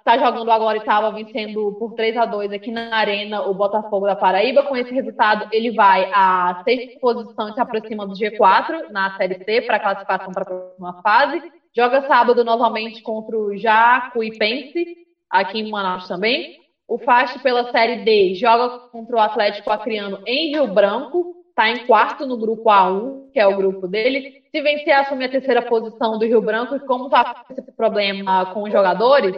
tá 0.04 0.18
jogando 0.18 0.50
agora 0.50 0.76
e 0.76 0.80
estava 0.80 1.10
vencendo 1.10 1.74
por 1.78 1.94
3 1.94 2.16
a 2.16 2.26
2 2.26 2.52
aqui 2.52 2.70
na 2.70 2.94
Arena 2.94 3.42
o 3.42 3.54
Botafogo 3.54 4.06
da 4.06 4.16
Paraíba. 4.16 4.64
Com 4.64 4.76
esse 4.76 4.92
resultado, 4.92 5.48
ele 5.52 5.70
vai 5.70 6.10
à 6.12 6.62
sexta 6.64 6.98
posição, 7.00 7.52
se 7.54 7.60
aproxima 7.60 8.06
do 8.06 8.14
G4 8.14 8.90
na 8.90 9.16
Série 9.16 9.42
C 9.44 9.62
para 9.62 9.80
classificação 9.80 10.32
para 10.32 10.42
a 10.42 10.46
próxima 10.46 11.02
fase. 11.02 11.52
Joga 11.74 12.06
sábado 12.06 12.44
novamente 12.44 13.00
contra 13.02 13.36
o 13.36 13.56
Jacuipense, 13.56 15.01
aqui 15.32 15.60
em 15.60 15.70
Manaus 15.70 16.06
também. 16.06 16.60
O 16.86 16.98
Fast 16.98 17.38
pela 17.38 17.72
Série 17.72 18.04
D 18.04 18.34
joga 18.34 18.78
contra 18.90 19.16
o 19.16 19.20
Atlético 19.20 19.70
Acreano 19.70 20.22
em 20.26 20.50
Rio 20.50 20.68
Branco 20.68 21.42
está 21.48 21.70
em 21.70 21.86
quarto 21.86 22.26
no 22.26 22.36
grupo 22.36 22.64
A1, 22.64 23.30
que 23.32 23.40
é 23.40 23.46
o 23.46 23.56
grupo 23.56 23.86
dele. 23.86 24.42
Se 24.50 24.60
vencer, 24.60 24.92
assume 24.92 25.24
a 25.24 25.30
terceira 25.30 25.62
posição 25.62 26.18
do 26.18 26.26
Rio 26.26 26.42
Branco. 26.42 26.74
E 26.74 26.80
como 26.80 27.06
está 27.06 27.44
esse 27.50 27.72
problema 27.72 28.52
com 28.52 28.64
os 28.64 28.72
jogadores, 28.72 29.34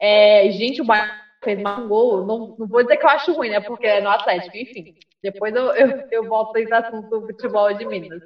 é, 0.00 0.50
gente, 0.50 0.80
o 0.82 0.84
Bahia 0.84 1.10
fez 1.42 1.60
mais 1.60 1.78
um 1.78 1.88
gol. 1.88 2.26
Não, 2.26 2.56
não, 2.58 2.68
vou 2.68 2.82
dizer 2.82 2.96
que 2.96 3.04
eu 3.04 3.10
acho 3.10 3.32
ruim, 3.32 3.50
né? 3.50 3.60
Porque 3.60 3.86
é 3.86 4.00
no 4.00 4.10
Atlético, 4.10 4.56
enfim. 4.56 4.94
Depois 5.22 5.54
eu, 5.54 5.72
eu, 5.74 6.08
eu 6.10 6.28
volto 6.28 6.56
a 6.56 6.60
esse 6.60 6.74
assunto 6.74 7.08
do 7.08 7.26
futebol 7.26 7.72
de 7.72 7.86
Minas. 7.86 8.22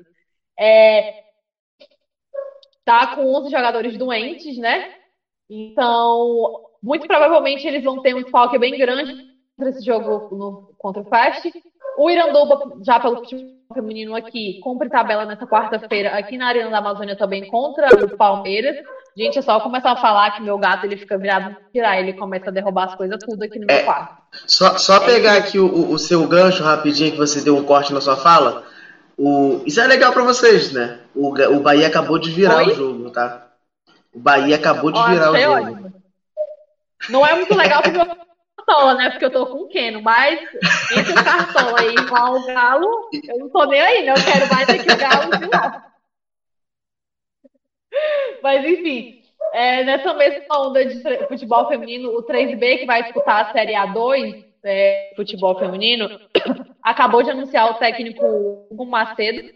É, 0.59 1.25
tá 2.85 3.15
com 3.15 3.35
11 3.35 3.51
jogadores 3.51 3.97
doentes, 3.97 4.57
né? 4.59 4.95
Então, 5.49 6.61
muito 6.83 7.07
provavelmente 7.07 7.67
eles 7.67 7.85
vão 7.85 8.03
ter 8.03 8.15
um 8.15 8.23
desfalque 8.23 8.59
bem 8.59 8.77
grande 8.77 9.15
nesse 9.59 9.85
jogo 9.85 10.35
no, 10.35 10.75
contra 10.79 11.03
o 11.03 11.07
Fast. 11.07 11.53
O 11.99 12.11
Iranduba, 12.11 12.79
já 12.85 13.01
pelo 13.01 13.17
futebol 13.17 13.57
feminino 13.73 14.15
aqui, 14.15 14.61
cumpre 14.63 14.89
tabela 14.89 15.25
nessa 15.25 15.47
quarta-feira 15.47 16.11
aqui 16.11 16.37
na 16.37 16.49
Arena 16.49 16.71
da 16.71 16.79
Amazônia 16.79 17.17
também 17.17 17.49
contra 17.49 18.05
o 18.05 18.17
Palmeiras. 18.17 18.77
Gente, 19.17 19.39
é 19.39 19.43
só 19.43 19.59
começar 19.61 19.93
a 19.93 19.97
falar 19.97 20.33
que 20.33 20.43
meu 20.43 20.59
gato 20.59 20.85
ele 20.85 20.97
fica 20.97 21.17
virado 21.17 21.57
tirar, 21.73 21.99
ele 21.99 22.13
começa 22.13 22.51
a 22.51 22.53
derrubar 22.53 22.85
as 22.85 22.95
coisas 22.95 23.19
tudo 23.25 23.43
aqui 23.43 23.59
no 23.59 23.67
meu 23.67 23.77
é, 23.77 23.83
quarto. 23.83 24.23
Só, 24.47 24.77
só 24.77 24.97
é 24.97 25.07
pegar 25.07 25.37
aqui 25.39 25.59
o, 25.59 25.91
o 25.91 25.99
seu 25.99 26.29
gancho 26.29 26.63
rapidinho, 26.63 27.13
que 27.13 27.19
você 27.19 27.41
deu 27.41 27.57
um 27.57 27.65
corte 27.65 27.95
na 27.95 28.01
sua 28.03 28.17
fala. 28.17 28.65
O, 29.17 29.63
isso 29.65 29.81
é 29.81 29.87
legal 29.87 30.13
para 30.13 30.23
vocês, 30.23 30.71
né? 30.71 31.01
O, 31.15 31.29
o 31.29 31.61
Bahia 31.61 31.87
acabou 31.87 32.19
de 32.19 32.31
virar 32.31 32.59
Oi? 32.59 32.73
o 32.73 32.75
jogo, 32.75 33.11
tá? 33.11 33.46
O 34.17 34.19
Bahia 34.19 34.57
acabou 34.57 34.91
de 34.91 34.99
virar 35.11 35.31
o 35.31 35.39
jogo. 35.39 35.71
Ótimo. 35.73 35.93
Não 37.11 37.27
é 37.27 37.35
muito 37.35 37.55
legal 37.55 37.83
porque 37.83 37.99
eu 38.01 38.07
cartola, 38.67 38.95
né? 38.95 39.11
Porque 39.11 39.27
eu 39.27 39.31
tô 39.31 39.47
com 39.47 39.59
o 39.59 39.69
Keno, 39.69 40.01
mas 40.01 40.41
entre 40.97 41.13
o 41.13 41.23
cartola 41.23 41.85
e 41.85 41.95
igual 41.95 42.35
o 42.35 42.47
Galo, 42.47 43.11
eu 43.13 43.39
não 43.39 43.51
tô 43.51 43.67
nem 43.67 43.79
aí, 43.79 44.05
né? 44.07 44.13
Eu 44.13 44.25
quero 44.25 44.49
mais 44.53 44.67
que 44.67 44.91
o 44.91 44.97
Galo 44.97 45.39
de 45.39 45.47
lá. 45.55 45.85
Mas 48.43 48.65
enfim, 48.65 49.23
é, 49.53 49.85
nessa 49.85 50.15
mesma 50.15 50.67
onda 50.67 50.85
de 50.85 51.27
futebol 51.29 51.69
feminino, 51.69 52.09
o 52.09 52.23
3B, 52.23 52.79
que 52.79 52.87
vai 52.87 53.03
disputar 53.03 53.45
a 53.45 53.53
Série 53.53 53.75
A2, 53.75 54.47
é, 54.65 55.13
futebol 55.15 55.59
feminino, 55.59 56.09
acabou 56.83 57.23
de 57.23 57.31
anunciar 57.31 57.71
o 57.71 57.75
técnico 57.75 58.67
Hugo 58.71 58.87
Macedo, 58.87 59.51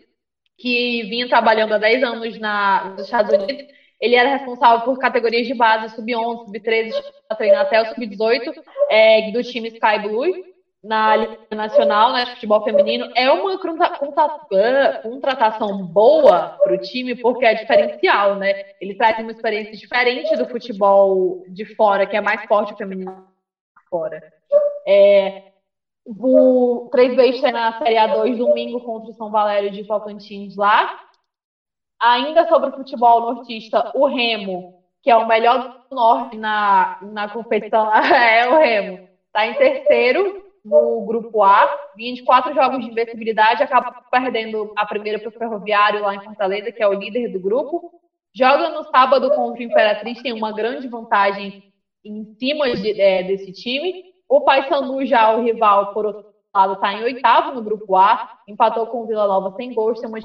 que 0.58 1.02
vinha 1.04 1.28
trabalhando 1.28 1.72
há 1.72 1.78
10 1.78 2.02
anos 2.02 2.38
na, 2.38 2.90
nos 2.90 3.06
Estados 3.06 3.32
Unidos 3.32 3.79
ele 4.00 4.14
era 4.16 4.36
responsável 4.36 4.84
por 4.84 4.98
categorias 4.98 5.46
de 5.46 5.54
base, 5.54 5.94
sub-11, 5.94 6.46
sub-13, 6.46 6.92
treinar 7.36 7.62
até 7.62 7.82
o 7.82 7.86
sub-18 7.86 8.54
é, 8.88 9.30
do 9.30 9.42
time 9.42 9.68
Sky 9.68 9.98
Blue 10.02 10.50
na 10.82 11.14
Liga 11.14 11.38
Nacional, 11.50 12.12
né, 12.12 12.24
futebol 12.26 12.64
feminino. 12.64 13.10
É 13.14 13.30
uma 13.30 13.58
contratação 15.02 15.84
boa 15.84 16.56
para 16.62 16.74
o 16.74 16.78
time 16.78 17.14
porque 17.14 17.44
é 17.44 17.54
diferencial, 17.54 18.36
né? 18.36 18.64
Ele 18.80 18.94
traz 18.94 19.18
uma 19.18 19.32
experiência 19.32 19.76
diferente 19.76 20.34
do 20.36 20.48
futebol 20.48 21.44
de 21.48 21.66
fora, 21.74 22.06
que 22.06 22.16
é 22.16 22.20
mais 22.20 22.42
forte 22.46 22.72
o 22.72 22.76
feminino 22.76 23.26
fora. 23.90 24.22
É, 24.86 25.50
o 26.06 26.88
3 26.90 27.14
vezes 27.14 27.42
na 27.42 27.78
Série 27.78 27.96
A2 27.96 28.38
domingo 28.38 28.80
contra 28.80 29.10
o 29.10 29.14
São 29.14 29.30
Valério 29.30 29.70
de 29.70 29.84
Tocantins 29.84 30.56
lá. 30.56 30.98
Ainda 32.00 32.48
sobre 32.48 32.70
o 32.70 32.72
futebol 32.72 33.20
nortista, 33.20 33.92
o 33.94 34.06
Remo, 34.06 34.80
que 35.02 35.10
é 35.10 35.16
o 35.16 35.28
melhor 35.28 35.84
do 35.88 35.94
norte 35.94 36.36
na, 36.36 36.98
na 37.02 37.28
competição, 37.28 37.92
é 37.94 38.48
o 38.48 38.58
Remo. 38.58 39.08
Está 39.26 39.46
em 39.46 39.54
terceiro 39.54 40.50
no 40.64 41.04
grupo 41.06 41.42
A, 41.42 41.68
24 41.96 42.54
jogos 42.54 42.80
de 42.80 42.90
invencibilidade, 42.90 43.62
acaba 43.62 43.92
perdendo 44.10 44.72
a 44.76 44.86
primeira 44.86 45.18
para 45.18 45.28
o 45.28 45.32
Ferroviário 45.32 46.02
lá 46.02 46.14
em 46.14 46.24
Fortaleza, 46.24 46.72
que 46.72 46.82
é 46.82 46.88
o 46.88 46.94
líder 46.94 47.32
do 47.32 47.40
grupo. 47.40 47.90
joga 48.34 48.68
no 48.70 48.84
sábado 48.84 49.30
contra 49.34 49.60
o 49.60 49.64
Imperatriz, 49.64 50.22
tem 50.22 50.32
uma 50.32 50.52
grande 50.52 50.86
vantagem 50.88 51.72
em 52.04 52.24
cima 52.38 52.70
de, 52.74 53.00
é, 53.00 53.22
desse 53.22 53.52
time. 53.52 54.04
O 54.28 54.42
Paysandu 54.42 55.04
já, 55.06 55.34
o 55.34 55.42
rival, 55.42 55.92
por 55.92 56.06
outro 56.06 56.26
lado, 56.54 56.74
está 56.74 56.92
em 56.92 57.02
oitavo 57.02 57.54
no 57.54 57.62
grupo 57.62 57.96
A, 57.96 58.38
empatou 58.46 58.86
com 58.86 59.02
o 59.02 59.06
Vila 59.06 59.26
Nova 59.26 59.54
sem 59.56 59.72
gols, 59.72 60.00
tem 60.00 60.08
uma 60.08 60.18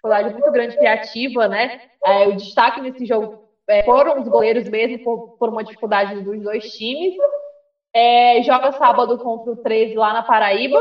dificuldade 0.00 0.32
muito 0.32 0.50
grande 0.50 0.76
criativa, 0.76 1.46
né? 1.46 1.80
É, 2.04 2.26
o 2.28 2.36
destaque 2.36 2.80
nesse 2.80 3.04
jogo 3.04 3.44
é, 3.68 3.82
foram 3.84 4.20
os 4.20 4.28
goleiros 4.28 4.68
mesmo, 4.68 5.04
por, 5.04 5.36
por 5.38 5.48
uma 5.50 5.62
dificuldade 5.62 6.20
dos 6.22 6.42
dois 6.42 6.64
times. 6.72 7.14
É, 7.92 8.42
joga 8.42 8.72
sábado 8.72 9.18
contra 9.18 9.52
o 9.52 9.56
13 9.56 9.94
lá 9.94 10.12
na 10.12 10.22
Paraíba. 10.22 10.80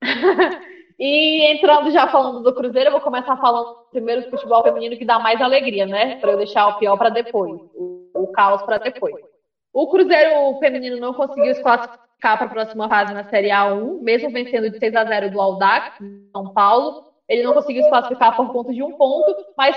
e 0.98 1.42
entrando 1.52 1.90
já 1.90 2.08
falando 2.08 2.42
do 2.42 2.54
Cruzeiro, 2.54 2.88
eu 2.88 2.92
vou 2.92 3.00
começar 3.00 3.36
falando 3.36 3.76
primeiro 3.90 4.22
do 4.22 4.30
futebol 4.30 4.62
feminino 4.62 4.96
que 4.96 5.04
dá 5.04 5.18
mais 5.18 5.40
alegria, 5.40 5.86
né? 5.86 6.16
Para 6.16 6.32
eu 6.32 6.38
deixar 6.38 6.68
o 6.68 6.78
pior 6.78 6.96
para 6.96 7.10
depois, 7.10 7.60
o, 7.74 8.10
o 8.14 8.26
caos 8.28 8.62
para 8.62 8.78
depois. 8.78 9.14
O 9.72 9.88
Cruzeiro 9.88 10.58
feminino 10.58 10.98
não 10.98 11.14
conseguiu 11.14 11.54
se 11.54 11.62
classificar 11.62 12.38
para 12.38 12.44
a 12.44 12.48
próxima 12.50 12.88
fase 12.88 13.14
na 13.14 13.24
Série 13.24 13.48
A1, 13.48 14.00
mesmo 14.00 14.30
vencendo 14.30 14.70
de 14.70 14.78
6 14.78 14.94
a 14.94 15.04
0 15.04 15.30
do 15.30 15.40
Aldax, 15.40 15.98
São 16.30 16.52
Paulo. 16.52 17.11
Ele 17.28 17.42
não 17.42 17.54
conseguiu 17.54 17.82
se 17.82 17.88
classificar 17.88 18.36
por 18.36 18.52
conta 18.52 18.72
de 18.72 18.82
um 18.82 18.92
ponto, 18.92 19.34
mas 19.56 19.76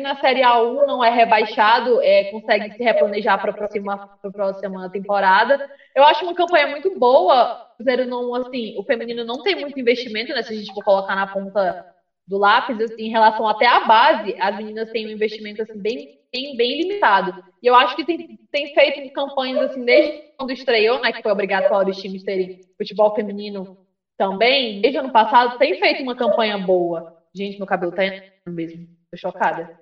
na 0.00 0.16
Série 0.16 0.40
A1 0.40 0.86
não 0.86 1.04
é 1.04 1.10
rebaixado, 1.10 2.00
é, 2.02 2.24
consegue 2.24 2.74
se 2.74 2.82
replanejar 2.82 3.40
para 3.40 3.50
a 3.50 3.54
próxima, 3.54 4.18
próxima 4.32 4.90
temporada. 4.90 5.70
Eu 5.94 6.02
acho 6.04 6.24
uma 6.24 6.34
campanha 6.34 6.68
muito 6.68 6.98
boa. 6.98 7.68
Cruzeiro 7.76 8.06
não, 8.06 8.34
assim, 8.34 8.76
o 8.78 8.84
feminino 8.84 9.24
não 9.24 9.42
tem 9.42 9.56
muito 9.56 9.78
investimento, 9.78 10.32
né? 10.32 10.42
Se 10.42 10.52
a 10.52 10.56
gente 10.56 10.72
for 10.72 10.82
colocar 10.82 11.14
na 11.14 11.26
ponta 11.26 11.86
do 12.26 12.38
lápis, 12.38 12.80
assim, 12.80 13.04
em 13.04 13.10
relação 13.10 13.46
até 13.46 13.66
à 13.66 13.80
base, 13.80 14.34
as 14.40 14.56
meninas 14.56 14.90
têm 14.90 15.06
um 15.06 15.10
investimento 15.10 15.62
assim, 15.62 15.78
bem, 15.78 16.18
bem, 16.32 16.56
bem 16.56 16.82
limitado. 16.82 17.44
E 17.62 17.66
eu 17.66 17.74
acho 17.74 17.94
que 17.94 18.04
tem, 18.04 18.38
tem 18.50 18.74
feito 18.74 19.12
campanhas 19.12 19.70
assim, 19.70 19.84
desde 19.84 20.22
quando 20.38 20.52
estreou, 20.52 21.00
né? 21.00 21.12
Que 21.12 21.22
foi 21.22 21.32
obrigatório 21.32 21.90
os 21.90 22.00
times 22.00 22.24
terem 22.24 22.60
futebol 22.78 23.14
feminino 23.14 23.83
também, 24.16 24.80
desde 24.80 24.98
o 24.98 25.00
ano 25.02 25.12
passado, 25.12 25.58
tem 25.58 25.78
feito 25.78 26.02
uma 26.02 26.14
campanha 26.14 26.58
boa. 26.58 27.12
Gente, 27.34 27.58
meu 27.58 27.66
cabelo 27.66 27.92
tá 27.92 28.02
mesmo. 28.48 28.86
Tô 29.10 29.16
chocada. 29.16 29.78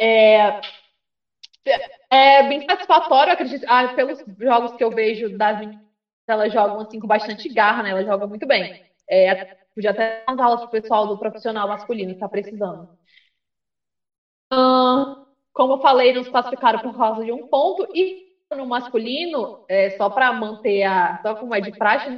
É, 0.00 0.60
é 2.10 2.42
bem 2.48 2.64
satisfatório, 2.64 3.32
acredito, 3.32 3.64
ah, 3.68 3.88
pelos 3.94 4.18
jogos 4.38 4.72
que 4.72 4.82
eu 4.84 4.90
vejo 4.90 5.36
das 5.36 5.58
meninas, 5.58 5.84
elas 6.26 6.52
jogam 6.52 6.80
assim 6.80 6.98
com 7.00 7.06
bastante 7.06 7.48
garra, 7.48 7.82
né? 7.82 7.90
Elas 7.90 8.06
jogam 8.06 8.28
muito 8.28 8.46
bem. 8.46 8.82
É, 9.10 9.34
podia 9.74 9.90
até 9.90 10.24
dar 10.26 10.44
aulas 10.44 10.60
pro 10.62 10.70
pessoal 10.70 11.06
do 11.06 11.18
profissional 11.18 11.68
masculino 11.68 12.12
que 12.14 12.20
tá 12.20 12.28
precisando. 12.28 12.88
Como 15.52 15.74
eu 15.74 15.78
falei, 15.78 16.12
nos 16.12 16.28
classificaram 16.28 16.78
por 16.78 16.96
causa 16.96 17.24
de 17.24 17.32
um 17.32 17.48
ponto 17.48 17.86
e 17.94 18.28
no 18.54 18.66
masculino, 18.66 19.64
é, 19.68 19.90
só 19.90 20.08
para 20.08 20.32
manter 20.32 20.84
a. 20.84 21.20
Só 21.22 21.34
como 21.34 21.54
é 21.54 21.60
de 21.60 21.72
praxe, 21.72 22.08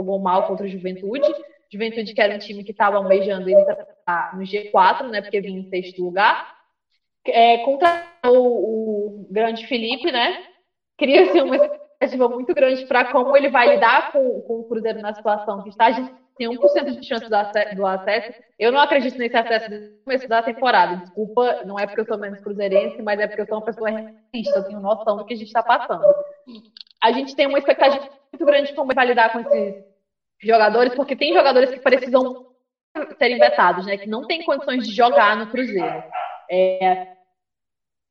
jogou 0.00 0.18
mal 0.18 0.46
contra 0.46 0.66
o 0.66 0.68
Juventude. 0.68 1.32
Juventude, 1.70 2.14
que 2.14 2.20
era 2.20 2.34
um 2.34 2.38
time 2.38 2.64
que 2.64 2.72
estava 2.72 2.96
almejando 2.96 3.48
ele 3.48 3.64
no 4.34 4.42
G4, 4.42 5.08
né? 5.08 5.20
Porque 5.20 5.40
vinha 5.40 5.60
em 5.60 5.68
sexto 5.68 6.02
lugar. 6.02 6.56
É, 7.26 7.62
o, 8.26 8.30
o 8.30 9.26
grande 9.30 9.66
Felipe, 9.66 10.10
né? 10.10 10.42
Cria-se 10.98 11.40
uma 11.40 11.56
expectativa 11.56 12.28
muito 12.28 12.54
grande 12.54 12.86
para 12.86 13.04
como 13.12 13.36
ele 13.36 13.50
vai 13.50 13.74
lidar 13.74 14.10
com, 14.10 14.40
com 14.40 14.60
o 14.60 14.64
Cruzeiro 14.64 15.00
na 15.00 15.14
situação 15.14 15.62
que 15.62 15.68
está. 15.68 15.92
Tem 16.36 16.48
1% 16.48 16.98
de 16.98 17.06
chance 17.06 17.28
do 17.28 17.34
acesso, 17.34 17.76
do 17.76 17.86
acesso. 17.86 18.40
Eu 18.58 18.72
não 18.72 18.80
acredito 18.80 19.18
nesse 19.18 19.36
acesso 19.36 19.68
desde 19.68 19.88
o 19.88 20.04
começo 20.04 20.26
da 20.26 20.42
temporada. 20.42 20.96
Desculpa, 20.96 21.62
não 21.66 21.78
é 21.78 21.86
porque 21.86 22.00
eu 22.00 22.06
sou 22.06 22.18
menos 22.18 22.40
cruzeirense, 22.40 23.02
mas 23.02 23.20
é 23.20 23.26
porque 23.26 23.42
eu 23.42 23.46
sou 23.46 23.58
uma 23.58 23.64
pessoa 23.64 23.90
realista. 23.90 24.58
Eu 24.58 24.64
tenho 24.64 24.80
noção 24.80 25.18
do 25.18 25.26
que 25.26 25.34
a 25.34 25.36
gente 25.36 25.48
está 25.48 25.62
passando. 25.62 26.02
A 27.02 27.12
gente 27.12 27.36
tem 27.36 27.46
uma 27.46 27.58
expectativa 27.58 28.08
muito 28.32 28.46
grande 28.46 28.68
de 28.68 28.74
como 28.74 28.94
vai 28.94 29.06
lidar 29.06 29.30
com 29.32 29.40
esses 29.40 29.89
jogadores, 30.42 30.94
porque 30.94 31.16
tem 31.16 31.34
jogadores 31.34 31.70
que 31.70 31.80
precisam 31.80 32.46
serem 33.18 33.38
vetados, 33.38 33.86
né? 33.86 33.96
Que 33.96 34.08
não 34.08 34.26
tem 34.26 34.42
condições 34.42 34.86
de 34.86 34.94
jogar 34.94 35.36
no 35.36 35.50
Cruzeiro. 35.50 36.02
É, 36.50 37.08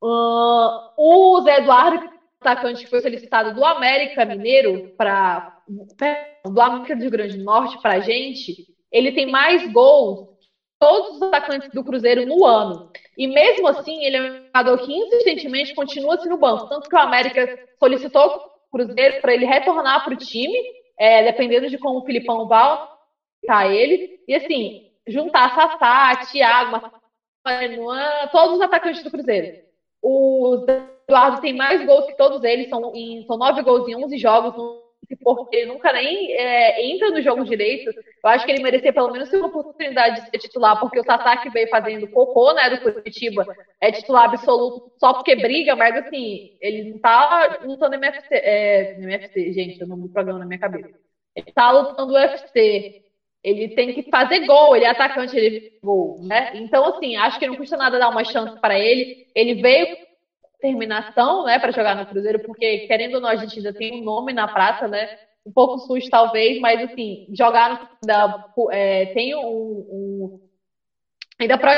uh, 0.01 0.91
o 0.97 1.41
Zé 1.41 1.57
Eduardo, 1.57 2.09
atacante 2.39 2.83
que 2.83 2.89
foi 2.89 3.01
solicitado 3.01 3.53
do 3.53 3.65
América 3.65 4.23
Mineiro 4.23 4.93
para 4.97 5.57
do 6.45 6.61
América 6.61 6.95
do 6.95 7.01
Rio 7.01 7.11
Grande 7.11 7.37
do 7.37 7.43
Norte 7.43 7.79
para 7.81 7.95
a 7.95 7.99
gente, 7.99 8.65
ele 8.91 9.11
tem 9.11 9.29
mais 9.29 9.71
gols 9.71 10.29
que 10.39 10.47
todos 10.79 11.17
os 11.17 11.21
atacantes 11.21 11.69
do 11.69 11.83
Cruzeiro 11.83 12.25
no 12.25 12.45
ano. 12.45 12.91
E 13.17 13.27
mesmo 13.27 13.67
assim, 13.67 14.03
ele 14.03 14.17
é 14.17 14.21
um 14.21 14.45
jogador 14.45 14.77
que 14.79 14.93
insistentemente 14.93 15.75
continua 15.75 16.15
assim 16.15 16.29
no 16.29 16.37
banco. 16.37 16.69
Tanto 16.69 16.89
que 16.89 16.95
o 16.95 16.99
América 16.99 17.59
solicitou 17.77 18.25
o 18.25 18.71
Cruzeiro 18.71 19.21
para 19.21 19.33
ele 19.33 19.45
retornar 19.45 20.03
para 20.03 20.13
o 20.13 20.17
time 20.17 20.57
é, 20.99 21.23
dependendo 21.23 21.69
de 21.69 21.77
como 21.77 21.99
o 21.99 22.05
Filipão 22.05 22.47
vai 22.47 22.87
tá 23.47 23.67
ele. 23.67 24.19
E 24.27 24.35
assim, 24.35 24.91
juntar 25.07 25.55
Sassá, 25.55 26.25
Thiago, 26.25 26.91
Manuan, 27.45 28.27
todos 28.31 28.57
os 28.57 28.61
atacantes 28.61 29.01
do 29.01 29.09
Cruzeiro. 29.09 29.63
O 30.01 30.65
Eduardo 31.07 31.41
tem 31.41 31.55
mais 31.55 31.85
gols 31.85 32.05
que 32.05 32.17
todos 32.17 32.43
eles, 32.43 32.69
são, 32.69 32.93
em, 32.93 33.25
são 33.25 33.37
nove 33.37 33.61
gols 33.61 33.87
em 33.87 33.95
11 33.95 34.17
jogos, 34.17 34.53
porque 35.23 35.65
nunca 35.65 35.91
nem 35.93 36.31
é, 36.33 36.85
entra 36.85 37.09
no 37.09 37.21
jogo 37.21 37.43
direito. 37.43 37.89
Eu 37.89 38.29
acho 38.29 38.45
que 38.45 38.51
ele 38.51 38.63
merecia 38.63 38.93
pelo 38.93 39.11
menos 39.11 39.31
uma 39.33 39.47
oportunidade 39.47 40.21
de 40.21 40.29
ser 40.29 40.37
titular, 40.37 40.79
porque 40.79 40.99
o 40.99 41.03
Sassá 41.03 41.37
que 41.37 41.49
veio 41.49 41.69
fazendo 41.69 42.07
cocô, 42.09 42.53
né, 42.53 42.69
do 42.69 42.81
Curitiba, 42.81 43.45
é 43.81 43.91
titular 43.91 44.25
absoluto 44.25 44.91
só 44.99 45.13
porque 45.13 45.35
briga, 45.35 45.75
mas 45.75 45.95
assim, 45.95 46.57
ele 46.61 46.91
não 46.91 46.99
tá 46.99 47.59
lutando 47.63 47.95
MFC, 47.95 48.35
é, 48.35 48.95
MFC, 48.99 49.53
gente, 49.53 49.81
eu 49.81 49.87
não 49.87 49.97
me 49.97 50.09
programa 50.09 50.39
na 50.39 50.45
minha 50.45 50.59
cabeça. 50.59 50.89
Ele 51.35 51.51
tá 51.53 51.71
lutando 51.71 52.13
UFC. 52.13 53.03
Ele 53.41 53.69
tem 53.69 53.93
que 53.93 54.03
fazer 54.09 54.45
gol, 54.45 54.75
ele 54.75 54.83
é 54.83 54.89
atacante, 54.89 55.37
ele 55.37 55.79
gol, 55.81 56.21
né? 56.21 56.51
Então, 56.55 56.85
assim, 56.85 57.15
acho 57.15 57.39
que 57.39 57.47
não 57.47 57.55
custa 57.55 57.77
nada 57.77 57.97
dar 57.97 58.09
uma 58.09 58.25
chance 58.25 58.59
para 58.59 58.77
ele. 58.77 59.27
Ele 59.33 59.61
veio 59.61 59.95
terminação, 60.59 61.45
né, 61.45 61.57
para 61.59 61.71
jogar 61.71 61.95
no 61.95 62.05
Cruzeiro, 62.05 62.39
porque 62.39 62.79
querendo 62.87 63.15
ou 63.15 63.21
não, 63.21 63.29
a 63.29 63.35
gente 63.35 63.57
ainda 63.57 63.73
tem 63.73 64.01
um 64.01 64.03
nome 64.03 64.33
na 64.33 64.47
praça, 64.47 64.87
né? 64.87 65.17
Um 65.45 65.51
pouco 65.51 65.79
sujo, 65.79 66.09
talvez, 66.09 66.59
mas 66.59 66.81
assim, 66.81 67.27
jogar 67.33 67.89
no, 68.05 68.71
é, 68.71 69.07
tem 69.07 69.35
um, 69.35 69.39
um 69.41 70.49
ainda 71.39 71.57
para 71.57 71.73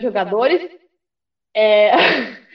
jogadores. 0.00 0.70
É... 1.54 1.90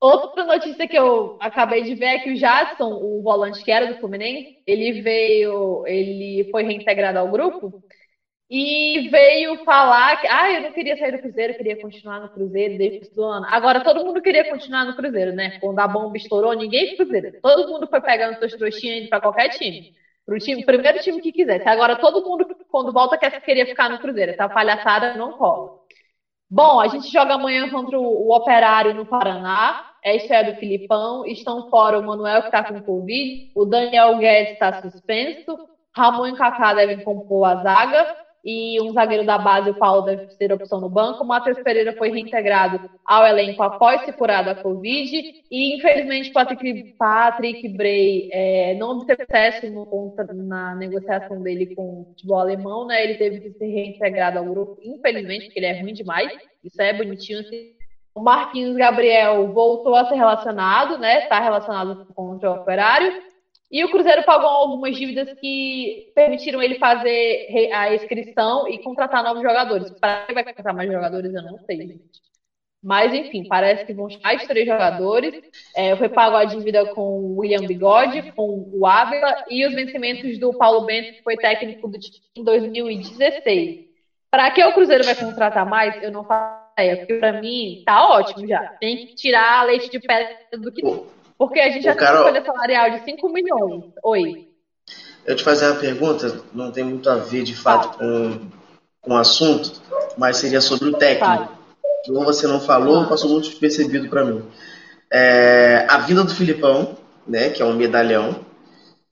Outra 0.00 0.44
notícia 0.44 0.86
que 0.86 0.98
eu 0.98 1.38
acabei 1.40 1.82
de 1.82 1.94
ver 1.94 2.06
é 2.06 2.18
que 2.18 2.32
o 2.32 2.36
Jadson, 2.36 2.92
o 2.92 3.22
volante 3.22 3.64
que 3.64 3.70
era 3.70 3.86
do 3.86 3.98
Fluminense, 4.00 4.62
ele 4.66 5.00
veio, 5.00 5.86
ele 5.86 6.50
foi 6.50 6.62
reintegrado 6.62 7.18
ao 7.18 7.30
grupo 7.30 7.82
e 8.56 9.08
veio 9.08 9.64
falar 9.64 10.20
que, 10.20 10.28
ah, 10.28 10.52
eu 10.52 10.62
não 10.62 10.70
queria 10.70 10.96
sair 10.96 11.10
do 11.10 11.18
Cruzeiro, 11.18 11.56
queria 11.56 11.82
continuar 11.82 12.20
no 12.20 12.28
Cruzeiro 12.28 12.78
desde 12.78 13.18
o 13.18 13.24
ano. 13.24 13.44
Agora 13.50 13.82
todo 13.82 14.04
mundo 14.04 14.22
queria 14.22 14.48
continuar 14.48 14.84
no 14.84 14.94
Cruzeiro, 14.94 15.32
né? 15.32 15.58
Quando 15.58 15.80
a 15.80 15.88
bomba 15.88 16.16
estourou, 16.16 16.52
ninguém 16.52 16.96
foi 16.96 17.04
Cruzeiro. 17.04 17.40
Todo 17.42 17.68
mundo 17.68 17.88
foi 17.88 18.00
pegando 18.00 18.38
seus 18.38 18.54
trouxinhas 18.54 19.00
indo 19.00 19.08
para 19.08 19.20
qualquer 19.20 19.48
time. 19.48 19.92
Pro 20.24 20.38
time, 20.38 20.64
primeiro 20.64 21.00
time 21.00 21.20
que 21.20 21.32
quisesse. 21.32 21.68
Agora 21.68 21.96
todo 21.96 22.22
mundo, 22.24 22.46
quando 22.70 22.92
volta, 22.92 23.18
quer, 23.18 23.40
queria 23.40 23.66
ficar 23.66 23.90
no 23.90 23.98
Cruzeiro. 23.98 24.30
Essa 24.30 24.48
palhaçada 24.48 25.14
não 25.14 25.32
rola. 25.32 25.80
Bom, 26.48 26.78
a 26.78 26.86
gente 26.86 27.10
joga 27.10 27.34
amanhã 27.34 27.68
contra 27.70 27.98
o, 27.98 28.28
o 28.28 28.36
Operário 28.36 28.94
no 28.94 29.04
Paraná. 29.04 29.84
É 30.00 30.14
estreia 30.14 30.52
do 30.52 30.60
Filipão. 30.60 31.26
Estão 31.26 31.68
fora 31.68 31.98
o 31.98 32.06
Manuel, 32.06 32.42
que 32.42 32.48
está 32.48 32.62
com 32.62 32.80
Covid. 32.80 33.50
O 33.52 33.64
Daniel 33.64 34.16
Guedes 34.16 34.52
está 34.52 34.80
suspenso. 34.80 35.58
Ramon 35.92 36.28
e 36.28 36.36
Kaká 36.36 36.72
devem 36.74 37.02
compor 37.02 37.48
a 37.48 37.56
zaga 37.56 38.23
e 38.44 38.78
um 38.82 38.92
zagueiro 38.92 39.24
da 39.24 39.38
base, 39.38 39.70
o 39.70 39.74
Paulo, 39.74 40.02
deve 40.02 40.28
ser 40.32 40.52
opção 40.52 40.78
no 40.78 40.90
banco. 40.90 41.24
O 41.24 41.26
Matheus 41.26 41.58
Pereira 41.62 41.94
foi 41.96 42.10
reintegrado 42.10 42.90
ao 43.06 43.26
elenco 43.26 43.62
após 43.62 44.04
se 44.04 44.12
curar 44.12 44.44
da 44.44 44.54
Covid. 44.54 45.16
E, 45.50 45.76
infelizmente, 45.76 46.30
Patrick, 46.30 46.94
Patrick 46.98 47.66
Bray 47.70 48.28
é, 48.30 48.74
não 48.74 48.98
obteve 48.98 49.24
sucesso 49.24 50.34
na 50.34 50.74
negociação 50.74 51.40
dele 51.40 51.74
com 51.74 52.02
o 52.02 52.04
futebol 52.10 52.38
alemão. 52.38 52.86
Né? 52.86 53.02
Ele 53.02 53.14
teve 53.14 53.40
que 53.40 53.58
ser 53.58 53.66
reintegrado 53.66 54.38
ao 54.38 54.44
grupo, 54.44 54.78
infelizmente, 54.82 55.46
porque 55.46 55.60
ele 55.60 55.66
é 55.66 55.80
ruim 55.80 55.94
demais. 55.94 56.30
Isso 56.62 56.82
é 56.82 56.92
bonitinho. 56.92 57.40
Assim. 57.40 57.72
O 58.14 58.20
Marquinhos 58.20 58.76
Gabriel 58.76 59.52
voltou 59.54 59.94
a 59.94 60.04
ser 60.04 60.16
relacionado, 60.16 60.98
né? 60.98 61.22
Está 61.22 61.40
relacionado 61.40 62.06
com 62.14 62.36
o 62.36 62.52
operário. 62.52 63.33
E 63.74 63.82
o 63.82 63.90
Cruzeiro 63.90 64.22
pagou 64.22 64.48
algumas 64.48 64.96
dívidas 64.96 65.28
que 65.40 66.12
permitiram 66.14 66.62
ele 66.62 66.76
fazer 66.76 67.48
a 67.72 67.92
inscrição 67.92 68.68
e 68.68 68.78
contratar 68.78 69.20
novos 69.20 69.42
jogadores. 69.42 69.90
Para 70.00 70.26
que 70.26 70.32
vai 70.32 70.44
contratar 70.44 70.72
mais 70.72 70.88
jogadores, 70.88 71.34
eu 71.34 71.42
não 71.42 71.58
sei, 71.66 71.78
gente. 71.78 72.00
Mas, 72.80 73.12
enfim, 73.12 73.44
parece 73.48 73.84
que 73.84 73.92
vão 73.92 74.06
mais 74.22 74.46
três 74.46 74.64
jogadores. 74.64 75.34
É, 75.74 75.96
foi 75.96 76.08
pago 76.08 76.36
a 76.36 76.44
dívida 76.44 76.86
com 76.86 77.18
o 77.18 77.38
William 77.40 77.66
Bigode, 77.66 78.30
com 78.36 78.70
o 78.72 78.86
Ávila 78.86 79.44
e 79.50 79.66
os 79.66 79.74
vencimentos 79.74 80.38
do 80.38 80.54
Paulo 80.54 80.86
Bento, 80.86 81.12
que 81.12 81.22
foi 81.24 81.36
técnico 81.36 81.88
do 81.88 81.98
time 81.98 82.22
em 82.36 82.44
2016. 82.44 83.86
Para 84.30 84.52
que 84.52 84.62
o 84.62 84.72
Cruzeiro 84.72 85.02
vai 85.02 85.16
contratar 85.16 85.66
mais, 85.66 86.00
eu 86.00 86.12
não 86.12 86.22
faço 86.22 86.64
plateia, 86.74 86.96
porque 86.96 87.14
pra 87.14 87.40
mim 87.40 87.82
tá 87.84 88.08
ótimo 88.08 88.46
já. 88.46 88.72
Tem 88.78 88.98
que 88.98 89.14
tirar 89.16 89.60
a 89.60 89.64
leite 89.64 89.90
de 89.90 89.98
pedra 89.98 90.36
do 90.52 90.70
que 90.70 90.84
Porque 91.38 91.60
a 91.60 91.70
gente 91.70 91.84
já 91.84 91.94
tem 91.94 92.08
uma 92.08 92.22
folha 92.22 92.44
salarial 92.44 92.90
de 92.90 93.04
5 93.04 93.28
milhões. 93.28 93.84
Oi. 94.02 94.48
Eu 95.26 95.34
te 95.34 95.42
fazer 95.42 95.66
uma 95.66 95.80
pergunta, 95.80 96.40
não 96.52 96.70
tem 96.70 96.84
muito 96.84 97.08
a 97.08 97.16
ver 97.16 97.42
de 97.42 97.56
fato 97.56 97.96
com, 97.98 98.48
com 99.00 99.14
o 99.14 99.16
assunto, 99.16 99.80
mas 100.18 100.36
seria 100.36 100.60
sobre 100.60 100.90
o 100.90 100.96
técnico. 100.96 101.52
Como 102.06 102.24
você 102.24 102.46
não 102.46 102.60
falou, 102.60 103.06
passou 103.06 103.30
muito 103.30 103.48
despercebido 103.48 104.08
para 104.08 104.24
mim. 104.24 104.44
É, 105.10 105.86
a 105.88 105.98
vinda 105.98 106.22
do 106.22 106.34
Filipão, 106.34 106.96
né, 107.26 107.48
que 107.48 107.62
é 107.62 107.64
um 107.64 107.74
medalhão, 107.74 108.44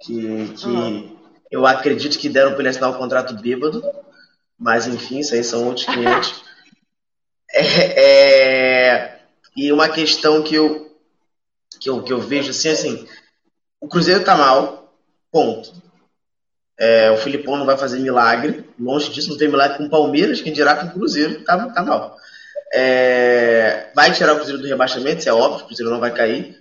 que, 0.00 0.48
que 0.56 0.66
uhum. 0.66 1.16
eu 1.50 1.66
acredito 1.66 2.18
que 2.18 2.28
deram 2.28 2.50
para 2.50 2.60
ele 2.60 2.68
assinar 2.68 2.90
o 2.90 2.94
um 2.94 2.98
contrato 2.98 3.34
bêbado, 3.34 3.82
mas 4.58 4.86
enfim, 4.86 5.20
isso 5.20 5.34
aí 5.34 5.42
são 5.42 5.66
outros 5.66 5.86
clientes. 5.86 6.42
é, 7.54 8.04
é, 8.04 9.18
e 9.56 9.72
uma 9.72 9.88
questão 9.88 10.42
que 10.42 10.54
eu, 10.54 10.91
que 11.82 11.90
eu, 11.90 12.02
que 12.02 12.12
eu 12.12 12.20
vejo 12.20 12.50
assim, 12.50 12.68
assim, 12.68 13.08
o 13.80 13.88
Cruzeiro 13.88 14.24
tá 14.24 14.36
mal, 14.36 14.94
ponto. 15.30 15.72
É, 16.78 17.10
o 17.10 17.16
Filipão 17.16 17.56
não 17.56 17.66
vai 17.66 17.76
fazer 17.76 17.98
milagre, 17.98 18.64
longe 18.78 19.10
disso, 19.10 19.30
não 19.30 19.36
tem 19.36 19.48
milagre 19.48 19.78
com 19.78 19.84
o 19.84 19.90
Palmeiras, 19.90 20.40
quem 20.40 20.52
dirá 20.52 20.76
com 20.76 20.86
o 20.86 20.90
Cruzeiro, 20.92 21.42
tá, 21.42 21.68
tá 21.70 21.82
mal. 21.82 22.16
É, 22.72 23.90
vai 23.94 24.12
tirar 24.12 24.32
o 24.32 24.36
Cruzeiro 24.36 24.62
do 24.62 24.68
rebaixamento, 24.68 25.18
isso 25.18 25.28
é 25.28 25.32
óbvio, 25.32 25.64
o 25.64 25.66
Cruzeiro 25.66 25.90
não 25.90 26.00
vai 26.00 26.14
cair, 26.14 26.58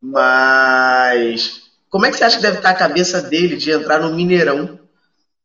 mas 0.00 1.62
como 1.90 2.06
é 2.06 2.10
que 2.10 2.16
você 2.16 2.24
acha 2.24 2.36
que 2.36 2.42
deve 2.42 2.58
estar 2.58 2.70
a 2.70 2.74
cabeça 2.74 3.20
dele 3.20 3.56
de 3.56 3.70
entrar 3.70 4.00
no 4.00 4.14
Mineirão 4.14 4.78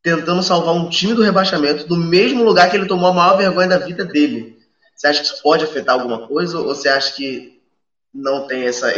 tentando 0.02 0.42
salvar 0.42 0.74
um 0.74 0.88
time 0.88 1.12
do 1.12 1.22
rebaixamento 1.22 1.86
do 1.86 1.96
mesmo 1.96 2.44
lugar 2.44 2.70
que 2.70 2.76
ele 2.76 2.86
tomou 2.86 3.10
a 3.10 3.12
maior 3.12 3.36
vergonha 3.36 3.68
da 3.68 3.78
vida 3.78 4.04
dele? 4.04 4.56
Você 4.94 5.08
acha 5.08 5.20
que 5.20 5.26
isso 5.26 5.42
pode 5.42 5.64
afetar 5.64 5.94
alguma 5.94 6.26
coisa 6.26 6.58
ou 6.58 6.66
você 6.66 6.88
acha 6.88 7.14
que 7.14 7.57
não 8.14 8.46
tem 8.46 8.66
essa, 8.66 8.90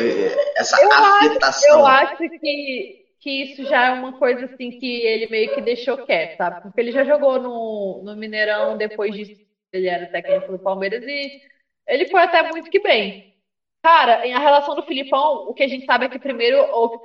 essa 0.56 0.80
eu 0.82 0.92
afetação? 0.92 1.84
Acho, 1.86 2.22
eu 2.22 2.26
acho 2.26 2.38
que, 2.40 3.06
que 3.20 3.30
isso 3.30 3.64
já 3.64 3.86
é 3.86 3.90
uma 3.92 4.18
coisa 4.18 4.46
assim 4.46 4.78
que 4.78 5.02
ele 5.02 5.28
meio 5.28 5.54
que 5.54 5.60
deixou 5.60 5.98
quieto, 5.98 6.36
sabe? 6.36 6.62
Porque 6.62 6.80
ele 6.80 6.92
já 6.92 7.04
jogou 7.04 7.40
no, 7.40 8.02
no 8.04 8.16
Mineirão 8.16 8.76
depois 8.76 9.14
disso, 9.14 9.40
ele 9.72 9.88
era 9.88 10.06
técnico 10.06 10.52
do 10.52 10.58
Palmeiras 10.58 11.04
e 11.04 11.42
ele 11.86 12.08
foi 12.08 12.22
até 12.22 12.42
muito 12.50 12.70
que 12.70 12.80
bem. 12.80 13.34
Cara, 13.82 14.26
em 14.26 14.34
a 14.34 14.38
relação 14.38 14.74
do 14.74 14.82
Filipão, 14.82 15.48
o 15.48 15.54
que 15.54 15.62
a 15.62 15.68
gente 15.68 15.86
sabe 15.86 16.04
é 16.04 16.08
que 16.08 16.18
primeiro 16.18 16.58
houve 16.70 16.98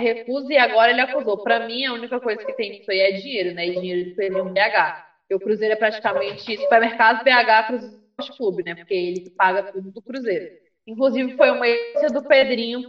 recusa 0.00 0.52
e 0.52 0.58
agora 0.58 0.90
ele 0.90 1.00
acusou. 1.00 1.42
Para 1.42 1.66
mim, 1.66 1.84
a 1.84 1.92
única 1.92 2.20
coisa 2.20 2.44
que 2.44 2.52
tem 2.54 2.80
isso 2.80 2.90
aí 2.90 3.00
é 3.00 3.12
dinheiro, 3.12 3.54
né? 3.54 3.66
E 3.66 3.80
dinheiro 3.80 4.14
de 4.14 4.40
um 4.40 4.52
BH. 4.52 5.06
Porque 5.20 5.34
o 5.34 5.40
Cruzeiro 5.40 5.74
é 5.74 5.76
praticamente 5.76 6.56
supermercado 6.56 7.24
BH 7.24 7.66
Cruzeiro 7.66 8.00
Clube, 8.36 8.62
né? 8.64 8.74
Porque 8.74 8.94
ele 8.94 9.20
que 9.20 9.30
paga 9.30 9.72
tudo 9.72 9.90
do 9.90 10.02
Cruzeiro. 10.02 10.50
Inclusive, 10.90 11.36
foi 11.36 11.50
uma 11.50 11.68
ideia 11.68 12.08
do 12.08 12.22
Pedrinho 12.22 12.82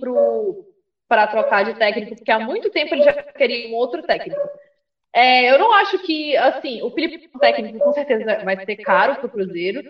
para 1.08 1.28
trocar 1.28 1.64
de 1.64 1.74
técnico, 1.76 2.16
porque 2.16 2.32
há 2.32 2.40
muito 2.40 2.70
tempo 2.70 2.96
ele 2.96 3.04
já 3.04 3.14
queria 3.14 3.70
um 3.70 3.76
outro 3.76 4.02
técnico. 4.02 4.42
É, 5.14 5.52
eu 5.52 5.60
não 5.60 5.74
acho 5.74 6.00
que, 6.00 6.36
assim, 6.38 6.82
o 6.82 6.90
Felipe 6.92 7.30
técnico 7.40 7.80
com 7.80 7.92
certeza 7.92 8.44
vai 8.44 8.66
ser 8.66 8.78
caro 8.78 9.16
para 9.16 9.26
o 9.26 9.30
Cruzeiro. 9.30 9.84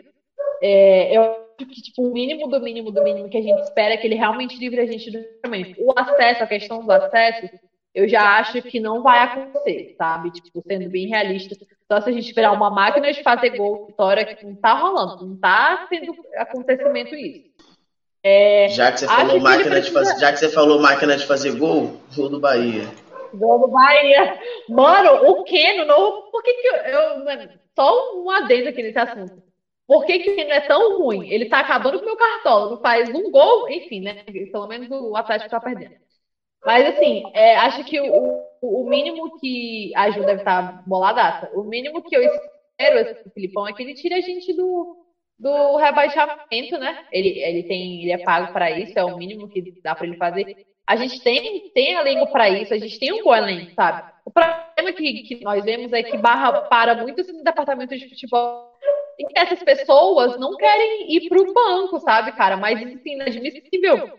É, 0.61 1.15
eu 1.15 1.21
acho 1.21 1.69
que, 1.69 1.81
tipo, 1.81 2.07
o 2.07 2.13
mínimo 2.13 2.47
do 2.47 2.59
mínimo 2.59 2.91
do 2.91 3.03
mínimo 3.03 3.29
que 3.29 3.37
a 3.37 3.41
gente 3.41 3.61
espera 3.61 3.93
é 3.93 3.97
que 3.97 4.07
ele 4.07 4.15
realmente 4.15 4.57
livre 4.57 4.79
a 4.79 4.85
gente 4.85 5.11
do 5.11 5.19
julgamento. 5.21 5.83
O 5.83 5.93
acesso, 5.97 6.43
a 6.43 6.47
questão 6.47 6.83
do 6.83 6.91
acesso, 6.91 7.49
eu 7.93 8.07
já 8.07 8.39
acho 8.39 8.61
que 8.61 8.79
não 8.79 9.03
vai 9.03 9.19
acontecer, 9.19 9.95
sabe? 9.97 10.31
Tipo, 10.31 10.63
sendo 10.65 10.89
bem 10.89 11.07
realista. 11.07 11.55
Só 11.91 11.99
se 11.99 12.09
a 12.09 12.13
gente 12.13 12.27
esperar 12.27 12.53
uma 12.53 12.69
máquina 12.69 13.11
de 13.11 13.21
fazer 13.21 13.57
gol, 13.57 13.87
vitória, 13.87 14.25
que 14.25 14.45
não 14.45 14.55
tá 14.55 14.73
rolando, 14.73 15.27
não 15.27 15.37
tá 15.37 15.87
tendo 15.89 16.15
acontecimento 16.37 17.13
isso. 17.13 17.50
É, 18.23 18.69
já 18.69 18.91
que 18.91 18.99
você 18.99 19.07
falou 19.07 19.39
máquina 19.39 19.71
precisa... 19.71 19.81
de 19.81 19.91
fazer, 19.91 20.19
já 20.19 20.31
que 20.31 20.39
você 20.39 20.49
falou 20.49 20.79
máquina 20.79 21.17
de 21.17 21.25
fazer 21.25 21.57
gol, 21.57 21.99
gol 22.15 22.29
do 22.29 22.39
Bahia. 22.39 22.87
Gol 23.33 23.59
do 23.59 23.67
Bahia. 23.67 24.39
Mano, 24.69 25.29
o 25.29 25.43
Keno, 25.43 25.85
não, 25.85 26.29
por 26.29 26.43
que, 26.43 26.53
que 26.53 26.67
eu, 26.67 26.75
eu, 26.75 27.49
Só 27.75 28.21
um 28.21 28.29
adendo 28.29 28.69
aqui 28.69 28.83
nesse 28.83 28.99
assunto. 28.99 29.41
Por 29.87 30.05
que, 30.05 30.19
que 30.19 30.29
ele 30.29 30.45
não 30.45 30.53
é 30.53 30.61
tão 30.61 30.99
ruim? 30.99 31.29
Ele 31.29 31.45
tá 31.45 31.59
acabando 31.59 31.97
com 31.97 32.05
o 32.05 32.07
meu 32.07 32.17
cartola, 32.17 32.71
não 32.71 32.81
faz 32.81 33.09
um 33.09 33.31
gol, 33.31 33.67
enfim, 33.69 34.01
né? 34.01 34.23
Pelo 34.51 34.67
menos 34.67 34.89
o 34.89 35.15
Atlético 35.15 35.49
tá 35.49 35.59
perdendo. 35.59 35.95
Mas 36.65 36.95
assim, 36.95 37.23
é, 37.33 37.57
acho 37.57 37.83
que 37.83 37.99
o, 37.99 38.43
o 38.61 38.87
mínimo 38.87 39.37
que 39.39 39.91
a 39.95 40.11
Ju 40.11 40.23
deve 40.23 40.41
estar 40.41 40.83
boladaça. 40.87 41.49
O 41.53 41.63
mínimo 41.63 42.03
que 42.03 42.15
eu 42.15 42.21
espero 42.21 43.23
do 43.23 43.31
Filipão 43.31 43.67
é 43.67 43.73
que 43.73 43.81
ele 43.81 43.95
tire 43.95 44.13
a 44.13 44.21
gente 44.21 44.53
do, 44.53 45.00
do 45.41 45.75
rebaixamento, 45.77 46.77
né? 46.77 47.03
Ele, 47.11 47.39
ele 47.39 47.63
tem, 47.63 48.03
ele 48.03 48.11
é 48.11 48.19
pago 48.19 48.53
para 48.53 48.69
isso, 48.69 48.97
é 48.97 49.03
o 49.03 49.17
mínimo 49.17 49.49
que 49.49 49.73
dá 49.81 49.95
para 49.95 50.05
ele 50.05 50.15
fazer. 50.15 50.55
A 50.85 50.95
gente 50.95 51.19
tem, 51.23 51.71
tem 51.73 51.93
elenco 51.93 52.31
para 52.31 52.47
isso, 52.49 52.73
a 52.73 52.77
gente 52.77 52.99
tem 52.99 53.11
um 53.11 53.23
bom 53.23 53.35
elenco, 53.35 53.71
sabe? 53.73 54.11
O 54.23 54.29
problema 54.31 54.95
que, 54.95 55.23
que 55.23 55.43
nós 55.43 55.63
vemos 55.65 55.91
é 55.93 56.03
que 56.03 56.15
barra 56.15 56.61
para 56.61 56.95
muito 57.01 57.21
assim, 57.21 57.31
no 57.31 57.43
departamento 57.43 57.97
de 57.97 58.07
futebol 58.07 58.71
e 59.17 59.25
essas 59.35 59.63
pessoas 59.63 60.39
não 60.39 60.55
querem 60.55 61.15
ir 61.15 61.27
para 61.27 61.41
o 61.41 61.53
banco, 61.53 61.99
sabe, 61.99 62.33
cara? 62.33 62.55
Mas 62.55 62.79
isso 62.79 63.01
é 63.03 63.11
inadmissível. 63.11 64.11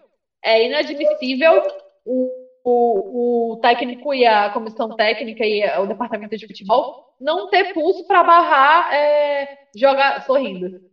É 0.44 0.66
inadmissível 0.66 1.62
o, 2.04 2.28
o, 2.64 3.52
o 3.52 3.56
técnico 3.60 4.12
e 4.12 4.26
a 4.26 4.50
comissão 4.50 4.96
técnica 4.96 5.46
e 5.46 5.64
o 5.78 5.86
departamento 5.86 6.36
de 6.36 6.48
futebol 6.48 7.14
não 7.20 7.48
ter 7.48 7.72
pulso 7.72 8.04
para 8.08 8.24
barrar 8.24 8.92
é, 8.92 9.56
jogar 9.76 10.22
sorrindo. 10.26 10.91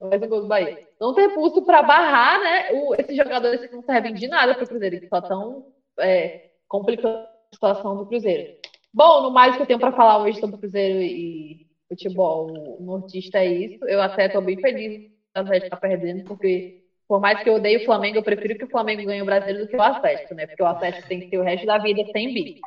Mais 0.00 0.22
um 0.22 0.28
gol 0.28 0.42
do 0.42 0.48
Bahia. 0.48 0.86
Não 1.00 1.14
ter 1.14 1.30
pulso 1.30 1.62
para 1.62 1.82
barrar, 1.82 2.40
né? 2.40 2.68
O, 2.72 2.94
esses 2.94 3.16
jogadores 3.16 3.60
que 3.60 3.74
não 3.74 3.82
servem 3.82 4.14
de 4.14 4.28
nada 4.28 4.54
para 4.54 4.64
o 4.64 4.68
Cruzeiro, 4.68 5.00
que 5.00 5.08
só 5.08 5.18
estão 5.18 5.66
é, 5.98 6.50
complicando 6.68 7.16
a 7.16 7.54
situação 7.54 7.96
do 7.96 8.06
Cruzeiro. 8.06 8.54
Bom, 8.92 9.22
no 9.22 9.30
mais 9.30 9.56
que 9.56 9.62
eu 9.62 9.66
tenho 9.66 9.78
para 9.78 9.92
falar 9.92 10.22
hoje 10.22 10.38
sobre 10.38 10.56
o 10.56 10.58
Cruzeiro 10.58 11.00
e 11.00 11.66
futebol 11.88 12.78
nortista 12.80 13.38
é 13.38 13.46
isso. 13.46 13.84
Eu 13.86 14.00
até 14.00 14.26
estou 14.26 14.42
bem 14.42 14.58
feliz 14.60 15.10
o 15.34 15.38
Atlético 15.38 15.66
estar 15.66 15.76
tá 15.76 15.88
perdendo, 15.88 16.24
porque 16.24 16.82
por 17.06 17.20
mais 17.20 17.42
que 17.42 17.48
eu 17.48 17.54
odeie 17.54 17.76
o 17.76 17.84
Flamengo, 17.84 18.18
eu 18.18 18.22
prefiro 18.22 18.56
que 18.56 18.64
o 18.64 18.70
Flamengo 18.70 19.04
ganhe 19.04 19.22
o 19.22 19.26
brasileiro 19.26 19.64
do 19.64 19.68
que 19.68 19.76
o 19.76 19.82
Atlético, 19.82 20.34
né? 20.34 20.46
Porque 20.46 20.62
o 20.62 20.66
Atlético 20.66 21.08
tem 21.08 21.20
que 21.20 21.28
ter 21.28 21.38
o 21.38 21.42
resto 21.42 21.66
da 21.66 21.78
vida 21.78 22.04
sem 22.12 22.32
bi. 22.32 22.60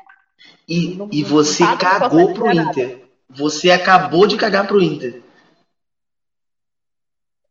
E, 0.67 0.95
não, 0.95 1.09
e 1.11 1.23
você 1.23 1.63
não 1.63 1.77
cagou 1.77 2.33
pro 2.33 2.51
Inter. 2.51 3.01
Você 3.29 3.69
acabou 3.69 4.25
de 4.25 4.37
cagar 4.37 4.67
pro 4.67 4.81
Inter. 4.81 5.21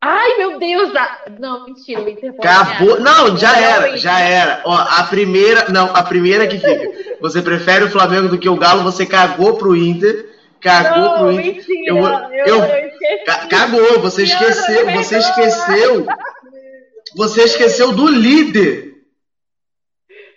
Ai, 0.01 0.37
meu 0.37 0.59
Deus! 0.59 0.95
A... 0.95 1.25
Não, 1.41 1.66
mentira, 1.66 2.01
o 2.01 2.09
Inter 2.09 2.33
Acabou. 2.39 3.01
Não, 3.01 3.37
já 3.37 3.59
era, 3.59 3.97
já 3.97 4.20
era. 4.20 4.62
Ó, 4.65 4.73
a 4.73 5.03
primeira. 5.05 5.69
Não, 5.70 5.95
a 5.95 6.03
primeira 6.03 6.47
que 6.47 6.59
fica. 6.59 7.16
Você 7.20 7.43
prefere 7.43 7.85
o 7.85 7.91
Flamengo 7.91 8.29
do 8.29 8.39
que 8.39 8.49
o 8.49 8.57
Galo, 8.57 8.83
você 8.83 9.05
cagou 9.05 9.57
pro 9.57 9.77
Inter. 9.77 10.37
Cagou 10.61 11.03
não, 11.03 11.19
pro 11.19 11.33
Inter. 11.33 11.55
Mentira, 11.57 11.87
eu, 11.87 11.97
eu, 12.47 12.65
eu, 12.65 13.49
cagou, 13.49 14.01
você 14.01 14.23
esqueceu, 14.23 14.91
você 14.93 15.19
esqueceu. 15.19 16.07
Você 17.16 17.43
esqueceu 17.43 17.93
do 17.93 18.07
líder. 18.07 18.89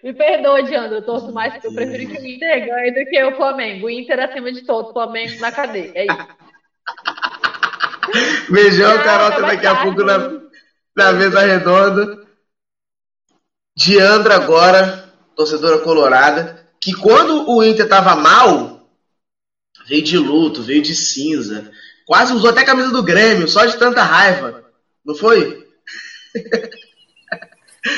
Me 0.04 0.14
perdoa, 0.14 0.64
Diandro, 0.64 0.98
eu 0.98 1.06
torço 1.06 1.32
mais, 1.32 1.64
eu 1.64 1.72
prefiro 1.74 2.12
que 2.12 2.20
o 2.20 2.26
Inter 2.26 2.66
ganhe 2.66 2.92
do 2.92 3.08
que 3.08 3.24
o 3.24 3.36
Flamengo. 3.36 3.86
O 3.86 3.90
Inter 3.90 4.20
acima 4.20 4.52
de 4.52 4.64
todos, 4.64 4.90
o 4.90 4.94
Flamengo 4.94 5.40
na 5.40 5.52
cadeia. 5.52 5.92
É 5.94 6.06
isso. 6.06 6.28
Beijão, 8.50 8.98
Carol, 9.04 9.32
tá 9.32 9.42
daqui 9.42 9.66
a 9.66 9.82
pouco 9.82 10.04
na, 10.04 10.18
na 10.96 11.14
mesa 11.14 11.40
redonda. 11.42 12.22
Diandra 13.76 14.36
agora, 14.36 15.12
torcedora 15.36 15.80
colorada, 15.80 16.68
que 16.80 16.94
quando 16.94 17.50
o 17.50 17.64
Inter 17.64 17.88
tava 17.88 18.16
mal, 18.16 18.88
veio 19.88 20.04
de 20.04 20.18
luto, 20.18 20.62
veio 20.62 20.82
de 20.82 20.94
cinza. 20.94 21.72
Quase 22.06 22.34
usou 22.34 22.50
até 22.50 22.62
a 22.62 22.66
camisa 22.66 22.90
do 22.90 23.04
Grêmio, 23.04 23.48
só 23.48 23.66
de 23.66 23.78
tanta 23.78 24.04
raiva. 24.04 24.66
Não 25.06 25.16
foi? 25.16 25.68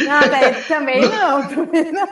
Não, 0.05 0.21
também 0.65 1.09
não, 1.09 1.45
também 1.45 1.91
não. 1.91 2.03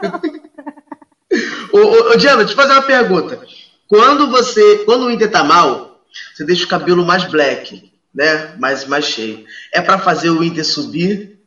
ô, 1.71 1.77
ô, 1.77 2.11
ô, 2.11 2.17
Diana, 2.17 2.43
deixa 2.43 2.51
eu 2.51 2.57
fazer 2.57 2.73
uma 2.73 2.81
pergunta. 2.81 3.47
Quando 3.87 4.29
você, 4.29 4.79
quando 4.79 5.05
o 5.05 5.11
Inter 5.11 5.31
tá 5.31 5.41
mal, 5.41 6.03
você 6.33 6.43
deixa 6.43 6.65
o 6.65 6.67
cabelo 6.67 7.05
mais 7.05 7.23
black, 7.23 7.90
né? 8.13 8.55
Mais, 8.59 8.85
mais 8.85 9.05
cheio. 9.05 9.45
É 9.73 9.81
para 9.81 9.99
fazer 9.99 10.29
o 10.29 10.43
Inter 10.43 10.65
subir. 10.65 11.39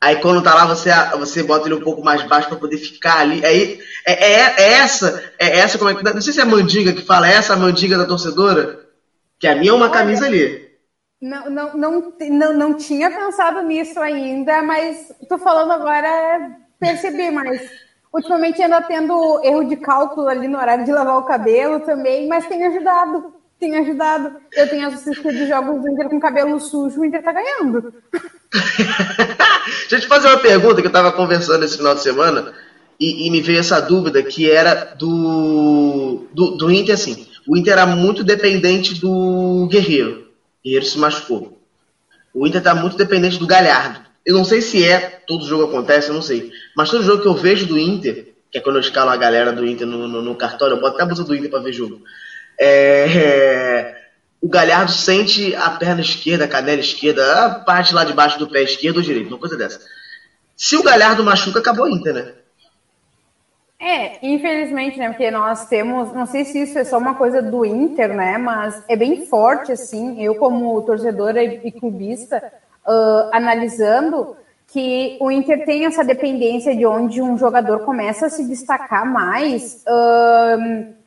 Aí 0.00 0.16
quando 0.16 0.42
tá 0.42 0.54
lá, 0.54 0.64
você, 0.64 0.90
você 1.18 1.42
bota 1.42 1.66
ele 1.66 1.74
um 1.74 1.82
pouco 1.82 2.02
mais 2.02 2.22
baixo 2.22 2.48
para 2.48 2.56
poder 2.56 2.78
ficar 2.78 3.20
ali. 3.20 3.44
Aí 3.44 3.80
é, 4.06 4.12
é, 4.12 4.54
é, 4.56 4.72
essa, 4.78 5.32
é 5.38 5.58
essa 5.58 5.76
como 5.76 5.90
é 5.90 5.94
que. 5.94 6.02
Não 6.02 6.22
sei 6.22 6.32
se 6.32 6.40
é 6.40 6.42
a 6.42 6.46
mandiga 6.46 6.92
que 6.92 7.04
fala, 7.04 7.30
é 7.30 7.34
essa 7.34 7.52
a 7.52 7.58
mandiga 7.58 7.98
da 7.98 8.06
torcedora? 8.06 8.80
Que 9.38 9.46
a 9.46 9.54
minha 9.54 9.72
é 9.72 9.74
uma 9.74 9.90
camisa 9.90 10.26
ali. 10.26 10.70
Não, 11.20 11.50
não, 11.50 11.76
não, 11.76 12.14
não, 12.30 12.52
não 12.54 12.74
tinha 12.74 13.10
pensado 13.10 13.60
nisso 13.62 14.00
ainda, 14.00 14.62
mas 14.62 15.12
tô 15.28 15.36
falando 15.36 15.70
agora, 15.70 16.56
percebi, 16.78 17.30
mas 17.30 17.60
ultimamente 18.10 18.62
anda 18.62 18.80
tendo 18.80 19.38
erro 19.44 19.64
de 19.64 19.76
cálculo 19.76 20.28
ali 20.28 20.48
no 20.48 20.58
horário 20.58 20.84
de 20.84 20.92
lavar 20.92 21.18
o 21.18 21.26
cabelo 21.26 21.80
também, 21.80 22.26
mas 22.26 22.46
tem 22.46 22.64
ajudado. 22.64 23.34
Tem 23.60 23.76
ajudado. 23.76 24.36
Eu 24.52 24.68
tenho 24.68 24.88
assistido 24.88 25.46
jogos 25.46 25.82
do 25.82 25.88
Inter 25.90 26.08
com 26.08 26.18
cabelo 26.18 26.58
sujo, 26.58 27.00
o 27.00 27.04
Inter 27.04 27.22
tá 27.22 27.32
ganhando. 27.32 27.94
Deixa 28.52 29.96
eu 29.96 30.00
te 30.00 30.06
fazer 30.06 30.28
uma 30.28 30.38
pergunta 30.38 30.80
que 30.80 30.88
eu 30.88 30.92
tava 30.92 31.12
conversando 31.12 31.64
esse 31.64 31.76
final 31.76 31.94
de 31.94 32.02
semana 32.02 32.52
e, 32.98 33.26
e 33.26 33.30
me 33.30 33.40
veio 33.42 33.60
essa 33.60 33.78
dúvida 33.78 34.22
que 34.22 34.50
era 34.50 34.94
do, 34.98 36.26
do, 36.32 36.56
do 36.56 36.70
Inter, 36.70 36.94
assim. 36.94 37.26
O 37.46 37.56
Inter 37.56 37.74
era 37.74 37.86
muito 37.86 38.24
dependente 38.24 38.98
do 38.98 39.68
Guerreiro. 39.70 40.28
O 40.60 40.64
Guerreiro 40.64 40.86
se 40.86 40.98
machucou. 40.98 41.60
O 42.32 42.46
Inter 42.46 42.62
tá 42.62 42.74
muito 42.74 42.96
dependente 42.96 43.38
do 43.38 43.46
Galhardo. 43.46 44.00
Eu 44.24 44.36
não 44.36 44.44
sei 44.44 44.60
se 44.60 44.84
é, 44.84 45.20
todo 45.26 45.46
jogo 45.46 45.64
acontece, 45.64 46.08
eu 46.08 46.14
não 46.14 46.22
sei. 46.22 46.50
Mas 46.76 46.90
todo 46.90 47.04
jogo 47.04 47.22
que 47.22 47.28
eu 47.28 47.34
vejo 47.34 47.66
do 47.66 47.78
Inter, 47.78 48.34
que 48.50 48.58
é 48.58 48.60
quando 48.60 48.76
eu 48.76 48.80
escalo 48.80 49.10
a 49.10 49.16
galera 49.16 49.52
do 49.52 49.66
Inter 49.66 49.86
no, 49.86 50.06
no, 50.06 50.22
no 50.22 50.34
cartório, 50.34 50.76
eu 50.76 50.80
boto 50.80 50.94
até 50.94 51.02
a 51.02 51.06
blusa 51.06 51.24
do 51.24 51.34
Inter 51.34 51.50
pra 51.50 51.60
ver 51.60 51.72
jogo. 51.72 52.02
É, 52.62 53.06
é, 53.16 53.96
o 54.38 54.46
Galhardo 54.46 54.92
sente 54.92 55.54
a 55.56 55.70
perna 55.70 56.02
esquerda, 56.02 56.44
a 56.44 56.48
canela 56.48 56.80
esquerda, 56.80 57.46
a 57.46 57.50
parte 57.54 57.94
lá 57.94 58.04
de 58.04 58.12
baixo 58.12 58.38
do 58.38 58.50
pé 58.50 58.62
esquerdo 58.62 58.98
ou 58.98 59.02
direito, 59.02 59.28
uma 59.28 59.38
coisa 59.38 59.56
dessa. 59.56 59.80
Se 60.54 60.76
o 60.76 60.82
Galhardo 60.82 61.24
machuca, 61.24 61.58
acabou 61.58 61.86
o 61.86 61.88
Inter, 61.88 62.12
né? 62.12 62.32
É, 63.80 64.18
infelizmente, 64.22 64.98
né? 64.98 65.08
Porque 65.08 65.30
nós 65.30 65.66
temos, 65.68 66.12
não 66.12 66.26
sei 66.26 66.44
se 66.44 66.60
isso 66.60 66.78
é 66.78 66.84
só 66.84 66.98
uma 66.98 67.14
coisa 67.14 67.40
do 67.40 67.64
Inter, 67.64 68.14
né? 68.14 68.36
Mas 68.36 68.82
é 68.86 68.94
bem 68.94 69.24
forte, 69.24 69.72
assim. 69.72 70.22
Eu, 70.22 70.34
como 70.34 70.82
torcedora 70.82 71.42
e 71.42 71.72
clubista, 71.72 72.52
uh, 72.86 73.30
analisando 73.32 74.36
que 74.66 75.16
o 75.18 75.30
Inter 75.30 75.64
tem 75.64 75.86
essa 75.86 76.04
dependência 76.04 76.76
de 76.76 76.84
onde 76.84 77.22
um 77.22 77.38
jogador 77.38 77.80
começa 77.80 78.26
a 78.26 78.30
se 78.30 78.46
destacar 78.46 79.10
mais. 79.10 79.82
Uh, 79.86 80.99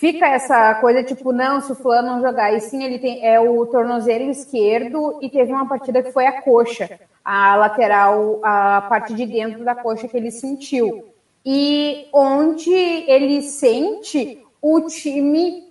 fica 0.00 0.26
essa 0.26 0.74
coisa 0.76 1.04
tipo, 1.04 1.30
não, 1.30 1.60
se 1.60 1.70
o 1.70 1.74
fulano 1.74 2.12
não 2.12 2.22
jogar. 2.22 2.54
E 2.54 2.60
sim, 2.60 2.82
ele 2.82 2.98
tem 2.98 3.24
é 3.24 3.38
o 3.38 3.66
tornozelo 3.66 4.30
esquerdo 4.30 5.18
e 5.20 5.28
teve 5.28 5.52
uma 5.52 5.68
partida 5.68 6.02
que 6.02 6.10
foi 6.10 6.26
a 6.26 6.40
coxa, 6.40 6.98
a 7.22 7.54
lateral, 7.54 8.40
a 8.42 8.80
parte 8.88 9.12
de 9.12 9.26
dentro 9.26 9.62
da 9.62 9.74
coxa 9.74 10.08
que 10.08 10.16
ele 10.16 10.30
sentiu. 10.30 11.04
E 11.44 12.08
onde 12.14 12.72
ele 12.72 13.42
sente, 13.42 14.42
o 14.60 14.80
time 14.82 15.68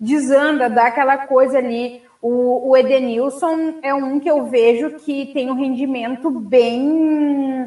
desanda, 0.00 0.70
dá 0.70 0.86
aquela 0.86 1.26
coisa 1.26 1.58
ali. 1.58 2.00
O, 2.22 2.70
o 2.70 2.76
Edenilson 2.76 3.74
é 3.82 3.92
um 3.92 4.18
que 4.18 4.30
eu 4.30 4.46
vejo 4.46 4.98
que 5.00 5.26
tem 5.26 5.50
um 5.50 5.54
rendimento 5.54 6.30
bem 6.30 7.62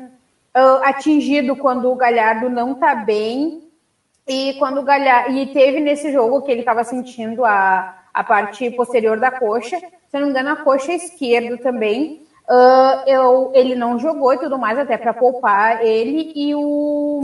uh, 0.56 0.84
atingido 0.84 1.56
quando 1.56 1.92
o 1.92 1.96
Galhardo 1.96 2.50
não 2.50 2.74
tá 2.74 2.96
bem 2.96 3.69
e 4.30 4.54
quando 4.60 4.80
o 4.80 4.84
Galhardo. 4.84 5.36
E 5.36 5.48
teve 5.48 5.80
nesse 5.80 6.12
jogo 6.12 6.44
que 6.44 6.52
ele 6.52 6.60
estava 6.62 6.84
sentindo 6.84 7.44
a, 7.44 7.98
a 8.14 8.24
parte 8.24 8.70
posterior 8.72 9.20
da 9.20 9.32
coxa, 9.32 9.80
se 9.80 10.14
não 10.14 10.22
me 10.22 10.30
engano, 10.30 10.50
a 10.52 10.56
coxa 10.58 10.94
esquerda 10.94 11.58
também. 11.58 12.22
Uh, 12.48 13.08
eu, 13.08 13.52
ele 13.54 13.76
não 13.76 14.00
jogou 14.00 14.34
e 14.34 14.40
tudo 14.40 14.58
mais, 14.58 14.78
até 14.78 14.98
para 14.98 15.14
poupar 15.14 15.86
ele, 15.86 16.32
e 16.36 16.56
o, 16.56 17.22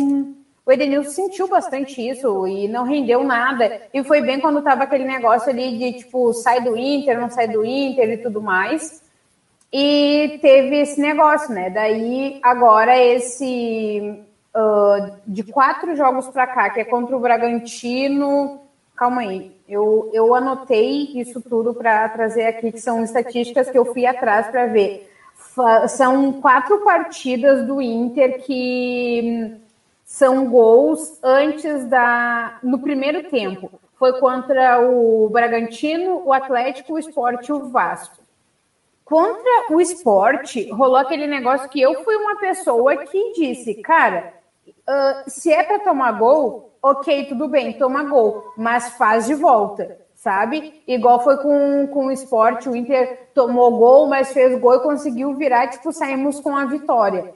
o 0.64 0.72
Edenilson 0.72 1.10
sentiu 1.10 1.48
bastante 1.48 2.08
isso 2.08 2.48
e 2.48 2.68
não 2.68 2.84
rendeu 2.84 3.24
nada. 3.24 3.82
E 3.94 4.04
foi 4.04 4.22
bem 4.22 4.40
quando 4.40 4.62
tava 4.62 4.84
aquele 4.84 5.06
negócio 5.06 5.50
ali 5.50 5.78
de 5.78 6.00
tipo, 6.00 6.34
sai 6.34 6.62
do 6.62 6.78
Inter, 6.78 7.20
não 7.20 7.30
sai 7.30 7.48
do 7.48 7.66
Inter 7.66 8.10
e 8.12 8.18
tudo 8.18 8.42
mais. 8.42 9.04
E 9.74 10.38
teve 10.42 10.82
esse 10.82 11.02
negócio, 11.02 11.54
né? 11.54 11.70
Daí 11.70 12.40
agora 12.44 12.98
esse 12.98 14.25
uh, 14.56 15.14
de 15.28 15.44
quatro 15.44 15.96
jogos 15.96 16.28
para 16.30 16.48
cá, 16.48 16.70
que 16.70 16.80
é 16.80 16.86
contra 16.86 17.16
o 17.16 17.20
Bragantino. 17.20 18.62
Calma 18.96 19.22
aí, 19.22 19.52
eu, 19.68 20.10
eu 20.14 20.34
anotei 20.34 21.12
isso 21.16 21.42
tudo 21.42 21.74
para 21.74 22.08
trazer 22.10 22.46
aqui, 22.46 22.72
que 22.72 22.80
são 22.80 23.04
estatísticas 23.04 23.70
que 23.70 23.78
eu 23.78 23.86
fui 23.86 24.06
atrás 24.06 24.48
para 24.48 24.68
ver. 24.68 25.12
São 25.90 26.34
quatro 26.34 26.80
partidas 26.84 27.66
do 27.66 27.82
Inter 27.82 28.44
que 28.44 29.56
são 30.06 30.48
gols 30.50 31.20
antes 31.22 31.86
da. 31.86 32.58
no 32.64 32.80
primeiro 32.80 33.30
tempo. 33.30 33.72
Foi 33.98 34.20
contra 34.20 34.82
o 34.82 35.30
Bragantino, 35.30 36.22
o 36.26 36.34
Atlético, 36.34 36.94
o 36.94 37.00
Esporte 37.00 37.50
e 37.50 37.54
o 37.54 37.70
Vasco. 37.70 38.26
Contra 39.06 39.68
o 39.70 39.80
esporte, 39.80 40.70
rolou 40.72 40.96
aquele 40.96 41.28
negócio 41.28 41.70
que 41.70 41.80
eu 41.80 42.04
fui 42.04 42.16
uma 42.16 42.38
pessoa 42.38 42.98
que 42.98 43.34
disse, 43.34 43.76
cara, 43.76 44.34
uh, 44.68 45.30
se 45.30 45.52
é 45.52 45.64
para 45.64 45.80
tomar 45.80 46.12
gol, 46.14 46.78
ok, 46.82 47.26
tudo 47.26 47.48
bem, 47.48 47.74
toma 47.74 48.04
gol, 48.04 48.54
mas 48.56 48.92
faz 48.92 49.26
de 49.26 49.34
volta, 49.34 49.98
sabe? 50.14 50.82
Igual 50.88 51.24
foi 51.24 51.38
com, 51.38 51.88
com 51.88 52.08
o 52.08 52.12
esporte, 52.12 52.70
o 52.70 52.76
Inter 52.76 53.30
tomou 53.34 53.78
gol, 53.78 54.08
mas 54.08 54.32
fez 54.32 54.60
gol 54.60 54.76
e 54.76 54.84
conseguiu 54.84 55.34
virar, 55.36 55.68
tipo, 55.68 55.92
saímos 55.92 56.40
com 56.40 56.56
a 56.56 56.66
vitória. 56.66 57.34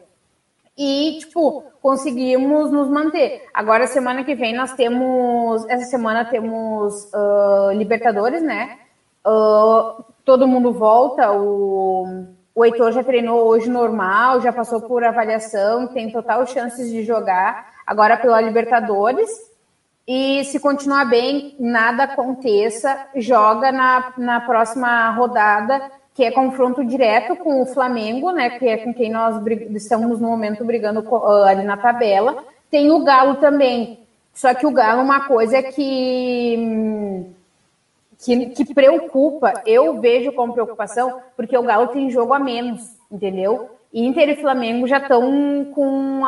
E, 0.78 1.18
tipo, 1.20 1.64
conseguimos 1.82 2.72
nos 2.72 2.88
manter. 2.88 3.44
Agora, 3.54 3.86
semana 3.86 4.24
que 4.24 4.34
vem, 4.34 4.56
nós 4.56 4.72
temos. 4.72 5.68
Essa 5.68 5.84
semana 5.88 6.24
temos 6.24 7.04
uh, 7.14 7.72
Libertadores, 7.74 8.42
né? 8.42 8.80
Uh, 9.28 10.02
todo 10.24 10.48
mundo 10.48 10.72
volta. 10.72 11.34
O 11.34 12.28
o 12.60 12.66
Heitor 12.66 12.92
já 12.92 13.02
treinou 13.02 13.48
hoje 13.48 13.70
normal, 13.70 14.42
já 14.42 14.52
passou 14.52 14.82
por 14.82 15.02
avaliação, 15.02 15.88
tem 15.88 16.12
total 16.12 16.46
chances 16.46 16.92
de 16.92 17.06
jogar 17.06 17.72
agora 17.88 18.18
pela 18.18 18.42
Libertadores. 18.42 19.30
E 20.06 20.44
se 20.44 20.60
continuar 20.60 21.06
bem, 21.06 21.56
nada 21.58 22.04
aconteça, 22.04 23.08
joga 23.16 23.72
na, 23.72 24.12
na 24.18 24.42
próxima 24.42 25.10
rodada, 25.12 25.90
que 26.14 26.22
é 26.22 26.32
confronto 26.32 26.84
direto 26.84 27.34
com 27.38 27.62
o 27.62 27.66
Flamengo, 27.66 28.30
né? 28.32 28.50
Que 28.50 28.68
é 28.68 28.76
com 28.76 28.94
quem 28.94 29.10
nós 29.10 29.42
estamos 29.74 30.20
no 30.20 30.28
momento 30.28 30.66
brigando 30.66 31.00
uh, 31.00 31.44
ali 31.44 31.64
na 31.64 31.78
tabela. 31.78 32.44
Tem 32.70 32.92
o 32.92 33.06
Galo 33.06 33.36
também. 33.36 34.00
Só 34.34 34.54
que 34.54 34.66
o 34.66 34.72
Galo, 34.72 35.02
uma 35.02 35.22
coisa 35.28 35.60
é 35.60 35.64
que. 35.64 37.26
Que, 38.24 38.48
que 38.48 38.74
preocupa, 38.74 39.54
eu 39.66 40.00
vejo 40.02 40.34
como 40.34 40.54
preocupação, 40.54 41.22
porque 41.38 41.58
o 41.58 41.64
Galo 41.64 41.88
tem 41.88 42.10
jogo 42.10 42.34
a 42.34 42.40
menos, 42.40 42.82
entendeu? 43.10 43.70
Inter 43.94 44.30
e 44.30 44.36
Flamengo 44.36 44.86
já 44.86 44.98
estão 44.98 45.72
com, 45.74 46.22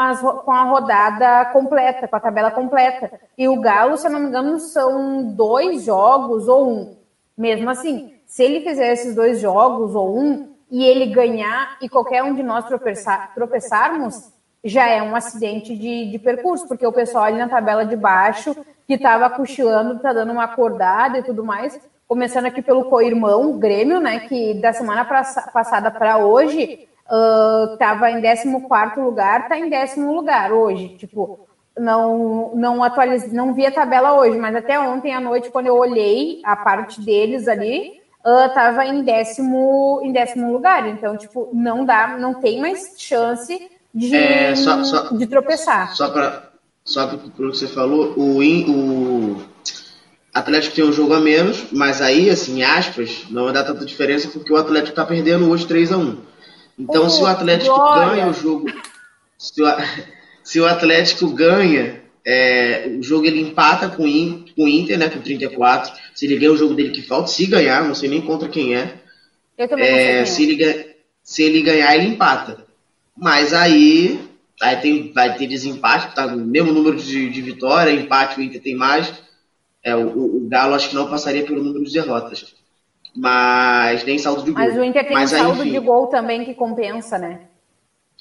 com 0.45 0.51
a 0.51 0.63
rodada 0.63 1.45
completa, 1.51 2.07
com 2.07 2.15
a 2.15 2.19
tabela 2.19 2.49
completa. 2.49 3.11
E 3.37 3.47
o 3.47 3.59
Galo, 3.59 3.97
se 3.97 4.07
eu 4.07 4.11
não 4.11 4.19
me 4.19 4.27
engano, 4.27 4.59
são 4.59 5.31
dois 5.33 5.83
jogos 5.83 6.47
ou 6.47 6.69
um. 6.69 6.97
Mesmo 7.37 7.69
assim, 7.69 8.13
se 8.25 8.43
ele 8.43 8.61
fizer 8.61 8.93
esses 8.93 9.13
dois 9.13 9.39
jogos 9.39 9.93
ou 9.93 10.17
um, 10.17 10.55
e 10.71 10.85
ele 10.85 11.07
ganhar, 11.07 11.77
e 11.81 11.89
qualquer 11.89 12.23
um 12.23 12.33
de 12.33 12.41
nós 12.41 12.65
tropeçar, 12.65 13.33
tropeçarmos, 13.35 14.31
já 14.63 14.87
é 14.87 15.01
um 15.01 15.15
acidente 15.15 15.75
de, 15.75 16.11
de 16.11 16.19
percurso, 16.19 16.67
porque 16.67 16.85
o 16.85 16.93
pessoal 16.93 17.25
ali 17.25 17.37
na 17.37 17.49
tabela 17.49 17.85
de 17.85 17.95
baixo 17.95 18.55
que 18.87 18.93
estava 18.93 19.29
cochilando, 19.29 19.99
tá 19.99 20.13
dando 20.13 20.31
uma 20.31 20.43
acordada 20.43 21.19
e 21.19 21.23
tudo 21.23 21.43
mais. 21.43 21.79
Começando 22.07 22.45
aqui 22.45 22.61
pelo 22.61 22.85
co-irmão, 22.85 23.57
Grêmio, 23.57 23.99
né? 23.99 24.19
Que 24.19 24.53
da 24.55 24.73
semana 24.73 25.05
passada 25.05 25.89
para 25.89 26.17
hoje 26.17 26.87
estava 27.73 28.05
uh, 28.05 28.09
em 28.09 28.21
14 28.21 28.99
lugar, 28.99 29.47
tá 29.47 29.57
em 29.57 29.69
décimo 29.69 30.13
lugar 30.13 30.51
hoje. 30.51 30.89
Tipo, 30.97 31.47
não, 31.77 32.51
não 32.53 32.83
atualizei, 32.83 33.31
não 33.31 33.53
vi 33.53 33.65
a 33.65 33.71
tabela 33.71 34.13
hoje, 34.13 34.37
mas 34.37 34.55
até 34.55 34.79
ontem 34.79 35.13
à 35.13 35.19
noite, 35.19 35.49
quando 35.49 35.67
eu 35.67 35.75
olhei 35.77 36.41
a 36.43 36.55
parte 36.55 37.01
deles 37.01 37.47
ali, 37.47 38.01
estava 38.45 38.81
uh, 38.81 38.83
em 38.83 39.03
décimo, 39.03 40.01
em 40.03 40.11
décimo 40.11 40.51
lugar. 40.51 40.87
Então, 40.87 41.17
tipo, 41.17 41.49
não 41.53 41.85
dá, 41.85 42.17
não 42.17 42.35
tem 42.35 42.59
mais 42.59 42.93
chance 42.97 43.71
de, 43.93 44.15
é, 44.15 44.55
só, 44.55 44.83
só, 44.83 45.09
de 45.13 45.27
tropeçar. 45.27 45.95
Só 45.95 46.09
para 46.09 46.51
só 46.83 47.07
que 47.07 47.29
pelo 47.31 47.51
que 47.51 47.57
você 47.57 47.67
falou, 47.67 48.13
o, 48.17 48.39
o 48.39 49.43
Atlético 50.33 50.75
tem 50.75 50.83
um 50.83 50.91
jogo 50.91 51.13
a 51.13 51.19
menos, 51.19 51.65
mas 51.71 52.01
aí, 52.01 52.29
assim, 52.29 52.63
aspas, 52.63 53.25
não 53.29 53.45
vai 53.45 53.53
dar 53.53 53.63
tanta 53.63 53.85
diferença 53.85 54.29
porque 54.29 54.51
o 54.51 54.57
Atlético 54.57 54.89
está 54.89 55.05
perdendo 55.05 55.49
hoje 55.49 55.67
3 55.67 55.91
a 55.91 55.97
1 55.97 56.17
Então, 56.79 57.05
oh, 57.05 57.09
se 57.09 57.21
o 57.21 57.27
Atlético 57.27 57.75
glória. 57.75 58.09
ganha 58.09 58.27
o 58.27 58.33
jogo. 58.33 58.71
Se 59.37 59.61
o, 59.61 59.67
se 60.43 60.59
o 60.59 60.65
Atlético 60.65 61.27
ganha, 61.29 62.01
é, 62.25 62.95
o 62.97 63.03
jogo 63.03 63.25
ele 63.25 63.41
empata 63.41 63.89
com, 63.89 64.03
com 64.03 64.63
o 64.63 64.67
Inter, 64.67 64.97
né? 64.97 65.09
Com 65.09 65.21
34. 65.21 65.93
Se 66.15 66.25
ele 66.25 66.37
ganha 66.37 66.51
o 66.51 66.57
jogo 66.57 66.73
dele 66.73 66.91
que 66.91 67.01
falta, 67.01 67.27
se 67.27 67.45
ganhar, 67.45 67.83
não 67.83 67.95
sei 67.95 68.09
nem 68.09 68.21
contra 68.21 68.49
quem 68.49 68.75
é. 68.75 68.95
Eu 69.57 69.67
também 69.67 69.87
é, 69.87 70.25
se, 70.25 70.43
ele, 70.43 70.95
se 71.23 71.43
ele 71.43 71.61
ganhar, 71.61 71.95
ele 71.95 72.07
empata. 72.07 72.65
Mas 73.15 73.53
aí 73.53 74.31
Aí 74.61 74.75
tem, 74.77 75.11
vai 75.11 75.33
ter 75.35 75.47
desempate, 75.47 76.13
tá 76.13 76.27
no 76.27 76.45
mesmo 76.45 76.71
número 76.71 76.95
de, 76.95 77.29
de 77.29 77.41
vitória, 77.41 77.91
empate 77.91 78.39
o 78.39 78.43
Inter 78.43 78.61
tem 78.61 78.75
mais. 78.75 79.11
É, 79.83 79.95
o, 79.95 80.07
o, 80.07 80.47
Galo 80.47 80.75
acho 80.75 80.89
que 80.89 80.95
não 80.95 81.09
passaria 81.09 81.43
pelo 81.43 81.63
número 81.63 81.83
de 81.83 81.91
derrotas. 81.91 82.53
Mas 83.15 84.03
nem 84.03 84.19
saldo 84.19 84.43
de 84.43 84.51
gol. 84.51 84.63
Mas 84.63 84.77
o 84.77 84.83
Inter 84.83 85.03
tem 85.03 85.13
Mas, 85.13 85.33
um 85.33 85.37
saldo 85.37 85.61
enfim, 85.63 85.71
de 85.71 85.79
gol 85.79 86.07
também 86.07 86.45
que 86.45 86.53
compensa, 86.53 87.17
né? 87.17 87.41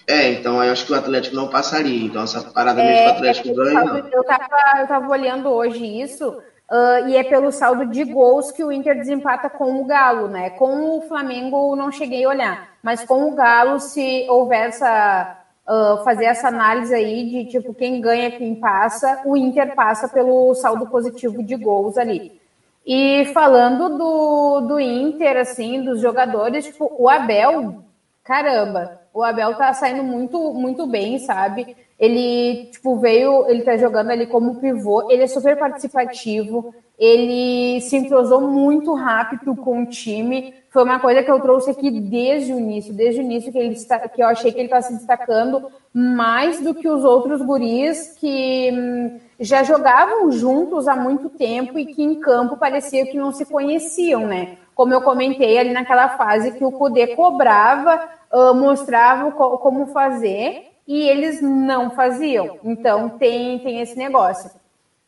É, 0.09 0.33
então 0.33 0.65
eu 0.65 0.73
acho 0.73 0.87
que 0.87 0.93
o 0.93 0.97
Atlético 0.97 1.37
não 1.37 1.49
passaria. 1.49 2.07
Então 2.07 2.23
essa 2.23 2.41
parada 2.41 2.81
é, 2.81 2.87
mesmo 2.87 3.03
que 3.03 3.07
o 3.07 3.13
Atlético 3.17 3.49
é, 3.49 3.53
ganha. 3.53 4.09
Eu 4.11 4.25
tava, 4.25 4.81
eu 4.81 4.87
tava 4.87 5.11
olhando 5.11 5.51
hoje 5.51 5.85
isso. 5.85 6.41
Uh, 6.71 7.09
e 7.09 7.17
é 7.17 7.25
pelo 7.25 7.51
saldo 7.51 7.87
de 7.87 8.05
gols 8.05 8.53
que 8.53 8.63
o 8.63 8.71
Inter 8.71 8.95
desempata 8.95 9.51
com 9.51 9.81
o 9.81 9.85
Galo, 9.85 10.29
né? 10.29 10.51
Com 10.51 10.99
o 10.99 11.03
Flamengo 11.03 11.75
não 11.75 11.91
cheguei 11.91 12.25
a 12.25 12.29
olhar, 12.29 12.69
mas 12.81 13.05
com 13.05 13.29
o 13.29 13.35
Galo, 13.35 13.81
se 13.81 14.25
houver 14.29 14.69
essa 14.69 15.37
uh, 15.67 16.05
fazer 16.05 16.27
essa 16.27 16.47
análise 16.47 16.95
aí 16.95 17.29
de 17.29 17.45
tipo 17.47 17.75
quem 17.75 18.01
ganha, 18.01 18.31
quem 18.31 18.55
passa, 18.55 19.21
o 19.25 19.37
Inter 19.37 19.75
passa 19.75 20.09
pelo 20.09 20.55
saldo 20.55 20.87
positivo 20.87 21.43
de 21.43 21.57
gols 21.57 21.99
ali. 21.99 22.41
E 22.87 23.27
falando 23.35 23.99
do, 23.99 24.61
do 24.63 24.81
Inter, 24.81 25.37
assim, 25.39 25.83
dos 25.83 26.01
jogadores, 26.01 26.67
tipo, 26.67 26.91
o 26.99 27.09
Abel, 27.09 27.85
caramba, 28.25 29.01
o 29.13 29.23
Abel 29.23 29.55
tá 29.55 29.73
saindo 29.73 30.03
muito, 30.03 30.55
muito 30.55 30.87
bem, 30.87 31.19
sabe? 31.19 31.77
Ele, 32.01 32.71
tipo, 32.73 32.97
veio, 32.97 33.47
ele 33.47 33.61
tá 33.61 33.77
jogando 33.77 34.11
ali 34.11 34.27
como 34.27 34.55
pivô, 34.55 35.11
ele 35.11 35.23
é 35.23 35.27
super 35.27 35.59
participativo, 35.59 36.75
ele 36.99 37.79
se 37.83 37.95
entrosou 37.95 38.41
muito 38.41 38.95
rápido 38.95 39.55
com 39.55 39.83
o 39.83 39.87
time. 39.87 40.55
Foi 40.71 40.83
uma 40.83 40.99
coisa 40.99 41.23
que 41.23 41.31
eu 41.31 41.39
trouxe 41.41 41.73
aqui 41.73 41.91
desde 41.91 42.55
o 42.55 42.59
início, 42.59 42.95
desde 42.95 43.21
o 43.21 43.23
início 43.23 43.53
que, 43.53 43.59
ele 43.59 43.75
está, 43.75 43.99
que 44.09 44.23
eu 44.23 44.27
achei 44.29 44.51
que 44.51 44.59
ele 44.59 44.69
está 44.69 44.81
se 44.81 44.95
destacando 44.95 45.71
mais 45.93 46.59
do 46.63 46.75
que 46.75 46.89
os 46.89 47.05
outros 47.05 47.43
guris 47.43 48.17
que 48.19 48.71
hum, 48.73 49.21
já 49.39 49.63
jogavam 49.63 50.33
juntos 50.33 50.89
há 50.89 50.97
muito 50.97 51.29
tempo 51.29 51.79
e 51.79 51.85
que 51.85 52.03
em 52.03 52.19
campo 52.19 52.57
parecia 52.57 53.05
que 53.05 53.19
não 53.19 53.31
se 53.31 53.45
conheciam, 53.45 54.27
né? 54.27 54.57
Como 54.75 54.95
eu 54.95 55.03
comentei 55.03 55.59
ali 55.59 55.73
naquela 55.75 56.09
fase 56.11 56.53
que 56.53 56.65
o 56.65 56.73
Cudê 56.73 57.09
cobrava, 57.09 58.09
uh, 58.33 58.55
mostrava 58.55 59.33
co 59.33 59.59
como 59.59 59.89
fazer 59.89 60.70
e 60.87 61.09
eles 61.09 61.41
não 61.41 61.91
faziam. 61.91 62.59
Então 62.65 63.11
tem, 63.11 63.59
tem 63.61 63.81
esse 63.81 63.97
negócio. 63.97 64.51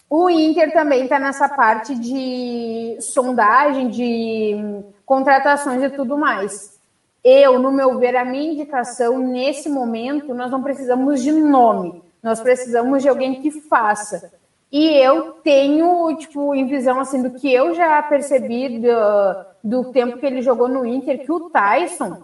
O 0.09 0.29
Inter 0.29 0.73
também 0.73 1.05
está 1.05 1.19
nessa 1.19 1.49
parte 1.49 1.95
de 1.95 2.99
sondagem, 3.01 3.89
de 3.89 4.83
contratações 5.07 5.83
e 5.83 5.89
tudo 5.89 6.19
mais. 6.19 6.79
Eu, 7.25 7.59
no 7.59 7.73
meu 7.73 7.99
ver, 7.99 8.17
a 8.17 8.25
minha 8.25 8.53
indicação 8.53 9.19
nesse 9.19 9.69
momento, 9.69 10.35
nós 10.35 10.51
não 10.51 10.63
precisamos 10.63 11.23
de 11.23 11.33
nome, 11.33 12.03
nós 12.23 12.41
precisamos 12.41 13.03
de 13.03 13.09
alguém 13.09 13.41
que 13.41 13.51
faça. 13.51 14.31
E 14.71 14.91
eu 15.03 15.33
tenho, 15.45 16.17
tipo, 16.17 16.55
em 16.55 16.67
visão 16.67 16.99
assim 17.01 17.23
do 17.23 17.31
que 17.31 17.53
eu 17.53 17.75
já 17.75 18.03
percebi 18.03 18.81
do, 18.81 19.45
do 19.63 19.93
tempo 19.93 20.19
que 20.19 20.27
ele 20.27 20.43
jogou 20.43 20.69
no 20.69 20.85
Inter, 20.85 21.25
que 21.25 21.31
o 21.31 21.51
Tyson 21.51 22.23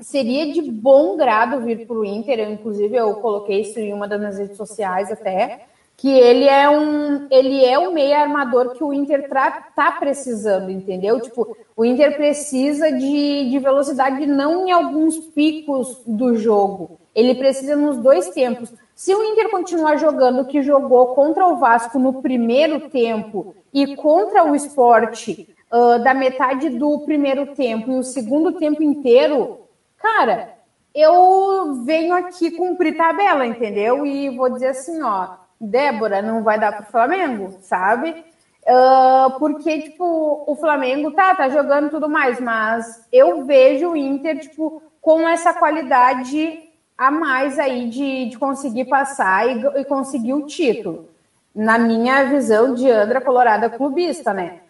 seria 0.00 0.52
de 0.52 0.62
bom 0.62 1.16
grado 1.16 1.60
vir 1.60 1.86
para 1.86 1.96
o 1.96 2.04
Inter. 2.04 2.40
Eu, 2.40 2.50
inclusive, 2.52 2.96
eu 2.96 3.14
coloquei 3.14 3.62
isso 3.62 3.78
em 3.78 3.92
uma 3.92 4.06
das 4.06 4.18
minhas 4.18 4.38
redes 4.38 4.56
sociais 4.56 5.10
até, 5.10 5.66
que 5.96 6.10
ele 6.10 6.44
é 6.46 6.68
um 6.68 7.26
ele 7.30 7.64
é 7.64 7.78
o 7.78 7.92
meio 7.92 8.14
armador 8.14 8.74
que 8.74 8.84
o 8.84 8.92
Inter 8.92 9.28
tá 9.28 9.92
precisando, 9.98 10.70
entendeu? 10.70 11.20
Tipo, 11.20 11.56
o 11.74 11.84
Inter 11.84 12.16
precisa 12.16 12.92
de, 12.92 13.48
de 13.48 13.58
velocidade 13.58 14.26
não 14.26 14.66
em 14.66 14.72
alguns 14.72 15.18
picos 15.18 16.02
do 16.06 16.36
jogo. 16.36 16.98
Ele 17.14 17.34
precisa 17.34 17.74
nos 17.74 17.96
dois 17.96 18.28
tempos. 18.28 18.72
Se 18.94 19.14
o 19.14 19.22
Inter 19.22 19.50
continuar 19.50 19.96
jogando 19.96 20.42
o 20.42 20.46
que 20.46 20.62
jogou 20.62 21.14
contra 21.14 21.46
o 21.46 21.56
Vasco 21.56 21.98
no 21.98 22.20
primeiro 22.20 22.90
tempo 22.90 23.54
e 23.72 23.96
contra 23.96 24.44
o 24.44 24.54
esporte 24.54 25.48
uh, 25.72 26.02
da 26.02 26.12
metade 26.12 26.68
do 26.70 27.00
primeiro 27.00 27.54
tempo 27.54 27.90
e 27.90 27.98
o 27.98 28.02
segundo 28.02 28.52
tempo 28.52 28.82
inteiro, 28.82 29.65
Cara, 29.98 30.54
eu 30.94 31.84
venho 31.84 32.14
aqui 32.14 32.50
cumprir 32.50 32.96
tabela, 32.96 33.46
entendeu? 33.46 34.06
E 34.06 34.30
vou 34.30 34.50
dizer 34.50 34.68
assim, 34.68 35.02
ó, 35.02 35.36
Débora, 35.60 36.22
não 36.22 36.42
vai 36.42 36.58
dar 36.58 36.72
pro 36.72 36.86
Flamengo, 36.86 37.58
sabe? 37.62 38.24
Uh, 38.62 39.38
porque, 39.38 39.82
tipo, 39.82 40.44
o 40.46 40.56
Flamengo 40.56 41.12
tá, 41.12 41.34
tá 41.34 41.48
jogando 41.48 41.90
tudo 41.90 42.08
mais, 42.08 42.40
mas 42.40 43.06
eu 43.12 43.44
vejo 43.44 43.90
o 43.90 43.96
Inter, 43.96 44.40
tipo, 44.40 44.82
com 45.00 45.28
essa 45.28 45.52
qualidade 45.52 46.64
a 46.98 47.10
mais 47.10 47.58
aí 47.58 47.88
de, 47.88 48.30
de 48.30 48.38
conseguir 48.38 48.86
passar 48.86 49.46
e, 49.46 49.80
e 49.80 49.84
conseguir 49.84 50.34
o 50.34 50.46
título. 50.46 51.10
Na 51.54 51.78
minha 51.78 52.24
visão 52.24 52.74
de 52.74 52.90
Andra 52.90 53.20
Colorada 53.20 53.70
clubista, 53.70 54.34
né? 54.34 54.60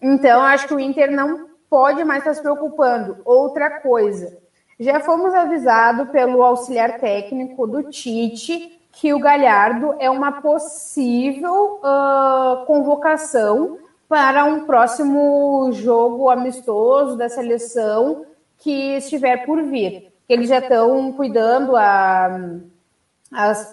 Então, 0.00 0.42
acho 0.42 0.68
que 0.68 0.74
o 0.74 0.80
Inter 0.80 1.10
não 1.10 1.48
pode 1.70 2.04
mais 2.04 2.20
estar 2.20 2.34
se 2.34 2.42
preocupando. 2.42 3.18
Outra 3.24 3.80
coisa, 3.80 4.36
já 4.78 5.00
fomos 5.00 5.32
avisados 5.34 6.10
pelo 6.10 6.42
auxiliar 6.42 6.98
técnico 6.98 7.66
do 7.66 7.84
Tite 7.84 8.76
que 8.92 9.12
o 9.12 9.18
Galhardo 9.18 9.94
é 9.98 10.08
uma 10.08 10.40
possível 10.40 11.80
uh, 11.82 12.64
convocação 12.66 13.78
para 14.08 14.44
um 14.44 14.64
próximo 14.64 15.70
jogo 15.72 16.30
amistoso 16.30 17.16
da 17.16 17.28
seleção 17.28 18.24
que 18.58 18.96
estiver 18.96 19.44
por 19.44 19.62
vir. 19.64 20.12
Eles 20.28 20.48
já 20.48 20.58
estão 20.58 21.12
cuidando 21.12 21.76
a, 21.76 22.58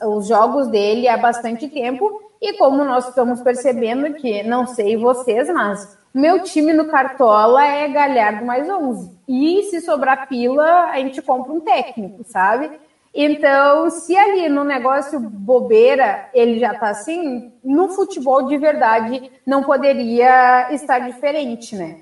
os 0.06 0.28
jogos 0.28 0.68
dele 0.68 1.08
há 1.08 1.18
bastante 1.18 1.70
tempo 1.70 2.22
e 2.42 2.58
como 2.58 2.84
nós 2.84 3.08
estamos 3.08 3.42
percebendo 3.42 4.14
que, 4.16 4.44
não 4.44 4.68
sei 4.68 4.98
vocês, 4.98 5.48
mas 5.50 5.98
meu 6.14 6.44
time 6.44 6.74
no 6.74 6.86
Cartola 6.86 7.66
é 7.66 7.88
Galhardo 7.88 8.46
mais 8.46 8.70
11. 8.70 9.12
E 9.28 9.64
se 9.64 9.82
sobrar 9.82 10.28
pila, 10.28 10.86
a 10.86 10.98
gente 10.98 11.22
compra 11.22 11.54
um 11.54 11.60
técnico, 11.60 12.24
sabe? 12.24 12.72
Então, 13.14 13.91
se 13.91 14.18
ali 14.18 14.50
no 14.50 14.64
negócio 14.64 15.20
bobeira 15.20 16.30
ele 16.34 16.60
já 16.60 16.74
tá 16.74 16.90
assim, 16.90 17.54
no 17.64 17.90
futebol 17.90 18.48
de 18.48 18.58
verdade 18.58 19.32
não 19.45 19.64
poderia 19.64 20.74
estar 20.74 21.00
diferente, 21.00 21.76
né? 21.76 22.02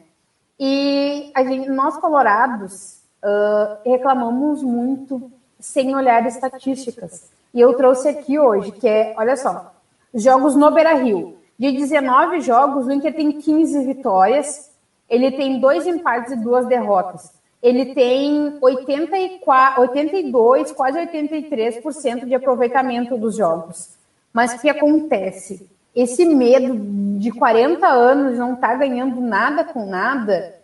E 0.58 1.32
gente, 1.36 1.70
nós 1.70 1.98
colorados 1.98 3.02
uh, 3.24 3.78
reclamamos 3.84 4.64
muito 4.64 5.30
sem 5.60 5.94
olhar 5.96 6.26
estatísticas. 6.26 7.30
E 7.54 7.60
eu 7.60 7.74
trouxe 7.74 8.08
aqui 8.08 8.40
hoje, 8.40 8.72
que 8.72 8.88
é, 8.88 9.14
olha 9.18 9.36
só, 9.36 9.74
jogos 10.14 10.56
no 10.56 10.72
Beira 10.72 10.94
Rio. 10.94 11.38
De 11.60 11.72
19 11.72 12.42
jogos, 12.42 12.88
o 12.88 12.92
Inter 12.92 13.14
tem 13.14 13.34
15 13.34 13.86
vitórias, 13.86 14.71
ele 15.12 15.30
tem 15.32 15.60
dois 15.60 15.86
empates 15.86 16.32
e 16.32 16.38
duas 16.38 16.66
derrotas. 16.66 17.34
Ele 17.62 17.94
tem 17.94 18.58
84, 18.62 19.82
82, 19.82 20.72
quase 20.72 20.98
83% 20.98 22.26
de 22.26 22.34
aproveitamento 22.34 23.18
dos 23.18 23.36
jogos. 23.36 23.90
Mas 24.34 24.54
o 24.54 24.60
que 24.60 24.70
acontece? 24.70 25.70
Esse 25.94 26.24
medo 26.24 27.20
de 27.20 27.30
40 27.30 27.86
anos 27.86 28.38
não 28.38 28.54
estar 28.54 28.70
tá 28.70 28.76
ganhando 28.76 29.20
nada 29.20 29.66
com 29.66 29.86
nada, 29.86 30.56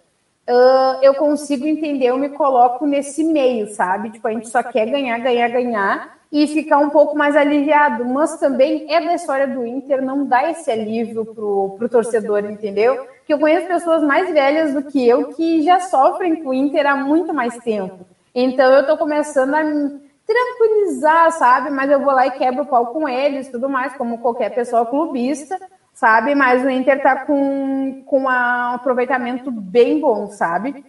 uh, 0.49 1.03
eu 1.03 1.13
consigo 1.15 1.67
entender, 1.67 2.05
eu 2.05 2.17
me 2.17 2.29
coloco 2.29 2.87
nesse 2.87 3.25
meio, 3.25 3.67
sabe? 3.75 4.11
Tipo, 4.11 4.29
a 4.29 4.31
gente 4.31 4.47
só 4.47 4.63
quer 4.63 4.85
ganhar, 4.85 5.19
ganhar, 5.19 5.49
ganhar, 5.49 6.17
e 6.31 6.47
ficar 6.47 6.77
um 6.77 6.89
pouco 6.89 7.17
mais 7.17 7.35
aliviado. 7.35 8.05
Mas 8.05 8.39
também 8.39 8.85
é 8.89 9.01
da 9.01 9.13
história 9.13 9.47
do 9.47 9.65
Inter 9.65 10.01
não 10.01 10.25
dar 10.25 10.49
esse 10.49 10.71
alívio 10.71 11.25
pro, 11.25 11.75
pro 11.77 11.89
torcedor, 11.89 12.45
entendeu? 12.45 13.05
Que 13.27 13.33
eu 13.33 13.39
conheço 13.39 13.67
pessoas 13.67 14.01
mais 14.01 14.31
velhas 14.31 14.73
do 14.73 14.83
que 14.83 15.05
eu 15.07 15.33
que 15.33 15.61
já 15.61 15.81
sofrem 15.81 16.41
com 16.41 16.49
o 16.49 16.53
Inter 16.53 16.87
há 16.87 16.95
muito 16.95 17.33
mais 17.33 17.57
tempo. 17.57 18.07
Então 18.33 18.71
eu 18.71 18.87
tô 18.87 18.97
começando 18.97 19.53
a 19.53 19.63
me 19.63 19.99
tranquilizar, 20.25 21.31
sabe? 21.31 21.69
Mas 21.69 21.91
eu 21.91 21.99
vou 21.99 22.13
lá 22.13 22.25
e 22.25 22.31
quebro 22.31 22.63
o 22.63 22.65
pau 22.65 22.87
com 22.87 23.07
eles, 23.07 23.49
tudo 23.49 23.69
mais, 23.69 23.93
como 23.95 24.19
qualquer 24.19 24.55
pessoa 24.55 24.85
clubista, 24.85 25.59
sabe? 25.93 26.33
Mas 26.33 26.63
o 26.63 26.69
Inter 26.69 27.03
tá 27.03 27.25
com, 27.25 28.01
com 28.05 28.21
um 28.21 28.29
aproveitamento 28.29 29.51
bem 29.51 29.99
bom, 29.99 30.27
sabe? 30.27 30.85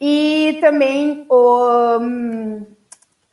E 0.00 0.58
também 0.60 1.24
o 1.30 2.66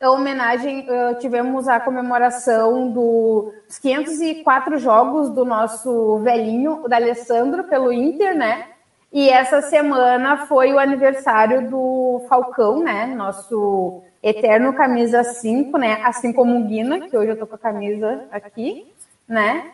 a 0.04 0.10
homenagem, 0.10 0.86
uh, 0.88 1.18
tivemos 1.18 1.66
a 1.66 1.80
comemoração 1.80 2.90
dos 2.90 3.78
504 3.78 4.78
jogos 4.78 5.30
do 5.30 5.44
nosso 5.44 6.18
velhinho, 6.18 6.84
o 6.84 6.94
Alessandro, 6.94 7.64
pelo 7.64 7.92
Inter, 7.92 8.36
né? 8.36 8.68
E 9.12 9.30
essa 9.30 9.62
semana 9.62 10.46
foi 10.46 10.72
o 10.72 10.78
aniversário 10.78 11.70
do 11.70 12.26
Falcão, 12.28 12.82
né? 12.82 13.06
Nosso 13.06 14.02
eterno 14.22 14.74
camisa 14.74 15.22
5, 15.22 15.78
né? 15.78 16.02
Assim 16.02 16.32
como 16.32 16.58
o 16.58 16.64
Guina, 16.64 17.08
que 17.08 17.16
hoje 17.16 17.30
eu 17.30 17.38
tô 17.38 17.46
com 17.46 17.54
a 17.54 17.58
camisa 17.58 18.24
aqui, 18.30 18.86
né? 19.26 19.70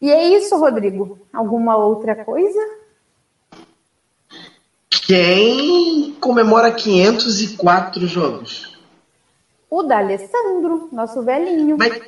E 0.00 0.10
é 0.10 0.24
isso, 0.28 0.56
Rodrigo. 0.56 1.18
Alguma 1.32 1.76
outra 1.76 2.24
coisa? 2.24 2.60
Quem 4.88 6.14
comemora 6.20 6.70
504 6.70 8.06
jogos? 8.06 8.69
O 9.70 9.82
da 9.82 9.98
Alessandro, 9.98 10.88
nosso 10.92 11.22
velhinho. 11.22 11.76
Mas, 11.78 12.00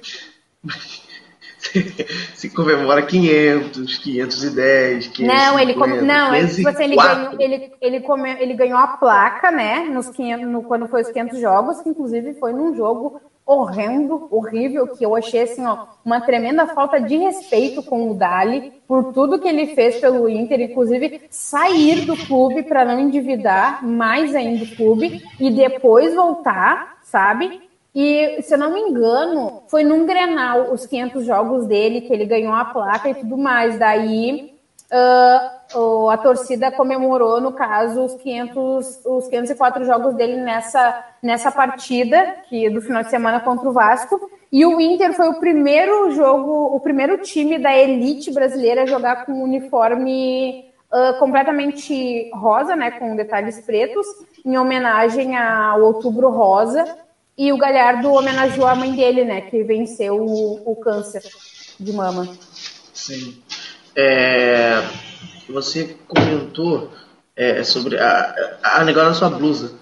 se 2.35 2.51
comemora 2.51 3.03
500, 3.03 3.99
510, 3.99 5.07
550, 5.09 5.23
Não, 5.23 5.59
ele 5.59 5.75
come, 5.75 6.01
não, 6.01 6.35
ele, 6.35 6.49
tipo 6.49 6.69
assim, 6.69 6.85
ele 6.85 6.97
ganhou, 6.97 7.41
ele, 7.41 7.73
ele, 7.81 8.01
come, 8.01 8.31
ele 8.41 8.55
ganhou 8.55 8.79
a 8.79 8.89
placa, 8.89 9.51
né, 9.51 9.85
nos 9.85 10.11
500, 10.11 10.47
no, 10.49 10.63
quando 10.65 10.89
foi 10.89 11.03
os 11.03 11.09
500 11.09 11.41
jogos, 11.41 11.81
que 11.81 11.89
inclusive 11.89 12.35
foi 12.35 12.53
num 12.53 12.75
jogo 12.75 13.21
horrendo, 13.45 14.29
horrível, 14.31 14.87
que 14.89 15.05
eu 15.05 15.17
achei 15.17 15.43
assim, 15.43 15.65
ó, 15.65 15.87
uma 16.05 16.21
tremenda 16.21 16.67
falta 16.67 17.01
de 17.01 17.17
respeito 17.17 17.83
com 17.83 18.11
o 18.11 18.15
Dali 18.15 18.73
por 18.87 19.13
tudo 19.13 19.39
que 19.41 19.49
ele 19.49 19.75
fez 19.75 19.99
pelo 19.99 20.29
Inter, 20.29 20.61
inclusive 20.61 21.23
sair 21.29 22.05
do 22.05 22.17
clube 22.17 22.63
para 22.63 22.85
não 22.85 23.01
endividar 23.01 23.85
mais 23.85 24.35
ainda 24.35 24.65
o 24.65 24.77
clube 24.77 25.23
e 25.41 25.51
depois 25.51 26.15
voltar, 26.15 26.92
sabe? 27.13 27.61
E, 27.95 28.41
se 28.41 28.55
eu 28.55 28.59
não 28.59 28.73
me 28.73 28.81
engano, 28.81 29.65
foi 29.69 29.85
num 29.85 30.07
Grenal, 30.07 30.73
os 30.73 30.87
500 30.87 31.27
jogos 31.27 31.67
dele, 31.67 32.01
que 32.01 32.13
ele 32.13 32.25
ganhou 32.25 32.55
a 32.55 32.65
placa 32.65 33.11
e 33.11 33.15
tudo 33.15 33.37
mais. 33.37 33.79
Daí, 33.79 34.55
uh, 34.91 36.09
a 36.09 36.17
torcida 36.17 36.73
comemorou, 36.73 37.39
no 37.39 37.53
caso, 37.53 38.03
os 38.03 38.15
500, 38.15 39.05
os 39.05 39.29
504 39.29 39.85
jogos 39.85 40.15
dele 40.15 40.37
nessa, 40.41 41.05
nessa 41.23 41.53
partida 41.53 42.37
que 42.49 42.71
do 42.71 42.81
final 42.81 43.03
de 43.03 43.11
semana 43.11 43.41
contra 43.41 43.69
o 43.69 43.73
Vasco. 43.73 44.31
E 44.51 44.65
o 44.65 44.81
Inter 44.81 45.13
foi 45.13 45.29
o 45.29 45.39
primeiro 45.39 46.11
jogo, 46.13 46.75
o 46.75 46.81
primeiro 46.81 47.19
time 47.19 47.59
da 47.59 47.77
elite 47.77 48.33
brasileira 48.33 48.83
a 48.83 48.87
jogar 48.87 49.27
com 49.27 49.43
uniforme 49.43 50.72
uh, 50.93 51.19
completamente 51.19 52.31
rosa, 52.35 52.77
né, 52.77 52.91
com 52.93 53.17
detalhes 53.17 53.61
pretos, 53.65 54.07
em 54.45 54.59
homenagem 54.59 55.37
ao 55.37 55.83
Outubro 55.83 56.31
Rosa. 56.31 56.99
E 57.37 57.51
o 57.53 57.57
Galhardo 57.57 58.13
homenageou 58.13 58.67
a 58.67 58.75
mãe 58.75 58.95
dele, 58.95 59.25
né, 59.25 59.41
que 59.41 59.63
venceu 59.65 60.17
o, 60.21 60.71
o 60.71 60.77
câncer 60.77 61.23
de 61.81 61.93
mama. 61.93 62.29
Sim. 62.93 63.43
É, 63.97 64.83
você 65.49 65.97
comentou 66.07 66.91
é, 67.35 67.65
sobre 67.65 67.99
a, 67.99 68.59
a 68.63 68.85
negócio 68.85 69.09
da 69.09 69.15
sua 69.15 69.31
blusa. 69.31 69.75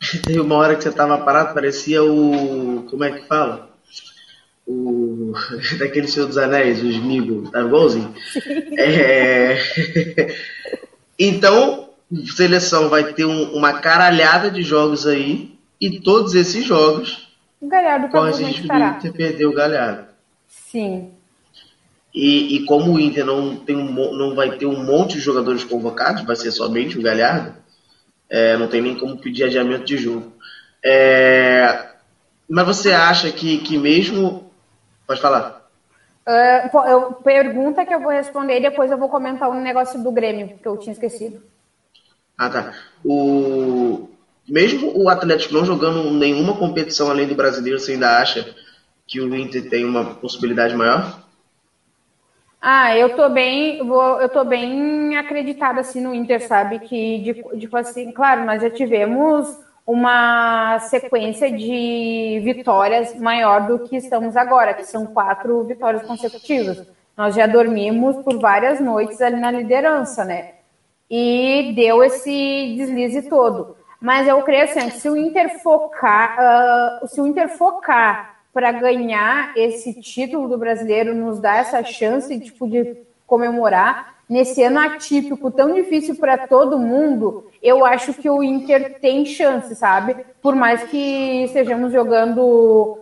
Teve 0.24 0.40
uma 0.40 0.56
hora 0.56 0.76
que 0.76 0.82
você 0.82 0.88
estava 0.88 1.18
parado, 1.18 1.54
parecia 1.54 2.02
o. 2.02 2.86
Como 2.88 3.04
é 3.04 3.12
que 3.12 3.26
fala? 3.26 3.67
O. 4.68 5.32
Daquele 5.80 6.06
Senhor 6.06 6.26
dos 6.26 6.36
Anéis, 6.36 6.82
o 6.82 6.86
Smigo, 6.86 7.50
tá 7.50 7.62
igualzinho? 7.62 8.14
É, 8.76 9.58
então, 11.18 11.88
seleção 12.36 12.90
vai 12.90 13.12
ter 13.14 13.24
um, 13.24 13.54
uma 13.54 13.80
caralhada 13.80 14.50
de 14.50 14.62
jogos 14.62 15.06
aí, 15.06 15.58
e 15.80 16.00
todos 16.00 16.34
esses 16.34 16.64
jogos. 16.64 17.28
O 17.60 17.66
Galhardo 17.66 18.08
corre 18.08 18.30
esse 18.30 18.44
risco 18.44 18.68
do 18.68 18.74
Inter 18.74 19.12
perder 19.12 19.46
o 19.46 19.54
Galhardo. 19.54 20.08
Sim. 20.46 21.12
E, 22.14 22.56
e 22.56 22.64
como 22.64 22.92
o 22.92 23.00
Inter 23.00 23.24
não, 23.24 23.56
tem 23.56 23.76
um, 23.76 23.92
não 23.92 24.34
vai 24.34 24.56
ter 24.56 24.66
um 24.66 24.84
monte 24.84 25.14
de 25.14 25.20
jogadores 25.20 25.64
convocados, 25.64 26.24
vai 26.24 26.36
ser 26.36 26.50
somente 26.50 26.98
o 26.98 27.02
Galhardo, 27.02 27.54
é, 28.28 28.56
não 28.56 28.68
tem 28.68 28.82
nem 28.82 28.94
como 28.94 29.18
pedir 29.18 29.44
adiamento 29.44 29.84
de 29.84 29.96
jogo. 29.96 30.32
É, 30.84 31.88
mas 32.48 32.66
você 32.66 32.92
acha 32.92 33.30
que, 33.30 33.58
que 33.58 33.76
mesmo. 33.76 34.47
Pode 35.08 35.22
falar. 35.22 35.66
Uh, 36.26 36.78
eu, 36.86 37.12
pergunta 37.14 37.86
que 37.86 37.94
eu 37.94 38.00
vou 38.00 38.12
responder 38.12 38.58
e 38.58 38.62
depois 38.62 38.90
eu 38.90 38.98
vou 38.98 39.08
comentar 39.08 39.48
um 39.48 39.62
negócio 39.62 40.02
do 40.02 40.12
Grêmio, 40.12 40.58
que 40.58 40.68
eu 40.68 40.76
tinha 40.76 40.92
esquecido. 40.92 41.42
Ah, 42.36 42.50
tá. 42.50 42.74
O, 43.02 44.10
mesmo 44.46 44.92
o 44.94 45.08
Atlético 45.08 45.54
não 45.54 45.64
jogando 45.64 46.10
nenhuma 46.12 46.58
competição 46.58 47.10
além 47.10 47.26
do 47.26 47.34
brasileiro, 47.34 47.80
você 47.80 47.92
ainda 47.92 48.18
acha 48.18 48.54
que 49.06 49.18
o 49.18 49.34
Inter 49.34 49.70
tem 49.70 49.86
uma 49.86 50.16
possibilidade 50.16 50.76
maior? 50.76 51.18
Ah, 52.60 52.94
eu 52.94 53.16
tô 53.16 53.30
bem, 53.30 53.78
vou, 53.86 54.20
eu 54.20 54.28
tô 54.28 54.44
bem 54.44 55.16
acreditada 55.16 55.80
assim 55.80 56.02
no 56.02 56.14
Inter, 56.14 56.46
sabe? 56.46 56.80
Que 56.80 57.42
tipo 57.58 57.76
assim, 57.78 58.12
claro, 58.12 58.44
nós 58.44 58.60
já 58.60 58.68
tivemos 58.68 59.58
uma 59.88 60.78
sequência 60.80 61.50
de 61.50 62.42
vitórias 62.44 63.18
maior 63.18 63.66
do 63.66 63.78
que 63.78 63.96
estamos 63.96 64.36
agora, 64.36 64.74
que 64.74 64.84
são 64.84 65.06
quatro 65.06 65.64
vitórias 65.64 66.02
consecutivas. 66.02 66.86
Nós 67.16 67.34
já 67.34 67.46
dormimos 67.46 68.16
por 68.22 68.38
várias 68.38 68.80
noites 68.80 69.18
ali 69.22 69.40
na 69.40 69.50
liderança, 69.50 70.26
né? 70.26 70.56
E 71.10 71.72
deu 71.74 72.04
esse 72.04 72.74
deslize 72.76 73.30
todo. 73.30 73.78
Mas 73.98 74.28
eu 74.28 74.42
creio 74.42 74.64
assim, 74.64 74.90
se 74.90 75.08
o 75.08 75.16
Inter 75.16 75.58
focar, 75.62 76.36
uh, 77.02 77.08
se 77.08 77.18
o 77.18 77.26
Inter 77.26 77.48
focar 77.48 78.42
para 78.52 78.70
ganhar 78.72 79.56
esse 79.56 79.98
título 80.02 80.48
do 80.48 80.58
brasileiro, 80.58 81.14
nos 81.14 81.40
dá 81.40 81.56
essa 81.56 81.82
chance 81.82 82.38
tipo, 82.38 82.68
de 82.68 82.94
comemorar. 83.26 84.17
Nesse 84.28 84.62
ano 84.62 84.78
atípico, 84.78 85.50
tão 85.50 85.72
difícil 85.72 86.14
para 86.16 86.46
todo 86.46 86.78
mundo, 86.78 87.50
eu 87.62 87.84
acho 87.84 88.12
que 88.12 88.28
o 88.28 88.42
Inter 88.42 88.98
tem 89.00 89.24
chance, 89.24 89.74
sabe? 89.74 90.16
Por 90.42 90.54
mais 90.54 90.82
que 90.84 91.44
estejamos 91.44 91.92
jogando 91.92 92.98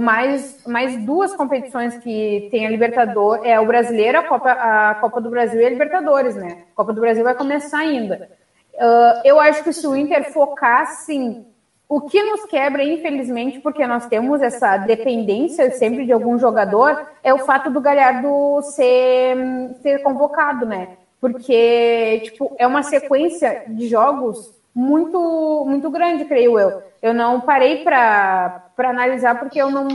mais, 0.00 0.64
mais 0.66 0.96
duas 1.04 1.34
competições 1.34 1.98
que 1.98 2.48
tem 2.50 2.66
a 2.66 2.70
Libertadores, 2.70 3.44
é 3.44 3.58
o 3.60 3.66
Brasileiro, 3.66 4.18
a 4.18 4.22
Copa, 4.22 4.50
a 4.52 4.94
Copa 4.94 5.20
do 5.20 5.28
Brasil 5.28 5.60
e 5.60 5.66
a 5.66 5.70
Libertadores, 5.70 6.36
né? 6.36 6.64
A 6.72 6.76
Copa 6.76 6.92
do 6.92 7.00
Brasil 7.00 7.24
vai 7.24 7.34
começar 7.34 7.78
ainda. 7.78 8.30
Uh, 8.74 9.20
eu 9.24 9.38
acho 9.38 9.62
que 9.62 9.72
se 9.72 9.86
o 9.86 9.94
Inter 9.94 10.32
focar, 10.32 10.86
sim, 10.86 11.44
o 11.90 12.02
que 12.02 12.22
nos 12.22 12.44
quebra, 12.44 12.84
infelizmente, 12.84 13.58
porque 13.58 13.84
nós 13.84 14.06
temos 14.06 14.40
essa 14.40 14.76
dependência 14.76 15.72
sempre 15.72 16.06
de 16.06 16.12
algum 16.12 16.38
jogador, 16.38 17.04
é 17.20 17.34
o 17.34 17.38
fato 17.38 17.68
do 17.68 17.80
Galhardo 17.80 18.62
ser, 18.62 19.36
ser 19.82 19.98
convocado, 19.98 20.64
né? 20.64 20.90
Porque, 21.20 22.20
tipo, 22.26 22.54
é 22.56 22.64
uma 22.64 22.84
sequência 22.84 23.64
de 23.66 23.88
jogos 23.88 24.54
muito 24.72 25.64
muito 25.66 25.90
grande, 25.90 26.26
creio 26.26 26.56
eu. 26.60 26.80
Eu 27.02 27.12
não 27.12 27.40
parei 27.40 27.82
para 27.82 28.70
analisar 28.78 29.40
porque 29.40 29.60
eu 29.60 29.68
não 29.68 29.88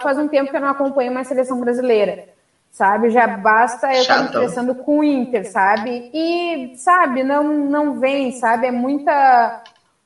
faz 0.00 0.18
um 0.18 0.28
tempo 0.28 0.50
que 0.50 0.56
eu 0.58 0.60
não 0.60 0.68
acompanho 0.68 1.14
mais 1.14 1.28
seleção 1.28 1.58
brasileira, 1.58 2.28
sabe? 2.70 3.08
Já 3.08 3.26
basta 3.26 3.86
eu 3.86 4.02
estar 4.02 4.18
me 4.18 4.24
estressando 4.26 4.74
com 4.74 4.98
o 4.98 5.04
Inter, 5.04 5.50
sabe? 5.50 6.10
E 6.12 6.74
sabe, 6.76 7.22
não 7.22 7.42
não 7.42 7.98
vem, 7.98 8.32
sabe? 8.32 8.66
É 8.66 8.70
muita 8.70 9.62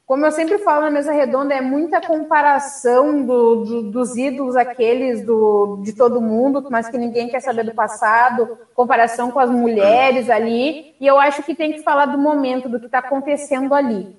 como 0.07 0.24
eu 0.24 0.31
sempre 0.31 0.59
falo 0.59 0.83
na 0.83 0.91
mesa 0.91 1.12
redonda, 1.12 1.53
é 1.53 1.61
muita 1.61 2.01
comparação 2.01 3.27
do, 3.27 3.65
do, 3.65 3.83
dos 3.91 4.16
ídolos 4.16 4.55
aqueles 4.55 5.27
do, 5.27 5.81
de 5.83 5.93
todo 5.93 6.20
mundo, 6.20 6.65
mas 6.70 6.89
que 6.89 6.97
ninguém 6.97 7.28
quer 7.28 7.41
saber 7.41 7.65
do 7.65 7.74
passado, 7.74 8.57
comparação 8.73 9.33
com 9.33 9.41
as 9.41 9.51
mulheres 9.51 10.31
ali, 10.31 10.95
e 11.01 11.07
eu 11.07 11.19
acho 11.19 11.43
que 11.43 11.57
tem 11.57 11.73
que 11.73 11.83
falar 11.83 12.07
do 12.07 12.19
momento, 12.19 12.69
do 12.69 12.78
que 12.78 12.87
está 12.87 13.01
acontecendo 13.01 13.74
ali. 13.74 14.16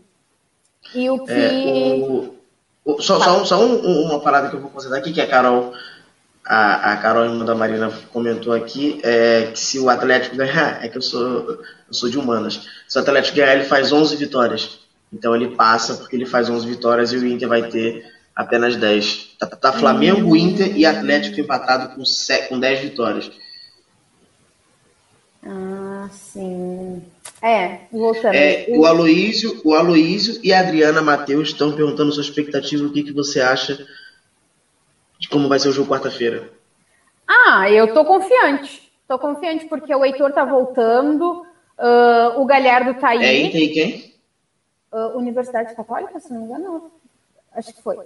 E 0.93 1.09
o 1.09 1.23
que. 1.23 1.31
É, 1.31 2.05
o, 2.05 2.35
o, 2.83 3.01
só, 3.01 3.17
só, 3.21 3.45
só 3.45 3.57
um, 3.57 4.07
uma 4.07 4.19
parada 4.19 4.49
que 4.49 4.57
eu 4.57 4.61
vou 4.61 4.69
considerar 4.69 4.99
aqui, 4.99 5.13
que 5.13 5.21
a 5.21 5.27
Carol, 5.27 5.71
a, 6.45 6.91
a 6.91 6.97
Carol 6.97 7.23
irmã 7.23 7.45
da 7.45 7.55
Marina 7.55 7.93
comentou 8.11 8.51
aqui, 8.51 8.99
é 9.05 9.51
que 9.53 9.59
se 9.59 9.79
o 9.79 9.89
Atlético 9.89 10.35
ganhar, 10.35 10.83
é 10.83 10.89
que 10.89 10.97
eu 10.97 11.01
sou, 11.01 11.49
eu 11.87 11.93
sou 11.93 12.09
de 12.09 12.17
humanas, 12.17 12.67
se 12.89 12.97
o 12.97 13.01
Atlético 13.01 13.37
ganhar, 13.37 13.53
ele 13.53 13.63
faz 13.63 13.93
11 13.93 14.17
vitórias. 14.17 14.85
Então 15.11 15.35
ele 15.35 15.55
passa 15.55 15.95
porque 15.95 16.15
ele 16.15 16.25
faz 16.25 16.49
11 16.49 16.67
vitórias 16.67 17.13
e 17.13 17.17
o 17.17 17.25
Inter 17.25 17.47
vai 17.47 17.69
ter 17.69 18.05
apenas 18.35 18.75
10. 18.75 19.35
Tá, 19.39 19.47
tá 19.47 19.73
Flamengo, 19.73 20.35
Inter 20.35 20.77
e 20.77 20.85
Atlético 20.85 21.39
empatado 21.39 21.95
com, 21.95 22.05
7, 22.05 22.49
com 22.49 22.59
10 22.59 22.79
vitórias. 22.81 23.31
Ah, 25.45 26.07
sim. 26.11 27.01
É, 27.41 27.81
voltando. 27.91 28.35
É, 28.35 28.65
o, 28.69 28.85
Aloísio, 28.85 29.61
o 29.63 29.73
Aloísio 29.73 30.39
e 30.43 30.51
a 30.51 30.59
Adriana 30.59 31.01
Matheus 31.01 31.49
estão 31.49 31.71
perguntando 31.71 32.11
sua 32.11 32.23
expectativa, 32.23 32.85
o 32.85 32.91
que, 32.91 33.03
que 33.03 33.13
você 33.13 33.39
acha 33.39 33.85
de 35.19 35.29
como 35.29 35.47
vai 35.47 35.59
ser 35.59 35.69
o 35.69 35.71
jogo 35.71 35.89
quarta-feira. 35.89 36.51
Ah, 37.27 37.69
eu 37.71 37.93
tô 37.93 38.05
confiante. 38.05 38.91
Tô 39.07 39.17
confiante 39.17 39.65
porque 39.65 39.93
o 39.95 40.03
Heitor 40.03 40.31
tá 40.33 40.43
voltando, 40.43 41.41
uh, 41.79 42.39
o 42.41 42.45
Galhardo 42.45 42.99
tá 42.99 43.09
aí. 43.09 43.23
É 43.23 43.41
Inter 43.41 43.61
e 43.61 43.69
quem? 43.69 44.06
Uh, 44.91 45.17
Universidade 45.17 45.75
Católica, 45.75 46.19
se 46.19 46.33
não 46.33 46.41
me 46.41 46.45
engano. 46.47 46.91
Acho 47.53 47.73
que 47.73 47.81
foi. 47.81 47.97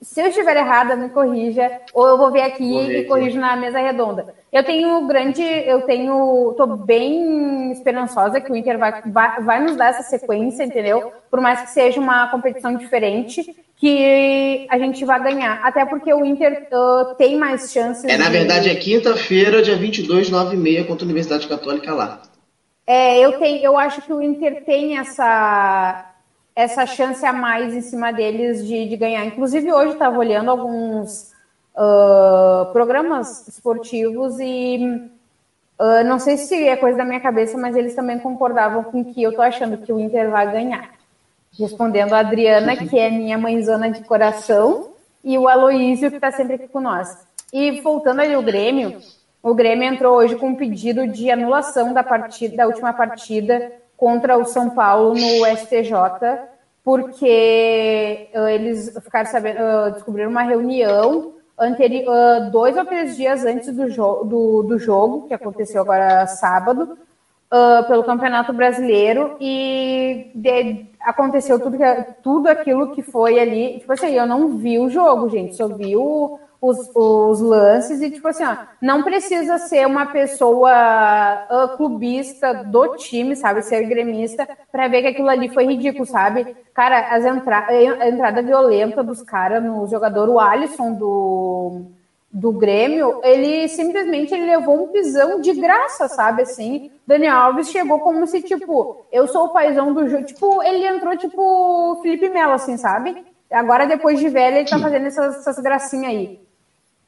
Se 0.00 0.20
eu 0.20 0.26
estiver 0.26 0.56
errada, 0.56 0.94
me 0.94 1.08
corrija, 1.08 1.80
ou 1.92 2.06
eu 2.06 2.16
vou 2.16 2.30
ver 2.30 2.42
aqui 2.42 2.72
vou 2.72 2.86
ver 2.86 3.00
e 3.00 3.04
corrijo 3.04 3.38
na 3.38 3.56
mesa 3.56 3.80
redonda. 3.80 4.32
Eu 4.52 4.62
tenho 4.62 5.06
grande, 5.08 5.42
eu 5.42 5.82
tenho, 5.82 6.54
tô 6.56 6.66
bem 6.66 7.72
esperançosa 7.72 8.40
que 8.40 8.50
o 8.50 8.56
Inter 8.56 8.78
vai, 8.78 9.02
vai, 9.02 9.42
vai 9.42 9.60
nos 9.60 9.74
dar 9.74 9.88
essa 9.88 10.04
sequência, 10.04 10.62
entendeu? 10.62 11.12
Por 11.28 11.40
mais 11.40 11.62
que 11.62 11.70
seja 11.70 12.00
uma 12.00 12.28
competição 12.28 12.76
diferente, 12.76 13.56
que 13.76 14.66
a 14.70 14.78
gente 14.78 15.04
vai 15.04 15.20
ganhar. 15.20 15.60
Até 15.64 15.84
porque 15.84 16.12
o 16.14 16.24
Inter 16.24 16.68
uh, 16.72 17.16
tem 17.16 17.36
mais 17.36 17.72
chances. 17.72 18.04
É, 18.04 18.16
na 18.16 18.28
verdade, 18.28 18.70
é 18.70 18.74
quinta-feira, 18.76 19.62
dia 19.62 19.76
22, 19.76 20.30
9 20.30 20.54
e 20.54 20.58
meia, 20.58 20.84
contra 20.84 21.04
a 21.04 21.06
Universidade 21.06 21.48
Católica 21.48 21.92
lá. 21.92 22.22
É, 22.90 23.18
eu, 23.18 23.38
tenho, 23.38 23.62
eu 23.62 23.76
acho 23.76 24.00
que 24.00 24.10
o 24.10 24.22
Inter 24.22 24.64
tem 24.64 24.96
essa, 24.96 26.10
essa 26.56 26.86
chance 26.86 27.22
a 27.26 27.34
mais 27.34 27.74
em 27.74 27.82
cima 27.82 28.10
deles 28.10 28.66
de, 28.66 28.88
de 28.88 28.96
ganhar. 28.96 29.26
Inclusive, 29.26 29.70
hoje 29.70 29.92
estava 29.92 30.18
olhando 30.18 30.50
alguns 30.50 31.34
uh, 31.74 32.72
programas 32.72 33.46
esportivos 33.46 34.40
e 34.40 34.78
uh, 35.78 36.02
não 36.06 36.18
sei 36.18 36.38
se 36.38 36.66
é 36.66 36.76
coisa 36.76 36.96
da 36.96 37.04
minha 37.04 37.20
cabeça, 37.20 37.58
mas 37.58 37.76
eles 37.76 37.94
também 37.94 38.18
concordavam 38.20 38.82
com 38.84 39.04
que 39.04 39.22
eu 39.22 39.34
tô 39.34 39.42
achando 39.42 39.76
que 39.76 39.92
o 39.92 40.00
Inter 40.00 40.30
vai 40.30 40.50
ganhar. 40.50 40.88
Respondendo 41.58 42.14
a 42.14 42.20
Adriana, 42.20 42.74
que 42.74 42.98
é 42.98 43.10
minha 43.10 43.36
mãezona 43.36 43.90
de 43.90 44.02
coração, 44.02 44.92
e 45.22 45.36
o 45.36 45.46
Aloísio, 45.46 46.08
que 46.08 46.16
está 46.16 46.32
sempre 46.32 46.54
aqui 46.54 46.68
com 46.68 46.80
nós. 46.80 47.18
E 47.52 47.82
voltando 47.82 48.20
ali 48.20 48.34
o 48.34 48.40
Grêmio, 48.40 48.98
o 49.42 49.54
Grêmio 49.54 49.84
entrou 49.84 50.16
hoje 50.16 50.36
com 50.36 50.48
um 50.48 50.54
pedido 50.54 51.06
de 51.06 51.30
anulação 51.30 51.92
da 51.92 52.02
partida, 52.02 52.56
da 52.56 52.66
última 52.66 52.92
partida 52.92 53.72
contra 53.96 54.36
o 54.36 54.44
São 54.44 54.70
Paulo 54.70 55.14
no 55.14 55.56
STJ, 55.56 55.92
porque 56.84 58.30
uh, 58.34 58.48
eles 58.48 58.96
ficaram 59.02 59.30
sabendo, 59.30 59.58
uh, 59.58 59.92
descobriram 59.92 60.30
uma 60.30 60.42
reunião 60.42 61.34
anterior, 61.58 62.08
uh, 62.08 62.50
dois 62.50 62.76
ou 62.76 62.84
três 62.84 63.16
dias 63.16 63.44
antes 63.44 63.74
do, 63.74 63.88
jo 63.90 64.24
do, 64.24 64.62
do 64.62 64.78
jogo, 64.78 65.26
que 65.26 65.34
aconteceu 65.34 65.82
agora 65.82 66.26
sábado, 66.26 66.96
pelo 67.86 68.04
Campeonato 68.04 68.52
Brasileiro 68.52 69.34
e 69.40 70.30
de, 70.34 70.84
aconteceu 71.00 71.58
tudo, 71.58 71.78
tudo 72.22 72.46
aquilo 72.46 72.94
que 72.94 73.00
foi 73.00 73.40
ali. 73.40 73.78
Tipo 73.78 73.94
assim, 73.94 74.08
eu 74.08 74.26
não 74.26 74.58
vi 74.58 74.78
o 74.78 74.90
jogo, 74.90 75.30
gente, 75.30 75.56
só 75.56 75.66
vi 75.66 75.96
o, 75.96 76.38
os, 76.60 76.90
os 76.94 77.40
lances 77.40 78.00
e, 78.02 78.10
tipo 78.10 78.26
assim, 78.26 78.44
ó, 78.44 78.56
não 78.82 79.02
precisa 79.02 79.58
ser 79.58 79.86
uma 79.86 80.06
pessoa 80.06 80.70
uh, 81.50 81.76
clubista 81.76 82.52
do 82.64 82.96
time, 82.96 83.36
sabe, 83.36 83.62
ser 83.62 83.84
gremista, 83.86 84.48
para 84.70 84.88
ver 84.88 85.02
que 85.02 85.08
aquilo 85.08 85.28
ali 85.28 85.48
foi 85.48 85.66
ridículo, 85.66 86.04
sabe? 86.04 86.56
Cara, 86.74 87.14
as 87.14 87.24
entra 87.24 87.66
a 87.68 88.08
entrada 88.08 88.42
violenta 88.42 89.02
dos 89.02 89.22
caras 89.22 89.62
no 89.62 89.86
jogador, 89.86 90.28
o 90.28 90.40
Alisson 90.40 90.92
do 90.92 91.82
do 92.30 92.52
Grêmio, 92.52 93.20
ele 93.24 93.66
simplesmente 93.68 94.34
ele 94.34 94.44
levou 94.44 94.84
um 94.84 94.88
pisão 94.88 95.40
de 95.40 95.54
graça, 95.54 96.08
sabe 96.08 96.42
assim? 96.42 96.90
Daniel 97.06 97.36
Alves 97.36 97.70
chegou 97.70 98.00
como 98.00 98.26
se 98.26 98.42
tipo, 98.42 99.06
eu 99.10 99.26
sou 99.26 99.46
o 99.46 99.48
paizão 99.48 99.94
do 99.94 100.06
jogo, 100.06 100.24
tipo, 100.24 100.62
ele 100.62 100.86
entrou 100.86 101.16
tipo 101.16 101.98
Felipe 102.02 102.28
Melo 102.28 102.52
assim, 102.52 102.76
sabe? 102.76 103.24
Agora 103.50 103.86
depois 103.86 104.18
de 104.18 104.28
velho 104.28 104.58
ele 104.58 104.68
tá 104.68 104.78
fazendo 104.78 105.06
essas, 105.06 105.38
essas 105.38 105.58
gracinhas 105.58 106.12
aí. 106.12 106.47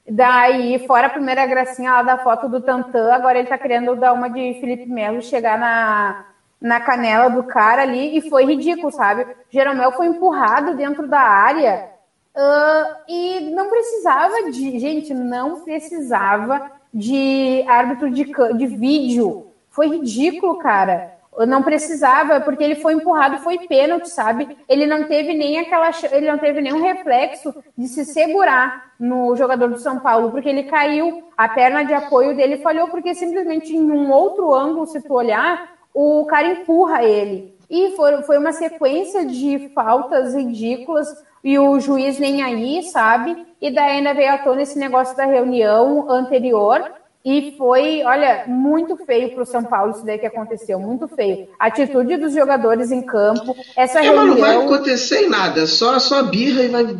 Daí, 0.08 0.84
fora 0.86 1.06
a 1.06 1.10
primeira 1.10 1.46
gracinha 1.46 1.92
lá 1.92 2.02
da 2.02 2.18
foto 2.18 2.48
do 2.48 2.60
Tantan, 2.60 3.12
agora 3.12 3.38
ele 3.38 3.48
tá 3.48 3.58
querendo 3.58 3.94
dar 3.94 4.12
uma 4.12 4.28
de 4.28 4.58
Felipe 4.60 4.86
Melo, 4.86 5.22
chegar 5.22 5.58
na, 5.58 6.26
na 6.60 6.80
canela 6.80 7.28
do 7.28 7.44
cara 7.44 7.82
ali, 7.82 8.16
e 8.16 8.28
foi 8.28 8.44
ridículo, 8.44 8.90
sabe? 8.90 9.26
Jeromel 9.50 9.92
foi 9.92 10.06
empurrado 10.06 10.76
dentro 10.76 11.06
da 11.06 11.20
área, 11.20 11.90
Uh, 12.34 12.94
e 13.08 13.50
não 13.50 13.68
precisava 13.68 14.50
de. 14.50 14.78
Gente, 14.78 15.12
não 15.12 15.62
precisava 15.62 16.70
de 16.94 17.64
árbitro 17.68 18.10
de, 18.10 18.24
de 18.56 18.66
vídeo. 18.66 19.48
Foi 19.68 19.88
ridículo, 19.88 20.58
cara. 20.58 21.18
Não 21.46 21.62
precisava, 21.62 22.40
porque 22.40 22.62
ele 22.62 22.74
foi 22.74 22.94
empurrado, 22.94 23.38
foi 23.38 23.66
pênalti, 23.66 24.10
sabe? 24.10 24.58
Ele 24.68 24.84
não 24.84 25.04
teve 25.04 25.32
nem 25.32 25.58
aquela. 25.58 25.90
Ele 26.10 26.30
não 26.30 26.38
teve 26.38 26.60
nenhum 26.60 26.82
reflexo 26.82 27.54
de 27.78 27.86
se 27.88 28.04
segurar 28.04 28.92
no 28.98 29.34
jogador 29.36 29.68
do 29.68 29.78
São 29.78 30.00
Paulo, 30.00 30.30
porque 30.30 30.48
ele 30.48 30.64
caiu, 30.64 31.22
a 31.36 31.48
perna 31.48 31.84
de 31.84 31.94
apoio 31.94 32.36
dele 32.36 32.58
falhou, 32.58 32.88
porque 32.88 33.14
simplesmente 33.14 33.74
em 33.74 33.90
um 33.90 34.10
outro 34.10 34.52
ângulo, 34.52 34.86
se 34.86 35.00
tu 35.00 35.14
olhar, 35.14 35.72
o 35.94 36.26
cara 36.26 36.48
empurra 36.48 37.04
ele. 37.04 37.56
E 37.70 37.92
foi, 37.96 38.22
foi 38.22 38.36
uma 38.36 38.52
sequência 38.52 39.24
de 39.24 39.70
faltas 39.74 40.34
ridículas 40.34 41.06
e 41.42 41.58
o 41.58 41.78
juiz 41.78 42.18
nem 42.18 42.42
aí, 42.42 42.82
sabe? 42.82 43.46
E 43.60 43.70
daí 43.70 43.98
ainda 43.98 44.12
veio 44.12 44.32
à 44.32 44.38
tona 44.38 44.62
esse 44.62 44.78
negócio 44.78 45.16
da 45.16 45.24
reunião 45.24 46.10
anterior. 46.10 46.92
E 47.24 47.54
foi, 47.58 48.02
olha, 48.02 48.44
muito 48.46 48.96
feio 48.96 49.30
para 49.32 49.42
o 49.42 49.46
São 49.46 49.62
Paulo 49.62 49.92
isso 49.92 50.06
daí 50.06 50.18
que 50.18 50.26
aconteceu, 50.26 50.78
muito 50.80 51.06
feio. 51.06 51.48
A 51.58 51.66
atitude 51.66 52.16
dos 52.16 52.32
jogadores 52.32 52.90
em 52.90 53.02
campo, 53.02 53.54
essa 53.76 53.98
é, 53.98 54.02
reunião... 54.02 54.26
Mas 54.26 54.34
não 54.34 54.46
vai 54.46 54.56
acontecer 54.64 55.28
nada, 55.28 55.66
só, 55.66 55.98
só 55.98 56.22
birra 56.22 56.62
e 56.62 56.68
vai... 56.68 56.96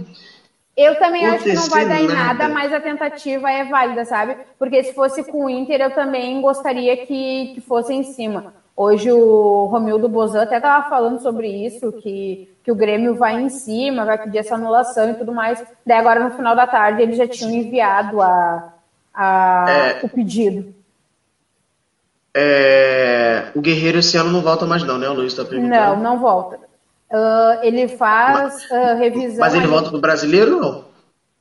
Eu 0.77 0.99
também 0.99 1.27
acho 1.27 1.45
que 1.45 1.53
não 1.53 1.69
vai 1.69 1.87
dar 1.87 2.01
em 2.01 2.07
nada, 2.07 2.49
mas 2.49 2.73
a 2.73 2.81
tentativa 2.81 3.51
é 3.51 3.65
válida, 3.65 4.05
sabe? 4.05 4.37
Porque 4.59 4.83
se 4.83 4.95
fosse 4.95 5.25
com 5.25 5.47
o 5.47 5.51
Inter, 5.51 5.81
eu 5.81 5.91
também 5.91 6.41
gostaria 6.41 6.97
que, 7.07 7.53
que 7.55 7.61
fosse 7.61 7.93
em 7.93 8.03
cima. 8.03 8.55
Hoje 8.77 9.13
o 9.13 9.67
Romildo 9.67 10.09
Bozan 10.09 10.43
até 10.43 10.57
estava 10.57 10.89
falando 10.89 11.21
sobre 11.21 11.49
isso, 11.49 11.93
que, 11.93 12.49
que 12.65 12.73
o 12.73 12.75
Grêmio 12.75 13.15
vai 13.15 13.39
em 13.39 13.51
cima, 13.51 14.07
vai 14.07 14.17
pedir 14.17 14.39
essa 14.39 14.55
anulação 14.55 15.11
e 15.11 15.15
tudo 15.15 15.35
mais. 15.35 15.63
Daí 15.85 15.99
agora 15.99 16.25
no 16.25 16.31
final 16.31 16.57
da 16.57 16.67
tarde 16.67 17.03
eles 17.03 17.19
já 17.19 17.29
tinham 17.29 17.53
enviado 17.53 18.23
a, 18.23 18.73
a 19.13 19.67
é, 19.69 20.01
o 20.03 20.09
pedido. 20.09 20.75
É, 22.35 23.51
o 23.55 23.61
Guerreiro 23.61 23.99
esse 23.99 24.17
ano 24.17 24.31
não 24.31 24.41
volta 24.41 24.67
mais 24.67 24.85
não, 24.85 24.99
né? 24.99 25.09
O 25.09 25.15
Luiz 25.15 25.33
está 25.33 25.45
perguntando. 25.45 25.75
Não, 25.75 25.97
não 25.97 26.19
volta. 26.19 26.59
Uh, 27.11 27.59
ele 27.63 27.89
faz 27.89 28.39
mas, 28.39 28.71
uh, 28.71 28.97
revisão... 28.97 29.41
Mas 29.41 29.55
ele 29.55 29.67
volta 29.67 29.89
para 29.89 29.99
o 29.99 30.01
Brasileiro 30.01 30.55
ou 30.55 30.61
não? 30.61 30.91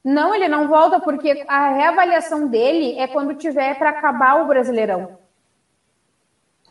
Não, 0.03 0.33
ele 0.33 0.47
não 0.47 0.67
volta 0.67 0.99
porque 0.99 1.45
a 1.47 1.73
reavaliação 1.73 2.47
dele 2.47 2.97
é 2.97 3.05
quando 3.05 3.35
tiver 3.35 3.77
para 3.77 3.91
acabar 3.91 4.41
o 4.41 4.47
Brasileirão. 4.47 5.19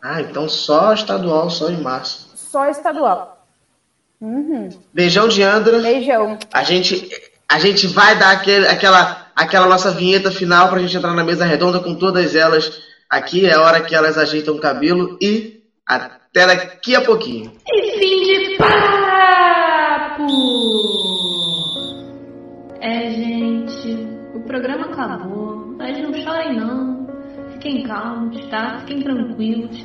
Ah, 0.03 0.21
então 0.21 0.49
só 0.49 0.93
estadual, 0.93 1.51
só 1.51 1.71
em 1.71 1.81
março. 1.81 2.31
Só 2.35 2.67
estadual. 2.69 3.47
Uhum. 4.21 4.71
Beijão 4.93 5.29
de 5.29 5.43
Andra. 5.43 5.81
Beijão. 5.81 6.39
A 6.53 6.63
gente, 6.65 7.09
a 7.49 7.59
gente 7.59 7.87
vai 7.87 8.19
dar 8.19 8.33
aquele, 8.33 8.67
aquela, 8.67 9.28
aquela 9.39 9.69
nossa 9.69 9.93
vinheta 9.93 10.33
final 10.33 10.69
para 10.69 10.79
a 10.79 10.83
gente 10.83 10.97
entrar 10.97 11.15
na 11.15 11.23
mesa 11.23 11.45
redonda 11.45 11.79
com 11.79 11.95
todas 11.95 12.35
elas 12.35 12.83
aqui. 13.09 13.47
É 13.47 13.57
hora 13.57 13.81
que 13.81 13.95
elas 13.95 14.19
ajeitam 14.19 14.57
o 14.57 14.61
cabelo 14.61 15.17
e 15.23 15.63
até 15.87 16.45
daqui 16.45 16.97
a 16.97 17.03
pouquinho. 17.03 17.53
E 17.69 17.99
fim 17.99 18.23
de 18.25 18.57
papo! 18.57 20.27
É, 22.81 23.11
gente, 23.11 24.07
o 24.35 24.41
programa 24.41 24.87
acabou, 24.87 25.77
mas 25.79 25.97
não 26.03 26.13
chorem 26.15 26.59
não. 26.59 27.07
Fiquem 27.53 27.85
calmos, 27.85 28.45
tá? 28.49 28.81
Fiquem 28.81 29.03
tranquilos. 29.03 29.85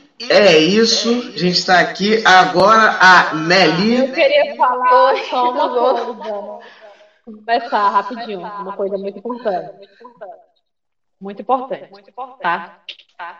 é 0.29 0.57
isso, 0.57 1.09
a 1.09 1.37
gente 1.37 1.57
está 1.57 1.79
aqui 1.79 2.23
agora 2.25 2.97
a 2.99 3.33
Nelly. 3.33 4.07
Eu 4.07 4.13
queria 4.13 4.55
falar 4.55 5.15
só 5.29 5.51
uma 5.51 5.69
coisa. 5.69 6.13
Vou 6.13 6.61
começar 7.25 7.89
rapidinho, 7.89 8.39
uma 8.39 8.73
coisa 8.73 8.97
muito 8.97 9.19
importante. 9.19 9.87
Muito 11.19 11.41
importante, 11.41 11.89
tá? 12.41 12.79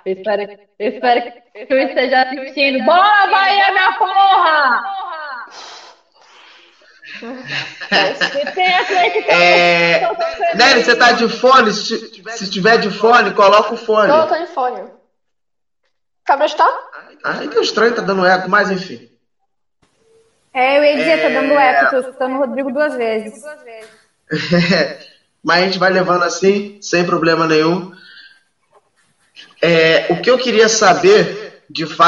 Eu 0.05 0.13
espero, 0.13 0.41
eu 0.77 0.89
espero 0.89 1.21
que 1.31 1.73
eu 1.73 1.79
esteja 1.79 2.21
assistindo. 2.21 2.85
Bora, 2.85 3.27
Bahia, 3.27 3.71
minha 3.71 3.93
porra! 3.97 4.83
Atlético. 7.91 9.31
É... 9.31 10.07
Nelly, 10.55 10.83
você 10.83 10.95
tá 10.95 11.11
de 11.11 11.27
fone? 11.27 11.73
Se, 11.73 12.23
se 12.37 12.49
tiver 12.49 12.77
de 12.77 12.89
fone, 12.89 13.33
coloca 13.33 13.73
o 13.73 13.77
fone. 13.77 14.07
Não, 14.07 14.21
eu 14.21 14.27
tô 14.27 14.37
de 14.37 14.47
fone. 14.47 15.00
Cabra 16.25 16.45
está? 16.45 16.67
Ah, 17.23 17.39
que 17.47 17.59
estranho, 17.59 17.95
tá 17.95 18.01
dando 18.01 18.25
eco, 18.25 18.49
mas 18.49 18.71
enfim. 18.71 19.09
É, 20.53 20.77
eu 20.77 20.83
ia 20.83 20.97
dizer, 20.97 21.19
é... 21.19 21.29
tá 21.29 21.29
dando 21.29 21.53
eco, 21.53 21.89
tô 21.89 21.99
escutando 21.99 22.35
o 22.35 22.37
Rodrigo 22.39 22.71
duas 22.71 22.95
vezes. 22.95 23.43
mas 25.43 25.61
a 25.61 25.65
gente 25.65 25.79
vai 25.79 25.91
levando 25.91 26.23
assim, 26.23 26.77
sem 26.81 27.05
problema 27.05 27.47
nenhum. 27.47 27.91
É, 29.61 30.07
o 30.09 30.21
que 30.21 30.29
eu 30.29 30.37
queria 30.37 30.67
saber, 30.67 31.63
de 31.69 31.85
fato, 31.85 31.99